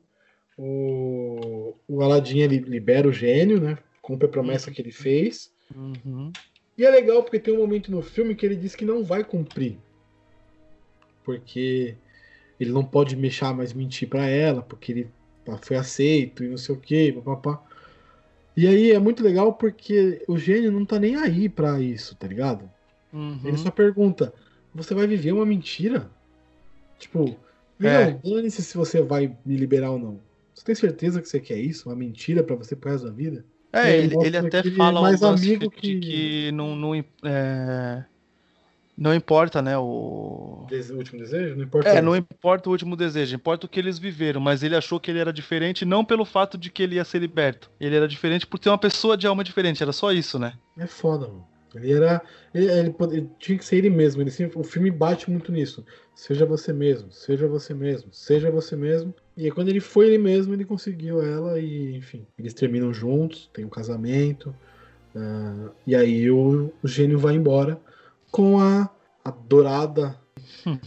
O, 0.58 1.76
o 1.88 2.02
Aladdin 2.02 2.40
ele 2.40 2.60
libera 2.60 3.08
o 3.08 3.12
gênio, 3.14 3.60
né? 3.62 3.78
Cumpre 4.08 4.26
a 4.26 4.32
promessa 4.32 4.72
que 4.72 4.82
ele 4.82 4.94
fez. 4.94 5.52
Uhum. 5.76 6.32
E 6.78 6.86
é 6.86 6.90
legal 6.90 7.22
porque 7.22 7.40
tem 7.40 7.54
um 7.54 7.58
momento 7.58 7.92
no 7.92 8.02
filme 8.02 8.36
que 8.36 8.46
ele 8.46 8.56
diz 8.56 8.74
que 8.74 8.86
não 8.86 9.04
vai 9.04 9.22
cumprir. 9.22 9.78
Porque 11.26 11.94
ele 12.58 12.72
não 12.72 12.86
pode 12.86 13.18
mexer 13.18 13.54
mais 13.54 13.74
mentir 13.74 14.08
pra 14.08 14.26
ela, 14.26 14.62
porque 14.62 14.94
ele 14.94 15.12
foi 15.62 15.76
aceito 15.76 16.42
e 16.42 16.48
não 16.48 16.56
sei 16.56 16.74
o 16.74 16.80
que, 16.80 17.12
papapá. 17.12 17.62
E 18.56 18.66
aí 18.66 18.92
é 18.92 19.00
muito 19.00 19.22
legal 19.22 19.52
porque 19.52 20.24
o 20.26 20.38
gênio 20.38 20.72
não 20.72 20.86
tá 20.86 20.98
nem 20.98 21.18
aí 21.18 21.50
pra 21.50 21.82
isso, 21.82 22.16
tá 22.16 22.28
ligado? 22.28 22.72
Uhum. 23.12 23.42
Ele 23.44 23.58
só 23.58 23.70
pergunta: 23.70 24.34
Você 24.74 24.96
vai 24.96 25.06
viver 25.06 25.34
uma 25.34 25.46
mentira? 25.46 26.10
Tipo, 26.98 27.36
É. 27.82 28.12
não, 28.12 28.22
dane-se 28.24 28.64
se 28.64 28.78
você 28.78 29.02
vai 29.02 29.36
me 29.46 29.58
liberar 29.58 29.92
ou 29.92 30.00
não. 30.00 30.22
Você 30.56 30.64
tem 30.64 30.76
certeza 30.76 31.22
que 31.22 31.28
você 31.28 31.42
quer 31.42 31.60
isso? 31.60 31.90
Uma 31.90 31.96
mentira 31.96 32.42
pra 32.42 32.56
você 32.56 32.74
pro 32.74 32.90
resto 32.90 33.06
da 33.08 33.14
vida? 33.14 33.44
É, 33.74 33.98
ele, 33.98 34.16
ele 34.22 34.38
até 34.38 34.60
é 34.60 34.64
fala 34.64 35.02
mais 35.02 35.22
um 35.22 35.28
amigo 35.28 35.70
de 35.70 35.96
que- 35.96 36.00
que 36.00 36.52
não, 36.52 36.76
não, 36.76 36.96
é, 36.96 38.06
não 38.98 39.14
importa, 39.14 39.62
né? 39.62 39.78
O, 39.78 40.66
Dese- 40.70 40.94
O 40.94 40.98
último 40.98 41.20
desejo? 41.20 41.56
Não 41.56 41.64
importa. 41.64 41.90
É, 41.90 42.02
não 42.02 42.16
importa 42.16 42.70
o 42.70 42.72
último 42.72 42.96
desejo, 42.96 43.36
importa 43.36 43.66
o 43.66 43.70
que 43.70 43.80
eles 43.80 44.00
viveram, 44.00 44.42
mas 44.42 44.64
ele 44.64 44.76
achou 44.76 45.00
que 45.00 45.12
ele 45.12 45.20
era 45.20 45.32
diferente 45.32 45.86
não 45.86 46.04
pelo 46.04 46.26
fato 46.26 46.58
de 46.58 46.70
que 46.72 46.82
ele 46.84 46.96
ia 46.96 47.06
ser 47.06 47.20
liberto. 47.20 47.70
Ele 47.80 47.96
era 47.96 48.08
diferente 48.08 48.48
por 48.48 48.58
ter 48.58 48.70
uma 48.70 48.78
pessoa 48.78 49.16
de 49.16 49.28
alma 49.28 49.44
diferente, 49.44 49.84
era 49.84 49.94
só 49.94 50.12
isso, 50.12 50.40
né? 50.40 50.54
É 50.78 50.88
foda, 50.88 51.28
mano. 51.28 51.48
Ele 51.76 51.94
era. 51.94 52.22
Ele, 52.54 52.66
ele 52.72 52.96
ele 53.12 53.30
tinha 53.40 53.58
que 53.58 53.66
ser 53.66 53.78
ele 53.78 53.90
mesmo. 53.90 54.22
Ele 54.22 54.32
sempre, 54.32 54.58
o 54.58 54.64
filme 54.64 54.90
bate 54.90 55.30
muito 55.30 55.52
nisso. 55.52 55.86
Seja 56.16 56.46
você 56.46 56.74
mesmo, 56.74 57.12
seja 57.12 57.48
você 57.48 57.74
mesmo, 57.74 58.12
seja 58.14 58.50
você 58.50 58.76
mesmo. 58.76 59.14
E 59.38 59.46
aí, 59.46 59.52
quando 59.52 59.70
ele 59.70 59.80
foi 59.80 60.08
ele 60.08 60.18
mesmo, 60.18 60.54
ele 60.54 60.66
conseguiu 60.66 61.22
ela 61.22 61.60
e, 61.60 61.96
enfim, 61.96 62.26
eles 62.40 62.54
terminam 62.56 62.92
juntos, 62.94 63.50
tem 63.54 63.64
um 63.64 63.70
casamento. 63.70 64.54
ah, 65.16 65.70
e 65.86 65.96
aí 65.96 66.30
o, 66.32 66.74
o 66.82 66.88
gênio 66.88 67.20
vai 67.20 67.36
embora 67.36 67.80
com 68.32 68.60
a, 68.60 68.90
a 69.24 69.30
dourada. 69.32 70.18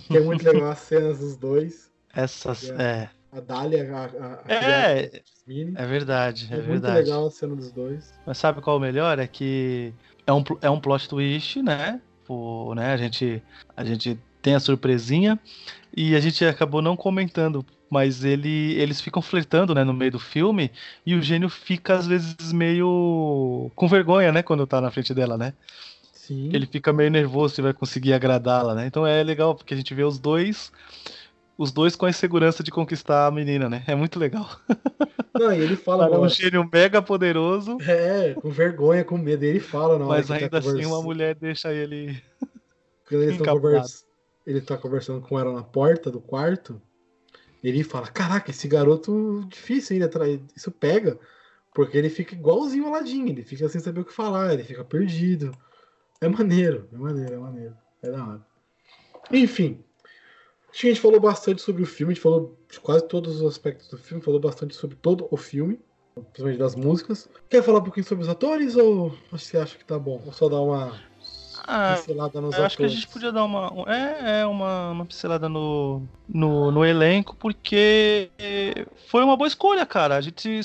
Que 0.08 0.16
é 0.16 0.20
muito 0.20 0.44
legal 0.44 0.70
as 0.70 0.78
cenas 0.80 1.18
dos 1.20 1.36
dois. 1.36 1.90
Essas. 2.14 2.70
É. 2.70 2.82
É, 2.82 3.10
A 3.32 3.40
Dália, 3.40 3.88
a, 3.94 4.04
a, 4.04 4.42
a 4.44 4.52
É, 4.52 5.22
Jasmine. 5.46 5.74
é 5.76 5.86
verdade, 5.86 6.48
é, 6.50 6.54
É, 6.54 6.56
muito 6.58 6.68
verdade. 6.70 6.98
legal 7.04 7.26
a 7.26 7.30
cena 7.30 7.54
dos 7.54 7.70
dois. 7.70 8.12
Mas 8.26 8.38
sabe 8.38 8.60
qual 8.60 8.76
é 8.76 8.78
o 8.78 8.82
melhor? 8.82 9.18
É 9.18 9.26
que 9.26 9.92
é 10.26 10.32
um, 10.32 10.42
é 10.60 10.68
um 10.70 10.80
plot 10.80 11.08
twist, 11.08 11.62
né? 11.62 12.00
O, 12.28 12.74
né? 12.74 12.92
A, 12.92 12.96
gente, 12.96 13.42
a 13.76 13.84
gente 13.84 14.18
tem 14.42 14.54
a 14.54 14.60
surpresinha 14.60 15.38
e 15.96 16.16
a 16.16 16.20
gente 16.20 16.44
acabou 16.44 16.80
não 16.82 16.96
comentando, 16.96 17.64
mas 17.90 18.24
ele, 18.24 18.74
eles 18.80 19.00
ficam 19.00 19.20
flertando, 19.20 19.74
né, 19.74 19.82
no 19.84 19.92
meio 19.92 20.12
do 20.12 20.18
filme 20.18 20.70
e 21.04 21.14
o 21.14 21.22
gênio 21.22 21.48
fica 21.48 21.94
às 21.94 22.06
vezes 22.06 22.52
meio 22.52 23.70
com 23.74 23.88
vergonha, 23.88 24.30
né, 24.32 24.42
quando 24.42 24.66
tá 24.66 24.80
na 24.80 24.90
frente 24.90 25.12
dela, 25.12 25.36
né? 25.36 25.52
Sim. 26.12 26.50
Ele 26.52 26.64
fica 26.66 26.92
meio 26.92 27.10
nervoso 27.10 27.56
se 27.56 27.62
vai 27.62 27.72
conseguir 27.72 28.12
agradá-la, 28.12 28.74
né? 28.74 28.86
Então 28.86 29.04
é 29.04 29.22
legal 29.22 29.54
porque 29.54 29.74
a 29.74 29.76
gente 29.76 29.92
vê 29.92 30.04
os 30.04 30.18
dois 30.18 30.70
os 31.58 31.70
dois 31.70 31.94
com 31.94 32.06
a 32.06 32.10
insegurança 32.10 32.62
de 32.62 32.70
conquistar 32.70 33.26
a 33.26 33.30
menina, 33.30 33.68
né? 33.68 33.82
É 33.86 33.94
muito 33.94 34.18
legal. 34.18 34.48
Não, 35.34 35.52
e 35.52 35.58
ele 35.58 35.76
fala. 35.76 36.08
Para 36.08 36.18
um 36.18 36.22
"Nossa, 36.22 36.34
gênio 36.36 36.68
mega 36.72 37.02
poderoso, 37.02 37.76
É, 37.82 38.32
com 38.34 38.48
vergonha, 38.50 39.04
com 39.04 39.18
medo. 39.18 39.44
Ele 39.44 39.60
fala 39.60 39.98
na 39.98 40.06
hora 40.06 40.16
mas 40.18 40.26
que 40.26 40.32
ainda 40.32 40.48
tá 40.48 40.58
assim 40.58 40.86
uma 40.86 41.02
mulher 41.02 41.34
deixa 41.34 41.70
ele 41.72 42.22
tão 43.10 43.22
encabulado. 43.22 43.60
convers... 43.60 44.04
ele 44.46 44.60
tá 44.62 44.78
conversando 44.78 45.20
com 45.20 45.38
ela 45.38 45.52
na 45.52 45.62
porta 45.62 46.10
do 46.10 46.20
quarto, 46.20 46.80
ele 47.62 47.84
fala: 47.84 48.08
Caraca, 48.08 48.50
esse 48.50 48.66
garoto 48.66 49.44
difícil 49.48 49.94
ainda. 49.94 50.10
Isso 50.56 50.70
pega. 50.70 51.18
Porque 51.74 51.96
ele 51.96 52.10
fica 52.10 52.34
igualzinho 52.34 52.84
o 52.84 52.86
Aladdin, 52.88 53.28
ele 53.28 53.44
fica 53.44 53.68
sem 53.68 53.80
saber 53.80 54.00
o 54.00 54.04
que 54.04 54.12
falar, 54.12 54.52
ele 54.52 54.64
fica 54.64 54.84
perdido. 54.84 55.52
É 56.20 56.28
maneiro, 56.28 56.88
é 56.92 56.96
maneiro, 56.96 57.34
é 57.34 57.38
maneiro. 57.38 57.76
É 58.02 58.10
da 58.10 58.26
hora. 58.26 58.46
Enfim. 59.30 59.82
Acho 60.70 60.80
que 60.82 60.86
a 60.86 60.90
gente 60.90 61.00
falou 61.00 61.20
bastante 61.20 61.62
sobre 61.62 61.82
o 61.82 61.86
filme, 61.86 62.12
a 62.12 62.14
gente 62.14 62.22
falou 62.22 62.56
de 62.70 62.78
quase 62.78 63.06
todos 63.08 63.40
os 63.40 63.42
aspectos 63.42 63.88
do 63.88 63.98
filme, 63.98 64.22
falou 64.22 64.38
bastante 64.38 64.74
sobre 64.74 64.96
todo 64.96 65.26
o 65.30 65.36
filme, 65.36 65.80
principalmente 66.14 66.58
das 66.58 66.76
músicas. 66.76 67.28
Quer 67.48 67.62
falar 67.62 67.80
um 67.80 67.84
pouquinho 67.84 68.06
sobre 68.06 68.22
os 68.22 68.28
atores 68.28 68.76
ou 68.76 69.16
você 69.30 69.58
acha 69.58 69.76
que 69.76 69.84
tá 69.84 69.98
bom? 69.98 70.22
Ou 70.24 70.32
só 70.32 70.48
dar 70.48 70.60
uma 70.60 71.00
Ah, 71.70 71.94
pincelada 71.96 72.40
nos 72.40 72.54
eu 72.54 72.64
atores? 72.64 72.66
acho 72.66 72.76
que 72.76 72.84
a 72.84 72.88
gente 72.88 73.08
podia 73.08 73.30
dar 73.32 73.44
uma. 73.44 73.72
É, 73.86 74.40
é 74.40 74.46
uma, 74.46 74.90
uma 74.90 75.06
pincelada 75.06 75.48
no, 75.48 76.02
no, 76.28 76.70
no 76.70 76.84
elenco, 76.84 77.36
porque 77.36 78.30
foi 79.06 79.22
uma 79.22 79.36
boa 79.36 79.48
escolha, 79.48 79.86
cara. 79.86 80.16
A 80.16 80.20
gente. 80.20 80.60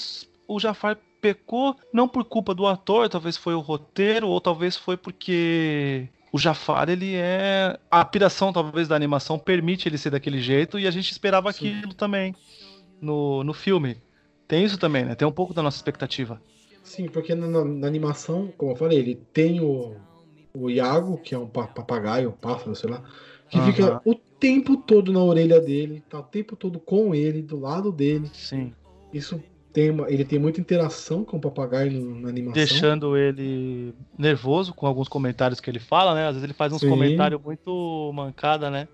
O 0.47 0.59
Jafar 0.59 0.97
pecou 1.21 1.75
não 1.91 2.07
por 2.07 2.23
culpa 2.23 2.53
do 2.53 2.67
ator, 2.67 3.09
talvez 3.09 3.35
foi 3.37 3.53
o 3.55 3.59
roteiro, 3.59 4.27
ou 4.27 4.41
talvez 4.41 4.75
foi 4.75 4.97
porque. 4.97 6.07
O 6.31 6.37
Jafar, 6.39 6.89
ele 6.89 7.13
é. 7.15 7.79
A 7.89 8.03
piração, 8.03 8.51
talvez, 8.51 8.87
da 8.87 8.95
animação 8.95 9.39
permite 9.39 9.87
ele 9.87 9.97
ser 9.97 10.09
daquele 10.09 10.39
jeito, 10.41 10.77
e 10.77 10.85
a 10.87 10.91
gente 10.91 11.11
esperava 11.11 11.51
Sim. 11.53 11.77
aquilo 11.79 11.93
também 11.93 12.35
no, 13.01 13.43
no 13.43 13.53
filme. 13.53 13.97
Tem 14.47 14.63
isso 14.63 14.77
também, 14.77 15.05
né? 15.05 15.15
Tem 15.15 15.27
um 15.27 15.31
pouco 15.31 15.53
da 15.53 15.61
nossa 15.63 15.77
expectativa. 15.77 16.41
Sim, 16.83 17.07
porque 17.07 17.33
na, 17.33 17.47
na- 17.47 17.65
na 17.65 17.87
animação, 17.87 18.53
como 18.57 18.71
eu 18.73 18.75
falei, 18.75 18.99
ele 18.99 19.15
tem 19.33 19.59
o, 19.59 19.95
o 20.55 20.69
Iago, 20.69 21.17
que 21.17 21.35
é 21.35 21.37
um 21.37 21.47
pa- 21.47 21.67
papagaio, 21.67 22.29
um 22.29 22.33
pássaro, 22.33 22.75
sei 22.75 22.89
lá, 22.89 23.03
que 23.49 23.57
Aham. 23.57 23.71
fica 23.71 24.01
o 24.05 24.15
tempo 24.39 24.77
todo 24.77 25.11
na 25.11 25.23
orelha 25.23 25.59
dele, 25.59 26.03
tá 26.09 26.19
o 26.19 26.23
tempo 26.23 26.55
todo 26.55 26.79
com 26.79 27.13
ele, 27.13 27.41
do 27.41 27.59
lado 27.59 27.91
dele. 27.91 28.29
Sim. 28.33 28.73
Isso 29.13 29.41
tem 29.71 29.89
uma, 29.89 30.09
ele 30.09 30.23
tem 30.23 30.39
muita 30.39 30.61
interação 30.61 31.23
com 31.25 31.37
o 31.37 31.41
papagaio 31.41 31.91
na 32.15 32.29
animação. 32.29 32.53
deixando 32.53 33.17
ele 33.17 33.93
nervoso 34.17 34.73
com 34.73 34.87
alguns 34.87 35.07
comentários 35.07 35.59
que 35.59 35.69
ele 35.69 35.79
fala, 35.79 36.13
né? 36.15 36.27
Às 36.27 36.35
vezes 36.35 36.43
ele 36.43 36.53
faz 36.53 36.71
uns 36.71 36.81
Sim. 36.81 36.89
comentários 36.89 37.41
muito 37.41 38.11
mancada, 38.13 38.69
né? 38.69 38.87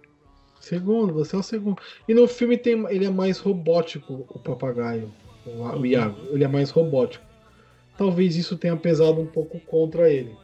Segundo, 0.59 1.13
você 1.13 1.35
é 1.35 1.39
o 1.39 1.43
segundo. 1.43 1.81
E 2.07 2.13
no 2.13 2.27
filme 2.27 2.57
tem, 2.57 2.85
ele 2.89 3.05
é 3.05 3.09
mais 3.09 3.39
robótico, 3.39 4.25
o 4.29 4.39
papagaio, 4.39 5.11
o, 5.45 5.63
o 5.63 5.85
Iago. 5.85 6.17
Ele 6.31 6.43
é 6.43 6.47
mais 6.47 6.69
robótico. 6.69 7.25
Talvez 7.97 8.35
isso 8.35 8.57
tenha 8.57 8.75
pesado 8.75 9.19
um 9.19 9.25
pouco 9.25 9.59
contra 9.59 10.09
ele. 10.09 10.35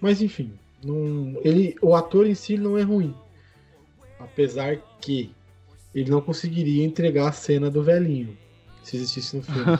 Mas 0.00 0.20
enfim, 0.22 0.52
não, 0.84 1.38
ele, 1.42 1.76
o 1.80 1.94
ator 1.94 2.26
em 2.26 2.34
si 2.34 2.56
não 2.56 2.78
é 2.78 2.82
ruim. 2.82 3.14
Apesar 4.18 4.76
que 5.00 5.34
ele 5.94 6.10
não 6.10 6.20
conseguiria 6.20 6.84
entregar 6.84 7.28
a 7.28 7.32
cena 7.32 7.70
do 7.70 7.82
velhinho 7.82 8.36
se 8.82 8.96
existisse 8.96 9.36
no 9.36 9.42
filme. 9.42 9.78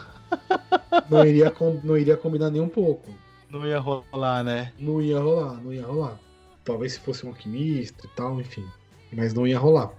não, 1.08 1.24
iria, 1.24 1.52
não 1.84 1.96
iria 1.96 2.16
combinar 2.16 2.50
nem 2.50 2.60
um 2.60 2.68
pouco. 2.68 3.14
Não 3.48 3.64
ia 3.66 3.78
rolar, 3.78 4.42
né? 4.42 4.72
Não 4.78 5.00
ia 5.00 5.20
rolar, 5.20 5.62
não 5.62 5.72
ia 5.72 5.86
rolar. 5.86 6.18
Talvez 6.64 6.94
se 6.94 7.00
fosse 7.00 7.24
um 7.24 7.28
alquimista 7.28 8.04
e 8.04 8.16
tal, 8.16 8.40
enfim. 8.40 8.66
Mas 9.12 9.32
não 9.32 9.46
ia 9.46 9.58
rolar. 9.58 9.92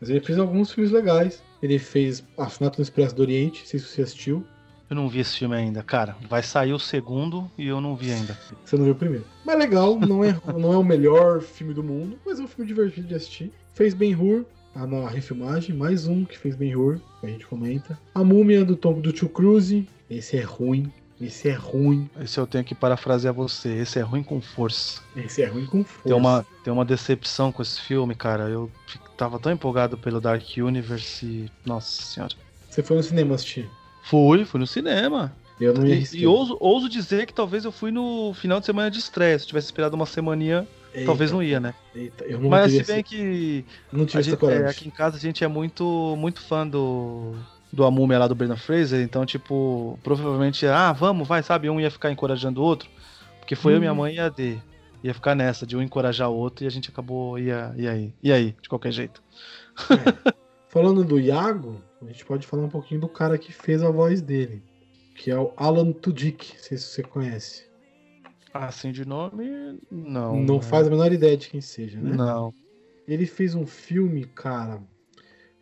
Mas 0.00 0.08
ele 0.08 0.20
fez 0.20 0.38
alguns 0.38 0.70
filmes 0.70 0.92
legais. 0.92 1.42
Ele 1.60 1.78
fez 1.78 2.24
Assassinato 2.38 2.78
no 2.78 2.84
Expresso 2.84 3.16
do 3.16 3.22
Oriente, 3.22 3.66
se 3.66 3.80
você 3.80 4.02
assistiu. 4.02 4.46
Eu 4.88 4.94
não 4.94 5.08
vi 5.08 5.18
esse 5.20 5.36
filme 5.36 5.56
ainda, 5.56 5.82
cara. 5.82 6.16
Vai 6.28 6.42
sair 6.42 6.72
o 6.72 6.78
segundo 6.78 7.50
e 7.58 7.66
eu 7.66 7.80
não 7.80 7.96
vi 7.96 8.12
ainda. 8.12 8.38
Você 8.64 8.76
não 8.76 8.84
viu 8.84 8.92
o 8.92 8.96
primeiro. 8.96 9.24
Mas 9.44 9.58
legal, 9.58 9.98
não 9.98 10.24
é, 10.24 10.38
não 10.56 10.72
é 10.72 10.76
o 10.76 10.84
melhor 10.84 11.40
filme 11.40 11.74
do 11.74 11.82
mundo, 11.82 12.16
mas 12.24 12.38
é 12.38 12.42
um 12.42 12.48
filme 12.48 12.68
divertido 12.68 13.08
de 13.08 13.14
assistir. 13.14 13.52
Fez 13.74 13.94
Ben 13.94 14.14
Hur, 14.14 14.44
a 14.74 14.86
na 14.86 15.08
refilmagem, 15.08 15.74
mais 15.74 16.06
um 16.06 16.24
que 16.24 16.38
fez 16.38 16.54
Ben 16.54 16.76
Hur, 16.76 17.00
que 17.20 17.26
a 17.26 17.28
gente 17.28 17.46
comenta. 17.46 17.98
A 18.14 18.22
Múmia 18.22 18.64
do 18.64 18.76
Tom 18.76 19.00
do 19.00 19.12
Tio 19.12 19.28
Cruise, 19.28 19.88
esse 20.08 20.36
é 20.36 20.42
ruim, 20.42 20.92
esse 21.20 21.48
é 21.48 21.54
ruim, 21.54 22.10
Esse 22.20 22.38
eu 22.38 22.46
tenho 22.46 22.62
que 22.62 22.74
parafrasear 22.74 23.32
você. 23.32 23.70
Esse 23.70 23.98
é 23.98 24.02
ruim 24.02 24.22
com 24.22 24.40
força. 24.40 25.00
esse 25.16 25.42
é 25.42 25.46
ruim 25.46 25.64
com 25.64 25.82
força. 25.82 26.08
Tem 26.08 26.12
uma, 26.12 26.46
tem 26.62 26.72
uma 26.72 26.84
decepção 26.84 27.50
com 27.50 27.62
esse 27.62 27.80
filme, 27.80 28.14
cara. 28.14 28.50
Eu 28.50 28.70
tava 29.16 29.38
tão 29.38 29.50
empolgado 29.50 29.96
pelo 29.96 30.20
Dark 30.20 30.44
Universe 30.58 31.24
e... 31.24 31.50
Nossa 31.64 32.02
senhora. 32.02 32.34
Você 32.68 32.82
foi 32.82 32.98
no 32.98 33.02
cinema 33.02 33.34
assistir? 33.34 33.70
Fui, 34.08 34.44
fui 34.44 34.60
no 34.60 34.66
cinema. 34.66 35.32
Eu 35.60 35.72
não 35.74 35.86
ia 35.86 35.94
E, 35.96 36.06
e 36.18 36.26
ouso, 36.26 36.56
ouso 36.60 36.88
dizer 36.88 37.26
que 37.26 37.32
talvez 37.32 37.64
eu 37.64 37.72
fui 37.72 37.90
no 37.90 38.32
final 38.34 38.60
de 38.60 38.66
semana 38.66 38.90
de 38.90 38.98
estreia. 38.98 39.38
Se 39.38 39.46
tivesse 39.46 39.66
esperado 39.68 39.96
uma 39.96 40.04
semaninha, 40.06 40.66
Eita, 40.92 41.06
talvez 41.06 41.32
não 41.32 41.42
ia, 41.42 41.58
né? 41.58 41.74
Eita, 41.94 42.24
eu 42.24 42.38
não 42.40 42.50
Mas 42.50 42.72
se 42.72 42.82
bem 42.84 43.00
esse- 43.00 43.02
que 43.02 43.64
não 43.90 44.04
tive 44.06 44.22
gente- 44.22 44.36
coragem. 44.36 44.64
é, 44.64 44.68
aqui 44.68 44.86
em 44.86 44.90
casa 44.90 45.16
a 45.16 45.20
gente 45.20 45.42
é 45.42 45.48
muito, 45.48 46.14
muito 46.18 46.40
fã 46.42 46.66
do, 46.66 47.34
do 47.72 47.84
A 47.84 47.90
Múmia 47.90 48.18
lá 48.18 48.28
do 48.28 48.34
Brendan 48.34 48.56
Fraser, 48.56 49.00
então, 49.02 49.24
tipo, 49.24 49.98
provavelmente, 50.04 50.66
ah, 50.66 50.92
vamos, 50.92 51.26
vai, 51.26 51.42
sabe? 51.42 51.70
Um 51.70 51.80
ia 51.80 51.90
ficar 51.90 52.10
encorajando 52.12 52.60
o 52.60 52.64
outro, 52.64 52.88
porque 53.40 53.54
foi 53.56 53.74
eu, 53.74 53.78
minha 53.80 53.92
Hum. 53.92 53.96
mãe 53.96 54.14
e 54.16 54.20
a 54.20 54.28
D. 54.28 54.58
Ia 55.02 55.14
ficar 55.14 55.34
nessa, 55.34 55.66
de 55.66 55.76
um 55.76 55.82
encorajar 55.82 56.28
o 56.30 56.34
outro 56.36 56.64
e 56.64 56.66
a 56.66 56.70
gente 56.70 56.90
acabou, 56.90 57.38
ia, 57.38 57.72
e 57.76 57.86
aí? 57.88 58.12
E 58.22 58.30
aí, 58.32 58.54
de 58.60 58.68
qualquer 58.68 58.92
jeito. 58.92 59.22
É. 59.90 60.32
Falando 60.68 61.04
do 61.04 61.18
Iago, 61.18 61.80
a 62.02 62.04
gente 62.06 62.24
pode 62.24 62.46
falar 62.46 62.64
um 62.64 62.68
pouquinho 62.68 63.00
do 63.00 63.08
cara 63.08 63.38
que 63.38 63.52
fez 63.52 63.82
a 63.82 63.90
voz 63.90 64.20
dele, 64.20 64.62
que 65.14 65.30
é 65.30 65.38
o 65.38 65.52
Alan 65.56 65.92
Tudyk, 65.92 66.54
não 66.54 66.62
sei 66.62 66.78
se 66.78 66.84
você 66.84 67.02
conhece. 67.02 67.66
Assim 68.52 68.92
de 68.92 69.06
nome, 69.06 69.78
não. 69.90 70.36
Não 70.42 70.56
né? 70.56 70.62
faz 70.62 70.86
a 70.86 70.90
menor 70.90 71.12
ideia 71.12 71.36
de 71.36 71.48
quem 71.48 71.60
seja, 71.60 72.00
né? 72.00 72.16
Não. 72.16 72.52
Ele 73.06 73.26
fez 73.26 73.54
um 73.54 73.66
filme, 73.66 74.24
cara. 74.24 74.82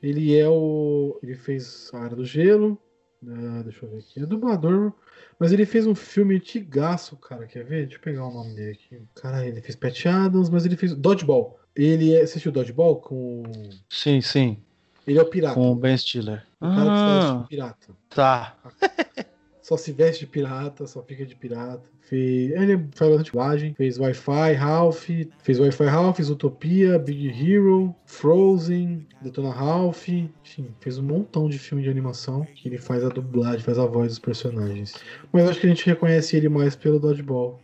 Ele 0.03 0.37
é 0.37 0.49
o. 0.49 1.19
Ele 1.23 1.35
fez 1.35 1.91
A 1.93 2.05
Era 2.05 2.17
do 2.17 2.25
Gelo. 2.25 2.79
ah, 3.27 3.63
deixa 3.63 3.85
eu 3.85 3.91
ver 3.91 3.99
aqui. 3.99 4.21
É 4.21 4.27
dublador. 4.27 4.93
Mas 5.39 5.53
ele 5.53 5.67
fez 5.67 5.87
um 5.87 5.95
filme 5.95 6.37
antigaço, 6.37 7.17
cara. 7.17 7.47
Quer 7.47 7.65
ver? 7.65 7.83
Deixa 7.87 7.97
eu 7.97 8.03
pegar 8.03 8.27
o 8.27 8.33
nome 8.33 8.55
dele 8.55 8.73
aqui. 8.73 9.03
Cara, 9.15 9.47
ele 9.47 9.61
fez 9.61 9.75
Pat 9.77 10.07
Adams, 10.07 10.49
mas 10.49 10.65
ele 10.65 10.77
fez. 10.77 10.95
Dodgeball. 10.95 11.59
Ele 11.75 12.13
é. 12.13 12.19
Você 12.19 12.25
assistiu 12.25 12.53
Dodgeball? 12.53 13.01
Com. 13.01 13.43
Sim, 13.89 14.21
sim, 14.21 14.63
Ele 15.07 15.19
é 15.19 15.23
o 15.23 15.27
pirata. 15.27 15.55
com 15.55 15.71
o 15.73 15.75
Ben 15.75 15.97
Stiller. 15.97 16.45
O 16.61 16.67
cara 16.67 16.91
que 16.91 16.99
se 16.99 17.05
veste 17.05 17.31
Ah, 17.33 17.39
de 17.43 17.49
pirata. 17.49 17.87
tá. 18.11 18.55
Só 19.63 19.79
se 19.79 19.93
veste 19.93 20.27
de 20.27 20.31
pirata, 20.31 20.87
só 20.87 21.03
fica 21.03 21.25
de 21.25 21.35
pirata. 21.35 21.89
Fez... 22.03 22.51
Ele 22.51 22.87
faz 22.95 23.11
bastante 23.11 23.31
dublagem. 23.33 23.73
Fez 23.73 23.99
Wi-Fi, 23.99 24.53
Ralph. 24.53 25.09
Fez 25.43 25.59
Wi-Fi 25.59 25.85
Ralph, 25.87 26.19
Utopia, 26.21 26.99
Big 26.99 27.29
Hero, 27.29 27.95
Frozen, 28.05 29.07
Detona 29.23 29.51
Ralph. 29.51 30.07
Enfim, 30.11 30.69
fez 30.81 30.99
um 30.99 31.03
montão 31.03 31.49
de 31.49 31.59
filme 31.59 31.83
de 31.83 31.89
animação 31.89 32.45
que 32.55 32.69
ele 32.69 32.77
faz 32.77 33.03
a 33.03 33.09
dublagem, 33.09 33.61
faz 33.61 33.79
a 33.79 33.87
voz 33.87 34.09
dos 34.09 34.19
personagens. 34.19 34.97
Mas 35.33 35.49
acho 35.49 35.59
que 35.61 35.67
a 35.67 35.71
gente 35.71 35.87
reconhece 35.87 36.37
ele 36.37 36.51
mais 36.51 36.77
pelo 36.77 37.01
Dodgeball. 37.01 37.59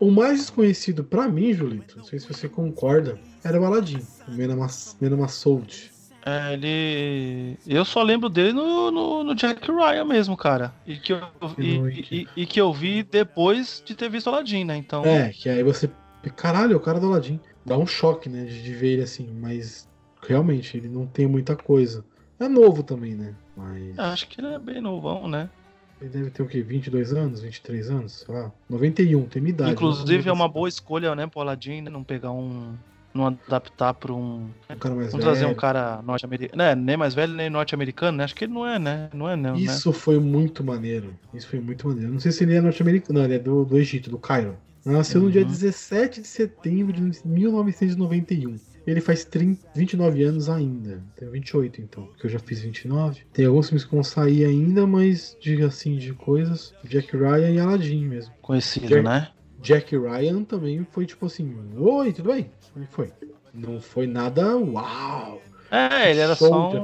O 0.00 0.10
mais 0.10 0.40
desconhecido 0.40 1.04
pra 1.04 1.28
mim, 1.28 1.52
Julito, 1.52 1.98
não 1.98 2.04
sei 2.04 2.18
se 2.18 2.26
você 2.26 2.48
concorda, 2.48 3.16
era 3.44 3.60
o 3.60 3.64
Aladdin, 3.64 4.00
o 4.26 4.32
Mena 4.32 4.56
Mas- 4.56 4.96
Mena 5.00 5.16
Massoud. 5.16 5.92
É, 6.26 6.54
ele. 6.54 7.58
Eu 7.66 7.84
só 7.84 8.02
lembro 8.02 8.30
dele 8.30 8.52
no, 8.54 8.90
no, 8.90 9.24
no 9.24 9.34
Jack 9.34 9.70
Ryan 9.70 10.04
mesmo, 10.04 10.36
cara. 10.36 10.72
E 10.86 10.96
que, 10.96 11.12
eu, 11.12 11.20
e, 11.58 12.06
e- 12.10 12.28
e- 12.34 12.46
que 12.46 12.58
eu 12.58 12.72
vi 12.72 13.02
depois 13.02 13.82
de 13.84 13.94
ter 13.94 14.08
visto 14.08 14.28
Aladdin, 14.28 14.64
né? 14.64 14.74
Então. 14.76 15.04
É, 15.04 15.30
que 15.30 15.50
aí 15.50 15.62
você. 15.62 15.90
Caralho, 16.34 16.72
é 16.72 16.76
o 16.76 16.80
cara 16.80 16.98
do 16.98 17.08
Aladdin. 17.08 17.38
Dá 17.66 17.76
um 17.76 17.86
choque, 17.86 18.30
né? 18.30 18.44
De, 18.44 18.72
ver 18.74 18.94
ele 18.94 19.02
assim, 19.02 19.28
mas 19.38 19.86
realmente 20.26 20.74
ele 20.78 20.88
não 20.88 21.06
tem 21.06 21.26
muita 21.26 21.54
coisa. 21.54 22.02
É 22.40 22.48
novo 22.48 22.82
também, 22.82 23.14
né? 23.14 23.34
Mas. 23.54 23.98
Acho 23.98 24.26
que 24.26 24.40
ele 24.40 24.54
é 24.54 24.58
bem 24.58 24.80
novão, 24.80 25.28
né? 25.28 25.50
Ele 26.00 26.08
deve 26.08 26.30
ter 26.30 26.42
o 26.42 26.46
quê? 26.46 26.62
22 26.62 27.12
anos? 27.12 27.40
23 27.42 27.90
anos? 27.90 28.24
Sei 28.26 28.34
lá. 28.34 28.50
91, 28.68 29.26
tem 29.26 29.42
minha 29.42 29.52
idade. 29.52 29.72
Inclusive 29.72 30.28
é 30.28 30.32
uma 30.32 30.48
boa 30.48 30.68
escolha, 30.68 31.14
né, 31.14 31.26
pro 31.26 31.40
Aladdin, 31.40 31.82
né? 31.82 31.90
Não 31.90 32.02
pegar 32.02 32.32
um. 32.32 32.74
Não 33.14 33.26
adaptar 33.26 33.94
pra 33.94 34.12
um. 34.12 34.48
Um 34.68 34.76
cara 34.76 34.94
mais 34.94 35.12
Não 35.12 35.20
velho. 35.20 35.22
trazer 35.30 35.46
um 35.46 35.54
cara 35.54 36.02
norte-americano. 36.02 36.58
Né, 36.62 36.74
nem 36.74 36.96
mais 36.96 37.14
velho, 37.14 37.32
nem 37.32 37.48
norte-americano, 37.48 38.18
né? 38.18 38.24
Acho 38.24 38.34
que 38.34 38.44
ele 38.44 38.52
não 38.52 38.66
é, 38.66 38.78
né? 38.78 39.08
Não 39.14 39.28
é, 39.30 39.36
não, 39.36 39.52
né? 39.54 39.60
Isso 39.60 39.92
foi 39.92 40.18
muito 40.18 40.64
maneiro. 40.64 41.14
Isso 41.32 41.46
foi 41.46 41.60
muito 41.60 41.86
maneiro. 41.86 42.12
Não 42.12 42.18
sei 42.18 42.32
se 42.32 42.42
ele 42.42 42.54
é 42.56 42.60
norte-americano. 42.60 43.18
Não, 43.20 43.24
ele 43.24 43.34
é 43.34 43.38
do, 43.38 43.64
do 43.64 43.78
Egito, 43.78 44.10
do 44.10 44.18
Cairo. 44.18 44.56
Nasceu 44.84 45.20
no 45.20 45.30
dia 45.30 45.42
Uhum. 45.42 45.48
17 45.48 46.20
de 46.20 46.26
setembro 46.26 46.92
de 46.92 47.00
1991. 47.24 48.58
Ele 48.86 49.00
faz 49.00 49.24
30, 49.24 49.66
29 49.74 50.22
anos 50.24 50.50
ainda. 50.50 51.02
Tem 51.16 51.26
28 51.30 51.80
então, 51.80 52.04
porque 52.06 52.26
eu 52.26 52.30
já 52.30 52.38
fiz 52.38 52.60
29. 52.60 53.22
Tem 53.32 53.46
alguns 53.46 53.68
filmes 53.68 53.84
que 53.84 53.94
vão 53.94 54.04
sair 54.04 54.44
ainda, 54.44 54.86
mas 54.86 55.34
de 55.40 55.62
assim, 55.62 55.96
de 55.96 56.12
coisas. 56.12 56.74
Jack 56.84 57.16
Ryan 57.16 57.50
e 57.50 57.58
Aladdin 57.58 58.04
mesmo. 58.06 58.34
Conhecido, 58.42 58.86
Jack- 58.88 59.02
né? 59.02 59.28
Jack 59.64 59.96
Ryan 59.96 60.44
também 60.44 60.86
foi 60.92 61.06
tipo 61.06 61.24
assim: 61.26 61.56
Oi, 61.76 62.12
tudo 62.12 62.30
bem? 62.30 62.50
Que 62.74 62.86
foi? 62.86 63.10
Não 63.52 63.80
foi 63.80 64.06
nada 64.06 64.56
uau. 64.56 65.40
É, 65.70 66.10
ele 66.10 66.20
era 66.20 66.34
só 66.36 66.68
de 66.68 66.76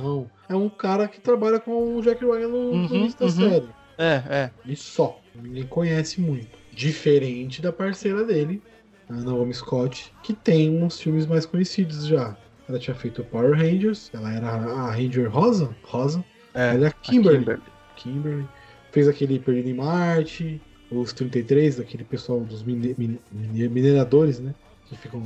um. 0.00 0.26
É 0.48 0.54
um 0.54 0.68
cara 0.68 1.08
que 1.08 1.20
trabalha 1.20 1.58
com 1.58 1.96
o 1.96 2.00
Jack 2.00 2.24
Ryan 2.24 2.48
no, 2.48 2.58
Uhum, 2.70 3.08
da 3.18 3.24
uhum. 3.26 3.30
série. 3.30 3.68
É, 3.98 4.22
é. 4.30 4.50
E 4.64 4.76
só. 4.76 5.20
Ninguém 5.34 5.66
conhece 5.66 6.20
muito. 6.20 6.48
Diferente 6.72 7.60
da 7.60 7.72
parceira 7.72 8.24
dele, 8.24 8.62
a 9.08 9.12
Naomi 9.12 9.52
Scott, 9.52 10.12
que 10.22 10.32
tem 10.32 10.82
uns 10.82 11.00
filmes 11.00 11.26
mais 11.26 11.44
conhecidos 11.44 12.06
já. 12.06 12.36
Ela 12.68 12.78
tinha 12.78 12.94
feito 12.94 13.24
Power 13.24 13.56
Rangers, 13.58 14.08
ela 14.14 14.32
era 14.32 14.48
a 14.48 14.90
Ranger 14.92 15.28
Rosa. 15.28 15.74
Rosa. 15.82 16.24
é. 16.54 16.74
ela 16.74 16.86
é 16.86 16.88
a 16.88 16.92
Kimberly. 16.92 17.38
Kimberly. 17.40 17.62
Kimberly. 17.96 18.48
Fez 18.92 19.08
aquele 19.08 19.38
Perdido 19.38 19.68
em 19.68 19.74
Marte, 19.74 20.60
os 20.90 21.12
33, 21.12 21.78
aquele 21.80 22.04
pessoal 22.04 22.40
dos 22.40 22.62
mine- 22.62 22.94
mine- 22.98 23.20
mine- 23.30 23.68
mineradores, 23.68 24.40
né? 24.40 24.54
Que 24.88 24.96
ficam 24.96 25.22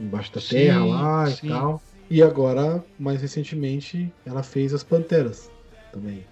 embaixo 0.00 0.32
da 0.32 0.40
Sim, 0.40 0.48
terra 0.56 0.84
lá 0.84 1.26
sim. 1.26 1.46
e 1.46 1.50
tal. 1.50 1.82
E 2.10 2.22
agora, 2.22 2.84
mais 2.98 3.22
recentemente, 3.22 4.12
ela 4.26 4.42
fez 4.42 4.74
as 4.74 4.82
Panteras 4.82 5.48
também. 5.92 6.24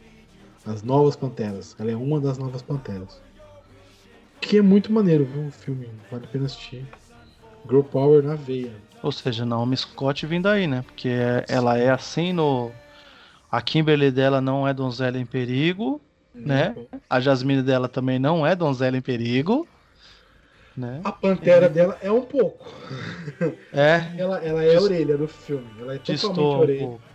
As 0.66 0.82
novas 0.82 1.14
Panteras. 1.14 1.76
Ela 1.78 1.92
é 1.92 1.96
uma 1.96 2.20
das 2.20 2.36
novas 2.36 2.62
Panteras. 2.62 3.20
Que 4.40 4.59
é 4.59 4.62
muito 4.62 4.92
maneiro, 4.92 5.24
viu? 5.24 5.46
O 5.46 5.50
filme. 5.52 5.88
Vale 6.11 6.24
a 6.24 6.28
pena 6.28 6.46
assistir. 6.46 6.84
Girl 7.68 7.82
Power 7.82 8.22
na 8.24 8.34
veia. 8.34 8.72
Ou 9.02 9.12
seja, 9.12 9.44
Naomi 9.44 9.76
Scott 9.76 10.26
vindo 10.26 10.48
aí, 10.48 10.66
né? 10.66 10.82
Porque 10.82 11.09
é- 11.09 11.44
ela 11.48 11.78
é 11.78 11.90
assim 11.90 12.32
no. 12.32 12.72
A 13.50 13.62
Kimberly 13.62 14.11
dela 14.11 14.40
não 14.40 14.66
é 14.66 14.74
donzela 14.74 15.18
em 15.18 15.24
perigo, 15.24 16.00
né? 16.45 16.76
A 17.09 17.20
Jasmine 17.20 17.62
dela 17.62 17.89
também 17.89 18.18
não 18.18 18.47
é 18.47 18.55
donzela 18.57 18.97
em 18.97 19.03
perigo, 19.03 19.70
né? 20.76 21.09
A 21.09 21.12
Pantera 21.12 21.68
dela 21.68 21.99
é 22.01 22.11
um 22.12 22.22
pouco. 22.26 22.66
É, 23.72 23.99
Ela, 24.16 24.39
ela 24.45 24.64
é 24.64 24.76
a 24.76 24.80
Dis- 24.80 24.82
orelha 24.82 25.16
do 25.16 25.28
filme. 25.28 25.78
Ela 25.80 25.95
é 25.95 25.99
totalmente 25.99 26.57
distou 26.57 26.64
um 26.64 26.70
orelha. 26.70 26.74
pouco. 26.74 27.07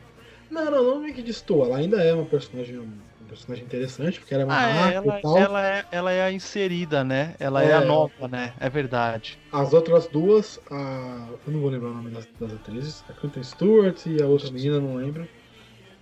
Não, 0.50 0.66
não, 0.72 0.84
não 1.02 1.06
é 1.06 1.14
que 1.14 1.24
destoa. 1.24 1.68
Ela 1.68 1.78
ainda 1.80 2.04
é 2.04 2.14
uma 2.14 2.28
personagem, 2.28 2.80
um 2.80 3.06
personagem 3.28 3.66
interessante, 3.66 4.20
porque 4.20 4.34
ela 4.34 4.44
é 4.44 4.48
uma 4.48 4.56
Ah, 4.56 4.68
é, 4.68 4.94
ela, 4.94 5.04
e 5.04 5.14
tal. 5.14 5.48
ela, 5.48 5.62
é, 5.66 5.88
ela 5.92 6.12
é 6.12 6.22
a 6.24 6.32
inserida, 6.32 7.04
né? 7.04 7.36
Ela 7.40 7.64
é, 7.64 7.74
a 7.74 7.82
É. 7.82 7.82
nova, 7.82 8.28
né? 8.28 8.56
É 8.60 8.70
verdade. 8.70 9.42
As 9.52 9.72
outras 9.74 10.08
duas, 10.10 10.60
a... 10.72 11.38
eu 11.46 11.52
não 11.52 11.60
vou 11.62 11.70
lembrar 11.70 11.92
o 11.92 11.94
nome 11.94 12.10
das, 12.12 12.28
das 12.40 12.54
atrizes, 12.54 13.04
a 13.08 13.14
Kristen 13.14 13.44
Stewart 13.44 14.06
e 14.08 14.22
a 14.22 14.28
outra 14.28 14.50
menina, 14.52 14.80
não 14.82 14.96
lembro. 14.96 15.30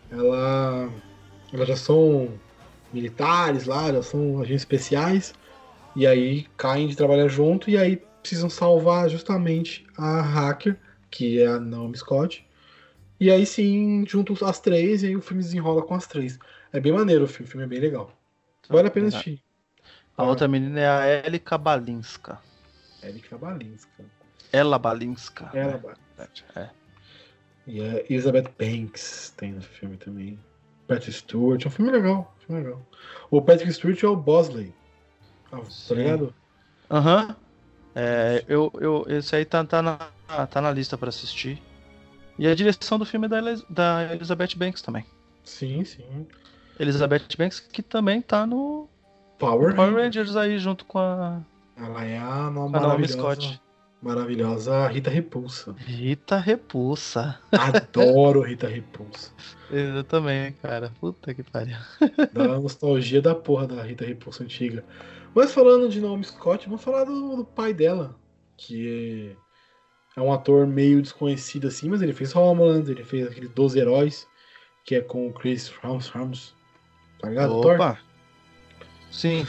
Ela, 0.09 0.91
elas 1.53 1.67
já 1.69 1.75
são 1.77 2.41
militares 2.93 3.65
lá, 3.65 3.91
já 3.91 4.01
são 4.03 4.41
agentes 4.41 4.61
especiais, 4.61 5.33
e 5.95 6.07
aí 6.07 6.47
caem 6.57 6.87
de 6.87 6.95
trabalhar 6.95 7.27
junto, 7.27 7.69
e 7.69 7.77
aí 7.77 8.01
precisam 8.21 8.49
salvar 8.49 9.09
justamente 9.09 9.85
a 9.97 10.21
hacker, 10.21 10.79
que 11.09 11.41
é 11.41 11.47
a 11.47 11.59
Naomi 11.59 11.97
Scott. 11.97 12.47
E 13.19 13.29
aí 13.29 13.45
sim, 13.45 14.03
juntam 14.07 14.35
as 14.47 14.59
três, 14.59 15.03
e 15.03 15.07
aí 15.07 15.15
o 15.15 15.21
filme 15.21 15.43
desenrola 15.43 15.83
com 15.83 15.93
as 15.93 16.07
três. 16.07 16.39
É 16.73 16.79
bem 16.79 16.91
maneiro 16.91 17.25
o 17.25 17.27
filme, 17.27 17.47
o 17.47 17.51
filme 17.51 17.65
é 17.65 17.67
bem 17.67 17.79
legal. 17.79 18.11
Vale 18.69 18.87
a 18.87 18.91
pena 18.91 19.07
assistir. 19.07 19.41
A 20.15 20.23
outra 20.23 20.47
menina 20.47 20.79
é 20.79 20.87
a 20.87 21.27
Elika 21.27 21.57
Balinska. 21.57 22.39
Erika 23.03 23.37
Balinska. 23.37 24.03
Ela 24.51 24.77
Balinska. 24.77 25.49
Ela, 25.53 25.81
né? 26.17 26.27
É. 26.55 26.69
E 27.67 27.81
a 27.81 27.99
Elizabeth 28.09 28.51
Banks 28.57 29.33
tem 29.37 29.53
no 29.53 29.61
filme 29.61 29.97
também. 29.97 30.39
Patrick 30.87 31.11
Stewart, 31.13 31.63
é 31.63 31.67
um 31.67 31.71
filme 31.71 31.91
legal, 31.91 32.33
um 32.37 32.45
filme 32.45 32.63
legal. 32.63 32.81
O 33.29 33.41
Patrick 33.41 33.71
Stewart 33.73 34.03
é 34.03 34.07
o 34.07 34.15
Bosley. 34.15 34.73
Ah, 35.51 35.59
tá 35.87 35.95
ligado? 35.95 36.33
Aham. 36.89 37.35
É, 37.93 38.43
eu, 38.47 38.71
eu, 38.79 39.05
esse 39.09 39.35
aí 39.35 39.43
tá, 39.45 39.63
tá, 39.65 39.81
na, 39.81 39.97
tá 40.47 40.61
na 40.61 40.71
lista 40.71 40.97
pra 40.97 41.09
assistir. 41.09 41.61
E 42.39 42.47
a 42.47 42.55
direção 42.55 42.97
do 42.97 43.05
filme 43.05 43.25
é 43.25 43.29
da, 43.29 43.37
Elis- 43.39 43.65
da 43.69 44.13
Elizabeth 44.13 44.55
Banks 44.55 44.81
também. 44.81 45.05
Sim, 45.43 45.83
sim. 45.83 46.25
Elizabeth 46.79 47.27
Banks 47.37 47.59
que 47.59 47.81
também 47.83 48.21
tá 48.21 48.45
no 48.47 48.87
Power, 49.37 49.75
Power 49.75 49.93
Rangers. 49.93 50.35
Aí 50.35 50.57
junto 50.57 50.85
com 50.85 50.99
a, 50.99 51.41
Ela 51.77 52.05
é 52.05 52.17
a 52.17 52.45
a 52.47 52.49
Naomi 52.49 53.07
Scott. 53.07 53.61
Maravilhosa 54.01 54.87
Rita 54.87 55.09
Repulsa. 55.09 55.75
Rita 55.77 56.37
Repulsa. 56.37 57.39
Adoro 57.51 58.41
Rita 58.41 58.67
Repulsa. 58.67 59.31
Eu 59.71 60.03
também, 60.03 60.53
cara. 60.61 60.91
Puta 60.99 61.33
que 61.33 61.43
pariu. 61.43 61.77
Dá 62.33 62.43
uma 62.43 62.59
nostalgia 62.59 63.21
da 63.21 63.35
porra 63.35 63.67
da 63.67 63.83
Rita 63.83 64.05
Repulsa 64.05 64.43
antiga. 64.43 64.83
Mas 65.33 65.53
falando 65.53 65.87
de 65.87 66.01
Naomi 66.01 66.23
Scott, 66.23 66.65
vamos 66.65 66.83
falar 66.83 67.05
do, 67.05 67.37
do 67.37 67.45
pai 67.45 67.73
dela, 67.73 68.15
que 68.57 69.35
é, 70.17 70.19
é 70.19 70.21
um 70.21 70.33
ator 70.33 70.67
meio 70.67 71.01
desconhecido 71.01 71.67
assim, 71.67 71.89
mas 71.89 72.01
ele 72.01 72.11
fez 72.11 72.35
Homeland, 72.35 72.91
ele 72.91 73.03
fez 73.03 73.27
aquele 73.27 73.47
Dos 73.47 73.75
Heróis, 73.75 74.27
que 74.83 74.95
é 74.95 75.01
com 75.01 75.27
o 75.27 75.33
Chris 75.33 75.71
Hemsworth, 75.83 76.53
tá 77.19 77.29
ligado? 77.29 77.61
Thor? 77.61 77.75
Opa! 77.75 77.97
Sim. 79.09 79.45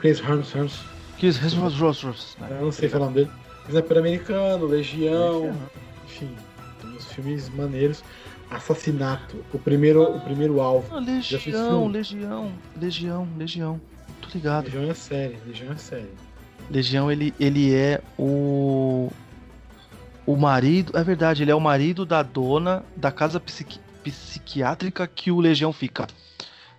Chris 0.00 0.18
Hemsworth, 0.18 0.92
Kiss 1.22 1.38
His 1.38 1.54
Rose 1.54 1.80
né? 2.40 2.48
eu 2.50 2.64
não 2.64 2.72
sei 2.72 2.88
falar 2.88 3.06
o 3.06 3.10
nome 3.10 3.24
dele. 3.24 3.42
Mas 3.66 3.74
é 3.76 3.82
Pan-Americano, 3.82 4.66
Legião, 4.66 5.56
enfim, 6.04 6.34
tem 6.80 6.90
uns 6.90 7.06
filmes 7.12 7.48
maneiros. 7.48 8.02
Assassinato, 8.50 9.42
o 9.52 9.58
primeiro, 9.58 10.02
o 10.02 10.20
primeiro 10.20 10.60
alvo. 10.60 10.94
Ah, 10.94 11.00
Legião. 11.00 11.86
Legião, 11.88 12.52
Legião, 12.78 13.28
Legião. 13.38 13.80
Tô 14.20 14.28
ligado. 14.34 14.64
Legião 14.64 14.90
é 14.90 14.94
série, 14.94 15.38
Legião 15.46 15.72
é 15.72 15.76
série. 15.76 16.10
Legião, 16.70 17.10
ele, 17.10 17.32
ele 17.40 17.74
é 17.74 18.02
o. 18.18 19.10
O 20.26 20.36
marido. 20.36 20.96
É 20.96 21.02
verdade, 21.02 21.42
ele 21.42 21.50
é 21.50 21.54
o 21.54 21.60
marido 21.60 22.04
da 22.04 22.22
dona 22.22 22.84
da 22.94 23.10
casa 23.10 23.40
psiqui- 23.40 23.80
psiquiátrica 24.04 25.06
que 25.06 25.30
o 25.30 25.40
Legião 25.40 25.72
fica. 25.72 26.06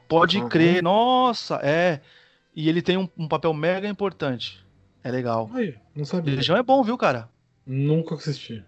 Pode 0.08 0.38
Aham. 0.38 0.50
crer, 0.50 0.84
nossa, 0.84 1.60
é. 1.64 2.02
E 2.56 2.70
ele 2.70 2.84
tem 2.84 2.98
um, 2.98 3.10
um 3.18 3.28
papel 3.28 3.52
mega 3.52 3.88
importante. 3.88 4.64
É 5.04 5.12
legal. 5.12 5.50
Aí, 5.54 5.76
não 5.96 6.06
sabia. 6.06 6.36
Legião 6.36 6.58
é 6.58 6.64
bom, 6.64 6.84
viu, 6.84 6.98
cara? 6.98 7.30
Nunca 7.66 8.16
assisti. 8.16 8.64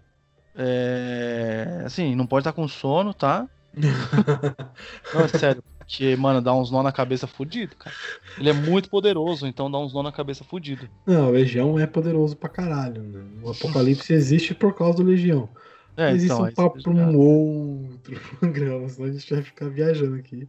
É. 0.54 1.82
Assim, 1.84 2.14
não 2.14 2.26
pode 2.26 2.42
estar 2.42 2.52
com 2.52 2.66
sono, 2.66 3.12
tá? 3.12 3.48
Não, 5.14 5.20
é 5.20 5.28
sério. 5.28 5.62
Porque, 5.78 6.16
mano, 6.16 6.40
dá 6.40 6.52
uns 6.52 6.70
nó 6.70 6.82
na 6.82 6.90
cabeça 6.90 7.26
fudido, 7.26 7.76
cara. 7.76 7.94
Ele 8.38 8.48
é 8.48 8.52
muito 8.52 8.90
poderoso, 8.90 9.46
então 9.46 9.70
dá 9.70 9.78
uns 9.78 9.94
nó 9.94 10.02
na 10.02 10.10
cabeça 10.10 10.42
fudido. 10.42 10.88
Não, 11.06 11.28
o 11.28 11.30
Legião 11.30 11.78
é 11.78 11.86
poderoso 11.86 12.36
pra 12.36 12.48
caralho. 12.48 13.02
Né? 13.02 13.22
O 13.42 13.50
Apocalipse 13.50 14.12
existe 14.12 14.54
por 14.54 14.74
causa 14.74 14.96
do 14.96 15.04
Legião. 15.04 15.48
É, 15.96 16.12
isso 16.12 16.24
então. 16.24 16.38
é 16.38 16.40
um 16.40 16.44
aí 16.46 16.54
papo 16.54 16.82
pra 16.82 16.92
um 16.92 17.16
outro 17.16 18.20
programa, 18.40 18.88
senão 18.88 19.08
a 19.08 19.12
gente 19.12 19.32
vai 19.32 19.42
ficar 19.42 19.68
viajando 19.68 20.16
aqui. 20.16 20.48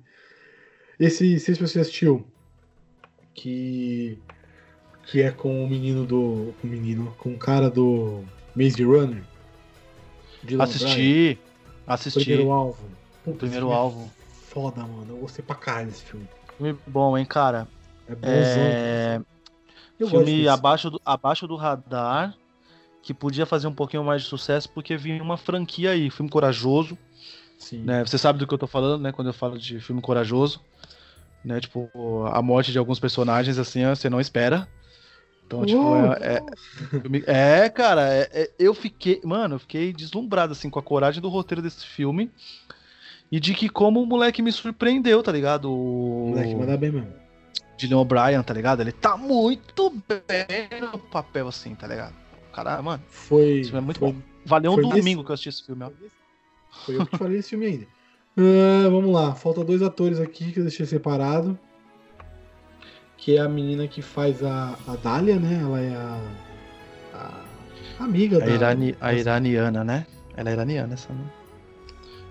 Esse, 0.99 1.39
se 1.39 1.53
você 1.53 1.81
assistiu, 1.81 2.25
que, 3.33 4.17
que 5.07 5.21
é 5.21 5.31
com 5.31 5.63
o 5.63 5.67
menino 5.67 6.05
do. 6.05 6.53
Com 6.61 6.67
o 6.67 6.69
menino, 6.69 7.15
com 7.17 7.29
o 7.33 7.37
cara 7.37 7.69
do 7.69 8.23
Maze 8.55 8.83
Runner. 8.83 9.23
Dylan 10.43 10.57
Bryan, 10.57 10.63
Assisti. 10.63 11.39
Assisti. 11.87 12.19
Primeiro 12.25 12.51
alvo. 12.51 12.77
Puta, 13.23 13.39
Primeiro 13.39 13.71
é 13.71 13.73
alvo. 13.73 14.11
Foda, 14.49 14.81
mano. 14.81 15.07
Eu 15.09 15.17
gostei 15.17 15.43
pra 15.43 15.55
caralho 15.55 15.87
desse 15.87 16.03
filme. 16.03 16.27
Filme 16.57 16.77
bom, 16.85 17.17
hein, 17.17 17.25
cara? 17.25 17.67
É 18.07 18.15
bonzão. 18.15 18.31
É. 18.33 19.21
Eu 19.99 20.09
Filme 20.09 20.47
abaixo 20.47 20.91
do, 20.91 21.01
abaixo 21.03 21.47
do 21.47 21.55
radar, 21.55 22.35
que 23.01 23.13
podia 23.13 23.45
fazer 23.45 23.67
um 23.67 23.73
pouquinho 23.73 24.03
mais 24.03 24.21
de 24.21 24.27
sucesso, 24.27 24.69
porque 24.69 24.95
vinha 24.95 25.23
uma 25.23 25.37
franquia 25.37 25.91
aí, 25.91 26.09
filme 26.11 26.29
corajoso, 26.29 26.95
Sim. 27.57 27.79
né? 27.79 28.05
Você 28.05 28.17
sabe 28.17 28.37
do 28.37 28.45
que 28.45 28.53
eu 28.53 28.59
tô 28.59 28.67
falando, 28.67 29.01
né? 29.01 29.11
Quando 29.11 29.29
eu 29.29 29.33
falo 29.33 29.57
de 29.57 29.79
filme 29.79 30.01
corajoso, 30.01 30.61
né? 31.43 31.59
Tipo, 31.59 31.89
a 32.31 32.41
morte 32.43 32.71
de 32.71 32.77
alguns 32.77 32.99
personagens, 32.99 33.57
assim, 33.57 33.85
você 33.87 34.07
não 34.07 34.21
espera. 34.21 34.67
Então, 35.47 35.65
tipo, 35.65 35.79
Uou! 35.79 36.13
é, 36.13 36.43
é, 37.25 37.63
é, 37.63 37.69
cara, 37.69 38.13
é- 38.13 38.29
é- 38.33 38.51
eu 38.59 38.73
fiquei, 38.73 39.21
mano, 39.23 39.55
eu 39.55 39.59
fiquei 39.59 39.93
deslumbrado, 39.93 40.51
assim, 40.51 40.69
com 40.69 40.77
a 40.77 40.83
coragem 40.83 41.21
do 41.21 41.29
roteiro 41.29 41.61
desse 41.61 41.85
filme. 41.87 42.29
E 43.31 43.39
de 43.39 43.53
que 43.53 43.69
como 43.69 44.01
o 44.01 44.05
moleque 44.05 44.41
me 44.41 44.51
surpreendeu, 44.51 45.23
tá 45.23 45.31
ligado? 45.31 45.71
O... 45.71 46.29
Moleque, 46.29 46.55
manda 46.55 46.77
bem 46.77 46.91
mesmo. 46.91 47.13
Dylan 47.77 47.99
O'Brien, 47.99 48.43
tá 48.43 48.53
ligado? 48.53 48.81
Ele 48.81 48.91
tá 48.91 49.15
muito 49.15 49.89
bem 50.07 50.81
no 50.81 50.97
papel, 50.97 51.47
assim, 51.47 51.75
tá 51.75 51.87
ligado? 51.87 52.15
Caralho, 52.53 52.83
mano, 52.83 53.03
Foi. 53.07 53.59
esse 53.59 53.69
filme 53.69 53.83
é 53.83 53.85
muito 53.85 53.99
foi, 53.99 54.11
bom. 54.11 54.19
Valeu 54.45 54.73
um 54.73 54.89
domingo 54.89 55.23
que 55.23 55.31
eu 55.31 55.33
assisti 55.33 55.49
esse 55.49 55.65
filme, 55.65 55.83
ó. 55.83 55.91
Foi 56.85 56.95
eu 56.95 57.05
que 57.05 57.11
te 57.11 57.17
falei 57.17 57.37
desse 57.37 57.49
filme 57.49 57.65
ainda. 57.67 57.87
Ah, 58.37 58.89
vamos 58.89 59.11
lá, 59.11 59.33
falta 59.33 59.63
dois 59.63 59.81
atores 59.81 60.19
aqui 60.19 60.51
que 60.51 60.59
eu 60.59 60.63
deixei 60.63 60.85
separado. 60.85 61.57
Que 63.27 63.35
é 63.35 63.41
a 63.41 63.49
menina 63.49 63.85
que 63.89 64.01
faz 64.01 64.41
a, 64.41 64.79
a 64.87 64.95
Dália, 64.95 65.37
né? 65.37 65.59
Ela 65.61 65.81
é 65.81 65.93
a, 65.93 67.43
a 67.99 68.03
amiga 68.05 68.37
A, 68.37 68.39
da. 68.39 68.47
irani, 68.47 68.95
a 69.01 69.13
iraniana, 69.13 69.83
né? 69.83 70.07
Ela 70.33 70.49
é 70.49 70.53
iraniana, 70.53 70.93
essa, 70.93 71.11
né? 71.11 71.25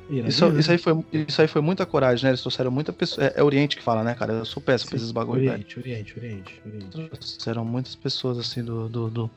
Iraniana. 0.09 0.29
Isso, 0.31 0.47
isso, 0.59 0.70
aí 0.73 0.79
foi, 0.79 1.05
isso 1.12 1.43
aí 1.43 1.49
foi 1.49 1.61
muita 1.61 1.85
coragem, 1.85 2.25
né? 2.25 2.31
Eles 2.31 2.41
trouxeram 2.41 2.70
muita 2.70 2.95
pessoa. 2.95 3.27
É, 3.27 3.35
é 3.37 3.43
Oriente 3.43 3.77
que 3.77 3.83
fala, 3.83 4.03
né, 4.03 4.15
cara? 4.15 4.33
Eu 4.33 4.47
sou 4.47 4.62
péssimo 4.62 4.89
pra 4.89 4.97
esses 4.97 5.11
bagulho, 5.12 5.41
velho. 5.41 5.53
Oriente, 5.53 5.79
Oriente, 5.79 6.19
Oriente, 6.19 6.62
Oriente. 6.65 7.11
Trouxeram 7.11 7.62
muitas 7.62 7.95
pessoas, 7.95 8.39
assim, 8.39 8.65
do, 8.65 8.89
do, 8.89 9.11
do, 9.11 9.31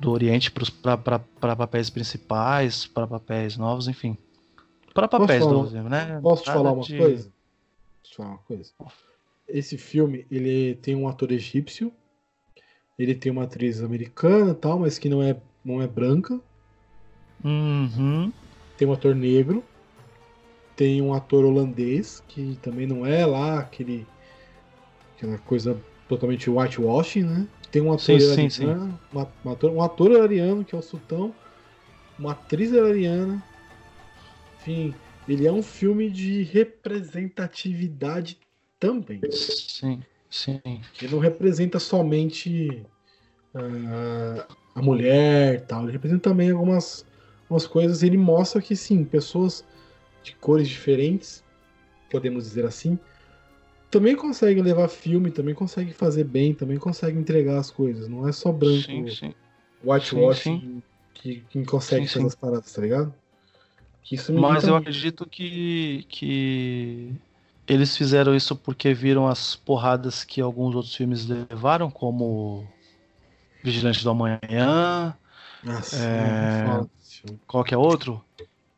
do 0.00 0.10
Oriente 0.10 0.50
pra 0.50 1.56
papéis 1.56 1.88
principais, 1.88 2.84
pra 2.84 3.06
papéis 3.06 3.56
novos, 3.56 3.86
enfim. 3.86 4.18
Pra 4.92 5.06
papéis 5.06 5.46
novos, 5.46 5.72
né? 5.72 6.18
Posso 6.20 6.42
te 6.42 6.50
falar 6.50 6.72
uma 6.72 6.82
de- 6.82 6.98
coisa? 6.98 7.30
Posso 8.02 8.10
te 8.10 8.16
falar 8.16 8.28
uma 8.30 8.38
coisa? 8.38 8.72
Esse 9.48 9.78
filme, 9.78 10.26
ele 10.30 10.74
tem 10.76 10.94
um 10.96 11.06
ator 11.08 11.30
egípcio, 11.30 11.92
ele 12.98 13.14
tem 13.14 13.30
uma 13.30 13.44
atriz 13.44 13.80
americana 13.82 14.54
tal, 14.54 14.78
mas 14.78 14.98
que 14.98 15.08
não 15.08 15.22
é, 15.22 15.36
não 15.64 15.80
é 15.80 15.86
branca. 15.86 16.40
Uhum. 17.44 18.32
Tem 18.76 18.88
um 18.88 18.92
ator 18.92 19.14
negro. 19.14 19.62
Tem 20.74 21.00
um 21.00 21.14
ator 21.14 21.44
holandês, 21.44 22.22
que 22.28 22.58
também 22.60 22.86
não 22.86 23.06
é 23.06 23.24
lá 23.24 23.60
aquele. 23.60 24.06
aquela 25.16 25.38
coisa 25.38 25.80
totalmente 26.08 26.50
whitewashing, 26.50 27.22
né? 27.24 27.46
Tem 27.70 27.80
um 27.82 27.92
ator 27.92 28.20
Sim, 28.20 28.48
sim, 28.50 28.62
iraniano, 28.62 29.00
uma- 29.12 29.32
um 29.44 29.50
ator, 29.50 29.70
um 29.70 29.82
ator 29.82 30.10
iraniano, 30.12 30.64
que 30.64 30.74
é 30.74 30.78
o 30.78 30.82
Sultão. 30.82 31.34
uma 32.18 32.32
atriz 32.32 32.72
ariana. 32.74 33.42
Enfim, 34.58 34.94
ele 35.28 35.46
é 35.46 35.52
um 35.52 35.62
filme 35.62 36.08
de 36.10 36.42
representatividade 36.44 38.38
também. 38.78 39.20
Sim, 39.30 40.02
sim. 40.30 40.60
Ele 41.00 41.12
não 41.12 41.18
representa 41.18 41.78
somente 41.78 42.84
uh, 43.54 44.54
a 44.74 44.82
mulher 44.82 45.66
tal, 45.66 45.84
ele 45.84 45.92
representa 45.92 46.30
também 46.30 46.50
algumas, 46.50 47.04
algumas 47.42 47.66
coisas. 47.66 48.02
Ele 48.02 48.16
mostra 48.16 48.60
que 48.60 48.76
sim, 48.76 49.04
pessoas 49.04 49.64
de 50.22 50.34
cores 50.36 50.68
diferentes, 50.68 51.44
podemos 52.10 52.44
dizer 52.44 52.64
assim, 52.64 52.98
também 53.90 54.16
conseguem 54.16 54.62
levar 54.62 54.88
filme, 54.88 55.30
também 55.30 55.54
conseguem 55.54 55.92
fazer 55.92 56.24
bem, 56.24 56.52
também 56.52 56.78
conseguem 56.78 57.20
entregar 57.20 57.58
as 57.58 57.70
coisas. 57.70 58.08
Não 58.08 58.28
é 58.28 58.32
só 58.32 58.52
branco, 58.52 58.82
Sim, 58.82 59.08
sim. 59.08 59.34
whitewashing 59.84 60.82
que, 61.14 61.40
que 61.48 61.64
consegue 61.64 62.06
Sim, 62.06 62.12
fazer 62.12 62.20
sim. 62.20 62.26
as 62.28 62.34
paradas, 62.34 62.72
tá 62.72 62.82
ligado? 62.82 63.14
Mas 64.34 64.68
eu 64.68 64.76
acredito 64.76 65.28
que, 65.28 66.06
que 66.08 67.12
eles 67.66 67.96
fizeram 67.96 68.34
isso 68.34 68.54
porque 68.56 68.94
viram 68.94 69.26
as 69.26 69.56
porradas 69.56 70.24
que 70.24 70.40
alguns 70.40 70.74
outros 70.74 70.94
filmes 70.94 71.26
levaram, 71.26 71.90
como 71.90 72.66
Vigilante 73.62 74.02
do 74.04 74.10
Amanhã, 74.10 75.16
Nossa, 75.62 75.96
É, 75.96 76.64
não 76.64 76.72
fala 76.72 76.88
desse 76.98 77.20
filme. 77.22 77.40
qual 77.46 77.64
que 77.64 77.74
é 77.74 77.78
outro? 77.78 78.24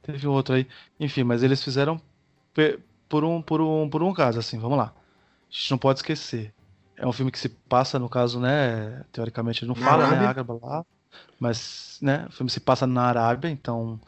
Teve 0.02 0.27
outro 0.27 0.55
aí. 0.55 0.66
Enfim, 0.98 1.23
mas 1.24 1.43
eles 1.43 1.62
fizeram 1.62 2.01
por 3.09 3.24
um, 3.24 3.43
por 3.43 3.60
um, 3.60 3.89
por 3.89 4.02
um 4.02 4.12
caso, 4.12 4.39
assim, 4.39 4.59
vamos 4.59 4.78
lá. 4.78 4.94
A 4.94 5.52
gente 5.52 5.70
não 5.70 5.78
pode 5.78 5.98
esquecer. 6.01 6.52
É 6.97 7.06
um 7.06 7.12
filme 7.12 7.31
que 7.31 7.39
se 7.39 7.48
passa, 7.48 7.98
no 7.98 8.09
caso, 8.09 8.40
né? 8.40 9.05
Teoricamente 9.12 9.65
ele 9.65 9.69
não 9.73 9.81
Na 9.81 9.86
fala, 9.86 10.06
né? 10.09 10.09
Arábia. 10.09 10.28
Ágaba 10.31 10.59
lá. 10.62 10.86
Mas, 11.39 11.98
né? 12.02 12.27
O 12.28 12.32
filme 12.32 12.51
se 12.51 12.60
passa 12.60 12.86
na 12.86 13.02
Arábia, 13.02 13.48
então 13.48 14.01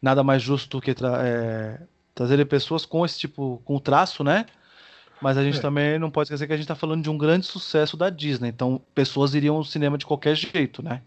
nada 0.00 0.22
mais 0.22 0.42
justo 0.42 0.78
do 0.78 0.80
que 0.82 0.92
é, 0.92 1.80
trazer 2.18 2.44
pessoas 2.46 2.84
com 2.84 3.04
esse 3.06 3.16
tipo, 3.16 3.62
com 3.64 3.78
traço, 3.78 4.24
né? 4.24 4.44
Mas 5.22 5.38
a 5.38 5.44
gente 5.44 5.58
É. 5.58 5.62
também 5.62 5.98
não 6.00 6.10
pode 6.10 6.26
esquecer 6.26 6.48
que 6.48 6.52
a 6.52 6.56
gente 6.56 6.66
tá 6.66 6.74
falando 6.74 7.02
de 7.02 7.08
um 7.08 7.16
grande 7.16 7.46
sucesso 7.46 7.96
da 7.96 8.10
Disney. 8.10 8.48
Então, 8.48 8.80
pessoas 8.92 9.34
iriam 9.34 9.54
ao 9.56 9.64
cinema 9.64 9.96
de 9.96 10.04
qualquer 10.04 10.34
jeito, 10.34 10.82
né? 10.82 11.02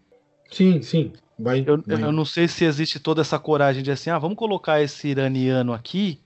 Sim, 0.49 0.81
sim. 0.81 1.11
Vai, 1.37 1.65
Eu, 1.67 1.83
vai. 1.85 2.03
eu 2.03 2.11
não 2.13 2.23
sei 2.23 2.47
se 2.47 2.63
existe 2.63 2.97
toda 2.97 3.19
essa 3.21 3.37
coragem 3.37 3.83
de 3.83 3.91
assim, 3.91 4.09
ah, 4.09 4.17
vamos 4.17 4.37
colocar 4.37 4.81
esse 4.81 5.09
iraniano 5.09 5.73
aqui, 5.73 6.21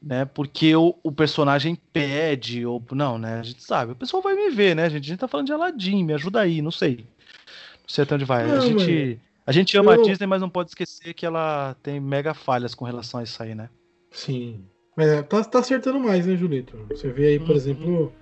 né? 0.00 0.24
Porque 0.24 0.76
o, 0.76 0.94
o 1.02 1.10
personagem 1.10 1.76
pede, 1.92 2.64
ou 2.64 2.80
não, 2.92 3.18
né? 3.18 3.40
A 3.40 3.42
gente 3.42 3.64
sabe, 3.64 3.92
o 3.92 3.96
pessoal 3.96 4.22
vai 4.22 4.34
me 4.34 4.50
ver, 4.50 4.76
né, 4.76 4.88
gente? 4.88 5.04
A 5.04 5.08
gente 5.08 5.18
tá 5.18 5.26
falando 5.28 5.46
de 5.46 5.52
Aladdin, 5.52 6.04
me 6.04 6.12
ajuda 6.14 6.40
aí, 6.40 6.62
não 6.62 6.70
sei. 6.70 6.98
Não 6.98 7.88
sei 7.88 8.04
até 8.04 8.14
onde 8.14 8.24
vai. 8.24 8.46
Não, 8.46 8.54
a 8.54 8.60
gente, 8.60 9.18
a 9.44 9.50
gente 9.52 9.76
ama 9.76 9.94
eu- 9.96 10.00
a 10.02 10.04
Disney, 10.04 10.26
mas 10.26 10.40
não 10.40 10.50
pode 10.50 10.70
esquecer 10.70 11.14
que 11.14 11.26
ela 11.26 11.76
tem 11.82 11.98
mega 11.98 12.32
falhas 12.32 12.74
com 12.76 12.84
relação 12.84 13.18
a 13.18 13.22
isso 13.24 13.42
aí, 13.42 13.54
né? 13.56 13.68
Sim. 14.14 14.64
Mas 14.96 15.08
é, 15.08 15.22
tá, 15.22 15.42
tá 15.44 15.58
acertando 15.58 15.98
mais, 15.98 16.24
né, 16.26 16.36
Julito? 16.36 16.76
Você 16.88 17.10
vê 17.10 17.26
aí, 17.26 17.38
por 17.38 17.50
Uhum. 17.50 17.56
exemplo, 17.56 18.12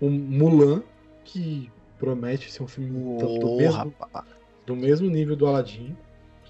o 0.00 0.10
Mulan, 0.10 0.82
que 1.24 1.70
promete 1.98 2.50
ser 2.52 2.62
um 2.62 2.66
filme 2.68 2.90
do, 3.16 3.38
do 3.38 3.56
mesmo, 3.56 3.94
do 4.66 4.76
mesmo 4.76 5.08
nível 5.08 5.36
do 5.36 5.46
Aladdin. 5.46 5.96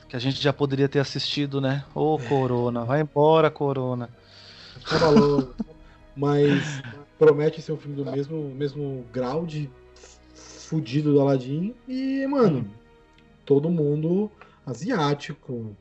que 0.09 0.16
a 0.16 0.18
gente 0.18 0.43
já 0.43 0.52
poderia 0.52 0.89
ter 0.89 0.98
assistido, 1.01 1.60
né? 1.60 1.85
Ô, 1.94 2.18
Corona, 2.18 2.85
vai 2.85 3.01
embora, 3.02 3.51
Corona. 3.51 4.09
Acaba 4.77 5.10
logo. 5.10 5.55
Mas 6.16 6.82
promete 7.18 7.60
ser 7.60 7.73
um 7.73 7.77
filme 7.77 7.97
do 7.97 8.10
mesmo, 8.10 8.48
mesmo 8.55 9.05
grau 9.12 9.44
de 9.44 9.68
fudido 10.35 11.12
do 11.12 11.20
Aladdin. 11.20 11.74
E, 11.86 12.27
mano, 12.27 12.70
todo 13.44 13.68
mundo 13.68 14.31
asiático. 14.64 15.77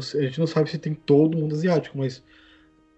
Sei- 0.00 0.20
a 0.20 0.24
gente 0.24 0.38
não 0.38 0.46
sabe 0.46 0.70
se 0.70 0.78
tem 0.78 0.94
todo 0.94 1.36
mundo 1.38 1.54
asiático, 1.54 1.96
mas 1.98 2.22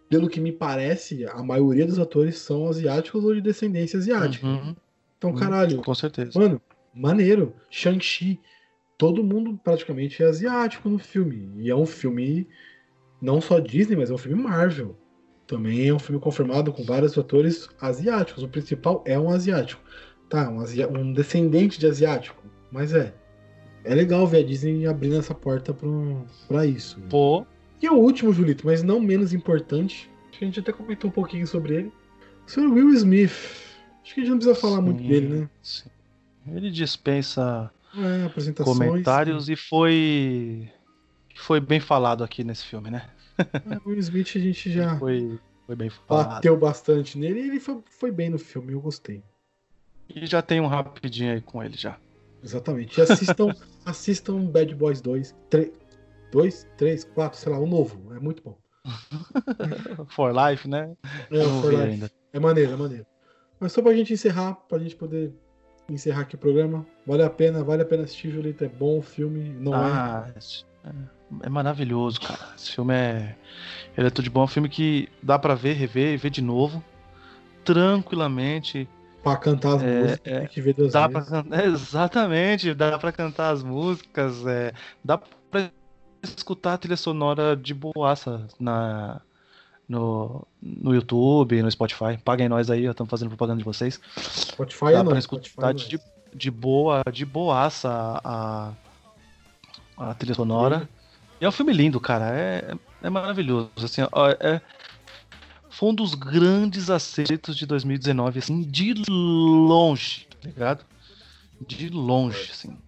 pelo 0.09 0.29
que 0.29 0.41
me 0.41 0.53
parece, 0.53 1.25
a 1.27 1.43
maioria 1.43 1.87
dos 1.87 1.99
atores 1.99 2.39
são 2.39 2.69
asiáticos 2.69 3.25
ou 3.25 3.35
de 3.35 3.41
descendência 3.41 3.99
asiática. 3.99 4.47
Uhum, 4.47 4.75
Então, 5.17 5.33
caralho, 5.35 5.81
com 5.83 5.95
certeza. 5.95 6.39
Mano, 6.39 6.61
maneiro. 6.95 7.55
Shang-Chi. 7.71 8.41
Todo 8.99 9.25
mundo 9.25 9.59
praticamente 9.65 10.23
é 10.23 10.27
asiático 10.27 10.89
no 10.89 10.99
filme. 10.99 11.51
E 11.57 11.69
é 11.71 11.75
um 11.75 11.87
filme 11.87 12.47
não 13.21 13.41
só 13.41 13.59
Disney, 13.59 13.97
mas 13.97 14.11
é 14.11 14.15
um 14.15 14.19
filme 14.19 14.41
Marvel. 14.41 14.97
Também 15.47 15.89
é 15.89 15.93
um 15.95 15.99
filme 15.99 16.21
confirmado 16.21 16.73
com 16.73 16.85
vários 16.85 17.17
atores 17.19 17.69
asiáticos. 17.81 18.43
O 18.45 18.49
principal 18.49 19.03
é 19.07 19.19
um 19.19 19.31
asiático. 19.31 19.83
Tá, 20.29 20.49
um, 20.49 20.61
asi- 20.61 20.85
um 20.87 21.13
descendente 21.13 21.79
de 21.79 21.87
asiático. 21.87 22.43
Mas 22.71 22.93
é. 22.95 23.15
É 23.85 23.95
legal 23.95 24.27
ver 24.27 24.39
a 24.39 24.43
Disney 24.43 24.87
abrindo 24.87 25.17
essa 25.17 25.35
porta 25.35 25.73
pro, 25.75 26.25
pra 26.49 26.65
isso. 26.67 26.99
Pô, 27.11 27.47
E 27.83 27.89
o 27.89 27.95
último, 27.95 28.33
Julito, 28.33 28.67
mas 28.67 28.83
não 28.83 28.99
menos 28.99 29.35
importante, 29.35 30.11
acho 30.31 30.39
que 30.39 30.45
a 30.45 30.49
gente 30.49 30.61
até 30.61 30.73
comentou 30.73 31.11
um 31.11 31.13
pouquinho 31.13 31.47
sobre 31.47 31.75
ele. 31.77 31.93
O 32.47 32.51
Sr. 32.51 32.73
Will 32.73 32.91
Smith. 32.95 33.33
Acho 34.03 34.15
que 34.15 34.21
a 34.21 34.25
gente 34.25 34.31
não 34.31 34.39
precisa 34.39 34.55
falar 34.59 34.81
muito 34.81 35.03
Sim, 35.03 35.09
dele, 35.09 35.29
né? 35.29 35.51
sim. 35.63 35.89
Ele 36.47 36.71
dispensa 36.71 37.71
É, 37.97 38.63
comentários 38.63 39.49
e 39.49 39.57
foi 39.57 40.71
foi 41.37 41.59
bem 41.61 41.81
falado 41.81 42.23
aqui 42.23 42.45
nesse 42.45 42.65
filme, 42.65 42.91
né? 42.91 43.09
É, 43.39 43.77
o 43.85 43.89
Will 43.91 43.99
Smith 43.99 44.33
a 44.37 44.39
gente 44.39 44.71
já 44.71 44.99
Foi, 44.99 45.39
foi 45.67 45.75
bem 45.77 45.91
falado. 45.91 46.29
bateu 46.35 46.57
bastante 46.57 47.19
nele 47.19 47.41
e 47.41 47.49
ele 47.49 47.61
foi, 47.61 47.81
foi 47.99 48.11
bem 48.13 48.31
no 48.31 48.39
filme, 48.39 48.73
eu 48.73 48.81
gostei. 48.81 49.23
E 50.09 50.27
já 50.27 50.43
tem 50.43 50.61
um 50.61 50.67
rapidinho 50.67 51.33
aí 51.33 51.41
com 51.41 51.63
ele 51.63 51.77
já. 51.77 51.99
Exatamente. 52.45 52.99
E 52.99 53.03
assistam, 53.03 53.49
assistam 53.87 54.45
Bad 54.45 54.75
Boys 54.75 55.01
2, 55.01 55.35
3, 55.49 55.73
2, 56.31 56.67
3, 56.77 57.05
4, 57.05 57.39
sei 57.39 57.51
lá, 57.53 57.59
o 57.59 57.67
novo. 57.67 58.15
É 58.15 58.21
muito 58.21 58.43
bom. 58.43 58.57
For 60.09 60.31
Life, 60.33 60.69
né? 60.69 60.95
É, 61.31 61.39
Não 61.39 61.63
For 61.63 61.71
Life. 61.73 61.83
ainda. 61.83 62.11
é 62.33 62.39
maneiro, 62.39 62.73
é 62.73 62.77
maneiro. 62.77 63.07
Mas 63.59 63.73
só 63.73 63.81
pra 63.81 63.95
gente 63.95 64.13
encerrar, 64.13 64.55
pra 64.69 64.79
gente 64.79 64.95
poder 64.95 65.33
encerrar 65.89 66.23
aqui 66.23 66.35
o 66.35 66.39
programa. 66.39 66.87
Vale 67.07 67.23
a 67.23 67.31
pena, 67.31 67.65
vale 67.65 67.83
a 67.83 67.87
pena 67.87 68.03
assistir, 68.03 68.31
Julito. 68.31 68.63
É 68.63 68.69
bom 68.69 68.99
o 68.99 69.03
filme, 69.03 69.57
não 69.59 69.75
é? 69.75 69.77
Ah, 69.79 70.33
é, 70.85 70.91
é 71.45 71.49
maravilhoso, 71.49 72.21
cara. 72.21 72.53
Esse 72.57 72.73
filme 72.73 72.93
é. 72.95 73.35
Ele 73.97 74.07
é 74.07 74.11
tudo 74.11 74.25
de 74.25 74.31
bom. 74.31 74.43
É 74.43 74.45
um 74.45 74.49
filme 74.49 74.69
que 74.69 75.09
dá 75.23 75.39
pra 75.39 75.55
ver, 75.55 75.73
rever 75.75 76.13
e 76.13 76.17
ver 76.19 76.31
de 76.31 76.43
novo. 76.43 76.85
Tranquilamente. 77.65 78.89
Pra 79.25 79.37
cantar 79.39 79.77
as 79.77 79.83
É, 79.83 80.01
músicas, 80.03 80.33
é, 80.33 80.47
que 80.47 80.61
ver 80.61 80.75
duas 80.75 80.93
Dá 80.93 81.09
pra 81.09 81.21
vezes. 81.21 81.31
cantar. 81.33 81.65
Exatamente, 81.65 82.75
dá 82.75 82.99
pra 82.99 83.11
cantar 83.11 83.51
as 83.53 83.63
músicas. 83.63 84.47
É, 84.47 84.73
dá 85.03 85.17
pra 85.17 85.71
escutar 86.23 86.75
a 86.75 86.79
trilha 86.79 86.97
sonora 86.97 87.57
de 87.57 87.73
boaça 87.73 88.47
na, 88.61 89.23
no, 89.89 90.47
no 90.63 90.95
YouTube, 90.95 91.63
no 91.63 91.71
Spotify. 91.71 92.19
Paguem 92.23 92.49
nós 92.51 92.71
aí, 92.71 92.85
estamos 92.85 93.11
fazendo 93.11 93.29
propaganda 93.29 93.59
de 93.59 93.65
vocês. 93.65 93.99
Spotify 94.19 94.87
é 94.89 94.93
Dá 94.93 95.05
pra 95.05 95.13
nóis, 95.15 95.19
escutar 95.25 95.49
Spotify 95.49 95.87
é 95.87 95.89
de, 95.97 96.01
de 96.35 96.51
boa, 96.51 97.03
de 97.11 97.25
boaça 97.25 98.21
a, 98.23 98.73
a 99.97 100.15
trilha 100.15 100.35
sonora. 100.35 100.87
E 101.41 101.45
é 101.47 101.49
um 101.49 101.53
filme 101.53 101.73
lindo, 101.73 101.99
cara. 101.99 102.27
É, 102.39 102.75
é 103.03 103.09
maravilhoso. 103.11 103.71
Assim, 103.79 104.03
ó, 104.13 104.29
é, 104.29 104.61
foi 105.75 105.91
um 105.91 105.95
dos 105.95 106.15
grandes 106.15 106.89
acertos 106.89 107.57
de 107.57 107.67
2019, 107.67 108.39
assim, 108.39 108.63
de 108.63 108.95
longe, 109.09 110.27
tá 110.41 110.49
ligado? 110.49 110.85
De 111.67 111.89
longe, 111.89 112.51
assim. 112.53 112.79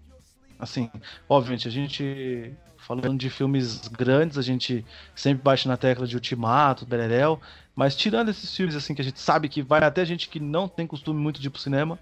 Assim, 0.58 0.90
obviamente, 1.28 1.66
a 1.66 1.70
gente 1.70 2.54
falando 2.78 3.18
de 3.18 3.28
filmes 3.28 3.88
grandes, 3.88 4.38
a 4.38 4.42
gente 4.42 4.86
sempre 5.16 5.42
bate 5.42 5.66
na 5.66 5.76
tecla 5.76 6.06
de 6.06 6.14
Ultimato, 6.14 6.86
Bererel, 6.86 7.40
mas 7.74 7.96
tirando 7.96 8.28
esses 8.28 8.54
filmes 8.54 8.76
assim 8.76 8.94
que 8.94 9.02
a 9.02 9.04
gente 9.04 9.18
sabe 9.18 9.48
que 9.48 9.60
vai 9.60 9.82
até 9.82 10.04
gente 10.04 10.28
que 10.28 10.38
não 10.38 10.68
tem 10.68 10.86
costume 10.86 11.20
muito 11.20 11.40
de 11.40 11.48
ir 11.48 11.50
pro 11.50 11.60
cinema, 11.60 11.98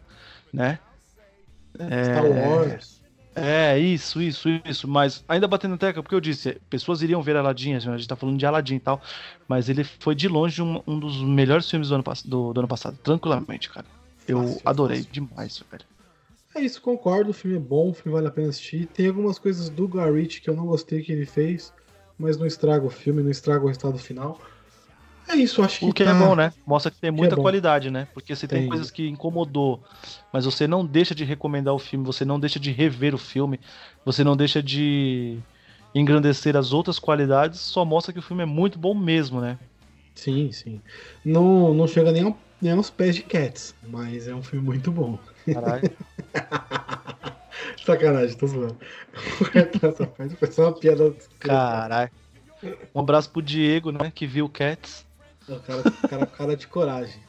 né? 0.52 0.78
Star 1.74 2.26
Wars. 2.26 3.00
É, 3.34 3.78
isso, 3.78 4.22
isso, 4.22 4.48
isso. 4.64 4.86
Mas 4.86 5.24
ainda 5.28 5.48
batendo 5.48 5.72
na 5.72 5.78
tecla, 5.78 6.02
porque 6.02 6.14
eu 6.14 6.20
disse, 6.20 6.60
pessoas 6.70 7.02
iriam 7.02 7.20
ver 7.22 7.36
Aladdin, 7.36 7.74
a 7.74 7.78
gente 7.78 8.06
tá 8.06 8.14
falando 8.14 8.38
de 8.38 8.46
Aladdin 8.46 8.76
e 8.76 8.80
tal, 8.80 9.02
mas 9.48 9.68
ele 9.68 9.82
foi 9.82 10.14
de 10.14 10.28
longe 10.28 10.62
um, 10.62 10.80
um 10.86 10.98
dos 10.98 11.20
melhores 11.22 11.68
filmes 11.68 11.88
do 11.88 11.96
ano, 11.96 12.04
do, 12.24 12.52
do 12.52 12.60
ano 12.60 12.68
passado, 12.68 12.96
tranquilamente, 13.02 13.68
cara. 13.70 13.86
Eu 14.26 14.42
Fácil, 14.42 14.62
adorei 14.64 14.98
fácil. 14.98 15.12
demais, 15.12 15.64
velho. 15.70 15.84
É 16.54 16.60
isso, 16.60 16.80
concordo. 16.80 17.30
O 17.30 17.34
filme 17.34 17.56
é 17.56 17.60
bom, 17.60 17.90
o 17.90 17.94
filme 17.94 18.14
vale 18.14 18.28
a 18.28 18.30
pena 18.30 18.48
assistir. 18.48 18.86
Tem 18.86 19.08
algumas 19.08 19.38
coisas 19.38 19.68
do 19.68 19.86
Ritchie 19.86 20.40
que 20.40 20.48
eu 20.48 20.54
não 20.54 20.66
gostei 20.66 21.02
que 21.02 21.10
ele 21.10 21.26
fez, 21.26 21.72
mas 22.16 22.36
não 22.36 22.46
estraga 22.46 22.86
o 22.86 22.90
filme, 22.90 23.22
não 23.22 23.30
estraga 23.30 23.64
o 23.64 23.66
resultado 23.66 23.98
final. 23.98 24.40
É 25.28 25.36
isso, 25.36 25.62
acho 25.62 25.80
que. 25.80 25.86
O 25.86 25.92
que 25.92 26.04
tá- 26.04 26.10
é 26.10 26.14
bom, 26.14 26.34
né? 26.34 26.52
Mostra 26.66 26.90
que 26.90 26.98
tem 26.98 27.10
que 27.10 27.14
é 27.14 27.18
muita 27.18 27.36
qualidade, 27.36 27.90
né? 27.90 28.06
Porque 28.14 28.34
se 28.36 28.46
tem, 28.46 28.60
Tem. 28.60 28.68
coisas 28.68 28.90
que 28.90 29.08
incomodou, 29.08 29.82
mas 30.32 30.44
você 30.44 30.66
não 30.66 30.84
deixa 30.84 31.14
de 31.14 31.24
recomendar 31.24 31.74
o 31.74 31.78
filme, 31.78 32.04
você 32.04 32.24
não 32.24 32.38
deixa 32.38 32.60
de 32.60 32.70
rever 32.70 33.14
o 33.14 33.18
filme, 33.18 33.58
você 34.04 34.22
não 34.22 34.36
deixa 34.36 34.62
de 34.62 35.38
engrandecer 35.94 36.56
as 36.56 36.72
outras 36.72 36.98
qualidades, 36.98 37.60
só 37.60 37.84
mostra 37.84 38.12
que 38.12 38.18
o 38.18 38.22
filme 38.22 38.42
é 38.42 38.46
muito 38.46 38.78
bom 38.78 38.94
mesmo, 38.94 39.40
né? 39.40 39.58
Sim, 40.14 40.50
sim. 40.52 40.80
Não, 41.24 41.74
não 41.74 41.86
chega 41.86 42.12
nem, 42.12 42.22
ao- 42.22 42.38
nem 42.60 42.72
aos 42.72 42.90
pés 42.90 43.14
de 43.16 43.22
Cats, 43.22 43.74
mas 43.88 44.26
é 44.28 44.34
um 44.34 44.42
filme 44.42 44.64
muito 44.64 44.90
bom. 44.90 45.18
Caralho. 45.52 45.82
Sacanagem, 47.84 48.36
tô 48.36 48.46
zoando. 48.46 48.76
Foi 50.38 50.50
só 50.52 50.62
uma 50.68 50.72
piada. 50.72 51.14
Caralho. 51.38 52.10
Um 52.94 53.00
abraço 53.00 53.30
pro 53.30 53.42
Diego, 53.42 53.90
né? 53.92 54.10
Que 54.10 54.26
viu 54.26 54.48
Cats. 54.48 55.04
Cara, 55.46 55.82
cara, 56.08 56.26
cara 56.26 56.56
de 56.56 56.66
coragem. 56.66 57.22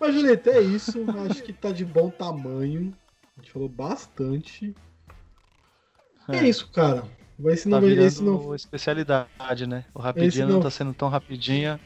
Mas, 0.00 0.14
Julieta, 0.14 0.50
é 0.50 0.60
isso. 0.60 1.04
Acho 1.28 1.42
que 1.42 1.52
tá 1.52 1.70
de 1.72 1.84
bom 1.84 2.10
tamanho. 2.10 2.94
A 3.36 3.40
gente 3.40 3.52
falou 3.52 3.68
bastante. 3.68 4.74
É, 6.28 6.38
é 6.38 6.48
isso, 6.48 6.70
cara. 6.70 7.04
Vai 7.38 7.56
se 7.56 7.68
tá 7.68 7.80
não, 7.80 7.88
esse 7.88 8.22
não 8.22 8.54
especialidade, 8.54 9.66
né? 9.66 9.84
O 9.94 10.00
rapidinho 10.00 10.46
não... 10.46 10.54
não 10.54 10.62
tá 10.62 10.70
sendo 10.70 10.94
tão 10.94 11.08
rapidinha. 11.08 11.78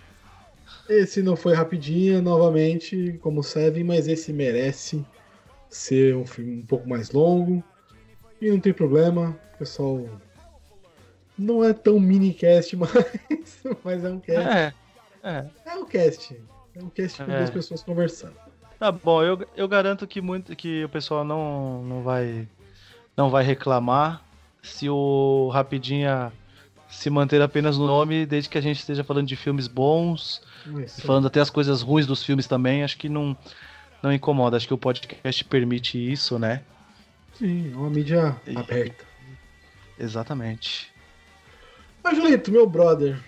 Esse 0.89 1.22
não 1.22 1.35
foi 1.35 1.55
rapidinho, 1.55 2.22
novamente, 2.22 3.18
como 3.20 3.43
Seven, 3.43 3.82
mas 3.82 4.06
esse 4.06 4.32
merece 4.32 5.05
ser 5.68 6.16
um 6.16 6.24
filme 6.24 6.62
um 6.62 6.66
pouco 6.66 6.89
mais 6.89 7.10
longo. 7.10 7.62
E 8.40 8.51
não 8.51 8.60
tem 8.60 8.72
problema, 8.72 9.39
pessoal. 9.59 10.09
Não 11.36 11.64
é 11.64 11.72
tão 11.72 11.98
mini 11.98 12.32
cast, 12.32 12.74
mas, 12.78 12.90
mas 13.82 14.05
é 14.05 14.10
um 14.10 14.20
cast. 14.20 14.48
É, 14.48 14.72
é. 15.22 15.47
É 15.66 15.74
um 15.74 15.84
cast. 15.84 16.40
É 16.74 16.82
um 16.82 16.88
cast 16.88 17.22
com 17.22 17.30
é. 17.30 17.38
duas 17.38 17.51
pessoas 17.51 17.82
conversando. 17.82 18.34
Tá 18.78 18.90
bom, 18.90 19.22
eu, 19.22 19.47
eu 19.56 19.68
garanto 19.68 20.06
que 20.06 20.20
muito 20.20 20.56
que 20.56 20.84
o 20.84 20.88
pessoal 20.88 21.22
não, 21.22 21.82
não 21.82 22.02
vai 22.02 22.48
não 23.14 23.28
vai 23.28 23.44
reclamar 23.44 24.24
se 24.62 24.88
o 24.88 25.51
Rapidinha 25.52 26.32
se 26.88 27.10
manter 27.10 27.40
apenas 27.40 27.78
no 27.78 27.86
nome, 27.86 28.26
desde 28.26 28.48
que 28.48 28.59
a 28.59 28.60
gente 28.60 28.78
esteja 28.78 29.05
falando 29.05 29.26
de 29.26 29.36
filmes 29.36 29.68
bons, 29.68 30.42
Isso. 30.84 31.02
falando 31.02 31.26
até 31.26 31.40
as 31.40 31.51
coisas 31.51 31.82
ruins 31.82 32.06
dos 32.06 32.24
filmes 32.24 32.47
também, 32.47 32.82
acho 32.82 32.97
que 32.97 33.09
não 33.09 33.36
não 34.02 34.12
incomoda. 34.12 34.56
Acho 34.56 34.66
que 34.66 34.74
o 34.74 34.78
podcast 34.78 35.44
permite 35.44 35.98
isso, 35.98 36.38
né? 36.38 36.62
Sim, 37.38 37.72
é 37.72 37.76
uma 37.76 37.90
mídia 37.90 38.36
e... 38.47 38.56
aberta. 38.56 39.05
Exatamente. 39.98 40.90
Mas, 42.02 42.16
Julito, 42.16 42.51
meu 42.51 42.66
brother, 42.66 43.22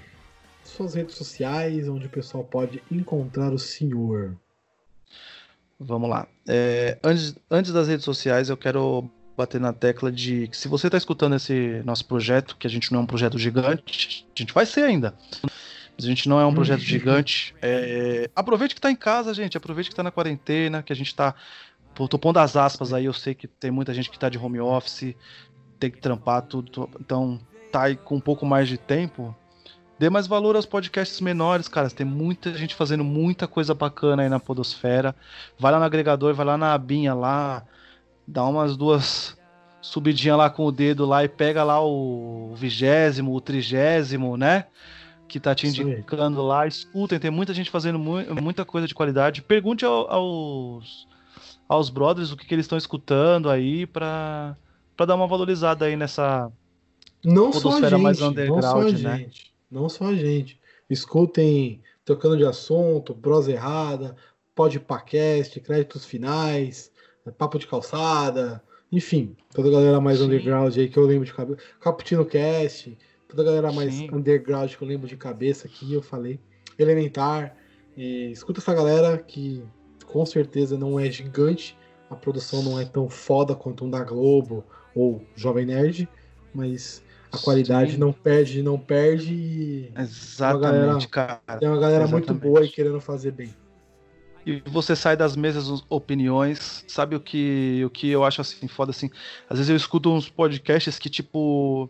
suas 0.72 0.94
redes 0.94 1.14
sociais, 1.14 1.88
onde 1.88 2.06
o 2.06 2.10
pessoal 2.10 2.44
pode 2.44 2.82
encontrar 2.90 3.52
o 3.52 3.58
senhor. 3.58 4.36
Vamos 5.78 6.08
lá. 6.08 6.28
É, 6.46 6.98
antes, 7.02 7.34
antes 7.50 7.72
das 7.72 7.88
redes 7.88 8.04
sociais, 8.04 8.48
eu 8.48 8.56
quero 8.56 9.10
bater 9.36 9.60
na 9.60 9.72
tecla 9.72 10.12
de 10.12 10.48
que 10.48 10.56
se 10.56 10.68
você 10.68 10.86
está 10.86 10.98
escutando 10.98 11.34
esse 11.34 11.82
nosso 11.84 12.04
projeto, 12.04 12.56
que 12.56 12.66
a 12.66 12.70
gente 12.70 12.92
não 12.92 13.00
é 13.00 13.02
um 13.02 13.06
projeto 13.06 13.38
gigante, 13.38 14.26
a 14.34 14.38
gente 14.38 14.52
vai 14.52 14.66
ser 14.66 14.84
ainda. 14.84 15.14
Mas 15.42 16.04
a 16.04 16.08
gente 16.08 16.28
não 16.28 16.40
é 16.40 16.46
um 16.46 16.54
projeto 16.54 16.80
gigante. 16.82 17.54
É, 17.60 18.30
aproveite 18.34 18.74
que 18.74 18.78
está 18.78 18.90
em 18.90 18.96
casa, 18.96 19.34
gente. 19.34 19.56
Aproveite 19.56 19.90
que 19.90 19.92
está 19.92 20.02
na 20.02 20.10
quarentena, 20.10 20.82
que 20.82 20.92
a 20.92 20.96
gente 20.96 21.08
está. 21.08 21.34
Tô 21.94 22.18
pondo 22.18 22.38
as 22.38 22.56
aspas 22.56 22.92
aí, 22.92 23.04
eu 23.04 23.12
sei 23.12 23.34
que 23.34 23.46
tem 23.46 23.70
muita 23.70 23.92
gente 23.92 24.08
que 24.08 24.16
está 24.16 24.30
de 24.30 24.38
home 24.38 24.58
office, 24.58 25.14
tem 25.78 25.90
que 25.90 25.98
trampar 25.98 26.42
tudo. 26.42 26.88
Então, 26.98 27.38
tá 27.70 27.82
aí 27.82 27.96
com 27.96 28.16
um 28.16 28.20
pouco 28.20 28.46
mais 28.46 28.66
de 28.66 28.78
tempo. 28.78 29.36
Dê 30.02 30.10
mais 30.10 30.26
valor 30.26 30.56
aos 30.56 30.66
podcasts 30.66 31.20
menores, 31.20 31.68
cara. 31.68 31.88
Tem 31.88 32.04
muita 32.04 32.52
gente 32.54 32.74
fazendo 32.74 33.04
muita 33.04 33.46
coisa 33.46 33.72
bacana 33.72 34.24
aí 34.24 34.28
na 34.28 34.40
Podosfera. 34.40 35.14
Vai 35.56 35.70
lá 35.70 35.78
no 35.78 35.84
agregador, 35.84 36.34
vai 36.34 36.44
lá 36.44 36.58
na 36.58 36.74
abinha 36.74 37.14
lá, 37.14 37.62
dá 38.26 38.44
umas 38.44 38.76
duas 38.76 39.38
subidinhas 39.80 40.36
lá 40.36 40.50
com 40.50 40.64
o 40.64 40.72
dedo 40.72 41.06
lá 41.06 41.22
e 41.22 41.28
pega 41.28 41.62
lá 41.62 41.80
o 41.80 42.52
vigésimo, 42.56 43.32
o 43.32 43.40
trigésimo, 43.40 44.36
né? 44.36 44.66
Que 45.28 45.38
tá 45.38 45.54
te 45.54 45.68
indicando 45.68 46.42
lá. 46.42 46.66
Escutem, 46.66 47.20
tem 47.20 47.30
muita 47.30 47.54
gente 47.54 47.70
fazendo 47.70 47.96
mu 47.96 48.16
muita 48.42 48.64
coisa 48.64 48.88
de 48.88 48.96
qualidade. 48.96 49.40
Pergunte 49.40 49.84
ao, 49.84 50.10
aos, 50.10 51.06
aos 51.68 51.90
brothers 51.90 52.32
o 52.32 52.36
que, 52.36 52.44
que 52.44 52.52
eles 52.56 52.64
estão 52.64 52.76
escutando 52.76 53.48
aí 53.48 53.86
pra, 53.86 54.56
pra 54.96 55.06
dar 55.06 55.14
uma 55.14 55.28
valorizada 55.28 55.84
aí 55.84 55.94
nessa 55.94 56.50
não 57.24 57.52
só 57.52 57.76
a 57.76 57.88
gente, 57.88 58.02
mais 58.02 58.20
underground, 58.20 58.64
não 58.64 58.68
só 58.68 58.80
a 58.80 59.16
né? 59.16 59.30
Não 59.72 59.88
só 59.88 60.06
a 60.06 60.14
gente. 60.14 60.60
Escutem 60.88 61.82
Tocando 62.04 62.36
de 62.36 62.44
Assunto, 62.44 63.14
Prosa 63.14 63.50
Errada, 63.50 64.14
Podpacast, 64.54 65.58
Créditos 65.60 66.04
Finais, 66.04 66.92
Papo 67.38 67.58
de 67.58 67.66
Calçada, 67.66 68.62
enfim, 68.92 69.34
toda 69.54 69.68
a 69.68 69.72
galera 69.72 70.00
mais 70.00 70.18
Sim. 70.18 70.26
underground 70.26 70.76
aí 70.76 70.88
que 70.88 70.98
eu 70.98 71.06
lembro 71.06 71.24
de 71.24 71.32
cabeça. 71.32 71.62
Caputino 71.80 72.26
Cast, 72.26 72.98
toda 73.26 73.40
a 73.42 73.44
galera 73.46 73.72
mais 73.72 73.94
Sim. 73.94 74.10
underground 74.12 74.70
que 74.70 74.82
eu 74.82 74.86
lembro 74.86 75.08
de 75.08 75.16
cabeça 75.16 75.66
aqui, 75.66 75.94
eu 75.94 76.02
falei. 76.02 76.38
Elementar. 76.78 77.56
E 77.96 78.30
escuta 78.30 78.60
essa 78.60 78.74
galera 78.74 79.16
que 79.16 79.64
com 80.06 80.26
certeza 80.26 80.76
não 80.76 81.00
é 81.00 81.10
gigante, 81.10 81.76
a 82.10 82.14
produção 82.14 82.62
não 82.62 82.78
é 82.78 82.84
tão 82.84 83.08
foda 83.08 83.54
quanto 83.54 83.86
um 83.86 83.90
da 83.90 84.04
Globo 84.04 84.62
ou 84.94 85.24
Jovem 85.34 85.64
Nerd, 85.64 86.06
mas 86.54 87.01
a 87.32 87.38
qualidade 87.38 87.92
Sim. 87.92 87.98
não 87.98 88.12
perde, 88.12 88.62
não 88.62 88.78
perde. 88.78 89.90
Exatamente, 89.96 91.08
galera, 91.08 91.40
cara. 91.46 91.58
Tem 91.58 91.68
uma 91.68 91.78
galera 91.78 92.04
Exatamente. 92.04 92.28
muito 92.28 92.34
boa 92.34 92.64
e 92.64 92.68
querendo 92.68 93.00
fazer 93.00 93.32
bem. 93.32 93.54
E 94.44 94.62
você 94.66 94.94
sai 94.94 95.16
das 95.16 95.36
mesmas 95.36 95.84
opiniões, 95.88 96.84
sabe 96.88 97.14
o 97.16 97.20
que 97.20 97.82
o 97.86 97.90
que 97.90 98.08
eu 98.08 98.24
acho 98.24 98.40
assim 98.40 98.66
foda 98.68 98.90
assim? 98.90 99.08
Às 99.48 99.58
vezes 99.58 99.70
eu 99.70 99.76
escuto 99.76 100.12
uns 100.12 100.28
podcasts 100.28 100.98
que 100.98 101.08
tipo 101.08 101.88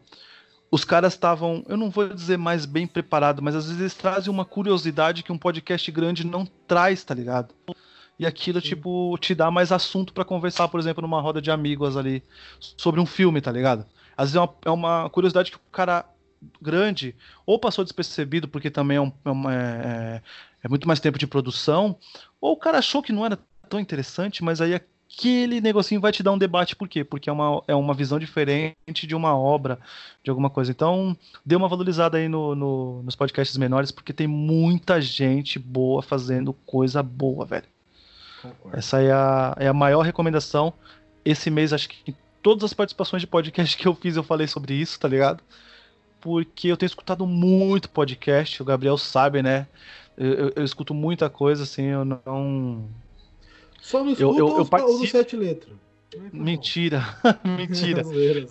os 0.70 0.84
caras 0.84 1.14
estavam, 1.14 1.64
eu 1.68 1.76
não 1.76 1.90
vou 1.90 2.08
dizer 2.08 2.38
mais 2.38 2.64
bem 2.64 2.86
preparado, 2.86 3.42
mas 3.42 3.54
às 3.54 3.66
vezes 3.66 3.80
eles 3.80 3.94
trazem 3.94 4.30
uma 4.30 4.44
curiosidade 4.44 5.22
que 5.22 5.32
um 5.32 5.36
podcast 5.36 5.90
grande 5.90 6.26
não 6.26 6.46
traz, 6.66 7.04
tá 7.04 7.14
ligado? 7.14 7.54
E 8.18 8.24
aquilo, 8.24 8.60
Sim. 8.60 8.68
tipo, 8.68 9.18
te 9.18 9.34
dá 9.34 9.50
mais 9.50 9.70
assunto 9.70 10.14
para 10.14 10.24
conversar, 10.24 10.68
por 10.68 10.80
exemplo, 10.80 11.02
numa 11.02 11.20
roda 11.20 11.42
de 11.42 11.50
amigos 11.50 11.94
ali, 11.94 12.22
sobre 12.58 13.00
um 13.00 13.06
filme, 13.06 13.40
tá 13.40 13.52
ligado? 13.52 13.84
Às 14.16 14.32
vezes 14.32 14.36
é 14.36 14.40
uma, 14.40 14.54
é 14.66 14.70
uma 14.70 15.10
curiosidade 15.10 15.50
que 15.50 15.56
o 15.56 15.70
cara 15.70 16.04
grande 16.60 17.14
ou 17.46 17.58
passou 17.58 17.84
despercebido 17.84 18.48
porque 18.48 18.70
também 18.70 18.96
é, 18.96 19.00
um, 19.00 19.12
é, 19.24 19.30
uma, 19.30 19.54
é, 19.54 20.22
é, 20.62 20.68
muito 20.68 20.88
mais 20.88 21.00
tempo 21.00 21.18
de 21.18 21.26
produção, 21.26 21.96
ou 22.40 22.52
o 22.52 22.56
cara 22.56 22.78
achou 22.78 23.02
que 23.02 23.12
não 23.12 23.24
era 23.24 23.38
tão 23.68 23.78
interessante, 23.78 24.42
mas 24.42 24.60
aí 24.60 24.74
aquele 24.74 25.60
negocinho 25.60 26.00
vai 26.00 26.10
te 26.10 26.22
dar 26.22 26.32
um 26.32 26.38
debate, 26.38 26.74
por 26.74 26.88
quê? 26.88 27.04
Porque 27.04 27.28
é 27.28 27.32
uma, 27.32 27.62
é 27.68 27.74
uma 27.74 27.94
visão 27.94 28.18
diferente 28.18 29.06
de 29.06 29.14
uma 29.14 29.36
obra, 29.36 29.78
de 30.22 30.30
alguma 30.30 30.50
coisa. 30.50 30.70
Então, 30.70 31.16
dê 31.44 31.54
uma 31.54 31.68
valorizada 31.68 32.18
aí 32.18 32.28
no, 32.28 32.54
no, 32.54 33.02
nos 33.02 33.14
podcasts 33.14 33.56
menores, 33.56 33.90
porque 33.90 34.12
tem 34.12 34.26
muita 34.26 35.00
gente 35.00 35.58
boa 35.58 36.02
fazendo 36.02 36.52
coisa 36.52 37.02
boa, 37.02 37.44
velho. 37.44 37.66
Concordo. 38.40 38.76
Essa 38.76 39.00
é 39.00 39.12
a, 39.12 39.54
é 39.58 39.68
a 39.68 39.74
maior 39.74 40.02
recomendação. 40.02 40.72
Esse 41.24 41.50
mês, 41.50 41.72
acho 41.72 41.88
que 41.88 42.14
todas 42.42 42.64
as 42.64 42.74
participações 42.74 43.22
de 43.22 43.26
podcast 43.26 43.76
que 43.76 43.86
eu 43.86 43.94
fiz, 43.94 44.16
eu 44.16 44.22
falei 44.22 44.46
sobre 44.46 44.74
isso, 44.74 44.98
tá 44.98 45.08
ligado? 45.08 45.42
Porque 46.20 46.68
eu 46.68 46.76
tenho 46.76 46.88
escutado 46.88 47.26
muito 47.26 47.88
podcast, 47.88 48.60
o 48.60 48.64
Gabriel 48.64 48.98
sabe, 48.98 49.42
né? 49.42 49.66
Eu, 50.16 50.32
eu, 50.32 50.52
eu 50.56 50.64
escuto 50.64 50.92
muita 50.92 51.30
coisa, 51.30 51.62
assim, 51.62 51.84
eu 51.84 52.04
não. 52.04 52.88
Só 53.80 54.04
não 54.04 54.12
escuta 54.12 54.38
eu, 54.38 54.48
eu, 54.48 54.58
eu 54.58 54.66
participo... 54.66 55.00
do 55.00 55.06
sete 55.06 55.36
letras. 55.36 55.74
Mentira, 56.30 57.02
mentira. 57.42 58.02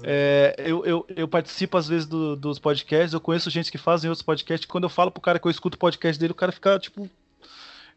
é, 0.04 0.56
eu, 0.58 0.84
eu, 0.84 1.06
eu, 1.16 1.28
participo 1.28 1.78
às 1.78 1.88
vezes 1.88 2.08
do, 2.08 2.36
dos 2.36 2.58
podcasts, 2.58 3.14
eu 3.14 3.22
conheço 3.22 3.52
gente 3.52 3.72
que 3.72 3.78
fazem 3.78 4.10
outros 4.10 4.26
podcasts. 4.26 4.66
Quando 4.66 4.86
eu 4.86 4.90
falo 4.90 5.12
pro 5.12 5.22
cara 5.22 5.38
que 5.38 5.46
eu 5.46 5.52
escuto 5.52 5.76
o 5.76 5.80
podcast 5.80 6.20
dele, 6.20 6.32
o 6.32 6.36
cara 6.36 6.52
fica 6.52 6.80
tipo 6.80 7.08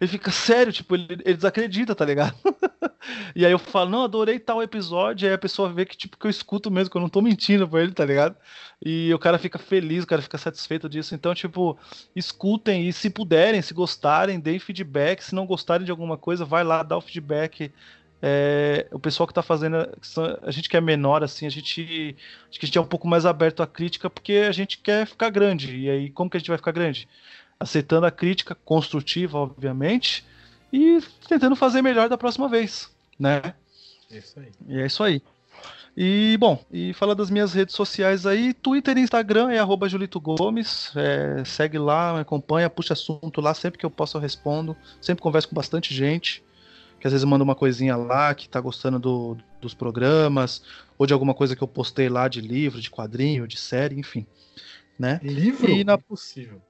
ele 0.01 0.11
fica 0.11 0.31
sério, 0.31 0.73
tipo, 0.73 0.95
ele, 0.95 1.07
ele 1.25 1.35
desacredita, 1.35 1.95
tá 1.95 2.05
ligado? 2.05 2.35
e 3.35 3.45
aí 3.45 3.53
eu 3.53 3.59
falo, 3.59 3.91
não, 3.91 4.05
adorei 4.05 4.39
tal 4.39 4.63
episódio, 4.63 5.29
aí 5.29 5.35
a 5.35 5.39
pessoa 5.39 5.73
vê 5.73 5.85
que, 5.85 5.97
tipo, 5.97 6.19
que 6.19 6.27
eu 6.27 6.31
escuto 6.31 6.71
mesmo, 6.71 6.91
que 6.91 6.97
eu 6.97 7.01
não 7.01 7.09
tô 7.09 7.21
mentindo 7.21 7.69
pra 7.69 7.83
ele, 7.83 7.93
tá 7.93 8.05
ligado? 8.05 8.37
E 8.85 9.13
o 9.15 9.19
cara 9.19 9.39
fica 9.39 9.59
feliz, 9.59 10.05
o 10.05 10.07
cara 10.07 10.23
fica 10.23 10.39
satisfeito 10.39 10.89
disso. 10.89 11.15
Então, 11.15 11.35
tipo, 11.35 11.79
escutem 12.15 12.89
e 12.89 12.93
se 12.93 13.11
puderem, 13.11 13.63
se 13.63 13.73
gostarem, 13.73 14.41
deem 14.41 14.59
feedback. 14.59 15.23
Se 15.23 15.35
não 15.35 15.47
gostarem 15.47 15.85
de 15.85 15.91
alguma 15.91 16.17
coisa, 16.17 16.45
vai 16.45 16.65
lá, 16.65 16.83
dá 16.83 16.97
o 16.97 17.01
feedback. 17.01 17.73
É, 18.23 18.87
o 18.91 18.99
pessoal 18.99 19.27
que 19.27 19.35
tá 19.35 19.43
fazendo, 19.43 19.77
a 20.43 20.51
gente 20.51 20.69
que 20.69 20.77
é 20.77 20.81
menor, 20.81 21.23
assim, 21.23 21.47
a 21.47 21.51
gente, 21.51 22.17
acho 22.49 22.59
que 22.59 22.65
a 22.65 22.67
gente 22.67 22.79
é 22.79 22.81
um 22.81 22.87
pouco 22.87 23.07
mais 23.07 23.27
aberto 23.27 23.63
à 23.63 23.67
crítica 23.67 24.09
porque 24.09 24.45
a 24.49 24.53
gente 24.53 24.79
quer 24.79 25.07
ficar 25.07 25.31
grande. 25.31 25.77
E 25.77 25.91
aí, 25.91 26.11
como 26.11 26.31
que 26.31 26.37
a 26.37 26.41
gente 26.41 26.49
vai 26.49 26.59
ficar 26.59 26.73
grande? 26.73 27.09
aceitando 27.59 28.07
a 28.07 28.11
crítica 28.11 28.55
construtiva, 28.55 29.39
obviamente, 29.39 30.25
e 30.73 31.01
tentando 31.29 31.57
fazer 31.57 31.83
melhor 31.83 32.09
da 32.09 32.19
próxima 32.19 32.49
vez, 32.49 32.94
né? 33.19 33.55
É 34.11 34.19
isso 34.19 34.41
aí. 34.41 34.53
E 34.67 34.81
é 34.81 34.87
isso 34.87 35.03
aí. 35.03 35.23
E, 35.97 36.37
bom, 36.41 36.59
e 36.73 36.93
fala 36.93 37.15
das 37.15 37.31
minhas 37.31 37.53
redes 37.53 37.75
sociais 37.75 38.27
aí, 38.27 38.53
Twitter 38.53 38.99
e 38.99 39.01
Instagram 39.01 39.53
é 39.53 39.59
arroba 39.59 39.89
Julito 39.89 40.21
Gomes, 40.21 40.91
é, 40.97 41.45
segue 41.45 41.79
lá, 41.79 42.21
acompanha, 42.21 42.69
puxa 42.69 42.95
assunto 42.95 43.41
lá, 43.41 43.55
sempre 43.55 43.79
que 43.79 43.87
eu 43.87 43.91
posso 43.91 44.17
eu 44.17 44.21
respondo, 44.21 44.77
sempre 45.01 45.23
converso 45.23 45.49
com 45.49 45.55
bastante 45.55 45.95
gente, 45.95 46.43
que 46.99 47.07
às 47.07 47.13
vezes 47.13 47.25
manda 47.25 47.45
uma 47.45 47.55
coisinha 47.55 47.97
lá, 47.97 48.35
que 48.35 48.49
tá 48.49 48.61
gostando 48.61 48.99
do, 48.99 49.37
dos 49.61 49.73
programas, 49.73 50.65
ou 50.99 51.07
de 51.07 51.13
alguma 51.13 51.33
coisa 51.33 51.55
que 51.55 51.63
eu 51.63 51.69
postei 51.69 52.09
lá 52.09 52.27
de 52.27 52.41
livro, 52.41 52.81
de 52.81 52.91
quadrinho, 52.91 53.47
de 53.47 53.57
série, 53.57 53.97
enfim, 53.97 54.27
né? 54.99 55.21
Livro? 55.23 55.71
E 55.71 55.85
na... 55.85 55.97
possível. 55.97 56.61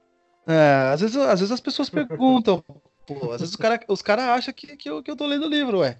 É, 0.45 0.91
às 0.93 1.01
vezes, 1.01 1.17
às 1.17 1.39
vezes 1.39 1.51
as 1.51 1.59
pessoas 1.59 1.89
perguntam, 1.89 2.63
pô, 3.07 3.31
às 3.31 3.41
vezes 3.41 3.49
os 3.49 3.55
caras 3.55 3.79
os 3.87 4.01
cara 4.03 4.35
acham 4.35 4.53
que, 4.53 4.77
que, 4.77 4.87
eu, 4.87 5.01
que 5.01 5.09
eu 5.09 5.15
tô 5.15 5.25
lendo 5.25 5.47
livro, 5.47 5.79
ué. 5.79 5.97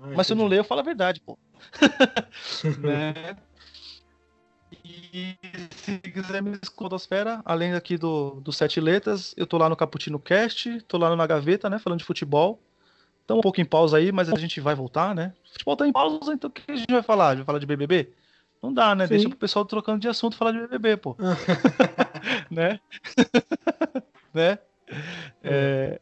Ah, 0.00 0.14
Mas 0.16 0.26
se 0.26 0.32
eu 0.32 0.36
não 0.36 0.46
ler, 0.46 0.58
eu 0.58 0.64
falo 0.64 0.80
a 0.80 0.84
verdade, 0.84 1.20
pô. 1.20 1.38
né? 2.78 3.36
E 4.84 5.36
se 5.72 5.98
quiser 5.98 6.42
me 6.42 6.58
escondosfera, 6.62 7.42
além 7.44 7.74
aqui 7.74 7.98
do, 7.98 8.40
do 8.40 8.52
Sete 8.52 8.80
Letras, 8.80 9.34
eu 9.36 9.46
tô 9.46 9.58
lá 9.58 9.68
no 9.68 9.76
Caputino 9.76 10.18
Cast, 10.18 10.80
tô 10.82 10.96
lá 10.96 11.14
Na 11.14 11.26
Gaveta, 11.26 11.68
né, 11.68 11.78
falando 11.78 11.98
de 11.98 12.04
futebol. 12.04 12.60
Então 13.24 13.38
um 13.38 13.42
pouco 13.42 13.60
em 13.60 13.64
pausa 13.64 13.98
aí, 13.98 14.10
mas 14.10 14.28
a 14.28 14.36
gente 14.36 14.60
vai 14.60 14.74
voltar, 14.74 15.14
né? 15.14 15.32
Futebol 15.52 15.76
tá 15.76 15.86
em 15.86 15.92
pausa, 15.92 16.32
então 16.32 16.48
o 16.48 16.52
que 16.52 16.70
a 16.70 16.76
gente 16.76 16.90
vai 16.90 17.02
falar? 17.02 17.28
A 17.28 17.30
gente 17.30 17.38
vai 17.38 17.46
falar 17.46 17.58
de 17.58 17.66
BBB? 17.66 18.12
Não 18.62 18.72
dá, 18.72 18.94
né? 18.94 19.06
Sim. 19.06 19.10
Deixa 19.14 19.28
pro 19.28 19.38
pessoal 19.38 19.64
trocando 19.64 20.00
de 20.00 20.08
assunto 20.08 20.36
falar 20.36 20.52
de 20.52 20.60
BBB, 20.60 20.96
pô. 20.96 21.16
né? 22.50 22.80
né? 24.34 24.58
É, 25.42 26.00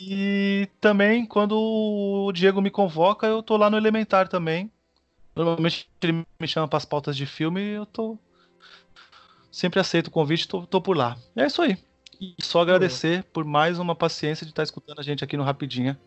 e 0.00 0.68
também, 0.80 1.24
quando 1.24 1.56
o 1.56 2.32
Diego 2.32 2.60
me 2.60 2.70
convoca, 2.70 3.26
eu 3.26 3.42
tô 3.42 3.56
lá 3.56 3.70
no 3.70 3.76
Elementar 3.76 4.28
também. 4.28 4.70
Normalmente 5.34 5.88
ele 6.02 6.24
me 6.38 6.48
chama 6.48 6.68
para 6.68 6.76
as 6.76 6.84
pautas 6.84 7.16
de 7.16 7.26
filme 7.26 7.60
e 7.60 7.74
eu 7.74 7.86
tô. 7.86 8.18
Sempre 9.50 9.80
aceito 9.80 10.08
o 10.08 10.10
convite, 10.10 10.48
tô, 10.48 10.66
tô 10.66 10.80
por 10.80 10.96
lá. 10.96 11.16
É 11.36 11.46
isso 11.46 11.62
aí. 11.62 11.76
E 12.20 12.34
só 12.40 12.60
agradecer 12.60 13.24
por 13.32 13.44
mais 13.44 13.78
uma 13.78 13.94
paciência 13.94 14.44
de 14.44 14.52
estar 14.52 14.62
escutando 14.62 15.00
a 15.00 15.02
gente 15.02 15.22
aqui 15.22 15.36
no 15.36 15.42
Rapidinha, 15.42 15.98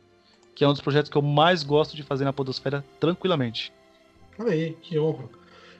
que 0.55 0.63
é 0.63 0.67
um 0.67 0.73
dos 0.73 0.81
projetos 0.81 1.09
que 1.09 1.17
eu 1.17 1.21
mais 1.21 1.63
gosto 1.63 1.95
de 1.95 2.03
fazer 2.03 2.25
na 2.25 2.33
Podosfera 2.33 2.83
tranquilamente. 2.99 3.71
Aí, 4.39 4.77
que 4.81 4.97
honra. 4.99 5.29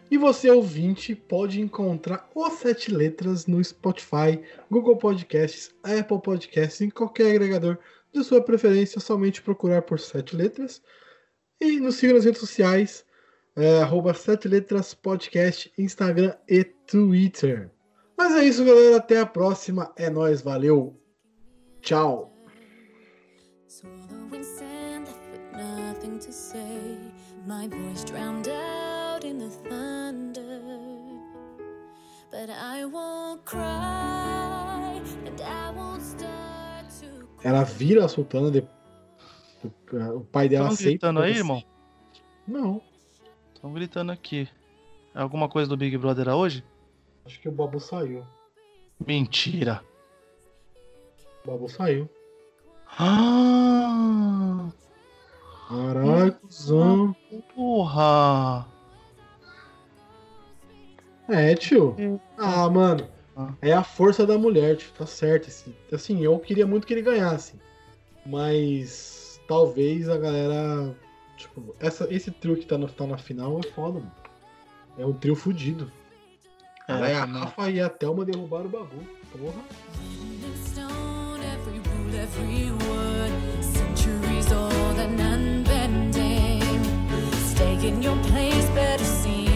E 0.10 0.18
você, 0.18 0.50
ouvinte, 0.50 1.14
pode 1.14 1.60
encontrar 1.60 2.30
os 2.34 2.54
Sete 2.54 2.92
Letras 2.92 3.46
no 3.46 3.62
Spotify, 3.62 4.42
Google 4.72 4.96
Podcasts, 4.96 5.76
Apple 5.84 6.22
Podcasts, 6.22 6.80
em 6.80 6.90
qualquer 6.90 7.32
agregador 7.32 7.78
de 8.14 8.24
sua 8.24 8.42
preferência, 8.42 9.00
somente 9.00 9.42
procurar 9.42 9.82
por 9.82 10.00
Sete 10.00 10.36
Letras. 10.36 10.82
E 11.60 11.80
nos 11.80 11.96
siga 11.96 12.14
nas 12.14 12.26
redes 12.26 12.40
sociais, 12.40 13.06
é, 13.56 13.82
arroba 13.82 14.14
Sete 14.14 14.48
Letras 14.48 14.94
Podcast, 14.94 15.72
Instagram 15.78 16.36
e 16.48 16.64
Twitter. 16.64 17.72
Mas 18.18 18.36
é 18.36 18.46
isso, 18.46 18.66
galera. 18.66 18.98
Até 18.98 19.20
a 19.20 19.26
próxima. 19.26 19.94
É 19.96 20.10
nóis, 20.10 20.42
valeu. 20.42 21.00
Tchau. 21.82 22.34
But 32.30 32.50
I 32.52 32.86
won't 32.86 33.46
cry 33.46 35.02
and 35.26 35.42
I 35.42 35.72
Ela 37.48 37.64
vira 37.64 38.04
a 38.04 38.10
Sultana. 38.10 38.52
De... 38.52 38.62
O 40.14 40.20
pai 40.20 40.50
dela 40.50 40.66
Estão 40.66 40.74
aceita. 40.74 40.90
gritando 40.90 41.22
aí, 41.22 41.32
irmão? 41.38 41.64
Não. 42.46 42.82
Estão 43.56 43.72
gritando 43.72 44.12
aqui. 44.12 44.50
É 45.16 45.22
alguma 45.22 45.48
coisa 45.48 45.70
do 45.70 45.78
Big 45.78 45.98
Brother 45.98 46.28
hoje? 46.28 46.62
Acho 47.26 47.40
que 47.40 47.48
o 47.48 47.52
Babu 47.54 47.80
saiu. 47.80 48.26
Mentira. 49.06 49.82
O 51.46 51.52
Babu 51.52 51.70
saiu. 51.70 52.10
Ah, 53.00 54.68
Caralho, 55.70 56.34
cuzão. 56.34 57.16
porra. 57.56 58.66
É, 61.30 61.56
tio. 61.56 61.96
Ah, 62.38 62.70
mano. 62.70 63.08
É 63.62 63.72
a 63.72 63.84
força 63.84 64.26
da 64.26 64.38
mulher, 64.38 64.78
tipo, 64.78 64.98
tá 64.98 65.06
certo. 65.06 65.48
Assim. 65.48 65.76
assim. 65.92 66.24
eu 66.24 66.38
queria 66.40 66.66
muito 66.66 66.88
que 66.88 66.94
ele 66.94 67.02
ganhasse. 67.02 67.54
Mas 68.26 69.40
talvez 69.48 70.10
a 70.10 70.18
galera. 70.18 70.96
Tipo, 71.38 71.76
essa, 71.80 72.12
esse 72.12 72.32
trio 72.32 72.58
que 72.58 72.66
tá, 72.66 72.78
no, 72.78 72.88
tá 72.88 73.06
na 73.06 73.18
final 73.18 73.60
é 73.60 73.64
foda, 73.64 74.00
mano. 74.00 74.12
É 74.98 75.06
um 75.06 75.14
trio 75.14 75.36
fudido. 75.36 75.92
Caraca, 76.88 77.12
é, 77.12 77.16
a 77.16 77.26
Rafa 77.26 77.70
e 77.70 77.80
a 77.80 77.90
Thelma 77.90 78.26
derrubaram 78.26 78.66
o 78.66 78.70
babu. 78.70 78.98
Porra. 79.32 79.62
Taking 87.58 88.04
your 88.04 88.18
place, 88.24 88.70
better 88.70 89.06
see. 89.06 89.47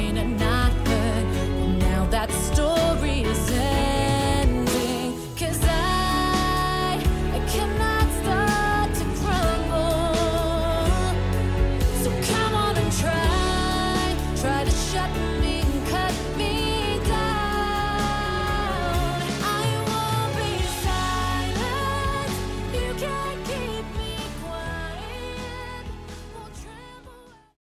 say 3.24 3.81